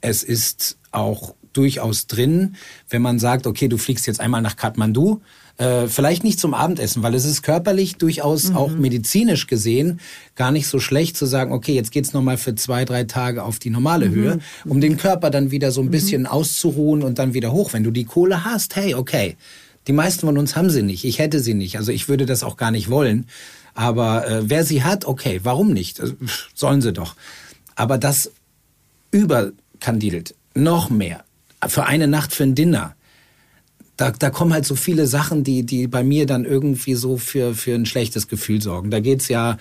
es 0.00 0.22
ist 0.22 0.78
auch 0.90 1.34
durchaus 1.52 2.06
drin, 2.06 2.56
wenn 2.88 3.02
man 3.02 3.18
sagt, 3.18 3.46
okay, 3.46 3.68
du 3.68 3.76
fliegst 3.76 4.06
jetzt 4.06 4.20
einmal 4.20 4.40
nach 4.40 4.56
Kathmandu, 4.56 5.20
äh, 5.60 5.88
vielleicht 5.88 6.24
nicht 6.24 6.40
zum 6.40 6.54
Abendessen, 6.54 7.02
weil 7.02 7.14
es 7.14 7.26
ist 7.26 7.42
körperlich 7.42 7.96
durchaus 7.96 8.48
mhm. 8.48 8.56
auch 8.56 8.70
medizinisch 8.70 9.46
gesehen 9.46 10.00
gar 10.34 10.52
nicht 10.52 10.66
so 10.66 10.80
schlecht 10.80 11.18
zu 11.18 11.26
sagen, 11.26 11.52
okay, 11.52 11.74
jetzt 11.74 11.92
geht's 11.92 12.14
noch 12.14 12.22
mal 12.22 12.38
für 12.38 12.54
zwei, 12.54 12.86
drei 12.86 13.04
Tage 13.04 13.44
auf 13.44 13.58
die 13.58 13.68
normale 13.68 14.08
mhm. 14.08 14.14
Höhe, 14.14 14.38
um 14.64 14.80
den 14.80 14.96
Körper 14.96 15.28
dann 15.28 15.50
wieder 15.50 15.70
so 15.70 15.82
ein 15.82 15.88
mhm. 15.88 15.90
bisschen 15.90 16.26
auszuruhen 16.26 17.02
und 17.02 17.18
dann 17.18 17.34
wieder 17.34 17.52
hoch. 17.52 17.74
Wenn 17.74 17.84
du 17.84 17.90
die 17.90 18.04
Kohle 18.04 18.44
hast, 18.44 18.74
hey, 18.74 18.94
okay. 18.94 19.36
Die 19.86 19.92
meisten 19.92 20.26
von 20.26 20.38
uns 20.38 20.56
haben 20.56 20.70
sie 20.70 20.82
nicht. 20.82 21.04
Ich 21.04 21.18
hätte 21.18 21.40
sie 21.40 21.54
nicht. 21.54 21.76
Also 21.76 21.92
ich 21.92 22.08
würde 22.08 22.24
das 22.24 22.42
auch 22.42 22.56
gar 22.56 22.70
nicht 22.70 22.88
wollen. 22.88 23.26
Aber 23.74 24.26
äh, 24.26 24.48
wer 24.48 24.64
sie 24.64 24.82
hat, 24.82 25.04
okay, 25.04 25.40
warum 25.42 25.72
nicht? 25.72 26.00
Also, 26.00 26.14
sollen 26.54 26.80
sie 26.80 26.92
doch. 26.92 27.16
Aber 27.74 27.98
das 27.98 28.30
über 29.10 29.52
kandidelt. 29.78 30.34
Noch 30.54 30.88
mehr. 30.88 31.24
Für 31.66 31.84
eine 31.84 32.08
Nacht 32.08 32.32
für 32.32 32.44
ein 32.44 32.54
Dinner. 32.54 32.94
Da, 34.00 34.10
da 34.10 34.30
kommen 34.30 34.54
halt 34.54 34.64
so 34.64 34.76
viele 34.76 35.06
Sachen, 35.06 35.44
die, 35.44 35.64
die 35.64 35.86
bei 35.86 36.02
mir 36.02 36.24
dann 36.24 36.46
irgendwie 36.46 36.94
so 36.94 37.18
für, 37.18 37.54
für 37.54 37.74
ein 37.74 37.84
schlechtes 37.84 38.28
Gefühl 38.28 38.62
sorgen. 38.62 38.90
Da 38.90 39.00
geht's 39.00 39.28
ja 39.28 39.58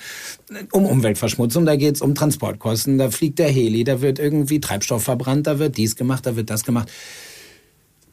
um 0.71 0.85
Umweltverschmutzung, 0.85 1.65
da 1.65 1.75
geht's 1.75 2.01
um 2.01 2.15
Transportkosten, 2.15 2.97
da 2.97 3.11
fliegt 3.11 3.37
der 3.39 3.49
Heli, 3.49 3.83
da 3.83 4.01
wird 4.01 4.17
irgendwie 4.17 4.61
Treibstoff 4.61 5.03
verbrannt, 5.03 5.45
da 5.45 5.59
wird 5.59 5.75
dies 5.75 5.97
gemacht, 5.97 6.25
da 6.25 6.37
wird 6.37 6.49
das 6.49 6.63
gemacht. 6.63 6.89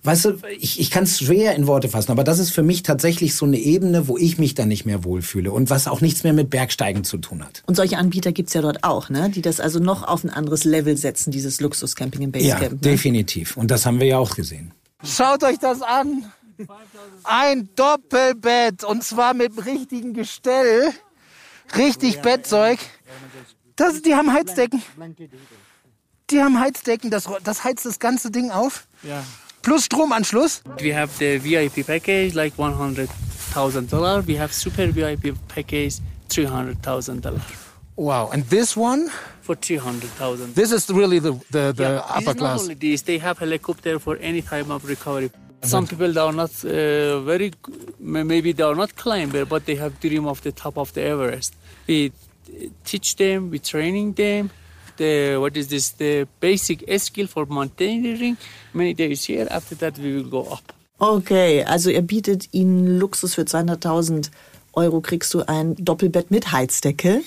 Weißt 0.02 0.24
du, 0.24 0.38
ich, 0.58 0.80
ich 0.80 0.90
kann 0.90 1.04
es 1.04 1.18
schwer 1.18 1.54
in 1.54 1.66
Worte 1.68 1.88
fassen, 1.88 2.10
aber 2.12 2.24
das 2.24 2.38
ist 2.40 2.50
für 2.50 2.62
mich 2.62 2.82
tatsächlich 2.82 3.34
so 3.34 3.44
eine 3.46 3.58
Ebene, 3.58 4.08
wo 4.08 4.16
ich 4.16 4.38
mich 4.38 4.54
dann 4.54 4.68
nicht 4.68 4.84
mehr 4.84 5.04
wohlfühle 5.04 5.52
und 5.52 5.70
was 5.70 5.86
auch 5.86 6.00
nichts 6.00 6.24
mehr 6.24 6.32
mit 6.32 6.50
Bergsteigen 6.50 7.04
zu 7.04 7.18
tun 7.18 7.44
hat. 7.44 7.62
Und 7.66 7.76
solche 7.76 7.98
Anbieter 7.98 8.32
gibt's 8.32 8.54
ja 8.54 8.62
dort 8.62 8.82
auch, 8.82 9.10
ne? 9.10 9.30
die 9.30 9.42
das 9.42 9.60
also 9.60 9.78
noch 9.78 10.02
auf 10.02 10.24
ein 10.24 10.30
anderes 10.30 10.64
Level 10.64 10.96
setzen, 10.96 11.30
dieses 11.30 11.60
Luxuscamping 11.60 12.22
im 12.22 12.32
Ja, 12.34 12.54
Basecamp. 12.54 12.72
ne? 12.72 12.78
definitiv. 12.90 13.56
Und 13.56 13.70
das 13.70 13.86
haben 13.86 14.00
wir 14.00 14.06
ja 14.06 14.18
auch 14.18 14.34
gesehen. 14.36 14.72
Schaut 15.04 15.44
euch 15.44 15.58
das 15.58 15.82
an. 15.82 16.32
Ein 17.24 17.68
Doppelbett 17.76 18.82
und 18.84 19.04
zwar 19.04 19.34
mit 19.34 19.56
dem 19.56 19.58
richtigen 19.64 20.14
Gestell. 20.14 20.92
Richtig 21.76 22.22
Bettzeug. 22.22 22.78
Das, 23.76 24.00
die 24.00 24.14
haben 24.14 24.32
Heizdecken. 24.32 24.82
Die 26.30 26.42
haben 26.42 26.58
Heizdecken, 26.58 27.10
das, 27.10 27.28
das 27.44 27.62
heizt 27.62 27.84
das 27.84 27.98
ganze 27.98 28.30
Ding 28.30 28.50
auf. 28.50 28.88
Plus 29.62 29.84
Stromanschluss. 29.84 30.62
We 30.80 30.96
have 30.96 31.12
the 31.18 31.42
VIP 31.42 31.86
package 31.86 32.34
like 32.34 32.54
$100,000. 32.56 33.90
dollar. 33.90 34.26
We 34.26 34.40
have 34.40 34.52
super 34.52 34.94
VIP 34.94 35.34
package 35.48 35.98
$300,000. 36.30 37.40
Wow, 37.96 38.30
and 38.32 38.48
this 38.48 38.76
one? 38.76 39.10
For 39.46 39.54
300000 39.54 40.54
This 40.54 40.72
is 40.72 40.90
really 40.90 41.20
the, 41.20 41.32
the, 41.50 41.72
the 41.72 41.82
Yeah, 41.82 42.16
upper 42.16 42.20
this 42.20 42.20
is 42.20 42.26
not 42.26 42.36
class. 42.36 42.60
only 42.62 42.74
this, 42.74 43.02
they 43.02 43.18
have 43.18 43.38
helicopter 43.38 43.98
for 44.00 44.16
any 44.20 44.42
type 44.42 44.68
of 44.70 44.84
recovery. 44.88 45.30
Some 45.62 45.86
people 45.86 46.12
they 46.12 46.20
are 46.20 46.32
not 46.32 46.50
uh, 46.64 47.20
very, 47.20 47.52
maybe 47.98 48.52
they 48.52 48.62
are 48.62 48.74
not 48.74 48.90
climber, 48.96 49.44
but 49.44 49.64
they 49.66 49.76
have 49.76 49.92
dream 50.00 50.26
of 50.26 50.42
the 50.42 50.52
top 50.52 50.76
of 50.76 50.92
the 50.94 51.02
Everest. 51.02 51.54
We 51.88 52.12
teach 52.84 53.16
them, 53.16 53.50
we 53.50 53.58
training 53.58 54.14
them. 54.14 54.50
The 54.96 55.36
what 55.36 55.56
is 55.56 55.68
this? 55.68 55.90
The 55.90 56.26
basic 56.40 56.78
skill 56.98 57.26
for 57.26 57.46
mountaineering. 57.46 58.36
Many 58.72 58.94
days 58.94 59.24
here. 59.24 59.46
After 59.50 59.74
that, 59.76 59.98
we 59.98 60.14
will 60.16 60.30
go 60.30 60.42
up. 60.56 60.72
Okay, 60.98 61.62
also 61.64 61.90
er 61.90 62.02
bietet 62.02 62.48
Ihnen 62.52 62.98
Luxus 62.98 63.34
für 63.34 63.42
200.000 63.42 64.30
Euro 64.72 65.00
kriegst 65.00 65.32
du 65.34 65.42
ein 65.46 65.74
Doppelbett 65.76 66.30
mit 66.30 66.52
Heizdecke. 66.52 67.22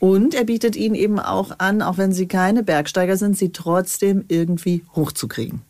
Und 0.00 0.34
er 0.34 0.44
bietet 0.44 0.74
Ihnen 0.76 0.94
eben 0.96 1.20
auch 1.20 1.52
an, 1.58 1.82
auch 1.82 1.96
wenn 1.98 2.12
Sie 2.12 2.26
keine 2.26 2.62
Bergsteiger 2.64 3.16
sind, 3.16 3.38
Sie 3.38 3.50
trotzdem 3.52 4.24
irgendwie 4.28 4.82
hochzukriegen. 4.96 5.60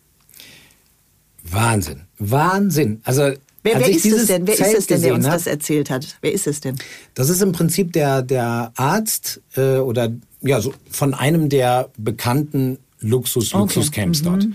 Wahnsinn. 1.42 2.02
Wahnsinn. 2.18 3.00
Also, 3.04 3.32
Wer, 3.62 3.78
wer 3.78 3.90
ist 3.90 4.06
es 4.06 4.26
denn? 4.26 4.46
Wer 4.46 4.54
ist 4.54 4.60
Zelt 4.60 4.78
es 4.78 4.86
denn, 4.86 5.02
der 5.02 5.14
uns 5.14 5.26
hab, 5.26 5.34
das 5.34 5.46
erzählt 5.46 5.90
hat? 5.90 6.16
Wer 6.22 6.32
ist 6.32 6.46
es 6.46 6.60
denn? 6.60 6.76
Das 7.14 7.28
ist 7.28 7.42
im 7.42 7.52
Prinzip 7.52 7.92
der, 7.92 8.22
der 8.22 8.72
Arzt 8.76 9.42
äh, 9.54 9.76
oder 9.76 10.10
ja, 10.40 10.60
so 10.62 10.72
von 10.90 11.12
einem 11.12 11.50
der 11.50 11.90
bekannten 11.98 12.78
Luxus, 13.00 13.52
Okay. 13.52 13.58
Luxuscamps 13.60 14.22
Mhm. 14.22 14.24
dort. 14.24 14.46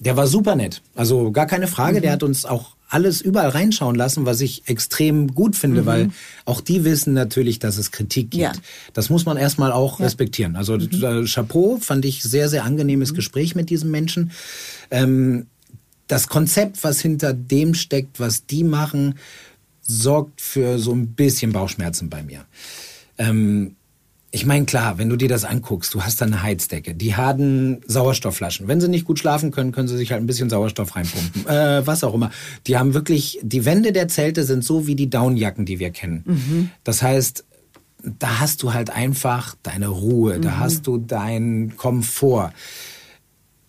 Der 0.00 0.16
war 0.16 0.26
super 0.26 0.54
nett. 0.56 0.82
Also 0.94 1.30
gar 1.30 1.46
keine 1.46 1.66
Frage. 1.66 1.98
Mhm. 1.98 2.02
Der 2.02 2.12
hat 2.12 2.22
uns 2.22 2.44
auch 2.44 2.76
alles 2.92 3.20
überall 3.20 3.48
reinschauen 3.48 3.94
lassen, 3.96 4.26
was 4.26 4.40
ich 4.40 4.68
extrem 4.68 5.28
gut 5.34 5.56
finde, 5.56 5.82
Mhm. 5.82 5.86
weil 5.86 6.10
auch 6.44 6.60
die 6.60 6.84
wissen 6.84 7.14
natürlich, 7.14 7.58
dass 7.58 7.78
es 7.78 7.90
Kritik 7.90 8.30
gibt. 8.32 8.42
Ja. 8.42 8.52
Das 8.92 9.08
muss 9.10 9.24
man 9.24 9.36
erstmal 9.36 9.72
auch 9.72 9.98
respektieren. 10.00 10.56
Also 10.56 10.76
Mhm. 10.76 11.02
äh, 11.02 11.24
Chapeau, 11.24 11.78
fand 11.80 12.04
ich 12.04 12.22
sehr, 12.22 12.48
sehr 12.48 12.64
angenehmes 12.64 13.14
Gespräch 13.14 13.54
mit 13.54 13.70
diesem 13.70 13.90
Menschen. 13.90 14.30
Ähm, 14.90 15.46
das 16.06 16.28
Konzept, 16.28 16.84
was 16.84 17.00
hinter 17.00 17.32
dem 17.32 17.74
steckt, 17.74 18.20
was 18.20 18.44
die 18.46 18.64
machen, 18.64 19.14
sorgt 19.80 20.40
für 20.42 20.78
so 20.78 20.92
ein 20.92 21.08
bisschen 21.14 21.52
Bauchschmerzen 21.52 22.10
bei 22.10 22.22
mir. 22.22 22.44
Ähm, 23.18 23.76
ich 24.34 24.46
meine, 24.46 24.64
klar, 24.64 24.96
wenn 24.96 25.10
du 25.10 25.16
dir 25.16 25.28
das 25.28 25.44
anguckst, 25.44 25.92
du 25.92 26.02
hast 26.02 26.22
da 26.22 26.24
eine 26.24 26.42
Heizdecke, 26.42 26.94
die 26.94 27.14
haben 27.16 27.82
Sauerstoffflaschen. 27.86 28.66
Wenn 28.66 28.80
sie 28.80 28.88
nicht 28.88 29.04
gut 29.04 29.18
schlafen 29.18 29.50
können, 29.50 29.72
können 29.72 29.88
sie 29.88 29.96
sich 29.98 30.10
halt 30.10 30.22
ein 30.22 30.26
bisschen 30.26 30.48
Sauerstoff 30.48 30.96
reinpumpen. 30.96 31.46
äh, 31.46 31.86
was 31.86 32.02
auch 32.02 32.14
immer. 32.14 32.30
Die 32.66 32.78
haben 32.78 32.94
wirklich, 32.94 33.38
die 33.42 33.66
Wände 33.66 33.92
der 33.92 34.08
Zelte 34.08 34.44
sind 34.44 34.64
so 34.64 34.86
wie 34.86 34.94
die 34.96 35.10
Downjacken, 35.10 35.66
die 35.66 35.78
wir 35.78 35.90
kennen. 35.90 36.22
Mhm. 36.24 36.70
Das 36.82 37.02
heißt, 37.02 37.44
da 38.18 38.40
hast 38.40 38.62
du 38.62 38.72
halt 38.72 38.88
einfach 38.88 39.54
deine 39.62 39.88
Ruhe, 39.88 40.40
da 40.40 40.48
Mhm. 40.52 40.58
hast 40.60 40.86
du 40.86 40.96
deinen 40.96 41.76
Komfort. 41.76 42.52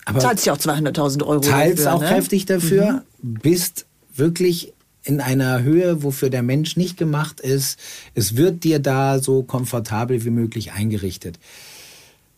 Aber 0.05 0.19
Zahlst 0.19 0.45
ja 0.45 0.53
auch 0.53 0.57
200.000 0.57 1.23
Euro 1.23 1.41
teils 1.41 1.83
dafür, 1.83 1.93
auch 1.93 2.01
ne? 2.01 2.07
kräftig 2.07 2.45
dafür, 2.45 3.03
bist 3.21 3.85
wirklich 4.15 4.73
in 5.03 5.21
einer 5.21 5.63
Höhe, 5.63 6.03
wofür 6.03 6.29
der 6.29 6.43
Mensch 6.43 6.77
nicht 6.77 6.97
gemacht 6.97 7.39
ist. 7.39 7.77
Es 8.15 8.37
wird 8.37 8.63
dir 8.63 8.79
da 8.79 9.19
so 9.19 9.43
komfortabel 9.43 10.23
wie 10.23 10.29
möglich 10.29 10.71
eingerichtet. 10.71 11.39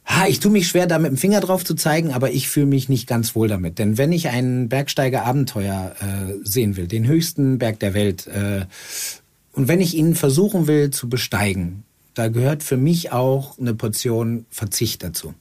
Ha, 0.07 0.27
ich 0.27 0.39
tue 0.39 0.51
mich 0.51 0.67
schwer, 0.67 0.85
da 0.85 0.99
mit 0.99 1.09
dem 1.09 1.17
Finger 1.17 1.41
drauf 1.41 1.65
zu 1.65 1.73
zeigen, 1.73 2.11
aber 2.11 2.31
ich 2.31 2.47
fühle 2.47 2.67
mich 2.67 2.89
nicht 2.89 3.07
ganz 3.07 3.35
wohl 3.35 3.47
damit. 3.47 3.79
Denn 3.79 3.97
wenn 3.97 4.11
ich 4.11 4.29
ein 4.29 4.69
Bergsteiger-Abenteuer 4.69 5.95
äh, 5.99 6.33
sehen 6.43 6.77
will, 6.77 6.87
den 6.87 7.07
höchsten 7.07 7.57
Berg 7.57 7.79
der 7.79 7.93
Welt, 7.93 8.27
äh, 8.27 8.65
und 9.53 9.67
wenn 9.67 9.81
ich 9.81 9.95
ihn 9.95 10.15
versuchen 10.15 10.67
will 10.67 10.91
zu 10.91 11.09
besteigen, 11.09 11.83
da 12.13 12.27
gehört 12.27 12.61
für 12.61 12.77
mich 12.77 13.11
auch 13.11 13.57
eine 13.57 13.73
Portion 13.73 14.45
Verzicht 14.49 15.03
dazu 15.03 15.33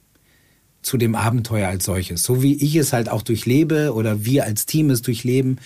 zu 0.81 0.97
dem 0.97 1.15
Abenteuer 1.15 1.67
als 1.67 1.85
solches. 1.85 2.23
So 2.23 2.43
wie 2.43 2.53
ich 2.53 2.75
es 2.75 2.93
halt 2.93 3.09
auch 3.09 3.23
durchlebe 3.23 3.93
oder 3.93 4.23
wir 4.23 4.45
als 4.45 4.65
Team 4.65 4.89
es 4.91 5.01
durchleben, 5.01 5.57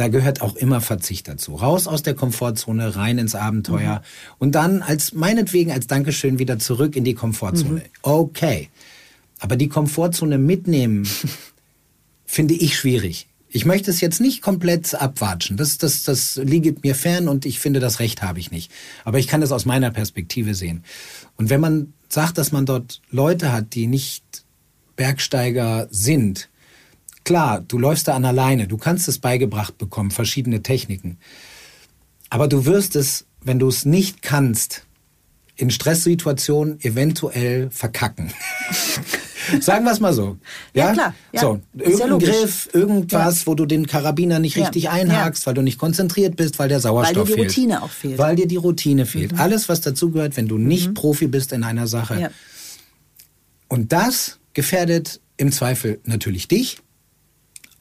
da 0.00 0.08
gehört 0.08 0.40
auch 0.40 0.56
immer 0.56 0.80
Verzicht 0.80 1.28
dazu. 1.28 1.56
Raus 1.56 1.86
aus 1.86 2.02
der 2.02 2.14
Komfortzone, 2.14 2.96
rein 2.96 3.18
ins 3.18 3.34
Abenteuer 3.34 4.00
und 4.38 4.54
dann 4.54 4.80
als 4.80 5.12
meinetwegen 5.12 5.72
als 5.72 5.88
Dankeschön 5.88 6.38
wieder 6.38 6.58
zurück 6.58 6.96
in 6.96 7.04
die 7.04 7.12
Komfortzone. 7.12 7.82
Okay. 8.00 8.70
Aber 9.40 9.56
die 9.56 9.68
Komfortzone 9.68 10.38
mitnehmen, 10.38 11.06
finde 12.24 12.54
ich 12.54 12.78
schwierig. 12.78 13.28
Ich 13.50 13.66
möchte 13.66 13.90
es 13.90 14.00
jetzt 14.00 14.22
nicht 14.22 14.40
komplett 14.40 14.94
abwatschen. 14.94 15.58
Das, 15.58 15.76
das, 15.76 16.02
das 16.04 16.36
liegt 16.36 16.82
mir 16.82 16.94
fern 16.94 17.28
und 17.28 17.44
ich 17.44 17.60
finde, 17.60 17.78
das 17.78 18.00
Recht 18.00 18.22
habe 18.22 18.38
ich 18.38 18.50
nicht. 18.50 18.72
Aber 19.04 19.18
ich 19.18 19.28
kann 19.28 19.42
es 19.42 19.52
aus 19.52 19.66
meiner 19.66 19.90
Perspektive 19.90 20.54
sehen. 20.54 20.82
Und 21.36 21.50
wenn 21.50 21.60
man 21.60 21.92
sagt, 22.08 22.38
dass 22.38 22.52
man 22.52 22.64
dort 22.64 23.02
Leute 23.10 23.52
hat, 23.52 23.74
die 23.74 23.86
nicht 23.86 24.44
Bergsteiger 24.96 25.88
sind, 25.90 26.49
klar, 27.30 27.60
du 27.60 27.78
läufst 27.78 28.08
da 28.08 28.16
an 28.16 28.24
alleine, 28.24 28.66
du 28.66 28.76
kannst 28.76 29.06
es 29.06 29.20
beigebracht 29.20 29.78
bekommen, 29.78 30.10
verschiedene 30.10 30.64
Techniken. 30.64 31.16
Aber 32.28 32.48
du 32.48 32.64
wirst 32.64 32.96
es, 32.96 33.24
wenn 33.40 33.60
du 33.60 33.68
es 33.68 33.84
nicht 33.84 34.20
kannst, 34.20 34.82
in 35.54 35.70
Stresssituationen 35.70 36.80
eventuell 36.82 37.70
verkacken. 37.70 38.32
Sagen 39.60 39.84
wir 39.84 39.92
es 39.92 40.00
mal 40.00 40.12
so. 40.12 40.38
Ja, 40.74 40.92
klar, 40.92 41.14
ja. 41.32 41.40
So, 41.40 41.60
ja 41.72 41.84
irgendein 41.84 42.08
logisch. 42.10 42.30
Griff, 42.30 42.68
irgendwas, 42.72 43.46
wo 43.46 43.54
du 43.54 43.64
den 43.64 43.86
Karabiner 43.86 44.40
nicht 44.40 44.56
Ja, 44.56 44.64
richtig 44.64 44.90
einhakst, 44.90 45.46
weil 45.46 45.54
du 45.54 45.62
nicht 45.62 45.78
konzentriert 45.78 46.34
bist, 46.34 46.58
weil 46.58 46.68
der 46.68 46.80
Sauerstoff 46.80 47.16
Weil 47.16 47.24
dir 47.26 47.32
die 47.36 47.42
fehlt. 47.42 47.48
Routine 47.50 47.82
auch 47.84 47.90
fehlt. 47.90 48.14
Mhm. 48.14 48.18
Weil 48.18 48.34
dir 48.34 48.48
die 48.48 48.56
Routine 48.56 49.06
fehlt. 49.06 49.38
Alles, 49.38 49.68
was 49.68 49.80
dazugehört, 49.82 50.36
wenn 50.36 50.48
du 50.48 50.58
nicht 50.58 50.94
Profi 50.94 51.28
bist 51.28 51.52
in 51.52 51.62
einer 51.62 51.86
Sache. 51.86 52.20
Ja. 52.20 52.30
Und 53.68 53.92
das 53.92 54.40
gefährdet 54.52 55.20
im 55.36 55.52
Zweifel 55.52 56.00
natürlich 56.04 56.48
dich. 56.48 56.78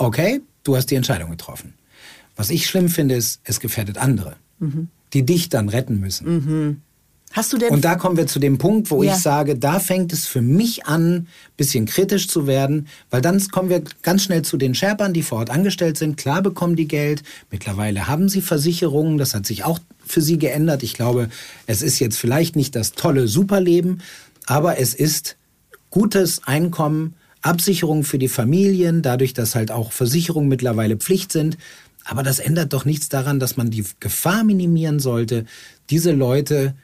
Okay, 0.02 0.42
du 0.64 0.76
hast 0.78 0.88
die 0.88 0.96
Entscheidung 0.96 1.30
getroffen. 1.30 1.74
Was 2.38 2.50
ich 2.50 2.68
schlimm 2.68 2.88
finde, 2.88 3.16
ist, 3.16 3.42
es 3.44 3.60
gefährdet 3.60 3.98
andere, 3.98 4.38
die 5.14 5.26
dich 5.26 5.50
dann 5.50 5.68
retten 5.68 6.00
müssen. 6.00 6.36
Mhm. 6.36 6.82
Hast 7.34 7.52
du 7.54 7.58
denn 7.58 7.70
Und 7.70 7.84
da 7.86 7.96
kommen 7.96 8.16
wir 8.18 8.26
zu 8.26 8.40
dem 8.40 8.58
Punkt, 8.58 8.90
wo 8.90 9.04
Ja. 9.04 9.14
ich 9.14 9.20
sage, 9.20 9.56
da 9.58 9.80
fängt 9.80 10.14
es 10.14 10.26
für 10.26 10.42
mich 10.42 10.86
an, 10.88 11.28
bisschen 11.58 11.86
kritisch 11.86 12.28
zu 12.30 12.48
werden, 12.48 12.88
weil 13.12 13.22
dann 13.22 13.40
kommen 13.50 13.70
wir 13.70 13.84
ganz 14.02 14.24
schnell 14.24 14.42
zu 14.42 14.56
den 14.58 14.74
Sherpern, 14.74 15.14
die 15.14 15.22
vor 15.22 15.40
Ort 15.40 15.50
angestellt 15.52 15.98
sind. 15.98 16.16
Klar 16.18 16.42
bekommen 16.42 16.76
die 16.78 16.88
Geld. 16.88 17.22
Mittlerweile 17.52 18.08
haben 18.08 18.30
sie 18.30 18.42
Versicherungen. 18.42 19.18
Das 19.20 19.36
hat 19.36 19.46
sich 19.46 19.64
auch 19.66 19.80
für 20.08 20.22
sie 20.22 20.40
geändert. 20.40 20.82
Ich 20.82 20.94
glaube, 20.96 21.30
es 21.68 21.82
ist 21.84 22.00
jetzt 22.00 22.18
vielleicht 22.18 22.56
nicht 22.56 22.74
das 22.76 22.94
tolle 22.94 23.28
Superleben, 23.28 24.02
aber 24.48 24.80
es 24.80 24.94
ist 24.96 25.36
gutes 25.92 26.42
Einkommen, 26.48 27.14
Absicherung 27.42 28.04
für 28.04 28.20
die 28.20 28.28
Familien, 28.28 29.02
dadurch, 29.02 29.34
dass 29.34 29.56
halt 29.56 29.72
auch 29.72 29.92
Versicherungen 29.92 30.50
mittlerweile 30.50 30.98
Pflicht 30.98 31.32
sind. 31.32 31.58
Aber 32.06 32.24
das 32.24 32.40
ändert 32.40 32.74
doch 32.74 32.86
nichts 32.86 33.10
daran, 33.10 33.40
dass 33.40 33.58
man 33.58 33.70
die 33.70 33.86
Gefahr 34.00 34.44
minimieren 34.44 35.00
sollte, 35.00 35.46
diese 35.90 36.12
Leute 36.12 36.76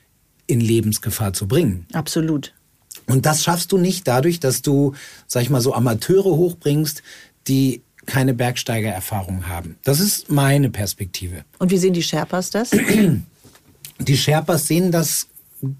in 0.48 0.60
Lebensgefahr 0.60 1.34
zu 1.34 1.48
bringen. 1.48 1.88
Absolut. 1.94 2.54
Und 3.08 3.26
das 3.26 3.44
schaffst 3.44 3.72
du 3.72 3.78
nicht 3.78 4.08
dadurch, 4.08 4.40
dass 4.40 4.62
du, 4.62 4.94
sag 5.28 5.44
ich 5.44 5.50
mal, 5.50 5.62
so 5.62 5.74
Amateure 5.74 6.36
hochbringst, 6.36 7.04
die 7.48 7.82
keine 8.06 8.34
Bergsteigererfahrung 8.34 9.48
haben. 9.48 9.78
Das 9.84 10.00
ist 10.00 10.30
meine 10.30 10.70
Perspektive. 10.70 11.44
Und 11.60 11.72
wie 11.72 11.78
sehen 11.78 11.94
die 11.94 12.04
Sherpas 12.04 12.52
das? 12.52 12.72
Die 14.00 14.18
Sherpas 14.18 14.68
sehen 14.68 14.92
das 14.92 15.28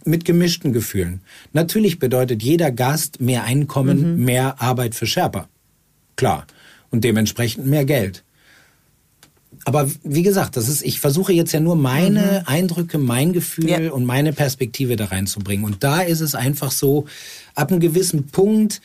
mit 0.06 0.26
gemischten 0.26 0.74
Gefühlen. 0.74 1.22
Natürlich 1.54 2.00
bedeutet 2.00 2.42
jeder 2.44 2.72
Gast 2.72 3.22
mehr 3.22 3.44
Einkommen, 3.44 4.24
mehr 4.24 4.62
Arbeit 4.62 4.96
für 4.96 5.06
Sherpa. 5.08 5.48
Klar. 6.16 6.46
Und 6.92 7.04
dementsprechend 7.04 7.66
mehr 7.66 7.86
Geld. 7.86 8.24
aber 9.68 9.90
wie 10.04 10.22
gesagt, 10.22 10.58
das 10.58 10.70
ist, 10.70 10.84
ich 10.84 11.00
versuche 11.00 11.34
jetzt 11.34 11.52
ja 11.52 11.60
nur 11.60 11.76
meine 11.76 12.42
Mhm. 12.44 12.48
Eindrücke, 12.48 12.98
mein 13.00 13.34
Gefühl 13.34 13.70
Ja. 13.70 13.92
und 13.92 14.06
meine 14.06 14.32
Perspektive 14.32 14.96
da 14.96 15.06
reinzubringen. 15.06 15.66
Und 15.66 15.84
da 15.84 16.02
ist 16.02 16.22
es 16.22 16.36
einfach 16.36 16.72
so, 16.72 17.06
ab 17.56 17.72
einem 17.72 17.80
gewissen 17.80 18.28
Punkt 18.28 18.80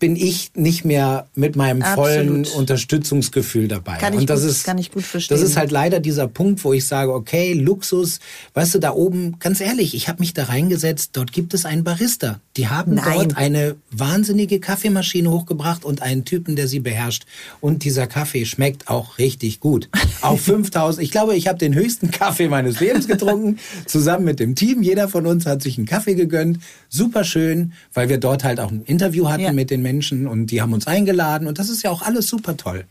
bin 0.00 0.16
ich 0.16 0.50
nicht 0.54 0.84
mehr 0.84 1.26
mit 1.34 1.56
meinem 1.56 1.80
vollen 1.82 2.40
Absolut. 2.40 2.58
Unterstützungsgefühl 2.58 3.68
dabei. 3.68 3.96
Kann 3.98 4.12
ich 4.12 4.20
und 4.20 4.30
das 4.30 4.42
gut- 4.42 4.50
ist, 4.50 4.64
kann 4.64 4.76
ich 4.78 4.90
gut 4.92 5.04
verstehen. 5.04 5.36
Das 5.36 5.46
ist 5.48 5.56
halt 5.56 5.70
leider 5.70 6.00
dieser 6.00 6.28
Punkt, 6.28 6.62
wo 6.64 6.72
ich 6.72 6.86
sage, 6.86 7.12
okay, 7.14 7.52
Luxus, 7.54 8.18
weißt 8.54 8.74
du, 8.74 8.78
da 8.80 8.90
oben, 8.92 9.38
ganz 9.38 9.60
ehrlich, 9.60 9.94
ich 9.94 10.08
habe 10.08 10.20
mich 10.20 10.34
da 10.34 10.44
reingesetzt, 10.44 11.10
dort 11.14 11.32
gibt 11.32 11.54
es 11.54 11.64
einen 11.64 11.84
Barista. 11.84 12.40
Die 12.56 12.68
haben 12.68 12.94
Nein. 12.94 13.04
dort 13.14 13.36
eine 13.36 13.76
wahnsinnige 13.90 14.60
Kaffeemaschine 14.60 15.30
hochgebracht 15.30 15.84
und 15.84 16.02
einen 16.02 16.24
Typen, 16.24 16.56
der 16.56 16.68
sie 16.68 16.80
beherrscht. 16.80 17.24
Und 17.60 17.84
dieser 17.84 18.06
Kaffee 18.06 18.44
schmeckt 18.46 18.88
auch 18.88 19.18
richtig 19.18 19.60
gut. 19.60 19.88
Auf 20.20 20.40
5000, 20.42 21.02
ich 21.04 21.10
glaube, 21.12 21.34
ich 21.36 21.48
habe 21.48 21.58
den 21.58 21.74
höchsten 21.74 22.10
Kaffee 22.10 22.48
meines 22.48 22.80
Lebens 22.80 23.06
getrunken, 23.08 23.58
zusammen 23.86 24.24
mit 24.24 24.40
dem 24.40 24.54
Team. 24.54 24.82
Jeder 24.82 25.08
von 25.08 25.26
uns 25.26 25.46
hat 25.46 25.62
sich 25.62 25.78
einen 25.78 25.86
Kaffee 25.86 26.14
gegönnt. 26.14 26.58
Super 26.88 27.24
schön, 27.24 27.72
weil 27.92 28.08
wir 28.08 28.18
dort 28.18 28.44
halt 28.44 28.60
auch 28.60 28.70
ein 28.70 28.82
Interview 28.84 29.28
hatten 29.28 29.42
Ja. 29.44 29.52
mit 29.52 29.70
den 29.70 29.82
Menschen 29.84 30.26
und 30.26 30.46
die 30.46 30.60
haben 30.60 30.72
uns 30.72 30.88
eingeladen 30.88 31.46
und 31.46 31.58
das 31.60 31.68
ist 31.68 31.82
ja 31.84 31.90
auch 31.90 32.02
alles 32.02 32.26
super 32.26 32.56
toll. 32.56 32.84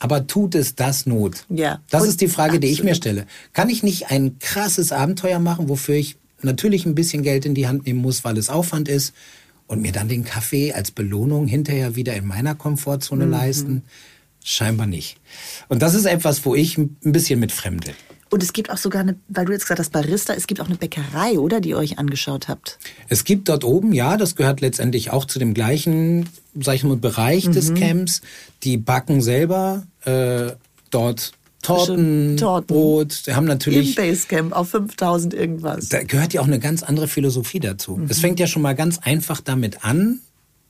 Aber 0.00 0.28
tut 0.28 0.54
es 0.54 0.76
das 0.76 1.06
Not? 1.06 1.44
Ja. 1.48 1.80
Das 1.90 2.02
Und 2.04 2.08
ist 2.10 2.20
die 2.20 2.28
Frage, 2.28 2.60
die 2.60 2.68
ich 2.68 2.84
mir 2.84 2.90
absolut. 2.92 2.96
stelle. 3.18 3.26
Kann 3.52 3.68
ich 3.68 3.82
nicht 3.82 4.10
ein 4.12 4.38
krasses 4.38 4.92
Abenteuer 4.92 5.40
machen, 5.40 5.68
wofür 5.68 5.96
ich 5.96 6.16
natürlich 6.40 6.86
ein 6.86 6.94
bisschen 6.94 7.24
Geld 7.24 7.44
in 7.46 7.54
die 7.56 7.66
Hand 7.66 7.84
nehmen 7.86 8.00
muss, 8.00 8.22
weil 8.22 8.38
es 8.38 8.48
Aufwand 8.48 8.88
ist 8.88 9.12
und 9.66 9.82
mir 9.82 9.90
dann 9.90 10.08
den 10.08 10.24
Kaffee 10.24 10.72
als 10.72 10.92
Belohnung 10.92 11.48
hinterher 11.48 11.96
wieder 11.96 12.14
in 12.14 12.26
meiner 12.26 12.54
Komfortzone 12.54 13.24
Mhm. 13.26 13.30
leisten? 13.32 13.82
Scheinbar 14.44 14.86
nicht. 14.86 15.18
Und 15.68 15.82
das 15.82 15.94
ist 15.94 16.04
etwas, 16.06 16.44
wo 16.44 16.54
ich 16.54 16.78
ein 16.78 16.96
bisschen 17.02 17.40
mit 17.40 17.50
fremde. 17.50 17.92
Und 18.30 18.42
es 18.42 18.52
gibt 18.52 18.70
auch 18.70 18.76
sogar 18.76 19.00
eine, 19.02 19.16
weil 19.28 19.44
du 19.46 19.52
jetzt 19.52 19.62
gesagt 19.62 19.80
hast, 19.80 19.90
Barista, 19.92 20.34
es 20.34 20.46
gibt 20.46 20.60
auch 20.60 20.66
eine 20.66 20.76
Bäckerei, 20.76 21.38
oder, 21.38 21.60
die 21.60 21.70
ihr 21.70 21.78
euch 21.78 21.98
angeschaut 21.98 22.48
habt. 22.48 22.78
Es 23.08 23.24
gibt 23.24 23.48
dort 23.48 23.64
oben, 23.64 23.92
ja, 23.92 24.16
das 24.16 24.36
gehört 24.36 24.60
letztendlich 24.60 25.10
auch 25.10 25.24
zu 25.24 25.38
dem 25.38 25.54
gleichen, 25.54 26.28
sag 26.60 26.74
ich 26.74 26.84
mal, 26.84 26.96
Bereich 26.96 27.48
des 27.50 27.70
Mhm. 27.70 27.74
Camps. 27.76 28.20
Die 28.64 28.76
backen 28.76 29.20
selber 29.22 29.84
äh, 30.04 30.52
dort 30.90 31.32
Torten, 31.62 32.36
Torten. 32.36 32.66
Brot. 32.66 33.26
Die 33.26 33.34
haben 33.34 33.44
Im 33.44 33.48
natürlich 33.48 33.94
Basecamp 33.96 34.52
auf 34.54 34.70
5000 34.70 35.34
irgendwas. 35.34 35.88
da 35.88 36.02
gehört 36.04 36.32
ja 36.32 36.40
auch 36.40 36.46
eine 36.46 36.60
ganz 36.60 36.82
andere 36.82 37.08
Philosophie 37.08 37.60
dazu. 37.60 38.00
Es 38.08 38.20
fängt 38.20 38.38
ja 38.38 38.46
schon 38.46 38.62
mal 38.62 38.74
ganz 38.74 38.98
einfach 38.98 39.40
damit 39.40 39.84
an. 39.84 40.20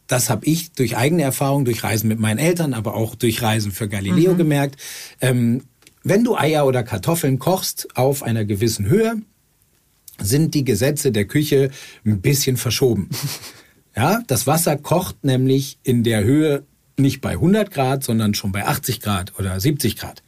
Das 0.06 0.30
habe 0.30 0.46
ich 0.46 0.72
durch 0.72 0.96
eigene 0.96 1.22
Erfahrung, 1.22 1.66
durch 1.66 1.84
Reisen 1.84 2.08
mit 2.08 2.18
meinen 2.18 2.38
Eltern, 2.38 2.72
aber 2.72 2.94
auch 2.94 3.14
durch 3.14 3.42
Reisen 3.42 3.70
für 3.72 3.88
Galileo 3.88 4.32
Mhm. 4.32 4.38
gemerkt. 4.38 4.80
Ähm, 5.20 5.64
wenn 6.02 6.24
du 6.24 6.36
Eier 6.36 6.66
oder 6.66 6.82
Kartoffeln 6.82 7.38
kochst 7.38 7.88
auf 7.96 8.22
einer 8.22 8.44
gewissen 8.44 8.86
Höhe, 8.86 9.22
sind 10.20 10.54
die 10.54 10.64
Gesetze 10.64 11.12
der 11.12 11.26
Küche 11.26 11.70
ein 12.04 12.20
bisschen 12.20 12.56
verschoben. 12.56 13.08
Ja, 13.96 14.22
das 14.28 14.46
Wasser 14.46 14.76
kocht 14.76 15.24
nämlich 15.24 15.80
in 15.82 16.04
der 16.04 16.22
Höhe 16.22 16.62
nicht 16.96 17.20
bei 17.20 17.32
100 17.32 17.72
Grad, 17.72 18.04
sondern 18.04 18.32
schon 18.32 18.52
bei 18.52 18.64
80 18.64 19.00
Grad 19.00 19.36
oder 19.40 19.58
70 19.58 19.96
Grad. 19.96 20.22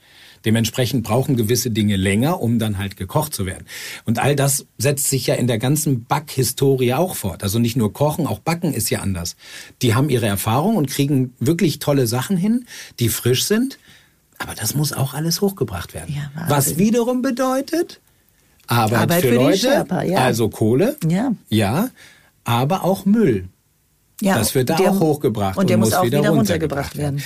Dementsprechend 0.44 1.04
brauchen 1.04 1.36
gewisse 1.36 1.70
Dinge 1.70 1.96
länger, 1.96 2.40
um 2.40 2.58
dann 2.58 2.78
halt 2.78 2.96
gekocht 2.96 3.34
zu 3.34 3.46
werden. 3.46 3.66
Und 4.06 4.18
all 4.18 4.34
das 4.34 4.66
setzt 4.78 5.08
sich 5.08 5.26
ja 5.26 5.34
in 5.34 5.46
der 5.46 5.58
ganzen 5.58 6.04
Backhistorie 6.04 6.94
auch 6.94 7.14
fort. 7.14 7.42
Also 7.42 7.58
nicht 7.60 7.76
nur 7.76 7.92
kochen, 7.92 8.26
auch 8.26 8.38
backen 8.38 8.72
ist 8.72 8.90
ja 8.90 9.00
anders. 9.00 9.36
Die 9.82 9.94
haben 9.94 10.08
ihre 10.08 10.26
Erfahrung 10.26 10.76
und 10.76 10.90
kriegen 10.90 11.34
wirklich 11.38 11.78
tolle 11.78 12.06
Sachen 12.06 12.36
hin, 12.36 12.64
die 12.98 13.08
frisch 13.08 13.44
sind. 13.44 13.78
Aber 14.42 14.54
das 14.54 14.74
muss 14.74 14.92
auch 14.94 15.12
alles 15.12 15.42
hochgebracht 15.42 15.92
werden. 15.92 16.14
Ja. 16.16 16.30
Was 16.48 16.78
wiederum 16.78 17.20
bedeutet 17.20 18.00
Arbeit, 18.66 18.98
Arbeit 19.00 19.20
für, 19.20 19.28
für 19.28 19.34
Leute, 19.34 19.58
Sherpa, 19.58 20.02
ja. 20.02 20.18
also 20.18 20.48
Kohle, 20.48 20.96
Ja. 21.06 21.32
ja, 21.50 21.90
aber 22.44 22.84
auch 22.84 23.04
Müll. 23.04 23.48
Ja, 24.22 24.38
das 24.38 24.54
wird 24.54 24.70
da 24.70 24.76
der- 24.76 24.92
auch 24.92 25.00
hochgebracht 25.00 25.58
und 25.58 25.68
der 25.68 25.76
muss 25.76 25.92
auch 25.92 26.04
wieder 26.04 26.18
runtergebracht 26.20 26.94
runtergebracht 26.94 26.96
werden. 26.96 27.22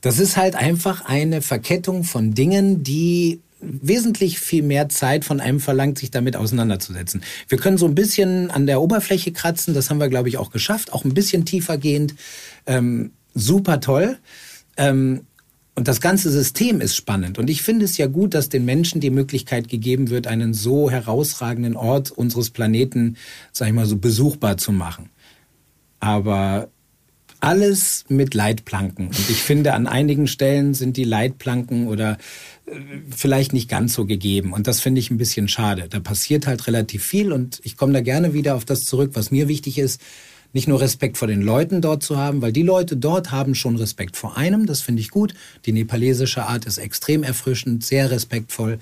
Das 0.00 0.18
ist 0.18 0.36
halt 0.36 0.56
einfach 0.56 1.04
eine 1.06 1.40
Verkettung 1.40 2.02
von 2.04 2.34
Dingen, 2.34 2.82
die 2.82 3.40
wesentlich 3.60 4.38
viel 4.40 4.62
mehr 4.62 4.88
Zeit 4.88 5.24
von 5.24 5.40
einem 5.40 5.60
verlangt, 5.60 5.98
sich 5.98 6.10
damit 6.10 6.34
auseinanderzusetzen. 6.36 7.22
Wir 7.48 7.58
können 7.58 7.78
so 7.78 7.86
ein 7.86 7.94
bisschen 7.94 8.50
an 8.50 8.66
der 8.66 8.80
Oberfläche 8.82 9.32
kratzen, 9.32 9.72
das 9.72 9.88
haben 9.90 9.98
wir, 9.98 10.08
glaube 10.08 10.28
ich, 10.28 10.36
auch 10.38 10.50
geschafft, 10.50 10.92
auch 10.92 11.04
ein 11.04 11.14
bisschen 11.14 11.44
tiefer 11.44 11.78
gehend. 11.78 12.14
Ähm, 12.66 13.12
super 13.34 13.80
toll. 13.80 14.18
Ähm, 14.76 15.22
und 15.76 15.86
das 15.86 16.00
ganze 16.00 16.30
System 16.30 16.80
ist 16.80 16.96
spannend. 16.96 17.38
Und 17.38 17.50
ich 17.50 17.60
finde 17.60 17.84
es 17.84 17.98
ja 17.98 18.06
gut, 18.06 18.32
dass 18.32 18.48
den 18.48 18.64
Menschen 18.64 19.00
die 19.00 19.10
Möglichkeit 19.10 19.68
gegeben 19.68 20.08
wird, 20.08 20.26
einen 20.26 20.54
so 20.54 20.90
herausragenden 20.90 21.76
Ort 21.76 22.10
unseres 22.10 22.48
Planeten, 22.48 23.16
sag 23.52 23.68
ich 23.68 23.74
mal 23.74 23.84
so, 23.84 23.98
besuchbar 23.98 24.56
zu 24.56 24.72
machen. 24.72 25.10
Aber 26.00 26.70
alles 27.40 28.06
mit 28.08 28.32
Leitplanken. 28.32 29.08
Und 29.08 29.30
ich 29.30 29.42
finde, 29.42 29.74
an 29.74 29.86
einigen 29.86 30.26
Stellen 30.26 30.72
sind 30.72 30.96
die 30.96 31.04
Leitplanken 31.04 31.88
oder 31.88 32.16
äh, 32.64 32.72
vielleicht 33.14 33.52
nicht 33.52 33.68
ganz 33.68 33.92
so 33.92 34.06
gegeben. 34.06 34.54
Und 34.54 34.66
das 34.66 34.80
finde 34.80 35.00
ich 35.00 35.10
ein 35.10 35.18
bisschen 35.18 35.46
schade. 35.46 35.88
Da 35.90 36.00
passiert 36.00 36.46
halt 36.46 36.66
relativ 36.66 37.04
viel 37.04 37.32
und 37.32 37.60
ich 37.64 37.76
komme 37.76 37.92
da 37.92 38.00
gerne 38.00 38.32
wieder 38.32 38.54
auf 38.54 38.64
das 38.64 38.84
zurück, 38.84 39.10
was 39.12 39.30
mir 39.30 39.46
wichtig 39.46 39.78
ist. 39.78 40.00
Nicht 40.56 40.68
nur 40.68 40.80
Respekt 40.80 41.18
vor 41.18 41.28
den 41.28 41.42
Leuten 41.42 41.82
dort 41.82 42.02
zu 42.02 42.16
haben, 42.16 42.40
weil 42.40 42.50
die 42.50 42.62
Leute 42.62 42.96
dort 42.96 43.30
haben 43.30 43.54
schon 43.54 43.76
Respekt 43.76 44.16
vor 44.16 44.38
einem, 44.38 44.64
das 44.64 44.80
finde 44.80 45.02
ich 45.02 45.10
gut. 45.10 45.34
Die 45.66 45.72
nepalesische 45.72 46.46
Art 46.46 46.64
ist 46.64 46.78
extrem 46.78 47.22
erfrischend, 47.22 47.84
sehr 47.84 48.10
respektvoll. 48.10 48.78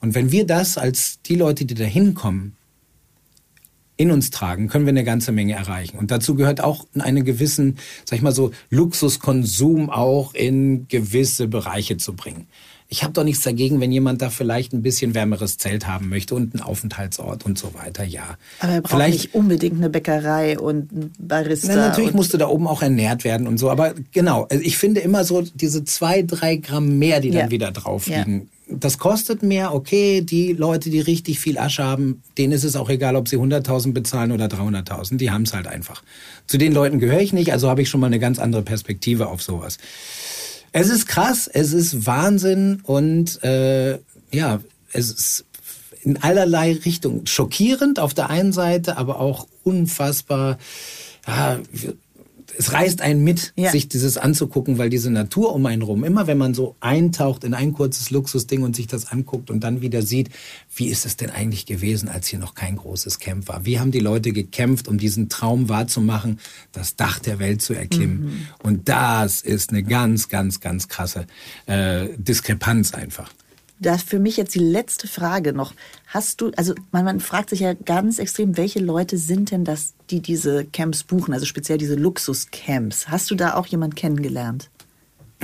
Und 0.00 0.14
wenn 0.14 0.30
wir 0.30 0.46
das 0.46 0.78
als 0.78 1.20
die 1.22 1.34
Leute, 1.34 1.64
die 1.64 1.74
da 1.74 1.82
hinkommen, 1.82 2.56
in 3.96 4.12
uns 4.12 4.30
tragen, 4.30 4.68
können 4.68 4.86
wir 4.86 4.90
eine 4.90 5.02
ganze 5.02 5.32
Menge 5.32 5.54
erreichen. 5.54 5.98
Und 5.98 6.12
dazu 6.12 6.36
gehört 6.36 6.60
auch 6.60 6.86
einen 6.96 7.24
gewissen, 7.24 7.78
sag 8.04 8.18
ich 8.18 8.22
mal 8.22 8.30
so, 8.30 8.52
Luxuskonsum 8.70 9.90
auch 9.90 10.34
in 10.34 10.86
gewisse 10.86 11.48
Bereiche 11.48 11.96
zu 11.96 12.14
bringen. 12.14 12.46
Ich 12.90 13.02
habe 13.02 13.12
doch 13.12 13.22
nichts 13.24 13.44
dagegen, 13.44 13.80
wenn 13.82 13.92
jemand 13.92 14.22
da 14.22 14.30
vielleicht 14.30 14.72
ein 14.72 14.80
bisschen 14.80 15.12
wärmeres 15.14 15.58
Zelt 15.58 15.86
haben 15.86 16.08
möchte 16.08 16.34
und 16.34 16.54
einen 16.54 16.62
Aufenthaltsort 16.62 17.44
und 17.44 17.58
so 17.58 17.74
weiter, 17.74 18.02
ja. 18.02 18.38
Aber 18.60 18.72
er 18.72 18.80
braucht 18.80 18.92
vielleicht 18.94 19.18
nicht 19.24 19.34
unbedingt 19.34 19.76
eine 19.76 19.90
Bäckerei 19.90 20.58
und 20.58 20.90
einen 20.90 21.12
Barista. 21.18 21.68
na, 21.74 21.88
natürlich 21.88 22.10
und 22.12 22.16
musste 22.16 22.38
da 22.38 22.48
oben 22.48 22.66
auch 22.66 22.80
ernährt 22.80 23.24
werden 23.24 23.46
und 23.46 23.58
so. 23.58 23.68
Aber 23.70 23.92
genau, 24.12 24.46
also 24.50 24.64
ich 24.64 24.78
finde 24.78 25.00
immer 25.00 25.24
so 25.24 25.42
diese 25.42 25.84
zwei, 25.84 26.22
drei 26.22 26.56
Gramm 26.56 26.98
mehr, 26.98 27.20
die 27.20 27.28
Ja. 27.28 27.42
dann 27.42 27.50
wieder 27.50 27.72
drauf 27.72 28.08
Ja. 28.08 28.20
liegen. 28.20 28.48
Das 28.70 28.96
kostet 28.98 29.42
mehr, 29.42 29.74
okay. 29.74 30.22
Die 30.22 30.52
Leute, 30.54 30.88
die 30.90 31.00
richtig 31.00 31.40
viel 31.40 31.58
Asche 31.58 31.84
haben, 31.84 32.22
denen 32.38 32.52
ist 32.52 32.64
es 32.64 32.74
auch 32.76 32.88
egal, 32.90 33.16
ob 33.16 33.28
sie 33.28 33.36
100.000 33.36 33.92
bezahlen 33.92 34.32
oder 34.32 34.46
300.000. 34.48 35.18
Die 35.18 35.30
haben 35.30 35.42
es 35.42 35.52
halt 35.54 35.66
einfach. 35.66 36.02
Zu 36.46 36.56
den 36.58 36.72
Leuten 36.72 36.98
gehöre 36.98 37.20
ich 37.20 37.32
nicht, 37.34 37.52
also 37.52 37.68
habe 37.68 37.82
ich 37.82 37.88
schon 37.90 38.00
mal 38.00 38.06
eine 38.08 38.18
ganz 38.18 38.38
andere 38.38 38.62
Perspektive 38.62 39.26
auf 39.28 39.42
sowas. 39.42 39.76
Es 40.72 40.88
ist 40.88 41.06
krass, 41.06 41.48
es 41.52 41.72
ist 41.72 42.06
Wahnsinn 42.06 42.80
und 42.82 43.42
äh, 43.42 43.98
ja, 44.32 44.60
es 44.92 45.10
ist 45.10 45.44
in 46.02 46.22
allerlei 46.22 46.72
Richtungen 46.84 47.26
schockierend 47.26 47.98
auf 47.98 48.14
der 48.14 48.30
einen 48.30 48.52
Seite, 48.52 48.96
aber 48.96 49.20
auch 49.20 49.46
unfassbar. 49.64 50.58
Ja, 51.26 51.58
es 52.58 52.72
reißt 52.72 53.00
einen 53.00 53.22
mit, 53.22 53.52
Ja. 53.56 53.70
sich 53.70 53.88
dieses 53.88 54.18
anzugucken, 54.18 54.78
weil 54.78 54.90
diese 54.90 55.10
Natur 55.10 55.54
um 55.54 55.64
einen 55.66 55.82
rum, 55.82 56.02
immer 56.02 56.26
wenn 56.26 56.38
man 56.38 56.54
so 56.54 56.74
eintaucht 56.80 57.44
in 57.44 57.54
ein 57.54 57.72
kurzes 57.72 58.10
Luxusding 58.10 58.62
und 58.62 58.74
sich 58.74 58.88
das 58.88 59.06
anguckt 59.06 59.48
und 59.48 59.60
dann 59.60 59.80
wieder 59.80 60.02
sieht, 60.02 60.30
wie 60.74 60.88
ist 60.88 61.06
es 61.06 61.16
denn 61.16 61.30
eigentlich 61.30 61.66
gewesen, 61.66 62.08
als 62.08 62.26
hier 62.26 62.40
noch 62.40 62.56
kein 62.56 62.76
großes 62.76 63.20
Camp 63.20 63.46
war? 63.46 63.64
Wie 63.64 63.78
haben 63.78 63.92
die 63.92 64.00
Leute 64.00 64.32
gekämpft, 64.32 64.88
um 64.88 64.98
diesen 64.98 65.28
Traum 65.28 65.68
wahrzumachen, 65.68 66.40
das 66.72 66.96
Dach 66.96 67.20
der 67.20 67.38
Welt 67.38 67.62
zu 67.62 67.74
erklimmen? 67.74 68.24
Mhm. 68.24 68.46
Und 68.62 68.88
das 68.88 69.40
ist 69.40 69.70
eine 69.70 69.84
ganz, 69.84 70.28
ganz, 70.28 70.58
ganz 70.58 70.88
krasse 70.88 71.26
äh, 71.66 72.08
Diskrepanz 72.16 72.92
einfach. 72.92 73.30
Da 73.80 73.96
für 73.96 74.18
mich 74.18 74.36
jetzt 74.36 74.54
die 74.54 74.58
letzte 74.60 75.06
Frage 75.06 75.52
noch. 75.52 75.72
Hast 76.08 76.40
du, 76.40 76.50
also 76.56 76.74
man, 76.90 77.04
man 77.04 77.20
fragt 77.20 77.50
sich 77.50 77.60
ja 77.60 77.74
ganz 77.74 78.18
extrem, 78.18 78.56
welche 78.56 78.80
Leute 78.80 79.18
sind 79.18 79.50
denn 79.52 79.64
das, 79.64 79.94
die 80.10 80.20
diese 80.20 80.64
Camps 80.64 81.04
buchen, 81.04 81.32
also 81.32 81.46
speziell 81.46 81.78
diese 81.78 81.94
Luxuscamps? 81.94 83.08
Hast 83.08 83.30
du 83.30 83.34
da 83.34 83.54
auch 83.54 83.66
jemand 83.66 83.94
kennengelernt? 83.94 84.68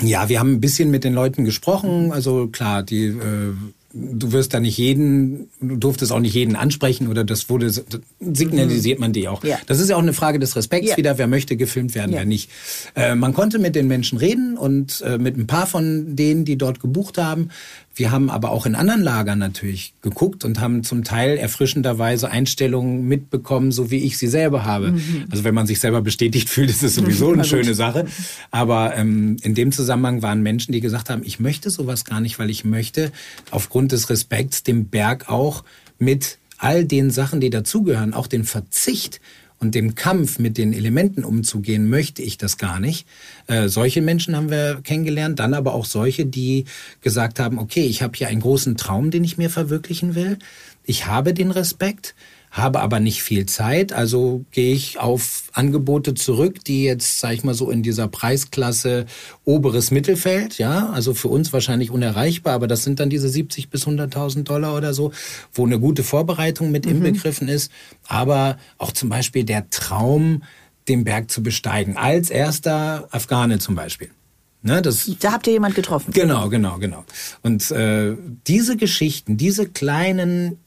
Ja, 0.03 0.29
wir 0.29 0.41
haben 0.41 0.55
ein 0.55 0.61
bisschen 0.61 0.91
mit 0.91 1.05
den 1.05 1.15
Leuten 1.15 1.45
gesprochen. 1.45 2.11
Also 2.13 2.49
klar, 2.49 2.83
die 2.83 3.05
äh, 3.07 3.53
du 3.95 4.33
wirst 4.33 4.53
da 4.53 4.61
nicht 4.61 4.77
jeden, 4.77 5.49
du 5.61 5.77
durftest 5.77 6.11
auch 6.11 6.19
nicht 6.19 6.35
jeden 6.35 6.57
ansprechen 6.57 7.09
oder 7.09 7.23
das 7.23 7.49
wurde, 7.49 7.71
signalisiert 8.21 8.99
man 8.99 9.13
dir 9.13 9.31
auch. 9.33 9.45
Ja. 9.45 9.59
Das 9.67 9.79
ist 9.79 9.89
ja 9.89 9.97
auch 9.97 10.03
eine 10.03 10.13
Frage 10.13 10.39
des 10.39 10.57
Respekts 10.57 10.91
Ja. 10.91 10.97
wieder, 10.97 11.17
wer 11.19 11.27
möchte 11.29 11.57
gefilmt 11.57 11.95
werden, 11.95 12.11
Ja. 12.13 12.19
wer 12.19 12.25
nicht. 12.25 12.51
Äh, 12.97 13.15
man 13.15 13.35
konnte 13.35 13.59
mit 13.59 13.77
den 13.77 13.87
Menschen 13.87 14.19
reden 14.19 14.57
und 14.59 15.01
äh, 15.03 15.19
mit 15.19 15.37
ein 15.37 15.47
paar 15.47 15.67
von 15.67 16.17
denen, 16.17 16.45
die 16.45 16.57
dort 16.59 16.81
gebucht 16.81 17.19
haben. 17.19 17.51
Wir 17.97 18.11
haben 18.11 18.29
aber 18.29 18.51
auch 18.51 18.67
in 18.67 18.75
anderen 18.75 19.03
Lagern 19.03 19.39
natürlich 19.39 19.95
geguckt 20.03 20.45
und 20.45 20.61
haben 20.61 20.83
zum 20.83 21.05
Teil 21.05 21.37
erfrischenderweise 21.37 22.29
Einstellungen 22.29 23.07
mitbekommen, 23.07 23.71
so 23.71 23.91
wie 23.91 23.99
ich 23.99 24.19
sie 24.19 24.27
selber 24.27 24.65
habe. 24.65 24.93
Mhm. 24.93 25.27
Also 25.31 25.45
wenn 25.45 25.55
man 25.55 25.67
sich 25.67 25.79
selber 25.79 26.03
bestätigt 26.03 26.49
fühlt, 26.49 26.71
ist 26.71 26.83
es 26.83 26.97
sowieso 26.97 27.33
eine 27.33 27.45
schöne 27.45 27.75
Sache. 27.75 28.07
Aber 28.51 28.97
ähm, 28.97 29.37
in 29.43 29.55
dem 29.55 29.71
Zusammenhang 29.71 30.23
waren 30.23 30.43
Menschen, 30.43 30.73
die 30.73 30.81
gesagt 30.81 31.09
haben, 31.09 31.23
ich 31.25 31.39
möchte 31.39 31.71
sowas 31.71 32.05
gar 32.05 32.21
nicht, 32.21 32.39
weil 32.39 32.51
ich 32.51 32.65
möchte 32.65 33.13
aufgrund 33.51 33.93
des 33.93 34.11
Respekts 34.11 34.65
dem 34.65 34.87
Berg 34.87 35.29
auch 35.29 35.63
mit 35.99 36.39
all 36.59 36.85
den 36.85 37.11
Sachen, 37.11 37.41
die 37.41 37.51
dazugehören, 37.51 38.15
auch 38.15 38.27
den 38.27 38.45
Verzicht 38.45 39.21
und 39.65 39.75
dem 39.75 39.95
Kampf 39.95 40.39
mit 40.39 40.59
den 40.59 40.75
Elementen 40.75 41.25
umzugehen, 41.25 41.89
möchte 41.89 42.23
ich 42.23 42.37
das 42.37 42.59
gar 42.59 42.81
nicht. 42.81 43.07
Äh, 43.47 43.69
solche 43.69 44.03
Menschen 44.03 44.37
haben 44.37 44.51
wir 44.51 44.81
kennengelernt, 44.85 45.39
dann 45.39 45.55
aber 45.55 45.75
auch 45.75 45.87
solche, 45.87 46.27
die 46.27 46.67
gesagt 47.01 47.41
haben, 47.41 47.59
okay, 47.59 47.87
ich 47.87 48.03
habe 48.03 48.13
hier 48.15 48.29
einen 48.29 48.43
großen 48.43 48.77
Traum, 48.77 49.11
den 49.11 49.25
ich 49.25 49.39
mir 49.39 49.49
verwirklichen 49.49 50.15
will. 50.15 50.39
Ich 50.85 51.07
habe 51.07 51.33
den 51.33 51.51
Respekt, 51.51 52.15
habe 52.55 52.81
aber 52.81 53.01
nicht 53.01 53.25
viel 53.25 53.47
Zeit, 53.47 53.93
also 53.93 54.45
gehe 54.53 54.73
ich 54.73 55.01
auf 55.01 55.51
Angebote 55.53 56.15
zurück, 56.15 56.65
die 56.65 56.85
jetzt, 56.85 57.19
sag 57.19 57.33
ich 57.33 57.43
mal 57.43 57.53
so, 57.53 57.69
in 57.69 57.83
dieser 57.83 58.07
Preisklasse 58.07 59.07
oberes 59.45 59.91
Mittelfeld, 59.91 60.57
ja, 60.57 60.89
also 60.91 61.15
für 61.15 61.27
uns 61.27 61.53
wahrscheinlich 61.53 61.91
unerreichbar, 61.91 62.55
aber 62.55 62.69
das 62.69 62.85
sind 62.85 63.01
dann 63.01 63.11
diese 63.11 63.29
70 63.29 63.71
bis 63.71 63.89
100.000 63.89 64.45
Dollar 64.45 64.77
oder 64.77 64.95
so, 64.95 65.11
wo 65.53 65.67
eine 65.67 65.81
gute 65.81 66.05
Vorbereitung 66.05 66.71
mit 66.71 66.87
inbegriffen 66.87 67.49
ist, 67.49 67.73
aber 68.07 68.57
auch 68.79 68.93
zum 68.93 69.09
Beispiel 69.09 69.43
der 69.43 69.69
Traum, 69.71 70.45
den 70.87 71.03
Berg 71.03 71.33
zu 71.33 71.43
besteigen, 71.43 71.97
als 71.97 72.31
erster 72.31 73.09
Afghane 73.11 73.59
zum 73.59 73.75
Beispiel. 73.75 74.11
Ne, 74.63 74.81
das 74.81 75.11
Da 75.19 75.33
habt 75.33 75.47
ihr 75.47 75.55
jemand 75.55 75.75
getroffen. 75.75 76.13
Genau, 76.13 76.49
genau, 76.49 76.79
genau. 76.79 77.05
Und 77.43 77.71
äh, 77.71 78.17
diese 78.47 78.77
Geschichten, 78.77 79.37
diese 79.37 79.69
kleinen 79.69 80.64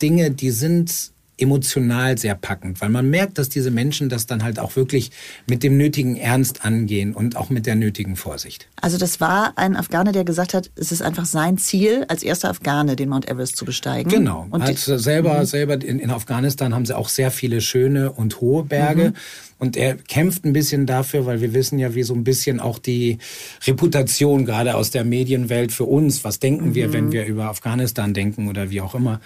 Dinge, 0.00 0.30
die 0.30 0.50
sind 0.50 1.12
emotional 1.38 2.18
sehr 2.18 2.34
packend, 2.34 2.80
weil 2.80 2.88
man 2.88 3.08
merkt, 3.08 3.38
dass 3.38 3.48
diese 3.48 3.70
Menschen 3.70 4.08
das 4.08 4.26
dann 4.26 4.42
halt 4.42 4.58
auch 4.58 4.76
wirklich 4.76 5.10
mit 5.46 5.62
dem 5.62 5.76
nötigen 5.76 6.16
Ernst 6.16 6.64
angehen 6.64 7.14
und 7.14 7.36
auch 7.36 7.48
mit 7.48 7.64
der 7.66 7.74
nötigen 7.76 8.16
Vorsicht. 8.16 8.68
Also 8.80 8.98
das 8.98 9.20
war 9.20 9.52
ein 9.56 9.76
Afghane, 9.76 10.12
der 10.12 10.24
gesagt 10.24 10.52
hat, 10.54 10.70
es 10.76 10.92
ist 10.92 11.00
einfach 11.02 11.24
sein 11.26 11.56
Ziel, 11.58 12.04
als 12.08 12.22
erster 12.22 12.50
Afghane 12.50 12.96
den 12.96 13.08
Mount 13.08 13.28
Everest 13.28 13.56
zu 13.56 13.64
besteigen. 13.64 14.10
Genau. 14.10 14.46
Und 14.50 14.66
die- 14.68 14.74
selber, 14.74 15.46
selber 15.46 15.74
in, 15.82 15.98
in 15.98 16.10
Afghanistan 16.10 16.74
haben 16.74 16.86
sie 16.86 16.96
auch 16.96 17.08
sehr 17.08 17.30
viele 17.30 17.60
schöne 17.60 18.10
und 18.12 18.40
hohe 18.40 18.64
Berge. 18.64 19.10
Mhm. 19.10 19.14
Und 19.60 19.76
er 19.76 19.96
kämpft 19.96 20.44
ein 20.44 20.52
bisschen 20.52 20.86
dafür, 20.86 21.26
weil 21.26 21.40
wir 21.40 21.52
wissen 21.52 21.78
ja, 21.80 21.94
wie 21.94 22.04
so 22.04 22.14
ein 22.14 22.22
bisschen 22.22 22.60
auch 22.60 22.78
die 22.78 23.18
Reputation 23.66 24.44
gerade 24.44 24.74
aus 24.76 24.90
der 24.90 25.04
Medienwelt 25.04 25.72
für 25.72 25.84
uns, 25.84 26.22
was 26.24 26.38
denken 26.38 26.74
wir, 26.74 26.88
Mhm. 26.88 26.92
wenn 26.92 27.12
wir 27.12 27.26
über 27.26 27.46
Afghanistan 27.46 28.14
denken 28.14 28.48
oder 28.48 28.70
wie 28.70 28.80
auch 28.80 28.94
immer. 28.94 29.20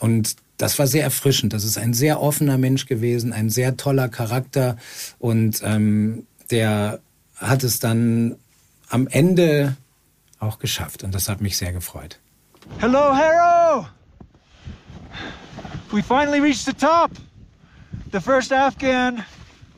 Und 0.00 0.36
das 0.56 0.78
war 0.78 0.86
sehr 0.86 1.02
erfrischend. 1.02 1.52
Das 1.52 1.64
ist 1.64 1.78
ein 1.78 1.94
sehr 1.94 2.20
offener 2.20 2.58
Mensch 2.58 2.86
gewesen, 2.86 3.32
ein 3.32 3.50
sehr 3.50 3.76
toller 3.76 4.08
Charakter. 4.08 4.76
Und 5.18 5.60
ähm, 5.64 6.26
der 6.50 7.00
hat 7.36 7.64
es 7.64 7.80
dann 7.80 8.36
am 8.88 9.06
Ende 9.08 9.76
auch 10.38 10.58
geschafft. 10.58 11.02
Und 11.02 11.14
das 11.14 11.28
hat 11.28 11.40
mich 11.40 11.56
sehr 11.56 11.72
gefreut. 11.72 12.18
Hello, 12.78 13.14
Harrow! 13.14 13.86
We 15.92 16.02
finally 16.02 16.40
reached 16.40 16.64
the 16.64 16.72
top. 16.72 17.10
The 18.12 18.20
first 18.20 18.52
Afghan 18.52 19.24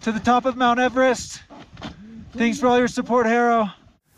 to 0.02 0.12
the 0.12 0.20
top 0.20 0.44
of 0.44 0.56
Mount 0.56 0.78
Everest. 0.78 1.40
Thanks 2.36 2.58
for 2.58 2.68
all 2.68 2.78
your 2.78 2.88
support, 2.88 3.26
Harrow. 3.26 3.70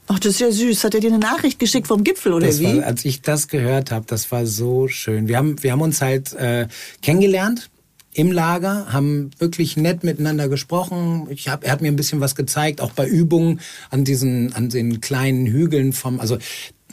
Ach, 0.09 0.19
das 0.19 0.33
ist 0.35 0.41
ja 0.41 0.51
süß. 0.51 0.85
Hat 0.85 0.95
er 0.95 1.01
dir 1.01 1.09
eine 1.09 1.19
Nachricht 1.19 1.59
geschickt 1.59 1.87
vom 1.87 2.03
Gipfel 2.03 2.33
oder 2.33 2.47
Das 2.47 2.61
wie? 2.61 2.65
war, 2.79 2.85
als 2.85 3.05
ich 3.05 3.21
das 3.23 3.49
gehört 3.49 3.91
habe, 3.91 4.07
das 4.07 4.31
war 4.33 4.47
so 4.47 4.89
schön. 4.89 5.29
Wir 5.29 5.37
haben, 5.37 5.63
wir 5.63 5.73
haben 5.73 5.83
uns 5.83 6.01
halt 6.01 6.33
äh, 6.33 6.67
kennengelernt 7.03 7.71
im 8.15 8.33
Lager, 8.33 8.87
haben 8.93 9.31
wirklich 9.39 9.77
nett 9.77 10.03
miteinander 10.03 10.49
gesprochen. 10.49 11.27
Ich 11.31 11.49
hab, 11.49 11.63
er 11.65 11.73
hat 11.73 11.83
mir 11.83 11.89
ein 11.89 11.97
bisschen 11.97 12.21
was 12.21 12.35
gezeigt, 12.35 12.81
auch 12.81 12.91
bei 12.93 13.07
Übungen 13.07 13.61
an 13.91 14.05
diesen, 14.05 14.55
an 14.55 14.71
den 14.71 15.01
kleinen 15.01 15.47
Hügeln 15.47 15.93
vom, 15.93 16.19
also 16.19 16.39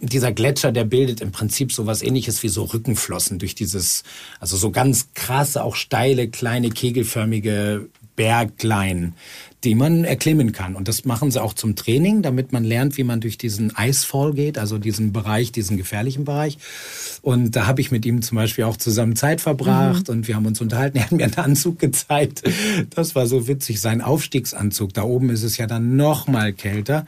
dieser 0.02 0.34
Gletscher, 0.34 0.74
der 0.74 0.84
bildet 0.84 1.22
im 1.22 1.32
Prinzip 1.32 1.72
so 1.72 1.86
was 1.88 2.04
ähnliches 2.04 2.44
wie 2.44 2.50
so 2.50 2.64
Rückenflossen 2.66 3.40
durch 3.40 3.56
dieses, 3.56 4.04
also 4.42 4.58
so 4.58 4.72
ganz 4.72 5.08
krasse, 5.14 5.64
auch 5.64 5.76
steile, 5.76 6.28
kleine, 6.28 6.70
kegelförmige 6.70 7.88
Berglein, 8.18 9.14
die 9.66 9.76
man 9.76 10.04
erklimmen 10.04 10.52
kann. 10.52 10.76
Und 10.76 10.88
das 10.88 11.06
machen 11.06 11.32
sie 11.32 11.42
auch 11.42 11.54
zum 11.54 11.76
Training, 11.76 12.22
damit 12.22 12.54
man 12.54 12.64
lernt, 12.64 12.98
wie 12.98 13.04
man 13.04 13.20
durch 13.20 13.38
diesen 13.38 13.74
Icefall 13.78 14.34
geht, 14.34 14.58
also 14.58 14.78
diesen 14.78 15.12
Bereich, 15.12 15.52
diesen 15.52 15.76
gefährlichen 15.76 16.24
Bereich. 16.24 16.60
Und 17.24 17.56
da 17.56 17.66
habe 17.66 17.82
ich 17.82 17.90
mit 17.90 18.06
ihm 18.06 18.22
zum 18.22 18.36
Beispiel 18.36 18.66
auch 18.66 18.78
zusammen 18.78 19.16
Zeit 19.16 19.42
verbracht 19.42 20.10
und 20.10 20.28
wir 20.28 20.36
haben 20.36 20.46
uns 20.46 20.62
unterhalten. 20.62 20.98
Er 21.06 21.06
hat 21.06 21.12
mir 21.12 21.26
einen 21.26 21.38
Anzug 21.38 21.80
gezeigt. 21.80 22.44
Das 22.92 23.16
war 23.16 23.28
so 23.28 23.48
witzig. 23.48 23.82
Sein 23.82 24.02
Aufstiegsanzug. 24.02 24.94
Da 24.94 25.04
oben 25.04 25.30
ist 25.30 25.44
es 25.44 25.58
ja 25.58 25.68
dann 25.68 25.96
noch 25.96 26.28
mal 26.28 26.54
kälter. 26.54 27.06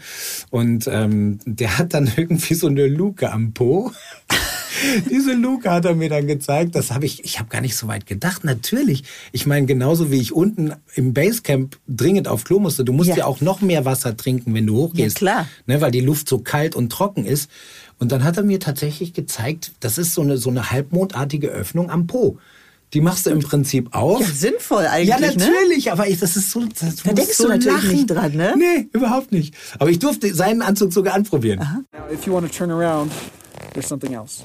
Und 0.50 0.88
ähm, 0.92 1.40
der 1.46 1.78
hat 1.78 1.94
dann 1.94 2.12
irgendwie 2.18 2.56
so 2.56 2.68
eine 2.68 2.88
Luke 2.88 3.32
am 3.32 3.54
Po. 3.54 3.92
Diese 5.10 5.34
Luke 5.34 5.70
hat 5.70 5.86
er 5.86 5.96
mir 5.96 6.10
dann 6.10 6.28
gezeigt. 6.28 6.76
Das 6.76 6.92
habe 6.92 7.06
ich, 7.06 7.24
ich 7.24 7.40
habe 7.40 7.50
gar 7.50 7.62
nicht 7.62 7.76
so 7.76 7.88
weit 7.88 8.06
gedacht. 8.06 8.44
Natürlich. 8.44 9.04
Ich 9.32 9.46
meine, 9.46 9.66
genauso 9.66 10.12
wie 10.12 10.20
ich 10.20 10.34
unten 10.34 10.74
im 10.96 11.14
Basecamp 11.14 11.78
dringend 11.88 12.28
auf 12.28 12.44
Klo 12.44 12.60
musste, 12.60 12.84
du 12.84 12.94
musst 12.94 13.10
ja, 13.10 13.18
Ja. 13.18 13.26
auch 13.26 13.42
noch 13.42 13.62
mehr 13.62 13.86
Wasser 13.86 14.16
trinken, 14.18 14.54
wenn 14.54 14.68
du 14.68 14.76
hochgehst. 14.78 15.18
Ja, 15.22 15.32
klar. 15.34 15.48
Ne, 15.66 15.82
weil 15.82 15.92
die 15.92 16.02
Luft 16.02 16.30
so 16.30 16.40
kalt 16.40 16.76
und 16.76 16.92
trocken 16.92 17.26
ist. 17.26 17.50
Und 18.00 18.12
dann 18.12 18.24
hat 18.24 18.38
er 18.38 18.44
mir 18.44 18.60
tatsächlich 18.60 19.14
gezeigt, 19.14 19.72
das 19.80 19.98
ist 19.98 20.14
so 20.14 20.22
eine, 20.22 20.38
so 20.38 20.50
eine 20.50 20.70
halbmondartige 20.72 21.48
Öffnung 21.48 21.90
am 21.90 22.06
Po. 22.08 22.38
Die 22.94 23.02
machst 23.02 23.26
du 23.26 23.32
im 23.32 23.40
Prinzip 23.40 23.94
auf. 23.94 24.22
Ja, 24.22 24.28
sinnvoll 24.28 24.86
eigentlich, 24.86 25.10
Ja, 25.10 25.20
ne? 25.20 25.34
natürlich, 25.36 25.92
aber 25.92 26.08
ich, 26.08 26.20
das 26.20 26.38
ist 26.38 26.52
so. 26.52 26.64
Das 26.80 26.96
Da 27.04 27.12
denkst 27.12 27.34
so 27.36 27.44
du 27.44 27.50
natürlich 27.50 27.84
lachen. 27.84 27.92
nicht 27.92 28.08
dran, 28.10 28.32
ne? 28.34 28.54
Nee, 28.58 28.88
überhaupt 28.94 29.34
nicht. 29.34 29.54
Aber 29.78 29.90
ich 29.90 30.00
durfte 30.00 30.34
seinen 30.34 30.62
Anzug 30.62 30.94
sogar 30.94 31.14
anprobieren. 31.16 31.60
Now, 31.60 32.14
if 32.14 32.26
you 32.26 32.32
want 32.34 32.50
to 32.50 32.58
turn 32.58 32.72
around, 32.72 33.12
there's 33.78 33.86
something 33.86 34.16
else. 34.16 34.44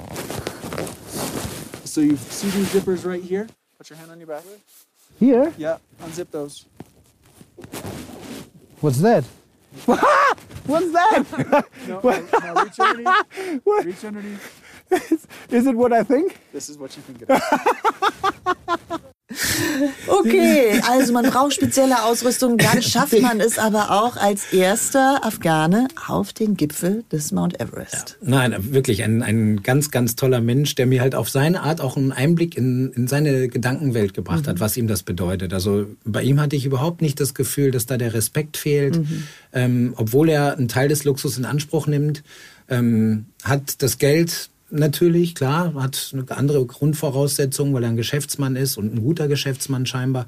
So 1.85 2.01
you 2.01 2.17
see 2.17 2.49
these 2.51 2.71
zippers 2.71 3.03
right 3.03 3.23
here? 3.23 3.47
Put 3.79 3.89
your 3.89 3.97
hand 3.97 4.11
on 4.11 4.19
your 4.19 4.27
back. 4.27 4.43
Here? 5.19 5.51
Yeah, 5.57 5.77
unzip 6.03 6.29
those. 6.29 6.65
What's 8.79 8.99
that? 8.99 9.23
What's 9.85 10.91
that? 10.93 11.65
No, 11.87 11.99
no, 11.99 12.39
now 12.39 12.63
reach 12.63 12.79
underneath. 12.79 13.61
Reach 13.85 14.05
underneath. 14.05 15.51
Is 15.51 15.67
it 15.67 15.75
what 15.75 15.91
I 15.91 16.03
think? 16.03 16.37
This 16.53 16.69
is 16.69 16.77
what 16.77 16.95
you 16.95 17.01
think 17.01 17.23
it 17.23 17.29
is. 17.31 18.99
Okay, 20.07 20.81
also 20.87 21.13
man 21.13 21.25
braucht 21.25 21.53
spezielle 21.53 22.03
Ausrüstung. 22.03 22.57
Dann 22.57 22.81
schafft 22.81 23.19
man 23.21 23.39
es 23.39 23.57
aber 23.57 23.91
auch 23.91 24.17
als 24.17 24.51
erster 24.51 25.25
Afghane 25.25 25.87
auf 26.07 26.33
den 26.33 26.55
Gipfel 26.55 27.03
des 27.11 27.31
Mount 27.31 27.59
Everest. 27.59 28.17
Nein, 28.21 28.55
wirklich 28.73 29.03
ein, 29.03 29.23
ein 29.23 29.63
ganz, 29.63 29.91
ganz 29.91 30.15
toller 30.15 30.41
Mensch, 30.41 30.75
der 30.75 30.85
mir 30.85 31.01
halt 31.01 31.15
auf 31.15 31.29
seine 31.29 31.61
Art 31.63 31.81
auch 31.81 31.97
einen 31.97 32.11
Einblick 32.11 32.57
in, 32.57 32.91
in 32.93 33.07
seine 33.07 33.47
Gedankenwelt 33.47 34.13
gebracht 34.13 34.47
hat, 34.47 34.59
was 34.59 34.77
ihm 34.77 34.87
das 34.87 35.03
bedeutet. 35.03 35.53
Also 35.53 35.87
bei 36.03 36.21
ihm 36.21 36.39
hatte 36.39 36.55
ich 36.55 36.65
überhaupt 36.65 37.01
nicht 37.01 37.19
das 37.19 37.33
Gefühl, 37.33 37.71
dass 37.71 37.85
da 37.85 37.97
der 37.97 38.13
Respekt 38.13 38.57
fehlt. 38.57 38.99
Ähm, 39.53 39.93
obwohl 39.95 40.29
er 40.29 40.57
einen 40.57 40.67
Teil 40.67 40.89
des 40.89 41.03
Luxus 41.03 41.37
in 41.37 41.45
Anspruch 41.45 41.87
nimmt, 41.87 42.23
ähm, 42.69 43.25
hat 43.43 43.81
das 43.81 43.97
Geld 43.97 44.49
natürlich, 44.73 45.35
klar, 45.35 45.73
hat 45.75 46.13
eine 46.13 46.29
andere 46.37 46.65
Grundvoraussetzung, 46.65 47.73
weil 47.73 47.83
er 47.83 47.89
ein 47.89 47.97
Geschäftsmann 47.97 48.55
ist 48.55 48.77
und 48.77 48.93
ein 48.93 49.01
guter 49.01 49.27
Geschäftsmann 49.27 49.85
scheinbar, 49.85 50.27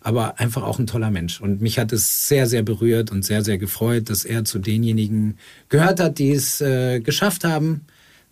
aber 0.00 0.38
einfach 0.38 0.62
auch 0.62 0.78
ein 0.78 0.86
toller 0.86 1.10
Mensch. 1.10 1.40
Und 1.40 1.60
mich 1.60 1.78
hat 1.78 1.92
es 1.92 2.28
sehr, 2.28 2.46
sehr 2.46 2.62
berührt 2.62 3.10
und 3.10 3.24
sehr, 3.24 3.42
sehr 3.42 3.58
gefreut, 3.58 4.10
dass 4.10 4.24
er 4.24 4.44
zu 4.44 4.58
denjenigen 4.58 5.38
gehört 5.68 6.00
hat, 6.00 6.18
die 6.18 6.32
es 6.32 6.60
äh, 6.60 7.00
geschafft 7.00 7.44
haben, 7.44 7.82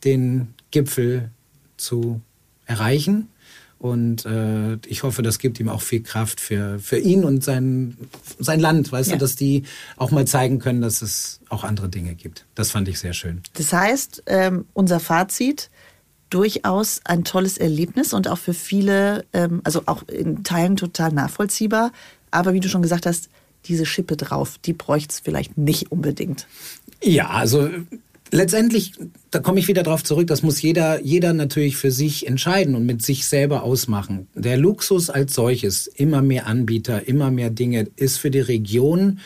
den 0.05 0.49
Gipfel 0.71 1.31
zu 1.77 2.21
erreichen. 2.67 3.29
Und 3.85 4.24
äh, 4.24 4.76
ich 4.87 5.03
hoffe, 5.03 5.20
das 5.20 5.39
gibt 5.39 5.61
ihm 5.61 5.68
auch 5.68 5.82
viel 5.82 6.03
Kraft 6.03 6.41
für, 6.41 6.78
für 6.78 6.97
ihn 6.97 7.22
und 7.22 7.45
sein, 7.45 7.99
sein 8.39 8.59
Land, 8.59 8.91
weißt 8.91 9.11
Ja. 9.11 9.16
du, 9.16 9.20
dass 9.20 9.37
die 9.37 9.64
auch 9.99 10.11
mal 10.11 10.26
zeigen 10.26 10.59
können, 10.59 10.80
dass 10.80 11.03
es 11.03 11.41
auch 11.51 11.64
andere 11.64 11.91
Dinge 11.91 12.14
gibt. 12.14 12.47
Das 12.55 12.70
fand 12.70 12.89
ich 12.89 12.99
sehr 12.99 13.12
schön. 13.12 13.43
Das 13.53 13.74
heißt, 13.74 14.22
ähm, 14.24 14.64
unser 14.72 15.01
Fazit, 15.01 15.68
durchaus 16.30 17.03
ein 17.05 17.24
tolles 17.24 17.59
Erlebnis 17.59 18.14
und 18.14 18.26
auch 18.26 18.39
für 18.39 18.55
viele, 18.55 19.26
ähm, 19.35 19.61
also 19.64 19.82
auch 19.85 20.09
in 20.09 20.45
Teilen 20.45 20.76
total 20.76 21.12
nachvollziehbar. 21.12 21.93
Aber 22.30 22.55
wie 22.55 22.61
du 22.61 22.70
schon 22.70 22.80
gesagt 22.80 23.05
hast, 23.05 23.28
diese 23.66 23.85
Schippe 23.85 24.16
drauf, 24.16 24.57
die 24.64 24.72
bräuchte 24.72 25.12
es 25.12 25.20
vielleicht 25.20 25.59
nicht 25.59 25.93
unbedingt. 25.93 26.47
Ja, 27.03 27.28
also 27.28 27.68
letztendlich, 28.35 28.93
da 29.30 29.39
komme 29.39 29.61
ich 29.61 29.68
wieder 29.68 29.82
drauf 29.82 30.03
zurück, 30.03 30.26
das 30.26 30.43
muss 30.43 30.61
jeder, 30.61 31.01
jeder 31.02 31.32
natürlich 31.32 31.77
für 31.77 31.90
sich 31.90 32.27
entscheiden 32.27 32.74
und 32.74 32.85
mit 32.85 33.02
sich 33.02 33.27
selber 33.27 33.62
ausmachen. 33.62 34.27
Der 34.35 34.56
Luxus 34.56 35.09
als 35.09 35.35
solches, 35.35 35.86
immer 35.86 36.20
mehr 36.20 36.47
Anbieter, 36.47 37.06
immer 37.06 37.31
mehr 37.31 37.51
Dinge, 37.51 37.89
ist 37.97 38.19
für 38.19 38.31
die 38.31 38.40
Region 38.40 39.20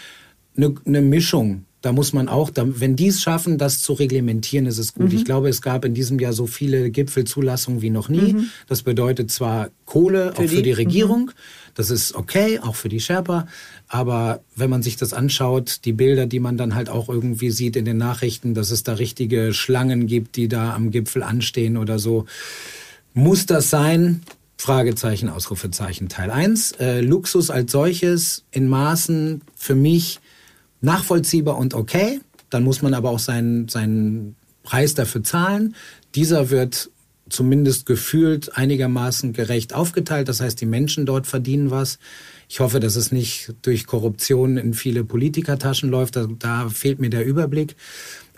eine, 0.57 0.75
eine 0.85 1.01
Mischung. 1.01 1.65
Da 1.81 1.93
muss 1.93 2.13
man 2.13 2.29
auch, 2.29 2.51
wenn 2.55 2.97
die 2.97 3.07
es 3.07 3.23
schaffen, 3.23 3.57
das 3.57 3.81
zu 3.81 3.93
reglementieren, 3.93 4.67
ist 4.67 4.79
es 4.79 4.95
gut. 4.95 5.13
Mhm. 5.13 5.19
Ich 5.19 5.25
glaube, 5.25 5.49
es 5.49 5.63
gab 5.63 5.85
in 5.85 5.95
diesem 5.95 6.19
Jahr 6.19 6.33
so 6.33 6.47
viele 6.47 6.91
Gipfelzulassungen 6.91 7.83
wie 7.83 7.91
noch 7.91 8.09
nie. 8.09 8.33
Mhm. 8.33 8.51
Das 8.67 8.83
bedeutet 8.83 9.31
zwar 9.31 9.71
Kohle, 9.85 10.33
Für 10.33 10.43
auch 10.43 10.49
für 10.49 10.57
die? 10.57 10.63
die 10.63 10.73
Regierung. 10.73 11.27
Mhm. 11.27 11.33
Das 11.79 11.91
ist 11.91 12.17
okay, 12.17 12.59
auch 12.59 12.75
für 12.75 12.89
die 12.89 12.99
Sherpa. 12.99 13.47
Aber 13.87 14.41
wenn 14.57 14.69
man 14.69 14.83
sich 14.83 14.97
das 14.97 15.13
anschaut, 15.13 15.85
die 15.85 15.93
Bilder, 15.93 16.27
die 16.27 16.41
man 16.41 16.57
dann 16.57 16.75
halt 16.75 16.89
auch 16.89 17.09
irgendwie 17.09 17.53
sieht 17.53 17.77
in 17.77 17.85
den 17.85 17.99
Nachrichten, 17.99 18.53
dass 18.53 18.73
es 18.73 18.83
da 18.83 18.95
richtige 18.95 19.55
Schlangen 19.55 20.09
gibt, 20.09 20.35
die 20.35 20.49
da 20.49 20.75
am 20.75 20.91
Gipfel 20.91 21.23
anstehen 21.23 21.77
oder 21.77 22.01
so. 22.01 22.27
Muss 23.15 23.47
das 23.47 23.71
sein? 23.71 24.23
Fragezeichen, 24.57 25.29
Ausrufezeichen. 25.29 26.09
Teil 26.09 26.33
1. 26.33 26.73
Äh, 26.81 27.01
Luxus 27.01 27.49
als 27.49 27.71
solches 27.71 28.43
in 28.51 28.67
Maßen 28.67 29.43
für 29.55 29.77
mich 29.77 30.19
nachvollziehbar 30.81 31.59
und 31.59 31.75
okay. 31.75 32.19
Dann 32.51 32.65
muss 32.65 32.83
man 32.83 32.93
aber 32.93 33.11
auch 33.11 33.21
seinen, 33.21 33.69
seinen 33.69 34.35
Preis 34.65 34.95
dafür 34.95 35.23
zahlen. 35.23 35.77
Dieser 36.17 36.51
wird 36.51 36.91
zumindest 37.31 37.87
gefühlt 37.87 38.57
einigermaßen 38.57 39.33
gerecht 39.33 39.75
aufgeteilt. 39.75 40.29
Das 40.29 40.41
heißt, 40.41 40.61
die 40.61 40.67
Menschen 40.67 41.07
dort 41.07 41.27
verdienen 41.27 41.71
was. 41.71 41.99
Ich 42.49 42.61
hoffe, 42.61 42.81
dass 42.81 42.97
es 42.97 43.13
nicht 43.13 43.55
durch 43.63 43.87
Korruption 43.87 44.57
in 44.57 44.75
viele 44.75 45.05
Politikertaschen 45.05 45.91
läuft. 45.91 46.17
Da, 46.17 46.27
da 46.39 46.69
fehlt 46.69 46.99
mir 46.99 47.11
der 47.11 47.25
Überblick. 47.27 47.77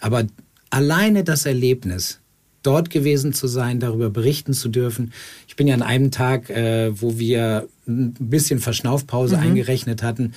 Aber 0.00 0.24
alleine 0.70 1.24
das 1.24 1.46
Erlebnis, 1.46 2.20
dort 2.62 2.90
gewesen 2.90 3.32
zu 3.32 3.46
sein, 3.46 3.80
darüber 3.80 4.10
berichten 4.10 4.52
zu 4.52 4.68
dürfen. 4.68 5.12
Ich 5.48 5.56
bin 5.56 5.66
ja 5.66 5.74
an 5.74 5.82
einem 5.82 6.10
Tag, 6.10 6.50
äh, 6.50 6.90
wo 7.00 7.18
wir 7.18 7.68
ein 7.88 8.12
bisschen 8.18 8.58
Verschnaufpause 8.58 9.36
Mhm. 9.36 9.42
eingerechnet 9.42 10.02
hatten, 10.02 10.34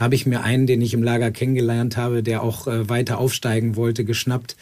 habe 0.00 0.14
ich 0.14 0.26
mir 0.26 0.42
einen, 0.42 0.66
den 0.66 0.80
ich 0.82 0.94
im 0.94 1.02
Lager 1.02 1.30
kennengelernt 1.30 1.96
habe, 1.96 2.22
der 2.22 2.42
auch 2.42 2.66
äh, 2.66 2.88
weiter 2.88 3.18
aufsteigen 3.18 3.76
wollte, 3.76 4.04
geschnappt. 4.04 4.56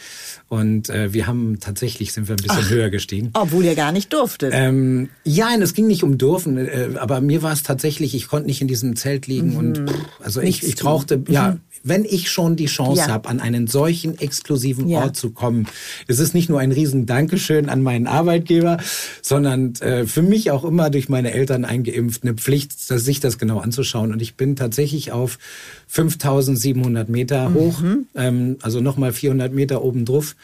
Und 0.49 0.91
äh, 0.91 1.13
wir 1.13 1.27
haben 1.27 1.59
tatsächlich 1.61 2.13
sind 2.13 2.29
wir 2.29 2.35
ein 2.35 2.43
bisschen 2.43 2.65
Ach. 2.65 2.71
höher 2.71 2.91
gestiegen. 2.91 3.31
Obwohl 3.35 3.65
ihr 3.65 3.75
gar 3.75 3.93
nicht 3.93 4.13
durftet. 4.13 4.53
Ähm, 4.55 5.09
ja, 5.25 5.49
es 5.61 5.75
ging 5.75 5.87
nicht 5.87 6.03
um 6.03 6.19
dürfen, 6.19 6.57
äh, 6.59 6.89
aber 6.99 7.21
mir 7.21 7.43
war 7.43 7.53
es 7.53 7.63
tatsächlich, 7.63 8.15
ich 8.15 8.29
konnte 8.29 8.47
nicht 8.47 8.61
in 8.61 8.69
diesem 8.69 8.97
Zelt 8.97 9.27
liegen 9.27 9.57
und 9.57 9.89
pff, 9.89 9.95
also 10.21 10.41
ich, 10.41 10.47
Nichts 10.47 10.67
ich 10.67 10.75
tun. 10.77 10.87
brauchte, 10.89 11.23
ja, 11.29 11.53
Mhm. 11.53 11.61
wenn 11.85 12.05
ich 12.05 12.31
schon 12.31 12.57
die 12.57 12.67
Chance 12.67 13.03
Ja. 13.03 13.09
habe, 13.09 13.29
an 13.29 13.41
einen 13.41 13.67
solchen 13.69 14.19
exklusiven 14.19 14.89
Ja. 14.89 15.01
Ort 15.03 15.17
zu 15.17 15.31
kommen, 15.31 15.67
es 16.09 16.19
ist 16.19 16.35
nicht 16.35 16.49
nur 16.49 16.61
ein 16.61 16.73
riesen 16.73 17.07
Dankeschön 17.07 17.69
an 17.69 17.83
meinen 17.83 18.07
Arbeitgeber, 18.07 18.79
sondern 19.23 19.75
äh, 19.81 20.07
für 20.07 20.23
mich 20.23 20.51
auch 20.51 20.65
immer 20.65 20.91
durch 20.91 21.09
meine 21.09 21.33
Eltern 21.33 21.65
eingeimpft, 21.65 22.23
eine 22.23 22.35
Pflicht, 22.35 22.91
dass 22.91 23.05
sich 23.05 23.21
das 23.21 23.39
genau 23.39 23.59
anzuschauen. 23.59 24.13
Und 24.13 24.23
ich 24.23 24.35
bin 24.35 24.57
tatsächlich 24.57 25.13
auf 25.29 25.39
5700 25.89 27.09
Meter 27.09 27.53
hoch, 27.53 27.83
ähm, 28.15 28.57
also 28.63 28.81
nochmal 28.81 29.13
400 29.13 29.53
Meter 29.53 29.83
oben 29.83 30.05
drauf. 30.05 30.37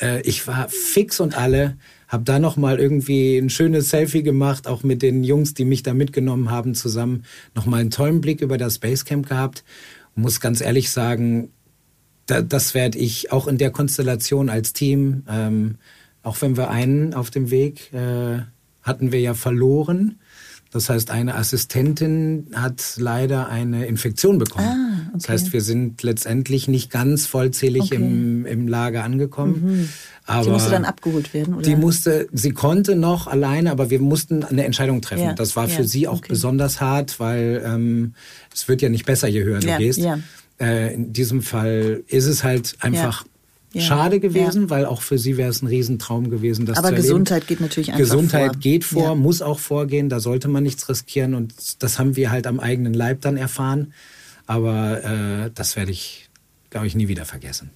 Äh, 0.00 0.20
ich 0.22 0.46
war 0.46 0.68
fix 0.68 1.20
und 1.20 1.36
alle, 1.36 1.76
habe 2.08 2.24
da 2.24 2.38
noch 2.38 2.56
mal 2.56 2.78
irgendwie 2.78 3.38
ein 3.38 3.48
schönes 3.48 3.88
Selfie 3.88 4.22
gemacht, 4.22 4.66
auch 4.66 4.82
mit 4.82 5.00
den 5.00 5.24
Jungs, 5.24 5.54
die 5.54 5.64
mich 5.64 5.82
da 5.82 5.94
mitgenommen 5.94 6.50
haben, 6.50 6.74
zusammen 6.74 7.24
noch 7.54 7.64
mal 7.64 7.80
einen 7.80 7.90
tollen 7.90 8.20
Blick 8.20 8.42
über 8.42 8.58
das 8.58 8.78
Basecamp 8.78 9.28
gehabt. 9.28 9.64
Muss 10.14 10.40
ganz 10.40 10.60
ehrlich 10.60 10.90
sagen, 10.90 11.48
da, 12.26 12.42
das 12.42 12.74
werde 12.74 12.98
ich 12.98 13.32
auch 13.32 13.46
in 13.46 13.56
der 13.56 13.70
Konstellation 13.70 14.50
als 14.50 14.74
Team, 14.74 15.22
ähm, 15.28 15.76
auch 16.22 16.40
wenn 16.42 16.56
wir 16.56 16.70
einen 16.70 17.14
auf 17.14 17.30
dem 17.30 17.50
Weg 17.50 17.92
äh, 17.94 18.40
hatten 18.82 19.12
wir 19.12 19.20
ja 19.20 19.34
verloren. 19.34 20.18
Das 20.72 20.88
heißt, 20.88 21.10
eine 21.10 21.34
Assistentin 21.34 22.46
hat 22.54 22.94
leider 22.96 23.48
eine 23.48 23.86
Infektion 23.86 24.38
bekommen. 24.38 24.66
Ah, 24.66 25.00
okay. 25.08 25.10
Das 25.18 25.28
heißt, 25.28 25.52
wir 25.52 25.60
sind 25.60 26.02
letztendlich 26.02 26.66
nicht 26.66 26.90
ganz 26.90 27.26
vollzählig 27.26 27.82
Okay. 27.84 27.96
im, 27.96 28.46
im 28.46 28.66
Lager 28.68 29.04
angekommen. 29.04 29.62
Mhm. 29.80 29.88
Aber 30.24 30.44
Die 30.44 30.50
musste 30.50 30.70
dann 30.70 30.84
abgeholt 30.86 31.34
werden, 31.34 31.54
oder? 31.54 31.62
Die 31.62 31.76
musste, 31.76 32.26
sie 32.32 32.52
konnte 32.52 32.96
noch 32.96 33.26
alleine, 33.26 33.70
aber 33.70 33.90
wir 33.90 34.00
mussten 34.00 34.44
eine 34.44 34.64
Entscheidung 34.64 35.02
treffen. 35.02 35.24
Ja, 35.24 35.32
Das 35.34 35.56
war 35.56 35.68
ja, 35.68 35.74
für 35.76 35.84
sie 35.84 36.08
auch 36.08 36.18
okay. 36.18 36.28
besonders 36.30 36.80
hart, 36.80 37.20
weil 37.20 37.62
ähm, 37.66 38.14
es 38.54 38.66
wird 38.66 38.80
ja 38.82 38.88
nicht 38.88 39.04
besser, 39.04 39.28
je 39.28 39.42
höher 39.44 39.60
Ja, 39.60 39.76
du 39.76 39.82
gehst. 39.84 39.98
ja. 39.98 40.18
Äh, 40.60 40.94
in 40.94 41.12
diesem 41.12 41.42
Fall 41.42 42.02
ist 42.06 42.26
es 42.26 42.44
halt 42.44 42.76
einfach 42.80 43.24
Ja. 43.74 43.80
schade 43.80 44.20
gewesen, 44.20 44.62
Ja. 44.64 44.70
weil 44.70 44.86
auch 44.86 45.02
für 45.02 45.18
sie 45.18 45.36
wäre 45.36 45.50
es 45.50 45.62
ein 45.62 45.66
Riesentraum 45.66 46.28
gewesen, 46.30 46.66
das 46.66 46.76
Aber 46.78 46.88
zu 46.88 46.94
erleben. 46.94 47.02
Gesundheit 47.08 47.46
geht 47.46 47.60
natürlich 47.60 47.88
einfach 47.90 47.98
Gesundheit 48.00 48.52
vor. 48.52 48.60
geht 48.60 48.84
vor, 48.84 49.02
Ja. 49.04 49.14
muss 49.14 49.42
auch 49.42 49.58
vorgehen, 49.58 50.08
da 50.08 50.20
sollte 50.20 50.48
man 50.48 50.62
nichts 50.62 50.88
riskieren 50.88 51.34
und 51.34 51.82
das 51.82 51.98
haben 51.98 52.16
wir 52.16 52.30
halt 52.30 52.46
am 52.46 52.60
eigenen 52.60 52.94
Leib 52.94 53.20
dann 53.22 53.36
erfahren. 53.36 53.92
Aber 54.46 55.02
äh, 55.04 55.50
das 55.54 55.76
werde 55.76 55.92
ich, 55.92 56.28
glaube 56.70 56.86
ich, 56.86 56.94
nie 56.94 57.08
wieder 57.08 57.24
vergessen. 57.24 57.70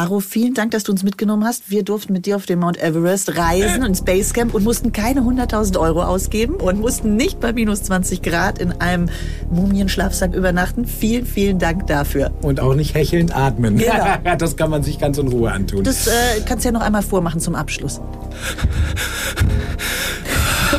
Haro, 0.00 0.20
vielen 0.20 0.54
Dank, 0.54 0.70
dass 0.70 0.84
du 0.84 0.92
uns 0.92 1.02
mitgenommen 1.02 1.44
hast. 1.44 1.70
Wir 1.70 1.82
durften 1.82 2.14
mit 2.14 2.24
dir 2.24 2.36
auf 2.36 2.46
den 2.46 2.58
Mount 2.58 2.82
Everest 2.82 3.36
reisen 3.36 3.84
ins 3.84 4.00
Basecamp 4.00 4.54
und 4.54 4.64
mussten 4.64 4.92
keine 4.92 5.20
100.000 5.20 5.78
Euro 5.78 6.02
ausgeben 6.02 6.54
und 6.54 6.80
mussten 6.80 7.16
nicht 7.16 7.38
bei 7.38 7.52
minus 7.52 7.82
20 7.82 8.22
Grad 8.22 8.58
in 8.60 8.72
einem 8.80 9.10
Mumienschlafsack 9.50 10.34
übernachten. 10.34 10.86
Vielen, 10.86 11.26
vielen 11.26 11.58
Dank 11.58 11.86
dafür. 11.86 12.30
Und 12.40 12.60
auch 12.60 12.74
nicht 12.74 12.94
hechelnd 12.94 13.36
atmen. 13.36 13.76
Genau. 13.76 14.16
das 14.38 14.56
kann 14.56 14.70
man 14.70 14.82
sich 14.82 14.98
ganz 14.98 15.18
in 15.18 15.28
Ruhe 15.28 15.52
antun. 15.52 15.84
Das 15.84 16.06
äh, 16.06 16.40
kannst 16.46 16.64
du 16.64 16.68
ja 16.68 16.72
noch 16.72 16.80
einmal 16.80 17.02
vormachen 17.02 17.40
zum 17.40 17.54
Abschluss. 17.54 18.00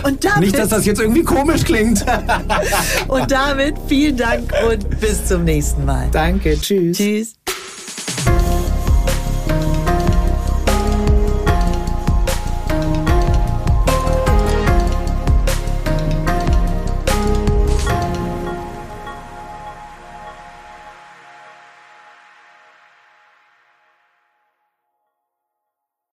Und 0.04 0.26
damit, 0.26 0.40
Nicht, 0.40 0.58
dass 0.58 0.70
das 0.70 0.84
jetzt 0.88 1.00
irgendwie 1.00 1.22
komisch 1.22 1.64
klingt. 1.64 2.04
und 3.08 3.30
damit 3.30 3.76
vielen 3.88 4.18
Dank 4.18 4.52
und 4.68 5.00
bis 5.00 5.28
zum 5.28 5.44
nächsten 5.44 5.86
Mal. 5.86 6.10
Danke, 6.12 6.60
tschüss. 6.60 6.98
Tschüss. 6.98 7.36